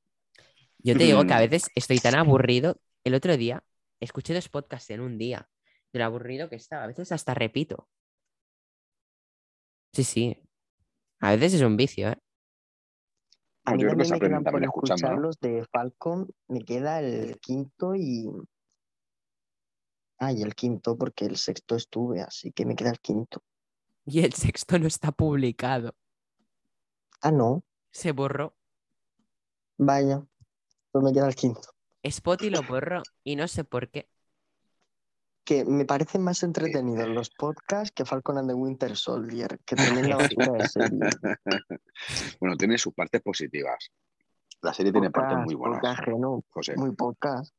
Yo 0.79 0.95
te 0.95 1.03
digo 1.05 1.25
que 1.25 1.33
a 1.33 1.37
Mm. 1.37 1.39
veces 1.39 1.69
estoy 1.75 1.99
tan 1.99 2.15
aburrido. 2.15 2.77
El 3.03 3.15
otro 3.15 3.37
día 3.37 3.63
escuché 3.99 4.33
dos 4.33 4.49
podcasts 4.49 4.89
en 4.91 5.01
un 5.01 5.17
día. 5.17 5.49
De 5.93 5.99
lo 5.99 6.05
aburrido 6.05 6.49
que 6.49 6.55
estaba. 6.55 6.83
A 6.83 6.87
veces 6.87 7.11
hasta 7.11 7.33
repito. 7.33 7.87
Sí, 9.93 10.03
sí. 10.03 10.37
A 11.21 11.31
veces 11.35 11.55
es 11.55 11.61
un 11.63 11.77
vicio, 11.77 12.09
¿eh? 12.09 12.17
A 13.65 13.73
mí 13.73 13.83
yo 13.83 13.89
creo 13.89 14.05
que 14.05 14.11
me 14.11 14.19
quedan 14.19 14.43
por 14.43 14.63
escuchar 14.63 15.15
¿no? 15.15 15.21
los 15.21 15.39
de 15.39 15.65
Falcon, 15.71 16.29
me 16.47 16.63
queda 16.63 16.99
el 16.99 17.39
quinto 17.39 17.95
y... 17.95 18.29
Ah, 20.17 20.31
y 20.31 20.41
el 20.43 20.55
quinto 20.55 20.97
porque 20.97 21.25
el 21.25 21.35
sexto 21.37 21.75
estuve, 21.75 22.21
así 22.21 22.51
que 22.51 22.65
me 22.65 22.75
queda 22.75 22.91
el 22.91 22.99
quinto. 22.99 23.43
Y 24.05 24.23
el 24.23 24.33
sexto 24.33 24.77
no 24.79 24.87
está 24.87 25.11
publicado. 25.11 25.95
Ah, 27.21 27.31
no, 27.31 27.63
Se 27.91 28.11
borró. 28.11 28.55
vaya, 29.77 30.23
pues 30.91 31.03
me 31.03 31.11
queda 31.11 31.27
el 31.27 31.35
quinto. 31.35 31.69
Spotty 32.07 32.49
lo 32.49 32.61
borró 32.63 33.01
y 33.23 33.35
no 33.35 33.47
sé 33.47 33.63
por 33.63 33.89
qué. 33.89 34.07
Que 35.45 35.63
me 35.63 35.85
parecen 35.85 36.23
más 36.23 36.43
entretenidos 36.43 37.07
los 37.07 37.29
podcasts 37.29 37.91
que 37.91 38.03
Falcon 38.03 38.39
and 38.39 38.49
the 38.49 38.55
Winter 38.55 38.97
Soldier, 38.97 39.59
que 39.65 39.75
tremenda 39.75 40.17
basura 40.37 40.51
de 40.53 40.67
serie. 40.67 41.09
bueno, 42.39 42.57
tiene 42.57 42.77
sus 42.77 42.93
partes 42.93 43.21
positivas. 43.21 43.91
La 44.61 44.73
serie 44.73 44.91
tiene 44.91 45.11
partes 45.11 45.37
muy 45.37 45.53
buenas. 45.53 45.79
pocas, 45.79 46.43
José. 46.49 46.75
muy 46.75 46.91
pocas. 46.95 47.53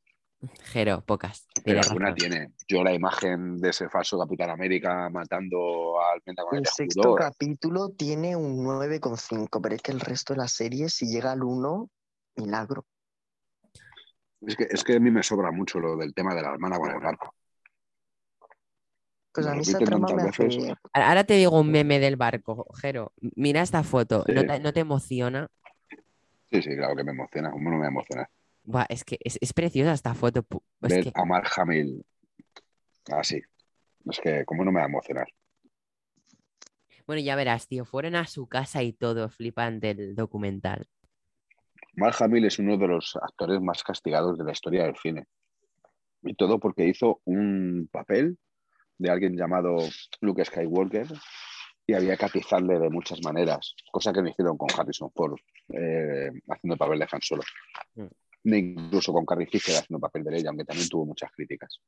Jero, 0.65 1.03
pocas. 1.05 1.47
Pero 1.65 1.81
alguna 1.81 2.15
tiene. 2.15 2.53
Yo 2.69 2.83
la 2.85 2.93
imagen 2.93 3.59
de 3.59 3.71
ese 3.71 3.89
falso 3.89 4.19
Capitán 4.19 4.51
América 4.51 5.09
matando 5.09 6.01
al 6.01 6.21
Pentagon 6.23 6.59
El 6.59 6.67
sexto 6.67 7.15
capítulo 7.15 7.91
tiene 7.91 8.37
un 8.37 8.65
9,5, 8.65 9.61
pero 9.63 9.75
es 9.75 9.83
que 9.83 9.93
el 9.93 10.01
resto 10.01 10.35
de 10.35 10.39
la 10.39 10.49
serie, 10.49 10.89
si 10.89 11.07
llega 11.07 11.33
al 11.33 11.43
1, 11.43 11.89
milagro. 12.37 12.85
Es 14.43 14.57
que, 14.57 14.67
es 14.71 14.85
que 14.85 14.97
a 14.97 15.01
mí 15.01 15.11
me 15.11 15.23
sobra 15.23 15.51
mucho 15.51 15.81
lo 15.81 15.97
del 15.97 16.13
tema 16.13 16.35
de 16.35 16.43
la 16.43 16.51
hermana 16.51 16.79
con 16.79 16.91
el 16.91 17.01
barco. 17.01 17.35
Pues 19.37 19.47
a 19.47 19.51
Me 19.51 19.57
mí 19.57 19.63
esa 19.63 19.79
repiten 19.79 19.87
trama 20.01 20.09
me 20.09 20.15
tantas 20.23 20.29
hace... 20.41 20.45
veces. 20.45 20.75
Ahora 20.95 21.25
te 21.25 21.35
digo 21.35 21.61
un 21.61 21.71
meme 21.71 21.99
del 21.99 22.17
barco, 22.17 22.67
Jero. 22.81 23.13
Mira 23.21 23.61
esta 23.61 23.83
foto, 23.83 24.25
¿no 24.33 24.47
te, 24.47 24.61
no 24.61 24.73
te 24.73 24.81
emociona? 24.81 25.47
Sí, 26.51 26.63
sí, 26.63 26.75
claro 26.75 26.97
que 26.97 27.05
me 27.05 27.11
emociona. 27.13 27.51
¿Cómo 27.51 27.71
no 27.71 27.77
me 27.77 27.87
emociona? 27.87 28.29
Buah, 28.65 28.87
es 28.89 29.05
que 29.05 29.19
es, 29.23 29.37
es 29.41 29.53
preciosa 29.53 29.93
esta 29.93 30.15
foto. 30.15 30.41
Es 30.81 30.89
Ver 30.89 31.05
que, 31.05 31.13
a 31.15 31.25
Mark 31.27 31.49
Hamill 31.57 32.03
así. 33.13 33.43
Es 34.11 34.21
que, 34.21 34.45
¿cómo 34.47 34.65
no 34.65 34.73
me 34.73 34.81
va 34.81 34.87
a 34.87 34.89
emocionar? 34.89 35.29
bueno, 37.07 37.23
ya 37.23 37.37
verás, 37.37 37.69
tío, 37.69 37.85
fueron 37.85 38.17
a 38.17 38.27
su 38.27 38.49
casa 38.49 38.83
y 38.83 38.93
todo, 38.93 39.29
flipante 39.29 39.91
el 39.91 40.17
documental. 40.17 40.89
Mark 41.95 42.17
Hamill 42.21 42.47
es 42.47 42.59
uno 42.59 42.77
de 42.77 42.89
los 42.89 43.17
actores 43.23 43.61
más 43.61 43.85
castigados 43.85 44.37
de 44.39 44.45
la 44.45 44.53
historia 44.53 44.85
del 44.85 44.97
cine. 44.97 45.27
Y 46.23 46.35
todo 46.35 46.59
porque 46.59 46.87
hizo 46.87 47.21
un 47.25 47.89
papel 47.93 48.39
de 48.98 49.10
alguien 49.10 49.36
llamado 49.36 49.78
Luke 50.20 50.44
Skywalker 50.44 51.06
y 51.86 51.94
había 51.94 52.16
que 52.16 52.24
atizarle 52.24 52.78
de 52.78 52.90
muchas 52.90 53.23
maneras, 53.23 53.74
cosa 53.93 54.12
que 54.12 54.23
no 54.23 54.28
hicieron 54.28 54.56
con 54.56 54.68
Harrison 54.77 55.10
Ford 55.12 55.36
eh, 55.68 56.31
haciendo 56.48 56.74
el 56.74 56.78
papel 56.78 56.98
de 56.98 57.09
Han 57.10 57.23
Solo. 57.23 57.43
Mm. 57.94 58.06
Ni 58.44 58.59
incluso 58.59 59.12
con 59.12 59.27
Carrie 59.27 59.47
Fisher 59.47 59.77
haciendo 59.77 59.98
el 59.98 60.01
papel 60.01 60.24
de 60.24 60.39
ella, 60.39 60.51
aunque 60.51 60.64
también 60.64 60.89
tuvo 60.89 61.06
muchas 61.06 61.31
críticas. 61.32 61.81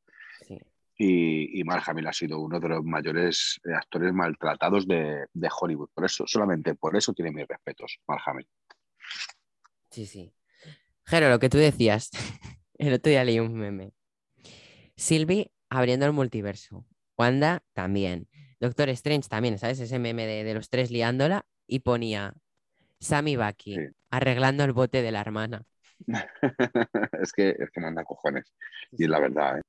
Sí. 0.47 0.59
Y, 0.97 1.60
y 1.60 1.64
Mark 1.64 1.85
Hamill 1.86 2.09
ha 2.09 2.12
sido 2.12 2.40
uno 2.40 2.59
de 2.59 2.68
los 2.68 2.85
mayores 2.85 3.60
eh, 3.64 3.74
actores 3.74 4.12
maltratados 4.12 4.86
de, 4.86 5.26
de 5.32 5.48
Hollywood. 5.60 5.90
Por 5.94 6.05
eso, 6.05 6.24
solamente 6.26 6.74
por 6.74 6.97
eso 6.97 7.12
tiene 7.12 7.30
mis 7.30 7.47
respetos, 7.47 8.01
Mark 8.09 8.22
Hamill. 8.26 8.48
Sí, 9.90 10.06
sí. 10.06 10.32
Jero, 11.06 11.30
lo 11.30 11.39
que 11.39 11.48
tú 11.48 11.59
decías, 11.59 12.10
el 12.78 12.93
otro 12.93 13.10
día 13.10 13.24
leí 13.24 13.39
un 13.39 13.55
meme. 13.55 13.93
Sylvie 14.97 15.52
abriendo 15.70 16.06
el 16.06 16.12
multiverso. 16.12 16.85
Wanda 17.19 17.62
también. 17.74 18.28
Doctor 18.61 18.89
Strange 18.90 19.28
también, 19.28 19.59
¿sabes? 19.59 19.81
Ese 19.81 19.99
meme 19.99 20.27
de, 20.27 20.45
de 20.45 20.55
los 20.55 20.70
tres 20.70 20.90
liándola 20.90 21.47
y 21.66 21.81
ponía 21.81 22.35
Sammy 23.01 23.36
Bucky 23.36 23.77
arreglando 24.11 24.65
el 24.65 24.73
bote 24.73 25.03
de 25.03 25.12
la 25.12 25.20
hermana. 25.23 25.65
es 27.23 27.32
que 27.32 27.51
es 27.59 27.70
que 27.70 27.81
manda 27.81 28.05
cojones. 28.05 28.53
Y 28.93 29.05
es 29.05 29.11
la 29.11 29.20
verdad, 29.20 29.59
¿eh? 29.59 29.62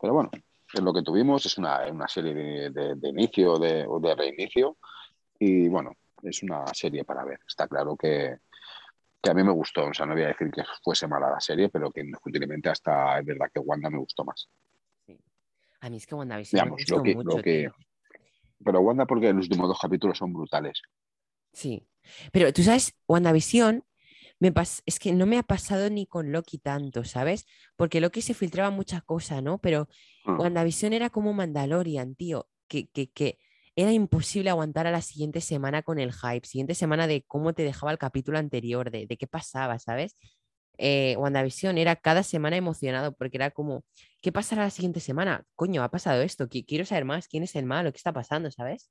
Pero 0.00 0.12
bueno, 0.14 0.30
es 0.72 0.80
lo 0.82 0.92
que 0.92 1.02
tuvimos, 1.02 1.44
es 1.46 1.58
una, 1.58 1.86
una 1.90 2.08
serie 2.08 2.34
de, 2.34 2.70
de- 2.70 2.94
de 2.96 3.08
inicio 3.08 3.58
de, 3.58 3.84
o 3.88 4.00
de 4.00 4.14
reinicio. 4.14 4.78
Y 5.38 5.68
bueno, 5.68 5.92
es 6.22 6.42
una 6.42 6.66
serie 6.74 7.04
para 7.04 7.24
ver. 7.24 7.40
Está 7.48 7.68
claro 7.68 7.96
que, 7.96 8.38
que 9.26 9.30
a 9.30 9.34
mí 9.34 9.44
me 9.44 9.52
gustó. 9.52 9.86
O 9.86 9.94
sea, 9.94 10.06
no 10.06 10.14
voy 10.14 10.22
a 10.22 10.28
decir 10.28 10.50
que 10.50 10.62
fuese 10.82 11.06
mala 11.06 11.30
la 11.30 11.40
serie, 11.40 11.68
pero 11.68 11.90
que 11.90 12.00
indiscutiblemente 12.00 12.68
hasta 12.68 13.18
es 13.18 13.24
verdad 13.26 13.50
que 13.52 13.60
Wanda 13.60 13.90
me 13.90 13.98
gustó 13.98 14.24
más. 14.24 14.48
A 15.80 15.90
mí 15.90 15.96
es 15.98 16.06
que 16.06 16.14
WandaVision 16.14 16.58
me 16.58 16.62
Digamos, 16.64 16.78
gustó 16.80 16.96
lo 16.96 17.02
que, 17.02 17.14
mucho, 17.14 17.36
lo 17.36 17.42
que... 17.42 17.58
tío. 17.60 17.74
Pero 18.64 18.80
Wanda 18.80 19.06
porque 19.06 19.32
los 19.32 19.44
últimos 19.44 19.68
dos 19.68 19.78
capítulos 19.80 20.18
son 20.18 20.32
brutales. 20.32 20.80
Sí. 21.52 21.86
Pero 22.32 22.52
tú 22.52 22.62
sabes, 22.62 22.94
WandaVision 23.06 23.84
me 24.38 24.52
pas- 24.52 24.82
es 24.86 24.98
que 24.98 25.12
no 25.12 25.26
me 25.26 25.38
ha 25.38 25.42
pasado 25.42 25.88
ni 25.90 26.06
con 26.06 26.32
Loki 26.32 26.58
tanto, 26.58 27.04
¿sabes? 27.04 27.46
Porque 27.76 28.00
Loki 28.00 28.22
se 28.22 28.34
filtraba 28.34 28.70
mucha 28.70 29.00
cosa, 29.02 29.40
¿no? 29.42 29.58
Pero 29.58 29.88
Ah. 30.24 30.36
WandaVision 30.38 30.92
era 30.92 31.10
como 31.10 31.32
Mandalorian, 31.32 32.14
tío, 32.16 32.48
que, 32.68 32.88
que, 32.88 33.10
que 33.12 33.38
era 33.76 33.92
imposible 33.92 34.50
aguantar 34.50 34.86
a 34.86 34.90
la 34.90 35.02
siguiente 35.02 35.40
semana 35.40 35.82
con 35.82 35.98
el 35.98 36.12
hype, 36.12 36.46
siguiente 36.46 36.74
semana 36.74 37.06
de 37.06 37.22
cómo 37.26 37.52
te 37.52 37.62
dejaba 37.62 37.92
el 37.92 37.98
capítulo 37.98 38.38
anterior, 38.38 38.90
de, 38.90 39.06
de 39.06 39.16
qué 39.16 39.26
pasaba, 39.26 39.78
¿sabes? 39.78 40.16
Eh, 40.78 41.14
WandaVision 41.18 41.78
era 41.78 41.96
cada 41.96 42.22
semana 42.22 42.56
emocionado 42.56 43.14
porque 43.14 43.36
era 43.36 43.50
como, 43.50 43.84
¿qué 44.20 44.32
pasará 44.32 44.64
la 44.64 44.70
siguiente 44.70 45.00
semana? 45.00 45.44
Coño, 45.54 45.82
ha 45.82 45.90
pasado 45.90 46.22
esto, 46.22 46.48
qui- 46.48 46.64
quiero 46.66 46.84
saber 46.84 47.04
más, 47.04 47.28
quién 47.28 47.42
es 47.42 47.54
el 47.54 47.66
malo, 47.66 47.92
qué 47.92 47.98
está 47.98 48.12
pasando, 48.12 48.50
¿sabes? 48.50 48.90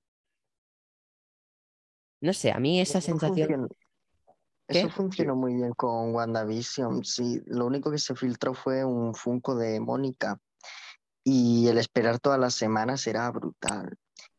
No 2.22 2.34
sé, 2.34 2.52
a 2.52 2.60
mí 2.60 2.80
esa 2.80 2.99
Eso 2.99 3.07
sensación... 3.07 3.70
Eso 4.68 4.90
funcionó 4.90 5.36
muy 5.36 5.53
bien 5.53 5.74
con 5.74 6.16
WandaVision. 6.16 7.03
Sí, 7.06 7.40
lo 7.45 7.68
único 7.68 7.91
que 7.91 7.99
se 7.99 8.16
filtró 8.16 8.56
fue 8.56 8.84
un 8.84 9.14
Funko 9.14 9.56
de 9.56 9.80
Mónica. 9.80 10.40
Y 11.24 11.68
el 11.68 11.78
esperar 11.78 12.20
todas 12.20 12.40
las 12.40 12.56
semanas 12.56 13.06
era 13.06 13.30
brutal. 13.30 13.95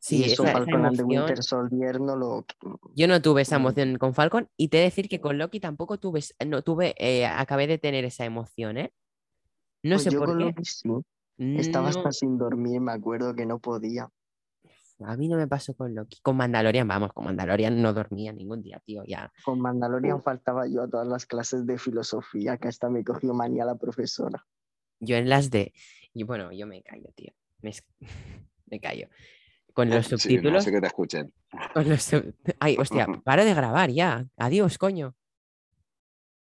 Sí, 0.07 0.19
y 0.21 0.25
eso 0.25 0.45
esa- 0.45 0.53
esa 0.53 0.53
Falcon 0.61 0.87
and 0.87 0.97
the 0.97 1.03
emoción- 1.03 1.25
Winter 1.25 1.43
Soldier 1.43 2.01
no 2.01 2.15
lo. 2.17 2.47
Yo 2.95 3.09
no 3.09 3.21
tuve 3.21 3.43
esa 3.43 3.57
emoción 3.57 3.99
con 3.99 4.15
Falcon 4.15 4.49
y 4.57 4.69
te 4.69 4.77
he 4.77 4.81
de 4.81 4.87
decir 4.87 5.09
que 5.09 5.21
con 5.21 5.37
Loki 5.37 5.59
tampoco 5.59 5.99
tuve, 5.99 6.21
no 6.47 6.63
tuve, 6.63 6.95
eh, 6.99 7.27
acabé 7.27 7.67
de 7.67 7.79
tener 7.79 8.05
esa 8.05 8.25
emoción, 8.25 8.77
¿eh? 8.79 8.93
No 9.83 9.97
Pues 9.97 10.05
sé 10.05 10.11
yo 10.13 10.19
por 10.21 10.29
con 10.29 10.39
qué. 10.39 10.45
Loki 10.45 10.65
sí. 10.65 10.89
Estaba 11.39 11.89
hasta 11.89 12.13
sin 12.13 12.39
dormir, 12.39 12.81
me 12.81 12.93
acuerdo 12.93 13.35
que 13.35 13.47
no 13.47 13.59
podía. 13.59 14.09
a 15.01 15.17
mí 15.17 15.29
no 15.29 15.37
me 15.37 15.47
pasó 15.47 15.75
con 15.75 15.95
Loki. 15.95 16.19
Con 16.23 16.37
Mandalorian, 16.37 16.87
vamos, 16.89 17.13
con 17.13 17.25
Mandalorian 17.27 17.83
no 17.83 17.93
dormía 17.93 18.33
ningún 18.33 18.63
día, 18.63 18.81
tío, 18.87 19.03
ya. 19.05 19.31
Con 19.45 19.61
Mandalorian 19.61 20.23
faltaba 20.23 20.67
yo 20.69 20.83
a 20.83 20.89
todas 20.89 21.07
las 21.07 21.27
clases 21.27 21.67
de 21.67 21.77
filosofía, 21.79 22.57
que 22.59 22.69
hasta 22.69 22.89
me 22.89 23.05
cogió 23.05 23.35
manía 23.35 23.65
la 23.67 23.75
profesora. 23.75 24.47
Yo 25.01 25.17
en 25.17 25.29
las 25.29 25.51
de, 25.51 25.75
y 26.15 26.23
bueno, 26.23 26.51
yo 26.53 26.67
me 26.67 26.83
callo, 26.83 27.11
tío. 27.15 27.33
Me 27.61 27.73
callo. 28.81 29.09
Con 29.77 29.91
los 29.91 30.07
Sí, 30.07 30.15
no 30.15 30.19
subtítulos, 30.19 30.65
sé 30.65 30.73
que 30.73 30.81
te 30.81 30.87
escuchen. 30.87 31.33
con 31.75 31.87
los 31.89 32.03
sub- 32.03 32.35
Ay, 32.59 32.77
hostia, 32.79 33.07
para 33.25 33.45
de 33.45 33.53
grabar 33.55 33.91
ya. 33.91 34.27
Adiós, 34.39 34.79
coño. 34.79 35.15